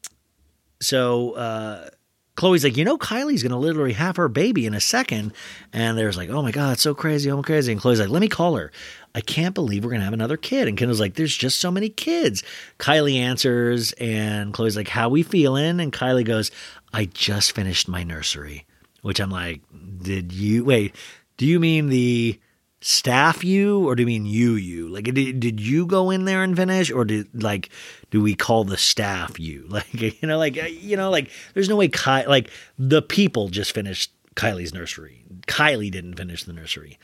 so, 0.80 1.32
uh, 1.32 1.88
Khloe's 2.36 2.64
like, 2.64 2.76
you 2.76 2.84
know, 2.84 2.98
Kylie's 2.98 3.42
going 3.42 3.52
to 3.52 3.58
literally 3.58 3.92
have 3.92 4.16
her 4.16 4.28
baby 4.28 4.66
in 4.66 4.74
a 4.74 4.80
second. 4.80 5.32
And 5.72 5.96
there's 5.96 6.16
like, 6.16 6.30
oh 6.30 6.42
my 6.42 6.50
God, 6.50 6.78
so 6.80 6.92
crazy. 6.94 7.30
I'm 7.30 7.42
crazy. 7.44 7.70
And 7.70 7.80
Khloe's 7.80 8.00
like, 8.00 8.08
let 8.08 8.20
me 8.20 8.28
call 8.28 8.56
her. 8.56 8.72
I 9.14 9.20
can't 9.20 9.54
believe 9.54 9.84
we're 9.84 9.90
going 9.90 10.00
to 10.00 10.04
have 10.04 10.12
another 10.12 10.36
kid. 10.36 10.66
And 10.66 10.76
Kendall's 10.76 10.98
like, 10.98 11.14
there's 11.14 11.36
just 11.36 11.60
so 11.60 11.70
many 11.70 11.88
kids. 11.88 12.42
Kylie 12.80 13.18
answers 13.18 13.92
and 13.92 14.52
Khloe's 14.52 14.76
like, 14.76 14.88
how 14.88 15.08
we 15.08 15.22
feeling? 15.22 15.78
And 15.78 15.92
Kylie 15.92 16.24
goes, 16.24 16.50
I 16.92 17.04
just 17.04 17.52
finished 17.52 17.86
my 17.86 18.02
nursery, 18.02 18.66
which 19.04 19.20
I'm 19.20 19.30
like, 19.30 19.60
did 20.02 20.32
you, 20.32 20.64
wait, 20.64 20.96
do 21.36 21.44
you 21.44 21.60
mean 21.60 21.90
the 21.90 22.40
staff 22.80 23.44
you 23.44 23.86
or 23.86 23.94
do 23.94 24.02
you 24.02 24.06
mean 24.06 24.24
you 24.24 24.54
you? 24.54 24.88
Like 24.88 25.04
did, 25.04 25.40
did 25.40 25.60
you 25.60 25.86
go 25.86 26.10
in 26.10 26.24
there 26.24 26.42
and 26.42 26.56
finish 26.56 26.90
or 26.90 27.04
did 27.04 27.42
like 27.42 27.68
do 28.10 28.22
we 28.22 28.34
call 28.34 28.64
the 28.64 28.78
staff 28.78 29.38
you? 29.38 29.66
Like 29.68 29.92
you 30.22 30.26
know 30.28 30.38
like 30.38 30.56
you 30.82 30.96
know 30.96 31.10
like 31.10 31.30
there's 31.52 31.68
no 31.68 31.76
way 31.76 31.88
Ky- 31.88 32.26
like 32.26 32.50
the 32.78 33.02
people 33.02 33.48
just 33.48 33.72
finished 33.72 34.10
Kylie's 34.36 34.72
nursery. 34.72 35.24
Kylie 35.46 35.90
didn't 35.90 36.16
finish 36.16 36.44
the 36.44 36.52
nursery 36.52 36.98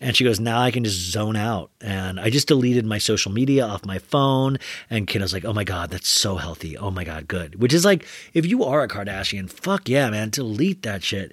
and 0.00 0.16
she 0.16 0.24
goes, 0.24 0.40
now 0.40 0.60
I 0.60 0.70
can 0.70 0.82
just 0.82 1.10
zone 1.10 1.36
out. 1.36 1.70
And 1.80 2.18
I 2.18 2.30
just 2.30 2.48
deleted 2.48 2.86
my 2.86 2.98
social 2.98 3.30
media 3.30 3.66
off 3.66 3.84
my 3.84 3.98
phone. 3.98 4.58
And 4.88 5.06
Kendall's 5.06 5.34
like, 5.34 5.44
oh 5.44 5.52
my 5.52 5.64
God, 5.64 5.90
that's 5.90 6.08
so 6.08 6.36
healthy. 6.36 6.76
Oh 6.76 6.90
my 6.90 7.04
God, 7.04 7.28
good. 7.28 7.60
Which 7.60 7.74
is 7.74 7.84
like, 7.84 8.06
if 8.32 8.46
you 8.46 8.64
are 8.64 8.82
a 8.82 8.88
Kardashian, 8.88 9.50
fuck 9.50 9.88
yeah, 9.88 10.08
man, 10.08 10.30
delete 10.30 10.82
that 10.82 11.02
shit. 11.04 11.32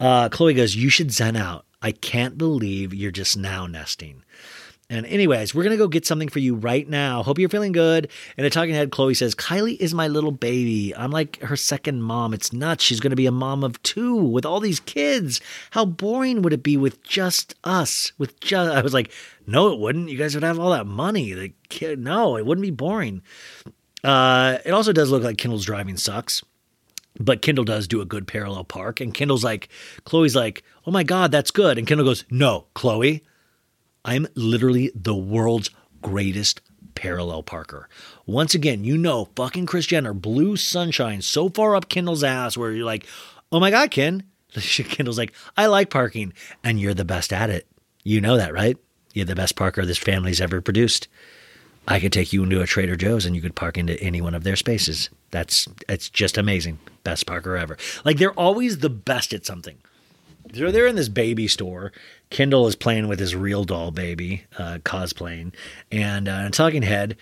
Uh, 0.00 0.30
Khloe 0.30 0.56
goes, 0.56 0.74
you 0.74 0.88
should 0.88 1.12
zen 1.12 1.36
out. 1.36 1.66
I 1.82 1.92
can't 1.92 2.38
believe 2.38 2.94
you're 2.94 3.10
just 3.10 3.36
now 3.36 3.66
nesting. 3.66 4.22
And 4.88 5.04
anyways, 5.06 5.52
we're 5.52 5.64
gonna 5.64 5.76
go 5.76 5.88
get 5.88 6.06
something 6.06 6.28
for 6.28 6.38
you 6.38 6.54
right 6.54 6.88
now. 6.88 7.24
Hope 7.24 7.40
you're 7.40 7.48
feeling 7.48 7.72
good. 7.72 8.08
And 8.36 8.46
a 8.46 8.50
talking 8.50 8.74
head, 8.74 8.90
Khloe 8.90 9.16
says, 9.16 9.34
Kylie 9.34 9.76
is 9.80 9.92
my 9.92 10.06
little 10.06 10.30
baby. 10.30 10.94
I'm 10.94 11.10
like 11.10 11.40
her 11.40 11.56
second 11.56 12.02
mom. 12.02 12.32
It's 12.32 12.52
nuts. 12.52 12.84
She's 12.84 13.00
gonna 13.00 13.16
be 13.16 13.26
a 13.26 13.32
mom 13.32 13.64
of 13.64 13.82
two 13.82 14.14
with 14.14 14.46
all 14.46 14.60
these 14.60 14.78
kids. 14.78 15.40
How 15.70 15.84
boring 15.84 16.42
would 16.42 16.52
it 16.52 16.62
be 16.62 16.76
with 16.76 17.02
just 17.02 17.54
us? 17.64 18.12
With 18.16 18.38
just 18.38 18.70
I 18.70 18.80
was 18.80 18.94
like, 18.94 19.10
no, 19.46 19.72
it 19.72 19.80
wouldn't. 19.80 20.08
You 20.08 20.18
guys 20.18 20.34
would 20.34 20.44
have 20.44 20.60
all 20.60 20.70
that 20.70 20.86
money. 20.86 21.32
The 21.32 21.52
kid, 21.68 21.98
no, 21.98 22.36
it 22.36 22.46
wouldn't 22.46 22.62
be 22.62 22.70
boring. 22.70 23.22
Uh, 24.04 24.58
it 24.64 24.70
also 24.70 24.92
does 24.92 25.10
look 25.10 25.24
like 25.24 25.36
Kendall's 25.36 25.64
driving 25.64 25.96
sucks. 25.96 26.44
But 27.18 27.42
Kendall 27.42 27.64
does 27.64 27.88
do 27.88 28.00
a 28.00 28.04
good 28.04 28.26
parallel 28.26 28.64
park. 28.64 29.00
And 29.00 29.12
Kendall's 29.12 29.42
like, 29.42 29.68
Khloe's 30.04 30.36
like, 30.36 30.62
oh 30.86 30.90
my 30.90 31.02
God, 31.02 31.32
that's 31.32 31.50
good. 31.50 31.78
And 31.78 31.86
Kendall 31.86 32.06
goes, 32.06 32.24
no, 32.30 32.66
Khloe, 32.74 33.22
I'm 34.06 34.28
literally 34.36 34.92
the 34.94 35.16
world's 35.16 35.70
greatest 36.00 36.62
parallel 36.94 37.42
parker. 37.42 37.88
Once 38.24 38.54
again, 38.54 38.84
you 38.84 38.96
know, 38.96 39.28
fucking 39.36 39.66
Kris 39.66 39.84
Jenner 39.84 40.14
blew 40.14 40.56
sunshine 40.56 41.20
so 41.20 41.48
far 41.48 41.74
up 41.74 41.88
Kendall's 41.88 42.24
ass 42.24 42.56
where 42.56 42.70
you're 42.70 42.86
like, 42.86 43.04
oh 43.50 43.58
my 43.58 43.70
God, 43.70 43.90
Ken. 43.90 44.22
Kendall's 44.54 45.18
like, 45.18 45.34
I 45.56 45.66
like 45.66 45.90
parking, 45.90 46.32
and 46.62 46.80
you're 46.80 46.94
the 46.94 47.04
best 47.04 47.32
at 47.32 47.50
it. 47.50 47.66
You 48.04 48.20
know 48.20 48.36
that, 48.36 48.54
right? 48.54 48.78
You're 49.12 49.26
the 49.26 49.34
best 49.34 49.56
parker 49.56 49.84
this 49.84 49.98
family's 49.98 50.40
ever 50.40 50.60
produced. 50.60 51.08
I 51.88 51.98
could 51.98 52.12
take 52.12 52.32
you 52.32 52.44
into 52.44 52.60
a 52.60 52.66
Trader 52.66 52.96
Joe's 52.96 53.26
and 53.26 53.34
you 53.34 53.42
could 53.42 53.54
park 53.54 53.76
into 53.76 54.00
any 54.00 54.20
one 54.20 54.34
of 54.34 54.44
their 54.44 54.56
spaces. 54.56 55.10
That's 55.30 55.68
it's 55.88 56.08
just 56.08 56.36
amazing. 56.36 56.78
Best 57.04 57.26
parker 57.26 57.56
ever. 57.56 57.76
Like 58.04 58.18
they're 58.18 58.32
always 58.32 58.78
the 58.78 58.90
best 58.90 59.32
at 59.32 59.46
something. 59.46 59.78
So 60.54 60.70
they're 60.70 60.86
in 60.86 60.96
this 60.96 61.08
baby 61.08 61.48
store. 61.48 61.92
Kendall 62.30 62.66
is 62.66 62.76
playing 62.76 63.08
with 63.08 63.18
his 63.18 63.34
real 63.34 63.64
doll 63.64 63.90
baby, 63.90 64.44
uh, 64.58 64.78
cosplaying, 64.84 65.52
and 65.90 66.28
uh, 66.28 66.48
Talking 66.50 66.82
Head. 66.82 67.16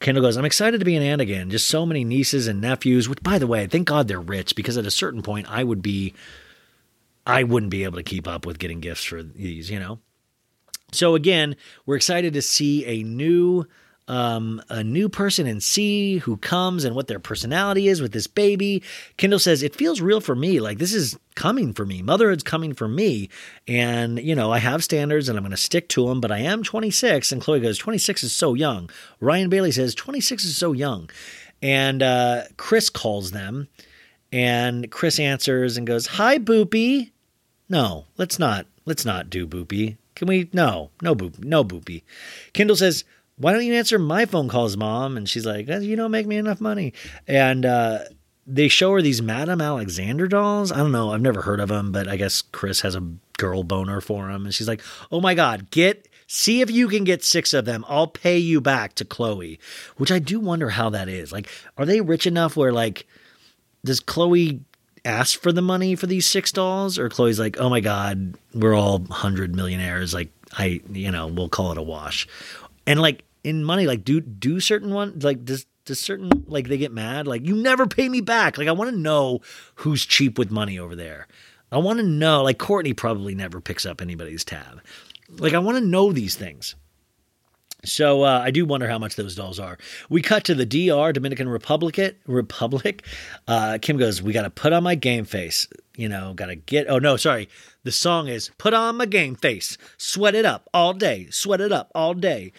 Kendall 0.00 0.22
goes, 0.22 0.36
I'm 0.36 0.44
excited 0.44 0.78
to 0.78 0.84
be 0.84 0.96
an 0.96 1.02
aunt 1.02 1.20
again. 1.20 1.50
Just 1.50 1.68
so 1.68 1.86
many 1.86 2.04
nieces 2.04 2.46
and 2.46 2.60
nephews, 2.60 3.08
which, 3.08 3.22
by 3.22 3.38
the 3.38 3.46
way, 3.46 3.66
thank 3.66 3.88
God 3.88 4.08
they're 4.08 4.20
rich 4.20 4.54
because 4.54 4.76
at 4.76 4.86
a 4.86 4.90
certain 4.90 5.22
point, 5.22 5.50
I 5.50 5.64
would 5.64 5.82
be, 5.82 6.14
I 7.26 7.42
wouldn't 7.44 7.70
be 7.70 7.84
able 7.84 7.96
to 7.96 8.02
keep 8.02 8.28
up 8.28 8.44
with 8.44 8.58
getting 8.58 8.80
gifts 8.80 9.04
for 9.04 9.22
these, 9.22 9.70
you 9.70 9.78
know? 9.78 10.00
So 10.92 11.14
again, 11.14 11.56
we're 11.86 11.96
excited 11.96 12.34
to 12.34 12.42
see 12.42 12.84
a 12.84 13.02
new 13.02 13.66
um, 14.06 14.62
a 14.68 14.84
new 14.84 15.08
person 15.08 15.46
and 15.46 15.62
see 15.62 16.18
who 16.18 16.36
comes 16.36 16.84
and 16.84 16.94
what 16.94 17.06
their 17.06 17.18
personality 17.18 17.88
is 17.88 18.02
with 18.02 18.12
this 18.12 18.26
baby. 18.26 18.82
Kendall 19.16 19.38
says 19.38 19.62
it 19.62 19.74
feels 19.74 20.00
real 20.00 20.20
for 20.20 20.34
me. 20.34 20.60
Like 20.60 20.78
this 20.78 20.92
is 20.92 21.18
coming 21.34 21.72
for 21.72 21.86
me. 21.86 22.02
Motherhood's 22.02 22.42
coming 22.42 22.74
for 22.74 22.86
me, 22.86 23.30
and 23.66 24.18
you 24.18 24.34
know 24.34 24.52
I 24.52 24.58
have 24.58 24.84
standards 24.84 25.28
and 25.28 25.38
I'm 25.38 25.44
going 25.44 25.52
to 25.52 25.56
stick 25.56 25.88
to 25.90 26.08
them. 26.08 26.20
But 26.20 26.32
I 26.32 26.40
am 26.40 26.62
26, 26.62 27.32
and 27.32 27.42
Khloe 27.42 27.62
goes, 27.62 27.78
26 27.78 28.24
is 28.24 28.32
so 28.32 28.54
young. 28.54 28.90
Ryan 29.20 29.48
Bailey 29.48 29.72
says 29.72 29.94
26 29.94 30.44
is 30.44 30.56
so 30.56 30.72
young, 30.72 31.08
and 31.62 32.02
uh, 32.02 32.42
Kris 32.56 32.90
calls 32.90 33.30
them, 33.30 33.68
and 34.30 34.90
Kris 34.90 35.18
answers 35.18 35.76
and 35.76 35.86
goes, 35.86 36.06
"Hi, 36.06 36.38
Boopy." 36.38 37.10
No, 37.70 38.04
let's 38.18 38.38
not. 38.38 38.66
Let's 38.84 39.06
not 39.06 39.30
do 39.30 39.46
Boopy. 39.46 39.96
Can 40.14 40.28
we? 40.28 40.48
No, 40.52 40.90
no 41.02 41.14
boop, 41.14 41.42
no 41.42 41.64
Boopy. 41.64 42.02
Kendall 42.52 42.76
says, 42.76 43.04
"Why 43.36 43.52
don't 43.52 43.64
you 43.64 43.74
answer 43.74 43.98
my 43.98 44.26
phone 44.26 44.48
calls, 44.48 44.76
Mom?" 44.76 45.16
And 45.16 45.28
she's 45.28 45.46
like, 45.46 45.68
"You 45.68 45.96
don't 45.96 46.10
make 46.10 46.26
me 46.26 46.36
enough 46.36 46.60
money." 46.60 46.92
And 47.26 47.64
uh, 47.64 48.00
they 48.46 48.68
show 48.68 48.92
her 48.92 49.02
these 49.02 49.22
Madame 49.22 49.60
Alexander 49.60 50.28
dolls. 50.28 50.72
I 50.72 50.78
don't 50.78 50.92
know. 50.92 51.12
I've 51.12 51.20
never 51.20 51.42
heard 51.42 51.60
of 51.60 51.68
them, 51.68 51.92
but 51.92 52.08
I 52.08 52.16
guess 52.16 52.42
Kris 52.42 52.80
has 52.82 52.94
a 52.94 53.12
girl 53.38 53.64
boner 53.64 54.00
for 54.00 54.28
them. 54.28 54.44
And 54.44 54.54
she's 54.54 54.68
like, 54.68 54.82
"Oh 55.10 55.20
my 55.20 55.34
god, 55.34 55.70
get." 55.70 56.08
See 56.26 56.62
if 56.62 56.70
you 56.70 56.88
can 56.88 57.04
get 57.04 57.22
six 57.22 57.52
of 57.52 57.66
them. 57.66 57.84
I'll 57.86 58.06
pay 58.06 58.38
you 58.38 58.62
back 58.62 58.94
to 58.94 59.04
Khloe, 59.04 59.58
which 59.98 60.10
I 60.10 60.18
do 60.18 60.40
wonder 60.40 60.70
how 60.70 60.88
that 60.88 61.06
is. 61.06 61.32
Like, 61.32 61.50
are 61.76 61.84
they 61.84 62.00
rich 62.00 62.26
enough 62.26 62.56
where, 62.56 62.72
like, 62.72 63.06
does 63.84 64.00
Khloe 64.00 64.60
ask 65.04 65.38
for 65.40 65.52
the 65.52 65.62
money 65.62 65.94
for 65.94 66.06
these 66.06 66.26
six 66.26 66.50
dolls 66.50 66.98
or 66.98 67.08
khloe's 67.08 67.38
like 67.38 67.58
oh 67.60 67.68
my 67.68 67.80
god 67.80 68.34
we're 68.54 68.74
all 68.74 69.04
hundred 69.10 69.54
millionaires 69.54 70.14
like 70.14 70.30
i 70.56 70.80
you 70.90 71.10
know 71.10 71.26
we'll 71.26 71.48
call 71.48 71.72
it 71.72 71.78
a 71.78 71.82
wash 71.82 72.26
and 72.86 73.00
like 73.00 73.24
in 73.42 73.64
money 73.64 73.86
like 73.86 74.04
do 74.04 74.20
do 74.20 74.60
certain 74.60 74.92
one 74.92 75.18
like 75.20 75.44
does 75.44 75.66
does 75.84 76.00
certain 76.00 76.30
like 76.46 76.68
they 76.68 76.78
get 76.78 76.92
mad 76.92 77.26
like 77.26 77.44
you 77.44 77.54
never 77.54 77.86
pay 77.86 78.08
me 78.08 78.20
back 78.20 78.56
like 78.56 78.68
i 78.68 78.72
want 78.72 78.90
to 78.90 78.96
know 78.96 79.40
who's 79.76 80.04
cheap 80.04 80.38
with 80.38 80.50
money 80.50 80.78
over 80.78 80.96
there 80.96 81.26
i 81.70 81.78
want 81.78 81.98
to 81.98 82.04
know 82.04 82.42
like 82.42 82.58
kourtney 82.58 82.96
probably 82.96 83.34
never 83.34 83.60
picks 83.60 83.84
up 83.84 84.00
anybody's 84.00 84.44
tab 84.44 84.80
like 85.38 85.52
i 85.52 85.58
want 85.58 85.76
to 85.76 85.84
know 85.84 86.12
these 86.12 86.36
things 86.36 86.74
so 87.84 88.22
uh, 88.22 88.40
I 88.42 88.50
do 88.50 88.64
wonder 88.64 88.88
how 88.88 88.98
much 88.98 89.16
those 89.16 89.34
dolls 89.34 89.58
are. 89.60 89.78
We 90.08 90.22
cut 90.22 90.44
to 90.44 90.54
the 90.54 90.66
DR, 90.66 91.12
Dominican 91.12 91.48
Republic. 91.48 92.16
Republic. 92.26 93.06
Uh, 93.46 93.78
Kim 93.80 93.96
goes, 93.98 94.22
"We 94.22 94.32
got 94.32 94.42
to 94.42 94.50
put 94.50 94.72
on 94.72 94.82
my 94.82 94.94
game 94.94 95.24
face. 95.24 95.68
You 95.96 96.08
know, 96.08 96.34
got 96.34 96.46
to 96.46 96.56
get. 96.56 96.86
Oh 96.88 96.98
no, 96.98 97.16
sorry. 97.16 97.48
The 97.84 97.92
song 97.92 98.28
is 98.28 98.50
"Put 98.58 98.74
on 98.74 98.96
my 98.96 99.06
game 99.06 99.36
face. 99.36 99.78
Sweat 99.96 100.34
it 100.34 100.44
up 100.44 100.68
all 100.74 100.92
day. 100.92 101.28
Sweat 101.30 101.60
it 101.60 101.72
up 101.72 101.90
all 101.94 102.14
day." 102.14 102.52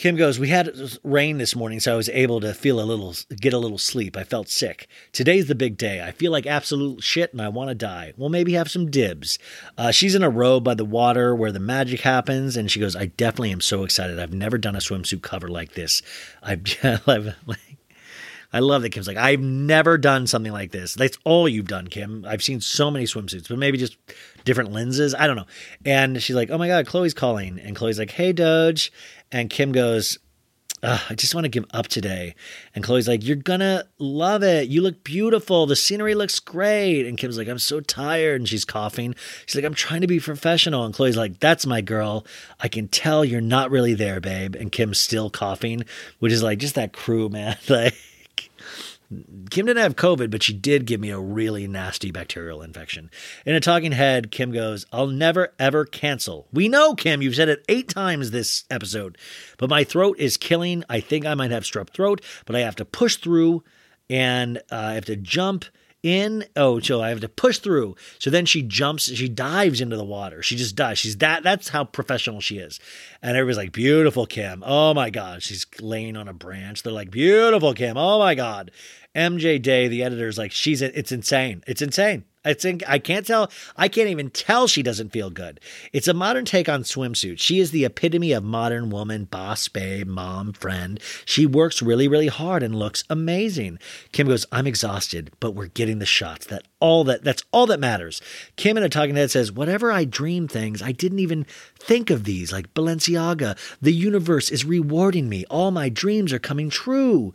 Kim 0.00 0.16
goes, 0.16 0.38
We 0.38 0.48
had 0.48 0.74
rain 1.04 1.36
this 1.36 1.54
morning, 1.54 1.78
so 1.78 1.92
I 1.92 1.96
was 1.96 2.08
able 2.08 2.40
to 2.40 2.54
feel 2.54 2.80
a 2.80 2.88
little, 2.88 3.14
get 3.38 3.52
a 3.52 3.58
little 3.58 3.76
sleep. 3.76 4.16
I 4.16 4.24
felt 4.24 4.48
sick. 4.48 4.88
Today's 5.12 5.46
the 5.46 5.54
big 5.54 5.76
day. 5.76 6.02
I 6.02 6.10
feel 6.10 6.32
like 6.32 6.46
absolute 6.46 7.02
shit 7.02 7.34
and 7.34 7.42
I 7.42 7.50
want 7.50 7.68
to 7.68 7.74
die. 7.74 8.14
Well, 8.16 8.30
maybe 8.30 8.54
have 8.54 8.70
some 8.70 8.90
dibs. 8.90 9.38
Uh, 9.76 9.90
she's 9.90 10.14
in 10.14 10.22
a 10.22 10.30
row 10.30 10.58
by 10.58 10.72
the 10.72 10.86
water 10.86 11.34
where 11.34 11.52
the 11.52 11.60
magic 11.60 12.00
happens, 12.00 12.56
and 12.56 12.70
she 12.70 12.80
goes, 12.80 12.96
I 12.96 13.06
definitely 13.06 13.52
am 13.52 13.60
so 13.60 13.84
excited. 13.84 14.18
I've 14.18 14.32
never 14.32 14.56
done 14.56 14.74
a 14.74 14.78
swimsuit 14.78 15.20
cover 15.20 15.48
like 15.48 15.74
this. 15.74 16.00
I've, 16.42 16.62
I 18.52 18.60
love 18.60 18.82
that 18.82 18.90
Kim's 18.90 19.06
like, 19.06 19.16
I've 19.16 19.40
never 19.40 19.96
done 19.96 20.26
something 20.26 20.52
like 20.52 20.72
this. 20.72 20.94
That's 20.94 21.18
all 21.24 21.48
you've 21.48 21.68
done, 21.68 21.86
Kim. 21.86 22.24
I've 22.26 22.42
seen 22.42 22.60
so 22.60 22.90
many 22.90 23.04
swimsuits, 23.04 23.48
but 23.48 23.58
maybe 23.58 23.78
just 23.78 23.96
different 24.44 24.72
lenses. 24.72 25.14
I 25.14 25.26
don't 25.26 25.36
know. 25.36 25.46
And 25.84 26.20
she's 26.22 26.36
like, 26.36 26.50
Oh 26.50 26.58
my 26.58 26.68
God, 26.68 26.86
Khloe's 26.86 27.14
calling. 27.14 27.58
And 27.60 27.76
Khloe's 27.76 27.98
like, 27.98 28.10
Hey, 28.10 28.32
Doge. 28.32 28.92
And 29.30 29.48
Kim 29.48 29.70
goes, 29.72 30.18
I 30.82 31.14
just 31.14 31.34
want 31.34 31.44
to 31.44 31.50
give 31.50 31.66
up 31.72 31.88
today. 31.88 32.34
And 32.74 32.82
Khloe's 32.82 33.06
like, 33.06 33.22
You're 33.22 33.36
gonna 33.36 33.84
love 33.98 34.42
it. 34.42 34.68
You 34.68 34.80
look 34.80 35.04
beautiful. 35.04 35.66
The 35.66 35.76
scenery 35.76 36.14
looks 36.14 36.40
great. 36.40 37.06
And 37.06 37.18
Kim's 37.18 37.36
like, 37.36 37.48
I'm 37.48 37.58
so 37.58 37.80
tired. 37.80 38.40
And 38.40 38.48
she's 38.48 38.64
coughing. 38.64 39.14
She's 39.44 39.56
like, 39.56 39.64
I'm 39.64 39.74
trying 39.74 40.00
to 40.00 40.06
be 40.06 40.20
professional. 40.20 40.84
And 40.84 40.94
Khloe's 40.94 41.16
like, 41.16 41.38
That's 41.38 41.66
my 41.66 41.82
girl. 41.82 42.26
I 42.60 42.68
can 42.68 42.88
tell 42.88 43.24
you're 43.24 43.40
not 43.40 43.70
really 43.70 43.94
there, 43.94 44.20
babe. 44.20 44.54
And 44.54 44.72
Kim's 44.72 44.98
still 44.98 45.28
coughing, 45.28 45.84
which 46.18 46.32
is 46.32 46.42
like 46.42 46.58
just 46.58 46.76
that 46.76 46.92
crew, 46.92 47.28
man. 47.28 47.58
like, 47.68 47.94
Kim 49.50 49.66
didn't 49.66 49.82
have 49.82 49.96
COVID, 49.96 50.30
but 50.30 50.42
she 50.42 50.52
did 50.52 50.86
give 50.86 51.00
me 51.00 51.10
a 51.10 51.18
really 51.18 51.66
nasty 51.66 52.12
bacterial 52.12 52.62
infection. 52.62 53.10
In 53.44 53.56
a 53.56 53.60
talking 53.60 53.90
head, 53.90 54.30
Kim 54.30 54.52
goes, 54.52 54.86
I'll 54.92 55.08
never 55.08 55.52
ever 55.58 55.84
cancel. 55.84 56.46
We 56.52 56.68
know, 56.68 56.94
Kim, 56.94 57.20
you've 57.20 57.34
said 57.34 57.48
it 57.48 57.64
eight 57.68 57.88
times 57.88 58.30
this 58.30 58.64
episode, 58.70 59.18
but 59.58 59.68
my 59.68 59.82
throat 59.82 60.16
is 60.20 60.36
killing. 60.36 60.84
I 60.88 61.00
think 61.00 61.26
I 61.26 61.34
might 61.34 61.50
have 61.50 61.64
strep 61.64 61.90
throat, 61.90 62.20
but 62.46 62.54
I 62.54 62.60
have 62.60 62.76
to 62.76 62.84
push 62.84 63.16
through 63.16 63.64
and 64.08 64.58
uh, 64.70 64.76
I 64.76 64.92
have 64.94 65.06
to 65.06 65.16
jump 65.16 65.64
in. 66.02 66.44
Oh, 66.56 66.80
so 66.80 67.02
I 67.02 67.08
have 67.10 67.20
to 67.20 67.28
push 67.28 67.58
through. 67.58 67.96
So 68.18 68.30
then 68.30 68.46
she 68.46 68.62
jumps, 68.62 69.04
she 69.04 69.28
dives 69.28 69.80
into 69.80 69.96
the 69.96 70.04
water. 70.04 70.42
She 70.42 70.56
just 70.56 70.76
dives. 70.76 70.98
She's 70.98 71.18
that, 71.18 71.42
that's 71.42 71.68
how 71.68 71.84
professional 71.84 72.40
she 72.40 72.58
is. 72.58 72.80
And 73.22 73.36
everybody's 73.36 73.58
like, 73.58 73.72
beautiful 73.72 74.26
Kim. 74.26 74.62
Oh 74.66 74.94
my 74.94 75.10
God. 75.10 75.42
She's 75.42 75.66
laying 75.80 76.16
on 76.16 76.28
a 76.28 76.32
branch. 76.32 76.82
They're 76.82 76.92
like, 76.92 77.10
beautiful 77.10 77.74
Kim. 77.74 77.96
Oh 77.96 78.18
my 78.18 78.34
God. 78.34 78.70
MJ 79.14 79.60
Day, 79.60 79.88
the 79.88 80.04
editor's 80.04 80.38
like, 80.38 80.52
she's, 80.52 80.82
it's 80.82 81.12
insane. 81.12 81.64
It's 81.66 81.82
insane. 81.82 82.24
It's 82.42 82.64
in, 82.64 82.80
I 82.88 82.98
can't 82.98 83.26
tell. 83.26 83.50
I 83.76 83.88
can't 83.88 84.08
even 84.08 84.30
tell 84.30 84.66
she 84.66 84.82
doesn't 84.82 85.12
feel 85.12 85.28
good. 85.28 85.60
It's 85.92 86.08
a 86.08 86.14
modern 86.14 86.46
take 86.46 86.70
on 86.70 86.84
swimsuit. 86.84 87.38
She 87.38 87.60
is 87.60 87.70
the 87.70 87.84
epitome 87.84 88.32
of 88.32 88.42
modern 88.42 88.88
woman, 88.88 89.24
boss, 89.24 89.68
babe, 89.68 90.06
mom, 90.06 90.54
friend. 90.54 90.98
She 91.26 91.44
works 91.44 91.82
really, 91.82 92.08
really 92.08 92.28
hard 92.28 92.62
and 92.62 92.74
looks 92.74 93.04
amazing. 93.10 93.78
Kim 94.12 94.26
goes, 94.26 94.46
"I'm 94.50 94.66
exhausted, 94.66 95.30
but 95.38 95.50
we're 95.50 95.66
getting 95.66 95.98
the 95.98 96.06
shots. 96.06 96.46
That 96.46 96.62
all 96.80 97.04
that 97.04 97.24
that's 97.24 97.44
all 97.52 97.66
that 97.66 97.78
matters." 97.78 98.22
Kim 98.56 98.78
in 98.78 98.82
a 98.82 98.88
talking 98.88 99.16
head 99.16 99.30
says, 99.30 99.52
"Whatever 99.52 99.92
I 99.92 100.06
dream 100.06 100.48
things, 100.48 100.80
I 100.80 100.92
didn't 100.92 101.18
even 101.18 101.44
think 101.78 102.08
of 102.08 102.24
these. 102.24 102.52
Like 102.52 102.72
Balenciaga, 102.72 103.58
the 103.82 103.92
universe 103.92 104.50
is 104.50 104.64
rewarding 104.64 105.28
me. 105.28 105.44
All 105.50 105.70
my 105.70 105.90
dreams 105.90 106.32
are 106.32 106.38
coming 106.38 106.70
true." 106.70 107.34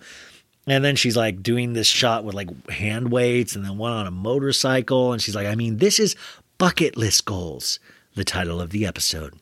And 0.67 0.83
then 0.83 0.95
she's 0.95 1.15
like 1.15 1.43
doing 1.43 1.73
this 1.73 1.87
shot 1.87 2.23
with 2.23 2.33
like 2.33 2.69
hand 2.69 3.11
weights 3.11 3.55
and 3.55 3.63
then 3.63 3.77
one 3.77 3.91
on 3.91 4.07
a 4.07 4.11
motorcycle. 4.11 5.13
And 5.13 5.21
she's 5.21 5.35
like, 5.35 5.47
I 5.47 5.55
mean, 5.55 5.77
this 5.77 5.99
is 5.99 6.15
bucket 6.57 6.97
list 6.97 7.25
goals, 7.25 7.79
the 8.15 8.23
title 8.23 8.59
of 8.59 8.71
the 8.71 8.85
episode. 8.85 9.35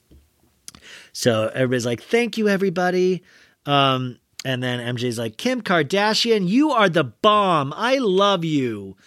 So 1.13 1.49
everybody's 1.53 1.85
like, 1.85 2.01
thank 2.01 2.37
you, 2.37 2.49
everybody. 2.49 3.23
Um, 3.65 4.19
and 4.43 4.61
then 4.61 4.95
MJ's 4.95 5.17
like, 5.17 5.37
Kim 5.37 5.61
Kardashian, 5.61 6.47
you 6.47 6.71
are 6.71 6.89
the 6.89 7.05
bomb. 7.05 7.73
I 7.75 7.97
love 7.99 8.43
you. 8.43 8.97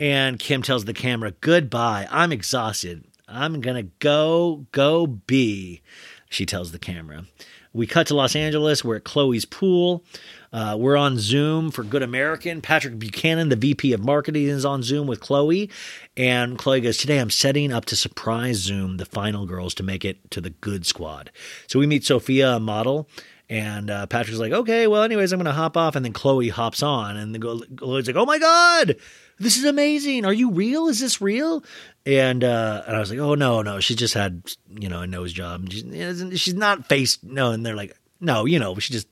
And 0.00 0.38
Kim 0.38 0.62
tells 0.62 0.84
the 0.84 0.94
camera, 0.94 1.32
goodbye. 1.40 2.08
I'm 2.10 2.32
exhausted. 2.32 3.04
I'm 3.28 3.60
going 3.60 3.76
to 3.76 3.90
go, 3.98 4.66
go 4.72 5.06
be, 5.06 5.82
she 6.28 6.46
tells 6.46 6.72
the 6.72 6.78
camera. 6.78 7.24
We 7.72 7.86
cut 7.86 8.06
to 8.08 8.14
Los 8.14 8.36
Angeles. 8.36 8.84
We're 8.84 8.96
at 8.96 9.04
Khloe's 9.04 9.44
pool. 9.44 10.04
Uh, 10.52 10.76
we're 10.78 10.96
on 10.96 11.18
Zoom 11.18 11.70
for 11.70 11.82
Good 11.82 12.02
American. 12.02 12.60
Patrick 12.60 12.98
Buchanan, 12.98 13.48
the 13.48 13.56
VP 13.56 13.92
of 13.92 14.04
Marketing, 14.04 14.48
is 14.48 14.64
on 14.64 14.82
Zoom 14.82 15.06
with 15.06 15.20
Khloe. 15.20 15.70
And 16.16 16.58
Khloe 16.58 16.82
goes, 16.82 16.98
Today 16.98 17.18
I'm 17.18 17.30
setting 17.30 17.72
up 17.72 17.86
to 17.86 17.96
surprise 17.96 18.56
Zoom 18.56 18.98
the 18.98 19.06
final 19.06 19.46
girls 19.46 19.72
to 19.74 19.82
make 19.82 20.04
it 20.04 20.30
to 20.30 20.40
the 20.40 20.50
good 20.50 20.84
squad. 20.84 21.30
So 21.66 21.78
we 21.78 21.86
meet 21.86 22.04
Sophia, 22.04 22.56
a 22.56 22.60
model, 22.60 23.08
And 23.48 23.90
uh, 23.90 24.06
Patrick's 24.06 24.38
like, 24.38 24.52
okay, 24.52 24.86
well, 24.86 25.02
anyways, 25.02 25.32
I'm 25.32 25.38
going 25.38 25.46
to 25.46 25.52
hop 25.52 25.76
off. 25.76 25.96
And 25.96 26.04
then 26.04 26.12
Khloe 26.12 26.50
hops 26.50 26.82
on, 26.82 27.16
and 27.16 27.34
the 27.34 27.38
Khloe's 27.38 28.06
like, 28.06 28.16
oh 28.16 28.26
my 28.26 28.38
God, 28.38 28.96
this 29.38 29.56
is 29.56 29.64
amazing. 29.64 30.24
Are 30.24 30.32
you 30.32 30.50
real? 30.50 30.88
Is 30.88 31.00
this 31.00 31.20
real? 31.20 31.64
And 32.06 32.44
uh, 32.44 32.82
and 32.86 32.96
I 32.96 32.98
was 32.98 33.10
like, 33.10 33.18
oh 33.18 33.34
no, 33.34 33.62
no, 33.62 33.80
she 33.80 33.94
just 33.94 34.14
had 34.14 34.42
you 34.68 34.88
know 34.88 35.00
a 35.02 35.06
nose 35.06 35.32
job. 35.32 35.70
She's, 35.70 36.40
she's 36.40 36.54
not 36.54 36.86
face 36.86 37.18
no. 37.22 37.52
And 37.52 37.64
they're 37.64 37.76
like, 37.76 37.96
no, 38.20 38.44
you 38.44 38.58
know, 38.58 38.78
she 38.78 38.92
just. 38.92 39.08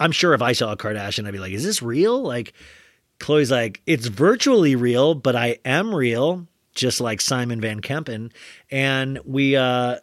I'm 0.00 0.12
sure 0.12 0.32
if 0.32 0.42
I 0.42 0.52
saw 0.52 0.72
a 0.72 0.76
Kardashian, 0.76 1.26
I'd 1.26 1.32
be 1.32 1.38
like, 1.38 1.52
is 1.52 1.62
this 1.62 1.82
real? 1.82 2.22
Like, 2.22 2.54
Khloe's 3.20 3.50
like, 3.50 3.82
it's 3.86 4.06
virtually 4.06 4.74
real, 4.74 5.14
but 5.14 5.36
I 5.36 5.58
am 5.64 5.94
real, 5.94 6.48
just 6.74 7.00
like 7.00 7.20
Simon 7.20 7.60
Van 7.60 7.80
Kempen. 7.80 8.32
And 8.70 9.20
we, 9.24 9.56
uh, 9.56 9.98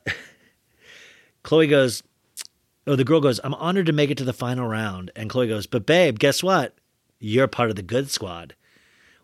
Khloe 1.43 1.67
goes, 1.67 2.03
oh, 2.85 2.95
the 2.95 3.03
girl 3.03 3.19
goes, 3.19 3.39
I'm 3.43 3.55
honored 3.55 3.87
to 3.87 3.91
make 3.91 4.11
it 4.11 4.19
to 4.19 4.23
the 4.23 4.33
final 4.33 4.67
round. 4.67 5.09
And 5.15 5.29
Khloe 5.31 5.47
goes, 5.47 5.65
but 5.65 5.87
babe, 5.87 6.19
guess 6.19 6.43
what? 6.43 6.75
You're 7.19 7.47
part 7.47 7.71
of 7.71 7.75
the 7.75 7.81
good 7.81 8.11
squad. 8.11 8.53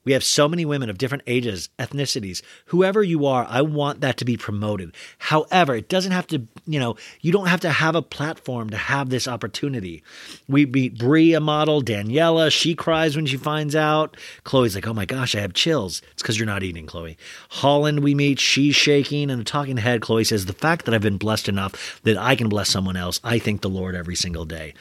We 0.05 0.13
have 0.13 0.23
so 0.23 0.49
many 0.49 0.65
women 0.65 0.89
of 0.89 0.97
different 0.97 1.23
ages, 1.27 1.69
ethnicities, 1.79 2.41
whoever 2.67 3.01
you 3.03 3.25
are, 3.25 3.45
I 3.49 3.61
want 3.61 4.01
that 4.01 4.17
to 4.17 4.25
be 4.25 4.37
promoted. 4.37 4.93
However, 5.17 5.75
it 5.75 5.89
doesn't 5.89 6.11
have 6.11 6.27
to, 6.27 6.43
you 6.65 6.79
know, 6.79 6.95
you 7.21 7.31
don't 7.31 7.47
have 7.47 7.61
to 7.61 7.69
have 7.69 7.95
a 7.95 8.01
platform 8.01 8.69
to 8.71 8.77
have 8.77 9.09
this 9.09 9.27
opportunity. 9.27 10.03
We 10.47 10.65
meet 10.65 10.97
Brie, 10.97 11.33
a 11.33 11.39
model, 11.39 11.81
Daniela, 11.81 12.51
she 12.51 12.75
cries 12.75 13.15
when 13.15 13.25
she 13.25 13.37
finds 13.37 13.75
out. 13.75 14.17
Khloe's 14.43 14.75
like, 14.75 14.87
oh 14.87 14.93
my 14.93 15.05
gosh, 15.05 15.35
I 15.35 15.39
have 15.39 15.53
chills. 15.53 16.01
It's 16.11 16.21
because 16.21 16.37
you're 16.37 16.45
not 16.45 16.63
eating, 16.63 16.85
Khloe. 16.85 17.15
Holland, 17.49 18.01
we 18.01 18.13
meet, 18.13 18.39
she's 18.39 18.75
shaking, 18.75 19.29
and 19.29 19.41
a 19.41 19.45
talking 19.45 19.77
head, 19.77 20.01
Khloe 20.01 20.25
says, 20.25 20.45
the 20.45 20.53
fact 20.53 20.85
that 20.85 20.93
I've 20.93 21.01
been 21.01 21.17
blessed 21.17 21.47
enough 21.47 22.01
that 22.03 22.17
I 22.17 22.35
can 22.35 22.49
bless 22.49 22.69
someone 22.69 22.97
else, 22.97 23.19
I 23.23 23.39
thank 23.39 23.61
the 23.61 23.69
Lord 23.69 23.95
every 23.95 24.15
single 24.15 24.45
day 24.45 24.73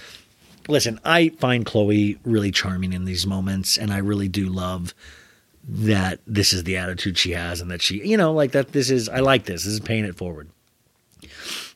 listen, 0.68 1.00
I 1.04 1.30
find 1.30 1.64
Khloe 1.64 2.18
really 2.24 2.50
charming 2.50 2.92
in 2.92 3.04
these 3.04 3.26
moments, 3.26 3.76
and 3.76 3.92
I 3.92 3.98
really 3.98 4.28
do 4.28 4.46
love 4.46 4.94
that 5.64 6.20
this 6.26 6.52
is 6.52 6.64
the 6.64 6.76
attitude 6.76 7.16
she 7.16 7.32
has, 7.32 7.60
and 7.60 7.70
that 7.70 7.82
she, 7.82 8.06
you 8.06 8.16
know, 8.16 8.32
like 8.32 8.52
that. 8.52 8.72
This 8.72 8.90
is 8.90 9.08
I 9.08 9.20
like 9.20 9.44
this. 9.44 9.64
This 9.64 9.74
is 9.74 9.80
paying 9.80 10.04
it 10.04 10.16
forward. 10.16 10.48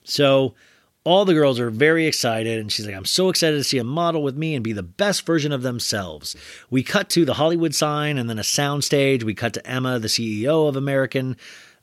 So 0.05 0.55
all 1.05 1.25
the 1.25 1.35
girls 1.35 1.61
are 1.61 1.71
very 1.71 2.07
excited, 2.07 2.59
and 2.59 2.71
she's 2.71 2.87
like, 2.87 2.97
"I'm 2.97 3.05
so 3.05 3.29
excited 3.29 3.57
to 3.57 3.65
see 3.65 3.79
a 3.79 3.85
model 3.85 4.23
with 4.23 4.37
me 4.37 4.55
and 4.55 4.65
be 4.65 4.73
the 4.73 4.83
best 4.83 5.25
version 5.25 5.53
of 5.53 5.63
themselves." 5.63 6.37
We 6.71 6.83
cut 6.83 7.09
to 7.11 7.25
the 7.25 7.35
Hollywood 7.35 7.75
sign, 7.75 8.19
and 8.19 8.29
then 8.29 8.39
a 8.39 8.45
sound 8.45 8.85
stage. 8.85 9.23
We 9.23 9.35
cut 9.35 9.53
to 9.55 9.67
Emma, 9.67 9.99
the 9.99 10.09
CEO 10.09 10.69
of 10.69 10.77
American. 10.77 11.37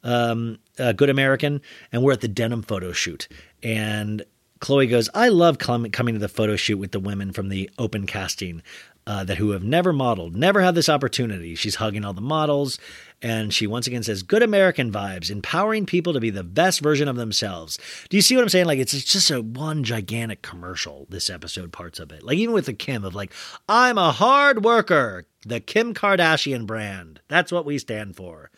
Um, 0.06 0.60
uh, 0.78 0.92
Good 0.92 1.10
American, 1.10 1.62
and 1.94 2.04
we're 2.04 2.12
at 2.12 2.20
the 2.20 2.28
denim 2.28 2.62
photo 2.62 2.92
shoot. 2.92 3.30
And 3.62 4.24
Khloe 4.64 4.90
goes, 4.90 5.10
I 5.14 5.28
love 5.28 5.58
com- 5.58 5.90
coming 5.92 6.14
to 6.14 6.20
the 6.20 6.30
photo 6.30 6.56
shoot 6.56 6.78
with 6.78 6.94
the 6.94 7.00
women 7.00 7.34
from 7.34 7.50
the 7.50 7.70
open 7.78 8.06
casting 8.06 8.64
uh, 9.06 9.26
that 9.26 9.38
who 9.38 9.50
have 9.50 9.64
never 9.64 9.92
modeled, 9.92 10.38
never 10.38 10.62
had 10.62 10.74
this 10.74 10.88
opportunity. 10.88 11.54
She's 11.56 11.76
hugging 11.76 12.06
all 12.06 12.14
the 12.14 12.22
models, 12.22 12.80
and 13.22 13.54
she 13.54 13.68
once 13.68 13.88
again 13.88 14.04
says, 14.04 14.24
"Good 14.24 14.42
American 14.42 14.90
vibes, 14.90 15.30
empowering 15.30 15.86
people 15.86 16.14
to 16.14 16.22
be 16.22 16.30
the 16.30 16.46
best 16.46 16.80
version 16.80 17.10
of 17.10 17.18
themselves." 17.18 17.78
Do 18.08 18.16
you 18.16 18.22
see 18.22 18.38
what 18.38 18.44
I'm 18.44 18.50
saying? 18.50 18.66
Like 18.66 18.80
it's 18.80 18.94
just 19.04 19.30
a 19.30 19.42
one 19.42 19.84
gigantic 19.84 20.42
commercial. 20.42 21.08
This 21.10 21.30
episode, 21.30 21.74
parts 21.74 22.00
of 22.00 22.14
it, 22.14 22.24
like 22.24 22.38
even 22.38 22.54
with 22.54 22.66
the 22.66 22.74
Kim 22.74 23.04
of 23.04 23.14
like, 23.14 23.34
"I'm 23.68 23.98
a 23.98 24.14
hard 24.14 24.64
worker," 24.64 25.26
the 25.46 25.60
Kim 25.60 25.94
Kardashian 25.94 26.66
brand. 26.66 27.20
That's 27.28 27.52
what 27.52 27.66
we 27.66 27.80
stand 27.80 28.16
for. 28.16 28.50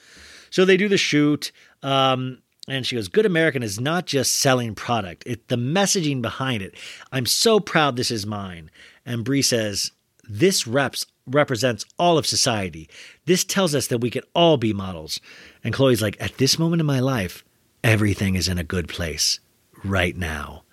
So 0.52 0.66
they 0.66 0.78
do 0.78 0.88
the 0.88 0.98
shoot. 0.98 1.52
Um, 1.82 2.44
and 2.68 2.86
she 2.86 2.96
goes, 2.96 3.08
Good 3.08 3.26
American 3.26 3.64
is 3.64 3.80
not 3.80 4.06
just 4.06 4.38
selling 4.38 4.76
product, 4.76 5.24
it's 5.26 5.44
the 5.48 5.56
messaging 5.56 6.22
behind 6.22 6.62
it. 6.62 6.76
I'm 7.12 7.26
so 7.26 7.60
proud 7.60 7.96
this 7.96 8.12
is 8.12 8.26
mine. 8.26 8.72
And 9.06 9.24
Brie 9.24 9.42
says, 9.42 9.92
This 10.28 10.66
reps 10.66 11.06
represents 11.28 11.86
all 11.98 12.18
of 12.18 12.28
society. 12.28 12.88
This 13.26 13.44
tells 13.44 13.74
us 13.74 13.88
that 13.88 14.00
we 14.00 14.12
can 14.12 14.24
all 14.34 14.58
be 14.58 14.74
models. 14.74 15.20
And 15.64 15.74
Khloe's 15.74 16.02
like, 16.02 16.18
At 16.20 16.38
this 16.38 16.58
moment 16.60 16.80
in 16.80 16.86
my 16.86 17.00
life, 17.00 17.44
everything 17.84 18.36
is 18.36 18.48
in 18.48 18.58
a 18.58 18.64
good 18.64 18.88
place 18.88 19.40
right 19.84 20.16
now. 20.16 20.64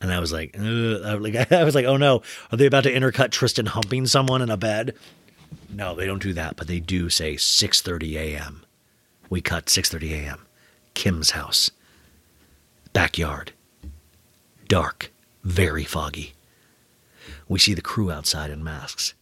And 0.00 0.12
I 0.12 0.18
was 0.20 0.32
like, 0.32 0.56
Ugh. 0.58 1.20
Like, 1.20 1.52
I 1.52 1.64
was 1.64 1.74
like, 1.74 1.86
oh 1.86 1.96
no, 1.96 2.22
are 2.50 2.56
they 2.56 2.66
about 2.66 2.84
to 2.84 2.92
intercut 2.92 3.30
Tristan 3.30 3.66
humping 3.66 4.06
someone 4.06 4.42
in 4.42 4.50
a 4.50 4.56
bed? 4.56 4.94
No, 5.70 5.94
they 5.94 6.06
don't 6.06 6.22
do 6.22 6.32
that, 6.32 6.56
but 6.56 6.66
they 6.66 6.80
do 6.80 7.08
say 7.08 7.34
6:30 7.34 8.14
a.m. 8.14 8.64
We 9.30 9.40
cut 9.40 9.66
6:30 9.66 10.12
a.m. 10.12 10.45
Kim's 10.96 11.32
house. 11.32 11.70
Backyard. 12.94 13.52
Dark, 14.66 15.12
very 15.44 15.84
foggy. 15.84 16.32
We 17.48 17.58
see 17.58 17.74
the 17.74 17.82
crew 17.82 18.10
outside 18.10 18.50
in 18.50 18.64
masks. 18.64 19.12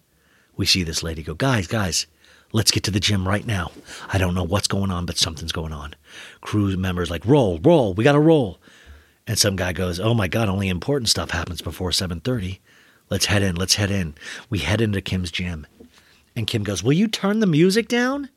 We 0.56 0.66
see 0.66 0.84
this 0.84 1.02
lady 1.02 1.24
go, 1.24 1.34
Guys, 1.34 1.66
guys, 1.66 2.06
let's 2.52 2.70
get 2.70 2.84
to 2.84 2.92
the 2.92 3.00
gym 3.00 3.26
right 3.26 3.44
now. 3.44 3.72
I 4.08 4.18
don't 4.18 4.36
know 4.36 4.44
what's 4.44 4.68
going 4.68 4.92
on, 4.92 5.04
but 5.04 5.18
something's 5.18 5.50
going 5.50 5.72
on. 5.72 5.96
Crew 6.40 6.74
members 6.76 7.10
like, 7.10 7.26
Roll, 7.26 7.58
roll, 7.58 7.92
we 7.92 8.04
gotta 8.04 8.20
roll. 8.20 8.60
And 9.26 9.36
some 9.36 9.56
guy 9.56 9.72
goes, 9.72 9.98
Oh 9.98 10.14
my 10.14 10.28
god, 10.28 10.48
only 10.48 10.68
important 10.68 11.08
stuff 11.08 11.30
happens 11.30 11.60
before 11.60 11.90
7:30. 11.90 12.60
Let's 13.10 13.26
head 13.26 13.42
in, 13.42 13.56
let's 13.56 13.74
head 13.74 13.90
in. 13.90 14.14
We 14.48 14.60
head 14.60 14.80
into 14.80 15.00
Kim's 15.00 15.32
gym. 15.32 15.66
And 16.36 16.46
Kim 16.46 16.62
goes, 16.62 16.84
Will 16.84 16.92
you 16.92 17.08
turn 17.08 17.40
the 17.40 17.48
music 17.48 17.88
down? 17.88 18.30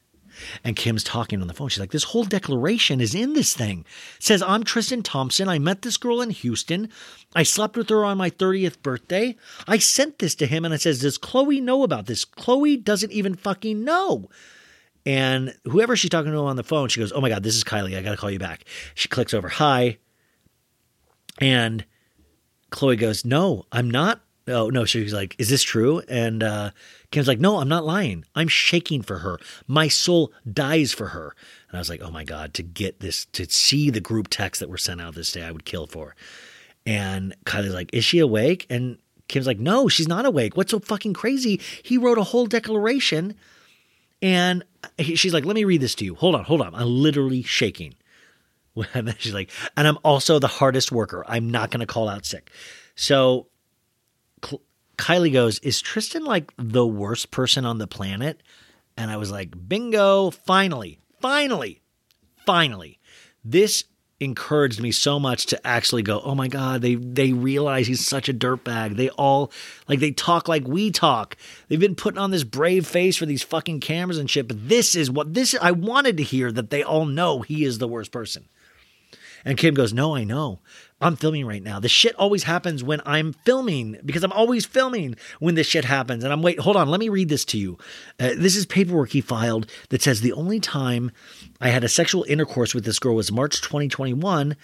And 0.63 0.75
Kim's 0.75 1.03
talking 1.03 1.41
on 1.41 1.47
the 1.47 1.53
phone. 1.53 1.69
She's 1.69 1.79
like, 1.79 1.91
This 1.91 2.05
whole 2.05 2.23
declaration 2.23 3.01
is 3.01 3.15
in 3.15 3.33
this 3.33 3.53
thing. 3.53 3.85
It 4.17 4.23
says, 4.23 4.41
I'm 4.41 4.63
Tristan 4.63 5.03
Thompson. 5.03 5.47
I 5.47 5.59
met 5.59 5.81
this 5.81 5.97
girl 5.97 6.21
in 6.21 6.29
Houston. 6.29 6.89
I 7.35 7.43
slept 7.43 7.77
with 7.77 7.89
her 7.89 8.05
on 8.05 8.17
my 8.17 8.29
30th 8.29 8.81
birthday. 8.81 9.35
I 9.67 9.77
sent 9.77 10.19
this 10.19 10.35
to 10.35 10.47
him 10.47 10.65
and 10.65 10.73
it 10.73 10.81
says, 10.81 11.01
Does 11.01 11.17
Khloe 11.17 11.61
know 11.61 11.83
about 11.83 12.05
this? 12.05 12.25
Khloe 12.25 12.83
doesn't 12.83 13.11
even 13.11 13.35
fucking 13.35 13.83
know. 13.83 14.29
And 15.05 15.55
whoever 15.63 15.95
she's 15.95 16.09
talking 16.09 16.33
to 16.33 16.37
on 16.39 16.57
the 16.57 16.63
phone, 16.63 16.89
she 16.89 16.99
goes, 16.99 17.13
Oh 17.13 17.21
my 17.21 17.29
God, 17.29 17.41
this 17.41 17.55
is 17.55 17.63
Kylie. 17.63 17.97
I 17.97 18.01
got 18.01 18.11
to 18.11 18.17
call 18.17 18.29
you 18.29 18.39
back. 18.39 18.65
She 18.93 19.07
clicks 19.07 19.33
over, 19.33 19.47
Hi. 19.47 19.99
And 21.39 21.85
Khloe 22.71 22.99
goes, 22.99 23.23
No, 23.23 23.65
I'm 23.71 23.89
not. 23.89 24.21
Oh, 24.49 24.69
no. 24.69 24.83
She's 24.83 25.13
like, 25.13 25.35
Is 25.39 25.49
this 25.49 25.63
true? 25.63 26.01
And 26.09 26.43
uh, 26.43 26.71
Kim's 27.11 27.27
like, 27.27 27.39
No, 27.39 27.57
I'm 27.57 27.69
not 27.69 27.85
lying. 27.85 28.25
I'm 28.35 28.47
shaking 28.47 29.01
for 29.01 29.19
her. 29.19 29.39
My 29.67 29.87
soul 29.87 30.31
dies 30.51 30.93
for 30.93 31.07
her. 31.07 31.35
And 31.69 31.77
I 31.77 31.79
was 31.79 31.89
like, 31.89 32.01
Oh 32.01 32.11
my 32.11 32.23
God, 32.23 32.53
to 32.55 32.63
get 32.63 32.99
this, 32.99 33.25
to 33.27 33.49
see 33.49 33.89
the 33.89 34.01
group 34.01 34.27
text 34.29 34.59
that 34.59 34.69
were 34.69 34.77
sent 34.77 35.01
out 35.01 35.15
this 35.15 35.31
day, 35.31 35.43
I 35.43 35.51
would 35.51 35.65
kill 35.65 35.87
for. 35.87 36.15
And 36.85 37.35
Kylie's 37.45 37.73
like, 37.73 37.93
Is 37.93 38.05
she 38.05 38.19
awake? 38.19 38.65
And 38.69 38.97
Kim's 39.27 39.47
like, 39.47 39.59
No, 39.59 39.87
she's 39.87 40.07
not 40.07 40.25
awake. 40.25 40.57
What's 40.57 40.71
so 40.71 40.79
fucking 40.79 41.13
crazy? 41.13 41.61
He 41.83 41.97
wrote 41.97 42.17
a 42.17 42.23
whole 42.23 42.45
declaration. 42.45 43.35
And 44.21 44.63
she's 44.99 45.33
like, 45.33 45.45
Let 45.45 45.55
me 45.55 45.63
read 45.63 45.81
this 45.81 45.95
to 45.95 46.05
you. 46.05 46.15
Hold 46.15 46.35
on, 46.35 46.43
hold 46.43 46.61
on. 46.61 46.75
I'm 46.75 46.87
literally 46.87 47.43
shaking. 47.43 47.95
And 48.93 49.07
then 49.07 49.15
she's 49.17 49.33
like, 49.33 49.49
and 49.75 49.87
I'm 49.87 49.97
also 50.03 50.37
the 50.37 50.47
hardest 50.47 50.91
worker. 50.91 51.25
I'm 51.27 51.49
not 51.49 51.71
going 51.71 51.79
to 51.79 51.87
call 51.87 52.07
out 52.07 52.27
sick. 52.27 52.51
So 52.95 53.47
Kylie 54.97 55.33
goes, 55.33 55.59
Is 55.59 55.81
Tristan 55.81 56.25
like 56.25 56.51
the 56.57 56.85
worst 56.85 57.31
person 57.31 57.65
on 57.65 57.77
the 57.77 57.87
planet? 57.87 58.41
And 58.97 59.11
I 59.11 59.17
was 59.17 59.31
like, 59.31 59.53
Bingo, 59.67 60.31
finally, 60.31 60.99
finally, 61.21 61.81
finally. 62.45 62.99
This 63.43 63.83
encouraged 64.19 64.81
me 64.81 64.91
so 64.91 65.19
much 65.19 65.45
to 65.45 65.67
actually 65.67 66.01
go, 66.01 66.19
Oh 66.23 66.33
my 66.33 66.47
God, 66.47 66.81
they, 66.81 66.95
they 66.95 67.33
realize 67.33 67.85
he's 67.85 68.05
such 68.05 68.27
a 68.27 68.33
dirtbag. 68.33 68.95
They 68.95 69.09
all, 69.09 69.51
like, 69.87 69.99
they 69.99 70.11
talk 70.11 70.47
like 70.47 70.67
we 70.67 70.89
talk. 70.89 71.37
They've 71.67 71.79
been 71.79 71.95
putting 71.95 72.17
on 72.17 72.31
this 72.31 72.43
brave 72.43 72.87
face 72.87 73.15
for 73.15 73.27
these 73.27 73.43
fucking 73.43 73.79
cameras 73.81 74.17
and 74.17 74.29
shit. 74.29 74.47
But 74.47 74.67
this 74.67 74.95
is 74.95 75.11
what 75.11 75.35
this, 75.35 75.55
I 75.61 75.71
wanted 75.71 76.17
to 76.17 76.23
hear 76.23 76.51
that 76.51 76.71
they 76.71 76.81
all 76.81 77.05
know 77.05 77.41
he 77.41 77.63
is 77.63 77.77
the 77.77 77.87
worst 77.87 78.11
person. 78.11 78.47
And 79.47 79.57
Kim 79.57 79.73
goes, 79.73 79.93
No, 79.93 80.13
I 80.13 80.25
know. 80.25 80.59
I'm 80.99 81.15
filming 81.15 81.45
right 81.45 81.63
now. 81.63 81.79
The 81.79 81.87
shit 81.87 82.13
always 82.15 82.43
happens 82.43 82.83
when 82.83 82.99
I'm 83.05 83.31
filming 83.31 83.97
because 84.03 84.25
I'm 84.25 84.33
always 84.33 84.65
filming 84.65 85.15
when 85.39 85.55
this 85.55 85.67
shit 85.67 85.85
happens. 85.85 86.25
And 86.25 86.33
I'm 86.33 86.41
wait, 86.41 86.59
hold 86.59 86.75
on, 86.75 86.89
let 86.89 86.99
me 86.99 87.07
read 87.07 87.29
this 87.29 87.45
to 87.45 87.57
you. 87.57 87.77
Uh, 88.19 88.31
this 88.35 88.57
is 88.57 88.65
paperwork 88.65 89.11
he 89.11 89.21
filed 89.21 89.71
that 89.87 90.01
says 90.01 90.19
the 90.19 90.33
only 90.33 90.59
time 90.59 91.11
I 91.61 91.69
had 91.69 91.85
a 91.85 91.89
sexual 91.89 92.25
intercourse 92.27 92.75
with 92.75 92.83
this 92.83 92.99
girl 92.99 93.15
was 93.15 93.31
March 93.31 93.61
2021, 93.61 94.57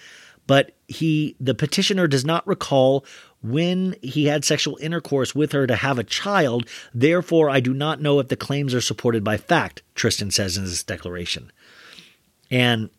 but 0.47 0.75
he, 0.89 1.37
the 1.39 1.55
petitioner, 1.55 2.05
does 2.05 2.25
not 2.25 2.45
recall 2.45 3.05
when 3.41 3.95
he 4.01 4.25
had 4.25 4.43
sexual 4.43 4.77
intercourse 4.81 5.33
with 5.33 5.53
her 5.53 5.65
to 5.65 5.77
have 5.77 5.97
a 5.97 6.03
child. 6.03 6.67
Therefore, 6.93 7.49
I 7.49 7.61
do 7.61 7.73
not 7.73 8.01
know 8.01 8.19
if 8.19 8.27
the 8.27 8.35
claims 8.35 8.73
are 8.73 8.81
supported 8.81 9.23
by 9.23 9.37
fact, 9.37 9.81
Tristan 9.95 10.29
says 10.29 10.57
in 10.57 10.63
his 10.63 10.83
declaration. 10.83 11.53
And 12.51 12.89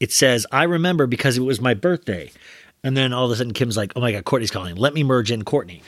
it 0.00 0.12
says, 0.12 0.46
I 0.52 0.64
remember 0.64 1.06
because 1.06 1.36
it 1.36 1.42
was 1.42 1.60
my 1.60 1.74
birthday. 1.74 2.30
And 2.84 2.96
then 2.96 3.12
all 3.12 3.26
of 3.26 3.30
a 3.32 3.36
sudden 3.36 3.52
Kim's 3.52 3.76
like, 3.76 3.92
oh 3.96 4.00
my 4.00 4.12
God, 4.12 4.24
Kourtney's 4.24 4.50
calling. 4.50 4.76
Let 4.76 4.94
me 4.94 5.02
merge 5.02 5.30
in 5.30 5.44
Kourtney. 5.44 5.82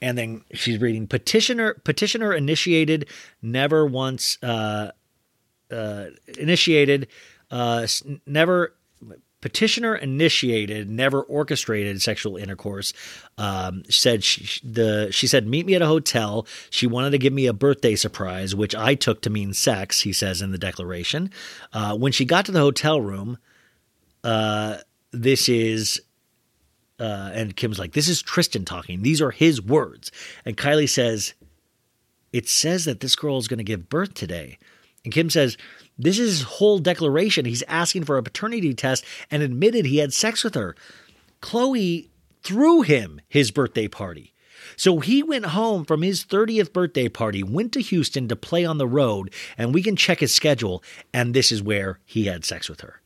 And 0.00 0.16
then 0.18 0.44
she's 0.52 0.80
reading 0.80 1.06
petitioner 1.06 1.74
petitioner 1.84 2.32
initiated 2.32 3.08
never 3.40 3.86
once 3.86 4.38
uh 4.42 4.90
uh 5.70 6.06
initiated 6.38 7.08
uh 7.50 7.86
never 8.26 8.74
petitioner 9.44 9.94
initiated, 9.94 10.88
never 10.88 11.20
orchestrated 11.20 12.00
sexual 12.00 12.38
intercourse. 12.38 12.94
Um, 13.36 13.82
said 13.90 14.24
she, 14.24 14.58
the 14.66 15.10
she 15.10 15.26
said 15.26 15.46
meet 15.46 15.66
me 15.66 15.74
at 15.74 15.82
a 15.82 15.86
hotel. 15.86 16.46
She 16.70 16.86
wanted 16.86 17.10
to 17.10 17.18
give 17.18 17.34
me 17.34 17.46
a 17.46 17.52
birthday 17.52 17.94
surprise, 17.94 18.54
which 18.54 18.74
I 18.74 18.94
took 18.94 19.20
to 19.20 19.28
mean 19.28 19.52
sex. 19.52 20.00
He 20.00 20.14
says 20.14 20.40
in 20.40 20.50
the 20.50 20.56
declaration. 20.56 21.30
Uh, 21.74 21.94
when 21.94 22.10
she 22.10 22.24
got 22.24 22.46
to 22.46 22.52
the 22.52 22.60
hotel 22.60 23.02
room, 23.02 23.36
uh, 24.24 24.78
this 25.12 25.50
is 25.50 26.00
uh, 26.98 27.30
and 27.34 27.54
Kim's 27.54 27.78
like, 27.78 27.92
this 27.92 28.08
is 28.08 28.22
Tristan 28.22 28.64
talking. 28.64 29.02
These 29.02 29.20
are 29.20 29.30
his 29.30 29.60
words. 29.60 30.10
And 30.46 30.56
Kylie 30.56 30.88
says, 30.88 31.34
it 32.32 32.48
says 32.48 32.86
that 32.86 33.00
this 33.00 33.14
girl 33.14 33.36
is 33.36 33.46
going 33.46 33.58
to 33.58 33.64
give 33.64 33.90
birth 33.90 34.14
today. 34.14 34.56
And 35.04 35.12
Kim 35.12 35.28
says, 35.28 35.58
this 35.98 36.18
is 36.18 36.38
his 36.38 36.42
whole 36.42 36.78
declaration. 36.78 37.44
He's 37.44 37.62
asking 37.68 38.04
for 38.04 38.18
a 38.18 38.22
paternity 38.22 38.74
test 38.74 39.04
and 39.30 39.42
admitted 39.42 39.86
he 39.86 39.98
had 39.98 40.12
sex 40.12 40.42
with 40.42 40.54
her. 40.54 40.74
Khloe 41.40 42.08
threw 42.42 42.82
him 42.82 43.20
his 43.28 43.50
birthday 43.50 43.88
party. 43.88 44.32
So 44.76 45.00
he 45.00 45.22
went 45.22 45.46
home 45.46 45.84
from 45.84 46.02
his 46.02 46.24
30th 46.24 46.72
birthday 46.72 47.08
party, 47.08 47.42
went 47.42 47.72
to 47.72 47.80
Houston 47.80 48.28
to 48.28 48.36
play 48.36 48.64
on 48.64 48.78
the 48.78 48.86
road, 48.86 49.32
and 49.58 49.74
we 49.74 49.82
can 49.82 49.94
check 49.94 50.20
his 50.20 50.34
schedule. 50.34 50.82
And 51.12 51.34
this 51.34 51.52
is 51.52 51.62
where 51.62 52.00
he 52.04 52.24
had 52.24 52.44
sex 52.44 52.68
with 52.68 52.80
her. 52.80 53.00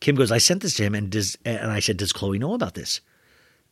Kim 0.00 0.16
goes, 0.16 0.32
I 0.32 0.38
sent 0.38 0.62
this 0.62 0.74
to 0.76 0.82
him, 0.82 0.94
and 0.94 1.10
does 1.10 1.36
and 1.44 1.70
I 1.70 1.80
said, 1.80 1.96
Does 1.96 2.12
Khloe 2.12 2.38
know 2.38 2.54
about 2.54 2.74
this? 2.74 3.00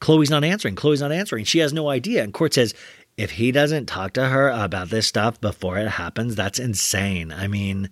Khloe's 0.00 0.30
not 0.30 0.44
answering. 0.44 0.74
Khloe's 0.74 1.00
not 1.00 1.12
answering. 1.12 1.44
She 1.44 1.60
has 1.60 1.72
no 1.72 1.88
idea. 1.88 2.24
And 2.24 2.34
Kourt 2.34 2.54
says, 2.54 2.74
if 3.16 3.32
he 3.32 3.52
doesn't 3.52 3.86
talk 3.86 4.12
to 4.14 4.28
her 4.28 4.48
about 4.48 4.90
this 4.90 5.06
stuff 5.06 5.40
before 5.40 5.78
it 5.78 5.88
happens, 5.88 6.34
that's 6.34 6.58
insane. 6.58 7.32
I 7.32 7.46
mean, 7.46 7.90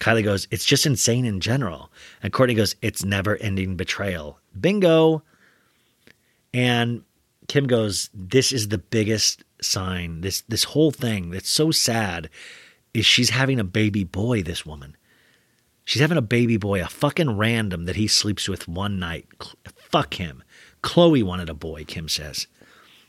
Kylie 0.00 0.24
goes, 0.24 0.46
it's 0.50 0.64
just 0.64 0.86
insane 0.86 1.24
in 1.24 1.40
general. 1.40 1.90
And 2.22 2.32
Kourtney 2.32 2.56
goes, 2.56 2.74
it's 2.82 3.04
never 3.04 3.36
ending 3.36 3.76
betrayal. 3.76 4.38
Bingo. 4.58 5.22
And 6.52 7.02
Kim 7.48 7.66
goes, 7.66 8.10
this 8.14 8.52
is 8.52 8.68
the 8.68 8.78
biggest 8.78 9.44
sign. 9.62 10.20
This 10.20 10.42
this 10.42 10.64
whole 10.64 10.90
thing 10.90 11.30
that's 11.30 11.50
so 11.50 11.70
sad 11.70 12.28
is 12.94 13.06
she's 13.06 13.30
having 13.30 13.60
a 13.60 13.64
baby 13.64 14.04
boy, 14.04 14.42
this 14.42 14.66
woman. 14.66 14.96
She's 15.84 16.02
having 16.02 16.18
a 16.18 16.22
baby 16.22 16.56
boy, 16.56 16.82
a 16.82 16.88
fucking 16.88 17.36
random 17.36 17.84
that 17.86 17.96
he 17.96 18.06
sleeps 18.06 18.48
with 18.48 18.68
one 18.68 18.98
night. 18.98 19.26
Fuck 19.76 20.14
him. 20.14 20.42
Khloe 20.82 21.22
wanted 21.22 21.48
a 21.50 21.54
boy, 21.54 21.84
Kim 21.84 22.08
says. 22.08 22.46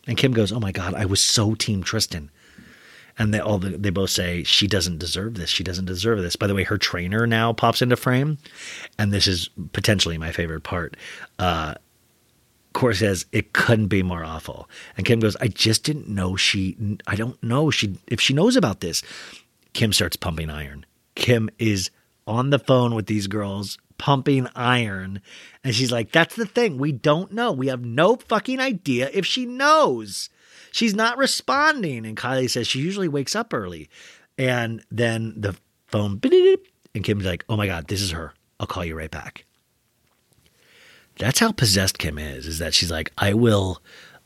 And 0.07 0.17
Kim 0.17 0.33
goes, 0.33 0.51
"Oh 0.51 0.59
my 0.59 0.71
god, 0.71 0.93
I 0.93 1.05
was 1.05 1.21
so 1.21 1.55
team 1.55 1.83
Tristan." 1.83 2.29
And 3.17 3.33
they 3.33 3.39
all 3.39 3.59
they 3.59 3.89
both 3.89 4.09
say 4.09 4.43
she 4.43 4.67
doesn't 4.67 4.97
deserve 4.97 5.35
this. 5.35 5.49
She 5.49 5.63
doesn't 5.63 5.85
deserve 5.85 6.21
this. 6.21 6.35
By 6.35 6.47
the 6.47 6.55
way, 6.55 6.63
her 6.63 6.77
trainer 6.77 7.27
now 7.27 7.53
pops 7.53 7.81
into 7.81 7.95
frame, 7.95 8.37
and 8.97 9.11
this 9.11 9.27
is 9.27 9.49
potentially 9.73 10.17
my 10.17 10.31
favorite 10.31 10.63
part. 10.63 10.97
Uh, 11.37 11.75
Cora 12.73 12.95
says 12.95 13.25
it 13.31 13.53
couldn't 13.53 13.87
be 13.87 14.01
more 14.01 14.23
awful, 14.23 14.69
and 14.97 15.05
Kim 15.05 15.19
goes, 15.19 15.35
"I 15.41 15.49
just 15.49 15.83
didn't 15.83 16.07
know 16.07 16.35
she. 16.35 16.77
I 17.05 17.15
don't 17.15 17.41
know 17.43 17.69
she 17.69 17.97
if 18.07 18.21
she 18.21 18.33
knows 18.33 18.55
about 18.55 18.79
this." 18.79 19.03
Kim 19.73 19.93
starts 19.93 20.15
pumping 20.15 20.49
iron. 20.49 20.85
Kim 21.15 21.49
is 21.59 21.91
on 22.25 22.49
the 22.49 22.59
phone 22.59 22.95
with 22.95 23.07
these 23.07 23.27
girls 23.27 23.77
pumping 24.01 24.47
iron. 24.55 25.21
And 25.63 25.75
she's 25.75 25.91
like, 25.91 26.11
That's 26.11 26.35
the 26.35 26.47
thing. 26.47 26.79
We 26.79 26.91
don't 26.91 27.31
know. 27.31 27.51
We 27.51 27.67
have 27.67 27.85
no 27.85 28.15
fucking 28.15 28.59
idea 28.59 29.11
if 29.13 29.27
she 29.27 29.45
knows. 29.45 30.29
She's 30.71 30.95
not 30.95 31.19
responding. 31.19 32.07
And 32.07 32.17
Kylie 32.17 32.49
says 32.49 32.67
she 32.67 32.79
usually 32.79 33.07
wakes 33.07 33.35
up 33.35 33.53
early. 33.53 33.89
And 34.39 34.83
then 34.89 35.35
the 35.37 35.55
phone, 35.87 36.19
and 36.95 37.03
Kim's 37.03 37.25
like, 37.25 37.45
Oh 37.47 37.55
my 37.55 37.67
God, 37.67 37.87
this 37.87 38.01
is 38.01 38.09
her. 38.09 38.33
I'll 38.59 38.65
call 38.65 38.83
you 38.83 38.97
right 38.97 39.11
back. 39.11 39.45
That's 41.19 41.37
how 41.37 41.51
possessed 41.51 41.99
Kim 41.99 42.17
is, 42.17 42.47
is 42.47 42.57
that 42.57 42.73
she's 42.73 42.89
like, 42.89 43.11
I 43.19 43.35
will, 43.35 43.83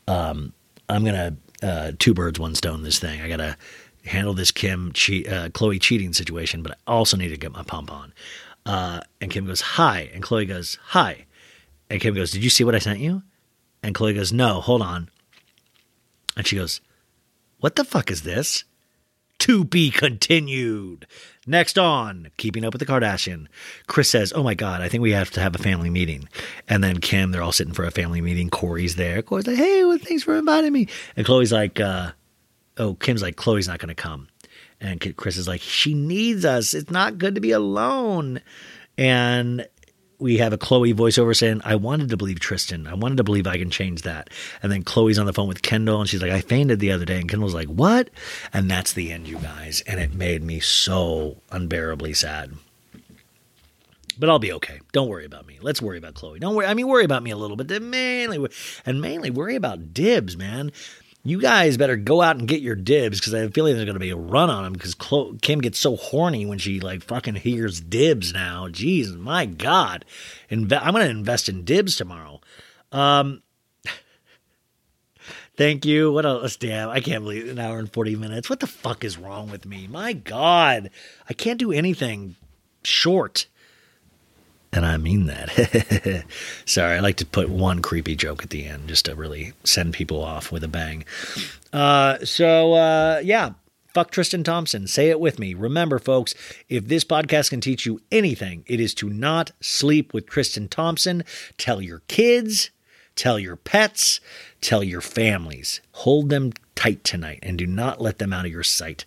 um, 0.08 0.54
I'm 0.88 1.04
going 1.04 1.14
to, 1.60 1.68
uh, 1.68 1.92
two 1.98 2.14
birds, 2.14 2.38
one 2.38 2.54
stone 2.54 2.82
this 2.82 2.98
thing. 2.98 3.20
I 3.20 3.28
got 3.28 3.38
to 3.38 3.56
handle 4.06 4.32
this 4.32 4.50
Kim, 4.50 4.92
che- 4.92 5.26
uh, 5.26 5.48
Khloe 5.48 5.80
cheating 5.80 6.14
situation, 6.14 6.62
but 6.62 6.78
I 6.86 6.92
also 6.92 7.16
need 7.18 7.28
to 7.28 7.36
get 7.36 7.52
my 7.52 7.62
pump 7.64 7.92
on. 7.92 8.14
Uh, 8.66 9.00
and 9.20 9.30
Kim 9.30 9.46
goes, 9.46 9.60
Hi. 9.62 10.10
And 10.12 10.22
Khloe 10.22 10.46
goes, 10.46 10.76
Hi. 10.88 11.24
And 11.88 12.00
Kim 12.00 12.14
goes, 12.14 12.32
Did 12.32 12.44
you 12.44 12.50
see 12.50 12.64
what 12.64 12.74
I 12.74 12.80
sent 12.80 12.98
you? 12.98 13.22
And 13.82 13.94
Khloe 13.94 14.14
goes, 14.14 14.32
No, 14.32 14.60
hold 14.60 14.82
on. 14.82 15.08
And 16.36 16.46
she 16.46 16.56
goes, 16.56 16.80
What 17.60 17.76
the 17.76 17.84
fuck 17.84 18.10
is 18.10 18.22
this? 18.22 18.64
To 19.40 19.64
be 19.64 19.90
continued. 19.90 21.06
Next 21.46 21.78
on, 21.78 22.30
keeping 22.38 22.64
up 22.64 22.72
with 22.72 22.80
the 22.80 22.86
Kardashian. 22.86 23.46
Kris 23.86 24.10
says, 24.10 24.32
Oh 24.34 24.42
my 24.42 24.54
God, 24.54 24.80
I 24.80 24.88
think 24.88 25.02
we 25.02 25.12
have 25.12 25.30
to 25.32 25.40
have 25.40 25.54
a 25.54 25.58
family 25.58 25.90
meeting. 25.90 26.28
And 26.68 26.82
then 26.82 26.98
Kim, 26.98 27.30
they're 27.30 27.42
all 27.42 27.52
sitting 27.52 27.74
for 27.74 27.84
a 27.84 27.92
family 27.92 28.20
meeting. 28.20 28.50
Corey's 28.50 28.96
there. 28.96 29.22
Corey's 29.22 29.46
like, 29.46 29.56
Hey, 29.56 29.84
well, 29.84 29.98
thanks 29.98 30.24
for 30.24 30.36
inviting 30.36 30.72
me. 30.72 30.88
And 31.16 31.24
Khloe's 31.24 31.52
like, 31.52 31.78
uh, 31.78 32.12
Oh, 32.78 32.94
Kim's 32.94 33.22
like, 33.22 33.36
Khloe's 33.36 33.68
not 33.68 33.78
going 33.78 33.88
to 33.88 33.94
come. 33.94 34.28
And 34.86 35.16
Kris 35.16 35.36
is 35.36 35.48
like, 35.48 35.60
she 35.60 35.94
needs 35.94 36.44
us. 36.44 36.74
It's 36.74 36.90
not 36.90 37.18
good 37.18 37.34
to 37.34 37.40
be 37.40 37.52
alone. 37.52 38.40
And 38.96 39.66
we 40.18 40.38
have 40.38 40.52
a 40.52 40.58
Khloe 40.58 40.94
voiceover 40.94 41.36
saying, 41.36 41.60
I 41.64 41.76
wanted 41.76 42.08
to 42.10 42.16
believe 42.16 42.40
Tristan. 42.40 42.86
I 42.86 42.94
wanted 42.94 43.16
to 43.18 43.24
believe 43.24 43.46
I 43.46 43.58
can 43.58 43.70
change 43.70 44.02
that. 44.02 44.30
And 44.62 44.72
then 44.72 44.82
Khloe's 44.82 45.18
on 45.18 45.26
the 45.26 45.32
phone 45.32 45.48
with 45.48 45.62
Kendall 45.62 46.00
and 46.00 46.08
she's 46.08 46.22
like, 46.22 46.30
I 46.30 46.40
fainted 46.40 46.80
the 46.80 46.92
other 46.92 47.04
day. 47.04 47.20
And 47.20 47.28
Kendall's 47.28 47.54
like, 47.54 47.68
What? 47.68 48.10
And 48.52 48.70
that's 48.70 48.92
the 48.92 49.12
end, 49.12 49.28
you 49.28 49.38
guys. 49.38 49.82
And 49.86 50.00
it 50.00 50.14
made 50.14 50.42
me 50.42 50.60
so 50.60 51.42
unbearably 51.50 52.14
sad. 52.14 52.54
But 54.18 54.30
I'll 54.30 54.38
be 54.38 54.52
okay. 54.54 54.80
Don't 54.92 55.08
worry 55.08 55.26
about 55.26 55.46
me. 55.46 55.58
Let's 55.60 55.82
worry 55.82 55.98
about 55.98 56.14
Khloe. 56.14 56.40
Don't 56.40 56.54
worry. 56.54 56.66
I 56.66 56.72
mean, 56.72 56.88
worry 56.88 57.04
about 57.04 57.22
me 57.22 57.30
a 57.30 57.36
little 57.36 57.56
bit. 57.56 57.82
Mainly, 57.82 58.48
and 58.86 59.02
mainly 59.02 59.28
worry 59.28 59.56
about 59.56 59.92
dibs, 59.92 60.38
man 60.38 60.72
you 61.26 61.40
guys 61.40 61.76
better 61.76 61.96
go 61.96 62.22
out 62.22 62.36
and 62.36 62.46
get 62.46 62.60
your 62.60 62.76
dibs 62.76 63.18
because 63.18 63.34
I 63.34 63.40
have 63.40 63.50
a 63.50 63.52
feeling 63.52 63.74
there's 63.74 63.84
going 63.84 63.94
to 63.94 64.00
be 64.00 64.10
a 64.10 64.16
run 64.16 64.48
on 64.48 64.62
them 64.62 64.72
because 64.72 64.94
Khloe, 64.94 65.42
Kim 65.42 65.60
gets 65.60 65.78
so 65.78 65.96
horny 65.96 66.46
when 66.46 66.58
she 66.58 66.78
like 66.78 67.02
fucking 67.02 67.34
hears 67.34 67.80
dibs 67.80 68.32
now. 68.32 68.68
Jeez, 68.68 69.16
my 69.16 69.44
God. 69.44 70.04
Inve- 70.50 70.80
I'm 70.80 70.92
going 70.92 71.04
to 71.04 71.10
invest 71.10 71.48
in 71.48 71.64
dibs 71.64 71.96
tomorrow. 71.96 72.40
Um, 72.92 73.42
thank 75.56 75.84
you. 75.84 76.12
What 76.12 76.24
else? 76.24 76.56
Damn, 76.56 76.90
I 76.90 77.00
can't 77.00 77.24
believe 77.24 77.48
an 77.48 77.58
hour 77.58 77.78
and 77.80 77.92
40 77.92 78.14
minutes. 78.14 78.48
What 78.48 78.60
the 78.60 78.68
fuck 78.68 79.02
is 79.02 79.18
wrong 79.18 79.50
with 79.50 79.66
me? 79.66 79.88
My 79.88 80.12
God. 80.12 80.90
I 81.28 81.32
can't 81.34 81.58
do 81.58 81.72
anything 81.72 82.36
short. 82.84 83.46
And 84.76 84.84
I 84.84 84.98
mean 84.98 85.26
that. 85.26 86.24
Sorry, 86.66 86.96
I 86.96 87.00
like 87.00 87.16
to 87.16 87.26
put 87.26 87.48
one 87.48 87.80
creepy 87.82 88.14
joke 88.14 88.42
at 88.42 88.50
the 88.50 88.66
end 88.66 88.88
just 88.88 89.06
to 89.06 89.14
really 89.14 89.54
send 89.64 89.94
people 89.94 90.22
off 90.22 90.52
with 90.52 90.62
a 90.62 90.68
bang. 90.68 91.04
Uh, 91.72 92.18
so, 92.24 92.74
uh, 92.74 93.20
yeah, 93.24 93.52
fuck 93.94 94.10
Tristan 94.10 94.44
Thompson. 94.44 94.86
Say 94.86 95.08
it 95.08 95.18
with 95.18 95.38
me. 95.38 95.54
Remember, 95.54 95.98
folks, 95.98 96.34
if 96.68 96.88
this 96.88 97.04
podcast 97.04 97.48
can 97.50 97.62
teach 97.62 97.86
you 97.86 98.02
anything, 98.12 98.64
it 98.66 98.78
is 98.78 98.92
to 98.94 99.08
not 99.08 99.52
sleep 99.62 100.12
with 100.12 100.28
Tristan 100.28 100.68
Thompson. 100.68 101.24
Tell 101.56 101.80
your 101.80 102.00
kids, 102.08 102.70
tell 103.14 103.38
your 103.38 103.56
pets, 103.56 104.20
tell 104.60 104.84
your 104.84 105.00
families. 105.00 105.80
Hold 105.92 106.28
them 106.28 106.52
tight 106.74 107.02
tonight 107.02 107.38
and 107.42 107.56
do 107.56 107.66
not 107.66 108.00
let 108.00 108.18
them 108.18 108.34
out 108.34 108.44
of 108.44 108.52
your 108.52 108.62
sight 108.62 109.06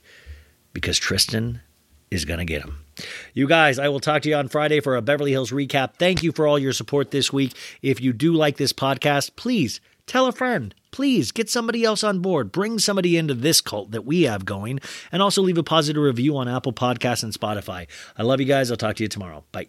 because 0.74 0.98
Tristan 0.98 1.62
is 2.10 2.26
going 2.26 2.40
to 2.40 2.46
get 2.46 2.64
them. 2.64 2.86
You 3.34 3.48
guys, 3.48 3.80
I 3.80 3.90
will 3.90 4.00
talk 4.00 4.22
to 4.24 4.30
you 4.30 4.36
on 4.36 4.48
Friday 4.48 4.80
for 4.80 4.96
a 4.96 5.02
Beverly 5.02 5.32
Hills 5.32 5.52
recap. 5.52 5.96
Thank 5.96 6.24
you 6.24 6.32
for 6.32 6.48
all 6.48 6.60
your 6.60 6.74
support 6.74 7.12
this 7.12 7.32
week. 7.34 7.54
If 7.82 8.02
you 8.02 8.14
do 8.14 8.34
like 8.34 8.58
this 8.58 8.74
podcast, 8.74 9.36
please 9.36 9.80
tell 10.06 10.26
a 10.26 10.32
friend. 10.32 10.74
Please 10.92 11.32
get 11.32 11.50
somebody 11.50 11.84
else 11.84 12.04
on 12.04 12.20
board. 12.20 12.52
Bring 12.52 12.80
somebody 12.80 13.16
into 13.16 13.34
this 13.34 13.62
cult 13.62 13.92
that 13.92 14.06
we 14.06 14.24
have 14.24 14.44
going. 14.46 14.80
And 15.12 15.22
also 15.22 15.42
leave 15.42 15.58
a 15.58 15.64
positive 15.64 16.02
review 16.02 16.36
on 16.38 16.48
Apple 16.48 16.74
Podcasts 16.74 17.24
and 17.24 17.34
Spotify. 17.34 17.88
I 18.18 18.24
love 18.24 18.40
you 18.40 18.48
guys. 18.48 18.72
I'll 18.72 18.78
talk 18.78 18.96
to 18.98 19.04
you 19.04 19.10
tomorrow. 19.10 19.44
Bye. 19.52 19.68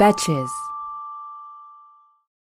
Betches. 0.00 0.50